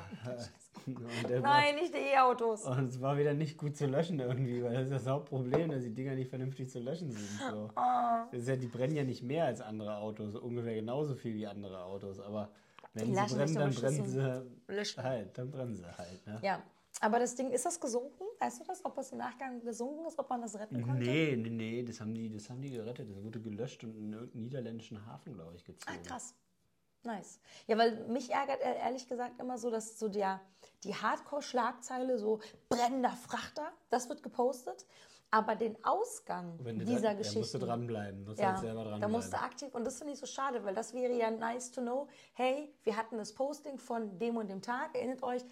Der 1.29 1.43
war- 1.43 1.61
Nein, 1.63 1.77
nicht 1.77 1.95
die 1.95 1.99
E-Autos. 2.15 2.65
Und 2.67 2.89
es 2.89 3.01
war 3.01 3.17
wieder 3.17 3.33
nicht 3.33 3.57
gut 3.57 3.75
zu 3.77 3.87
löschen 3.87 4.21
irgendwie, 4.21 4.63
weil 4.63 4.75
das 4.75 4.85
ist 4.85 4.93
das 4.93 5.07
Hauptproblem, 5.07 5.71
dass 5.71 5.83
die 5.83 5.95
Dinger 5.95 6.15
nicht 6.15 6.29
vernünftig 6.29 6.69
zu 6.71 6.81
löschen 6.81 7.11
sind. 7.11 7.29
So. 7.51 7.71
Das 7.75 8.41
ist 8.41 8.49
ja, 8.49 8.57
die 8.57 8.67
brennen 8.67 8.95
ja 8.95 9.05
nicht 9.05 9.23
mehr 9.23 9.47
als 9.47 9.61
andere 9.63 9.97
Autos, 9.97 10.35
ungefähr 10.37 10.75
genauso 10.75 11.15
viel 11.15 11.35
wie 11.35 11.47
andere 11.47 11.83
Autos. 11.83 12.21
Aber 12.21 12.51
wenn 12.93 13.07
Die 13.07 13.15
sie 13.15 13.35
brennen, 13.35 13.55
dann 13.55 13.75
brennen 13.75 14.05
sie 14.07 15.03
halt. 15.03 15.39
Dann 15.39 15.51
brennen 15.51 15.75
sie 15.77 15.87
halt. 15.99 16.27
Ne? 16.27 16.39
Ja, 16.43 16.63
aber 17.05 17.19
das 17.19 17.35
Ding, 17.35 17.51
ist 17.51 17.67
das 17.67 17.79
gesunken? 17.79 18.25
Weißt 18.39 18.61
du 18.61 18.65
das, 18.65 18.83
ob 18.85 18.97
es 18.97 19.13
im 19.13 19.19
Nachgang 19.19 19.61
gesunken 19.61 20.07
ist, 20.07 20.19
ob 20.19 20.31
man 20.31 20.41
das 20.41 20.59
retten 20.59 20.81
konnte? 20.81 21.05
Nee, 21.05 21.37
nee, 21.37 21.51
nee, 21.51 21.83
das 21.83 22.01
haben, 22.01 22.15
die, 22.15 22.31
das 22.31 22.49
haben 22.49 22.63
die 22.63 22.71
gerettet. 22.71 23.11
Das 23.11 23.23
wurde 23.23 23.41
gelöscht 23.41 23.85
und 23.85 23.95
in 23.95 24.13
irgendeinen 24.13 24.41
niederländischen 24.43 25.05
Hafen, 25.07 25.35
glaube 25.35 25.55
ich, 25.55 25.65
gezogen. 25.65 25.99
Ah, 26.03 26.03
krass. 26.09 26.35
Nice. 27.03 27.39
Ja, 27.67 27.77
weil 27.77 28.07
mich 28.09 28.31
ärgert 28.31 28.61
e- 28.61 28.79
ehrlich 28.79 29.07
gesagt 29.07 29.39
immer 29.39 29.59
so, 29.59 29.71
dass 29.71 29.99
so 29.99 30.09
der, 30.09 30.41
die 30.85 30.95
Hardcore-Schlagzeile 30.95 32.19
so 32.19 32.41
brennender 32.71 33.11
Frachter, 33.11 33.71
das 33.91 34.09
wird 34.09 34.23
gepostet, 34.23 34.87
aber 35.31 35.57
den 35.57 35.77
Ausgang 35.85 36.59
Wenn 36.65 36.79
du 36.79 36.87
dieser 36.87 37.11
da, 37.11 37.15
Geschichte. 37.15 37.35
Da 37.35 37.41
musst 37.41 37.55
du 37.55 37.59
dranbleiben, 37.59 38.25
musst 38.25 38.41
Ja, 38.41 38.53
halt 38.53 38.61
selber 38.61 38.85
da 38.85 38.91
dranbleiben. 38.91 39.13
musst 39.13 39.33
du 39.35 39.39
aktiv, 39.39 39.75
und 39.75 39.85
das 39.85 39.99
finde 39.99 40.15
ich 40.15 40.19
so 40.19 40.27
schade, 40.27 40.65
weil 40.65 40.75
das 40.75 40.95
wäre 40.95 41.13
ja 41.13 41.31
nice 41.31 41.71
to 41.71 41.83
know, 41.83 42.09
hey, 42.33 42.73
wir 42.85 42.97
hatten 42.97 43.19
das 43.19 43.35
Posting 43.35 43.77
von 43.77 44.19
dem 44.19 44.39
und 44.39 44.49
dem 44.49 44.63
Tag, 44.63 44.95
erinnert 44.95 45.23
euch, 45.23 45.43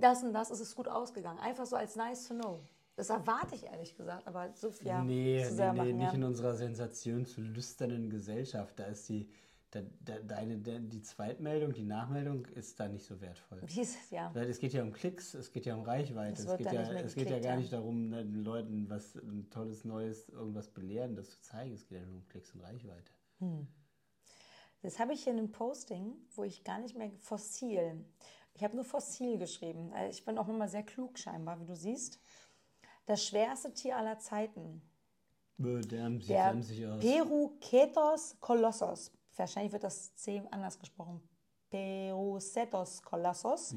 das 0.00 0.22
und 0.22 0.32
das 0.32 0.50
ist 0.50 0.60
es 0.60 0.74
gut 0.74 0.88
ausgegangen. 0.88 1.38
Einfach 1.38 1.66
so 1.66 1.76
als 1.76 1.96
nice 1.96 2.28
to 2.28 2.34
know. 2.34 2.60
Das 2.96 3.10
erwarte 3.10 3.56
ich 3.56 3.64
ehrlich 3.64 3.96
gesagt, 3.96 4.26
aber 4.26 4.52
so 4.54 4.70
viel 4.70 4.86
ja, 4.86 5.02
nee, 5.02 5.42
zu 5.44 5.54
sehr 5.54 5.72
nee, 5.72 5.80
nee, 5.80 5.84
machen, 5.86 5.96
nicht 5.98 6.12
ja. 6.12 6.14
in 6.14 6.24
unserer 6.24 6.54
sensationslüsternen 6.54 8.08
Gesellschaft. 8.08 8.78
Da 8.78 8.84
ist 8.84 9.08
die, 9.08 9.28
da, 9.72 9.80
da, 10.00 10.18
deine, 10.20 10.58
die 10.58 11.02
Zweitmeldung, 11.02 11.72
die 11.72 11.84
Nachmeldung 11.84 12.46
ist 12.46 12.78
da 12.78 12.86
nicht 12.86 13.04
so 13.04 13.20
wertvoll. 13.20 13.60
Wie 13.66 13.80
ist 13.80 13.96
es, 13.96 14.10
ja. 14.10 14.32
Es 14.34 14.60
geht 14.60 14.74
ja 14.74 14.82
um 14.82 14.92
Klicks, 14.92 15.34
es 15.34 15.50
geht 15.50 15.66
ja 15.66 15.74
um 15.74 15.82
Reichweite. 15.82 16.40
Es 16.40 16.56
geht 16.56 16.72
ja, 16.72 16.92
nicht 16.92 17.04
es 17.04 17.14
geht 17.16 17.30
ja 17.30 17.40
gar 17.40 17.56
nicht 17.56 17.72
darum, 17.72 18.10
ne, 18.10 18.24
den 18.24 18.44
Leuten 18.44 18.88
was 18.88 19.16
ein 19.16 19.48
tolles, 19.50 19.84
neues, 19.84 20.28
irgendwas 20.28 20.68
belehren, 20.68 21.16
das 21.16 21.30
zu 21.30 21.40
zeigen. 21.40 21.74
Es 21.74 21.88
geht 21.88 21.98
ja 21.98 22.06
nur 22.06 22.18
um 22.18 22.26
Klicks 22.28 22.54
und 22.54 22.60
Reichweite. 22.60 23.10
Das 24.82 24.98
habe 24.98 25.14
ich 25.14 25.24
hier 25.24 25.32
in 25.32 25.38
einem 25.38 25.50
Posting, 25.50 26.14
wo 26.34 26.44
ich 26.44 26.62
gar 26.62 26.78
nicht 26.78 26.96
mehr 26.96 27.10
fossil. 27.18 28.04
Ich 28.54 28.62
habe 28.62 28.76
nur 28.76 28.84
fossil 28.84 29.38
geschrieben. 29.38 29.92
Also 29.92 30.10
Ich 30.10 30.24
bin 30.24 30.38
auch 30.38 30.48
immer 30.48 30.68
sehr 30.68 30.84
klug 30.84 31.18
scheinbar, 31.18 31.60
wie 31.60 31.66
du 31.66 31.74
siehst. 31.74 32.20
Das 33.06 33.24
schwerste 33.24 33.72
Tier 33.74 33.96
aller 33.96 34.18
Zeiten. 34.18 34.80
Bö, 35.58 35.80
Der 35.80 36.08
Der 36.10 36.46
emsig 36.50 36.86
aus. 36.86 37.00
Perucetos 37.00 38.36
colossus. 38.40 39.12
Wahrscheinlich 39.36 39.72
wird 39.72 39.84
das 39.84 40.14
C 40.14 40.42
anders 40.50 40.78
gesprochen. 40.78 41.20
Perucetos 41.70 43.02
colossus. 43.02 43.72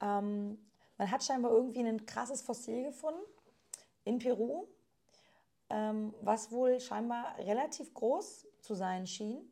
Ähm, 0.00 0.58
man 0.96 1.10
hat 1.10 1.22
scheinbar 1.22 1.52
irgendwie 1.52 1.80
ein 1.80 2.04
krasses 2.06 2.42
Fossil 2.42 2.84
gefunden 2.84 3.20
in 4.04 4.18
Peru, 4.18 4.66
ähm, 5.68 6.14
was 6.22 6.50
wohl 6.50 6.80
scheinbar 6.80 7.36
relativ 7.38 7.92
groß 7.92 8.46
zu 8.60 8.74
sein 8.74 9.06
schien 9.06 9.50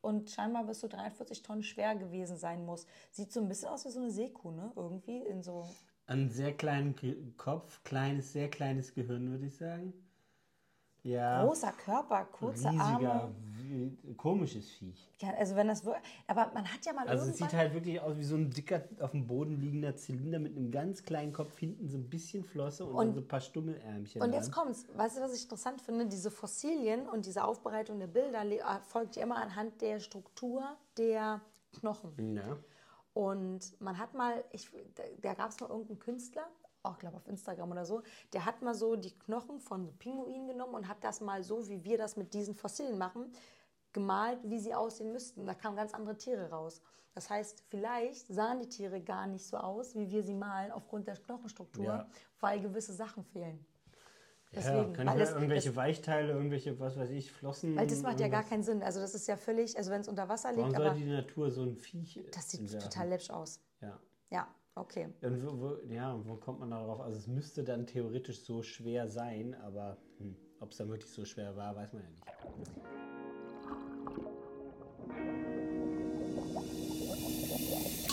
und 0.00 0.30
scheinbar 0.30 0.64
bis 0.64 0.80
zu 0.80 0.88
43 0.88 1.42
Tonnen 1.42 1.62
schwer 1.62 1.96
gewesen 1.96 2.36
sein 2.36 2.64
muss. 2.64 2.86
Sieht 3.10 3.32
so 3.32 3.40
ein 3.40 3.48
bisschen 3.48 3.68
aus 3.68 3.84
wie 3.84 3.90
so 3.90 4.00
eine 4.00 4.10
Seekuh, 4.10 4.50
ne? 4.50 4.72
Irgendwie 4.76 5.18
in 5.18 5.42
so. 5.42 5.68
Einen 6.06 6.30
sehr 6.30 6.56
kleinen 6.56 6.94
Kopf, 7.36 7.82
kleines, 7.84 8.32
sehr 8.32 8.48
kleines 8.48 8.94
Gehirn, 8.94 9.30
würde 9.30 9.46
ich 9.46 9.56
sagen. 9.56 9.92
Ja. 11.04 11.44
Großer 11.44 11.72
Körper, 11.72 12.24
kurze 12.26 12.68
riesiger, 12.68 13.12
Arme. 13.12 13.32
komisches 14.16 14.68
Viech. 14.70 15.08
Ja, 15.20 15.30
also 15.34 15.54
wenn 15.56 15.68
das 15.68 15.84
wirklich. 15.84 16.02
Aber 16.26 16.50
man 16.52 16.64
hat 16.66 16.84
ja 16.84 16.92
mal 16.92 17.06
Also 17.08 17.22
es 17.24 17.28
irgendwann. 17.30 17.48
sieht 17.50 17.58
halt 17.58 17.74
wirklich 17.74 18.00
aus 18.00 18.16
wie 18.16 18.24
so 18.24 18.36
ein 18.36 18.50
dicker, 18.50 18.82
auf 19.00 19.12
dem 19.12 19.26
Boden 19.26 19.60
liegenderZylinder 19.60 20.38
mit 20.38 20.56
einem 20.56 20.70
ganz 20.70 21.02
kleinen 21.02 21.32
Kopf, 21.32 21.56
hinten 21.58 21.88
so 21.88 21.96
ein 21.96 22.08
bisschen 22.10 22.44
Flosse 22.44 22.84
und, 22.84 22.96
dann 22.96 23.14
so 23.14 23.20
ein 23.20 23.28
paar 23.28 23.40
Stummelärmchen. 23.40 24.20
Und 24.22 24.32
jetzt 24.32 24.50
dran. 24.50 24.64
kommt's. 24.66 24.86
Weißt 24.94 25.16
du, 25.18 25.20
was 25.22 25.34
ich 25.34 25.42
interessant 25.44 25.80
finde? 25.80 26.06
Diese 26.06 26.30
Fossilien 26.30 27.08
und 27.08 27.26
diese 27.26 27.44
Aufbereitung 27.44 27.98
der 28.00 28.06
Bilder 28.08 28.44
le- 28.44 28.58
erfolgt 28.58 29.16
ja 29.16 29.22
immer 29.22 29.36
anhand 29.36 29.80
der 29.80 30.00
Struktur 30.00 30.62
der 30.96 31.40
Knochen. 31.78 32.34
Ja. 32.36 32.56
Und 33.14 33.80
man 33.80 33.98
hat 33.98 34.14
mal, 34.14 34.44
ich, 34.52 34.70
da, 34.94 35.02
da 35.22 35.34
gab 35.34 35.50
es 35.50 35.60
mal 35.60 35.68
irgendeinen 35.68 35.98
Künstler, 35.98 36.46
auch 36.82 36.98
glaube 36.98 37.16
auf 37.16 37.26
Instagram 37.28 37.70
oder 37.72 37.84
so, 37.84 38.02
der 38.32 38.44
hat 38.44 38.62
mal 38.62 38.74
so 38.74 38.96
die 38.96 39.16
Knochen 39.18 39.60
von 39.60 39.84
so 39.84 39.92
Pinguinen 39.98 40.46
genommen 40.48 40.74
und 40.74 40.88
hat 40.88 41.02
das 41.02 41.20
mal 41.20 41.42
so, 41.42 41.68
wie 41.68 41.84
wir 41.84 41.98
das 41.98 42.16
mit 42.16 42.34
diesen 42.34 42.54
Fossilien 42.54 42.98
machen, 42.98 43.32
gemalt, 43.92 44.38
wie 44.44 44.58
sie 44.58 44.74
aussehen 44.74 45.12
müssten. 45.12 45.46
Da 45.46 45.54
kamen 45.54 45.76
ganz 45.76 45.94
andere 45.94 46.16
Tiere 46.16 46.50
raus. 46.50 46.80
Das 47.14 47.30
heißt, 47.30 47.64
vielleicht 47.68 48.28
sahen 48.28 48.60
die 48.60 48.68
Tiere 48.68 49.00
gar 49.00 49.26
nicht 49.26 49.44
so 49.46 49.56
aus, 49.56 49.94
wie 49.96 50.10
wir 50.10 50.22
sie 50.22 50.34
malen, 50.34 50.70
aufgrund 50.70 51.08
der 51.08 51.16
Knochenstruktur, 51.16 51.84
Ja. 51.84 52.08
weil 52.40 52.60
gewisse 52.60 52.92
Sachen 52.92 53.24
fehlen. 53.24 53.64
ja, 54.52 54.60
Deswegen, 54.60 54.92
kann 54.92 55.06
weil 55.06 55.14
ich 55.14 55.18
ja 55.20 55.24
das- 55.26 55.34
irgendwelche 55.34 55.74
Weichteile, 55.76 56.32
irgendwelche, 56.32 56.78
was 56.78 56.96
weiß 56.96 57.10
ich, 57.10 57.32
Flossen. 57.32 57.76
Weil 57.76 57.86
das 57.86 58.02
macht 58.02 58.20
ja 58.20 58.28
gar 58.28 58.44
keinen 58.44 58.62
Sinn. 58.62 58.82
Also 58.82 59.00
das 59.00 59.14
ist 59.14 59.26
ja 59.26 59.36
völlig, 59.36 59.76
also 59.76 59.90
wenn 59.90 60.00
es 60.02 60.08
unter 60.08 60.28
Wasser 60.28 60.50
Warum 60.50 60.64
liegt, 60.66 60.76
soll 60.76 60.86
aber 60.86 60.94
die 60.96 61.04
Natur 61.10 61.50
so 61.50 61.62
ein 61.64 61.74
Viech 61.74 62.20
das 62.32 62.50
sieht 62.50 62.70
total 62.80 63.08
läppisch 63.08 63.30
aus. 63.30 63.60
Ja. 63.80 63.98
Ja, 64.30 64.46
okay. 64.80 65.08
Und 65.22 65.44
wo, 65.44 65.60
wo, 65.60 65.92
ja, 65.92 66.18
wo 66.24 66.36
kommt 66.36 66.60
man 66.60 66.70
darauf? 66.70 67.00
Also 67.00 67.18
es 67.18 67.26
müsste 67.26 67.64
dann 67.64 67.86
theoretisch 67.86 68.40
so 68.40 68.62
schwer 68.62 69.08
sein, 69.08 69.54
aber 69.62 69.96
hm, 70.18 70.36
ob 70.60 70.70
es 70.70 70.78
dann 70.78 70.88
wirklich 70.88 71.10
so 71.10 71.24
schwer 71.24 71.56
war, 71.56 71.74
weiß 71.76 71.92
man 71.92 72.02
ja 72.02 72.08
nicht. 72.10 72.24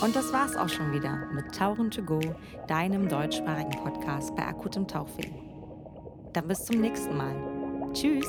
Und 0.02 0.16
das 0.16 0.32
war's 0.34 0.56
auch 0.56 0.70
schon 0.70 0.92
wieder 0.92 1.16
mit 1.34 1.56
Tauchen 1.56 1.90
to 1.90 2.04
go, 2.04 2.20
deinem 2.68 3.08
deutschsprachigen 3.08 3.72
Podcast 3.72 4.36
bei 4.36 4.46
akutem 4.46 4.88
Tauchweh. 4.88 5.32
Dann 6.34 6.48
bis 6.48 6.66
zum 6.66 6.82
nächsten 6.82 7.16
Mal. 7.16 7.34
Tschüss! 7.94 8.28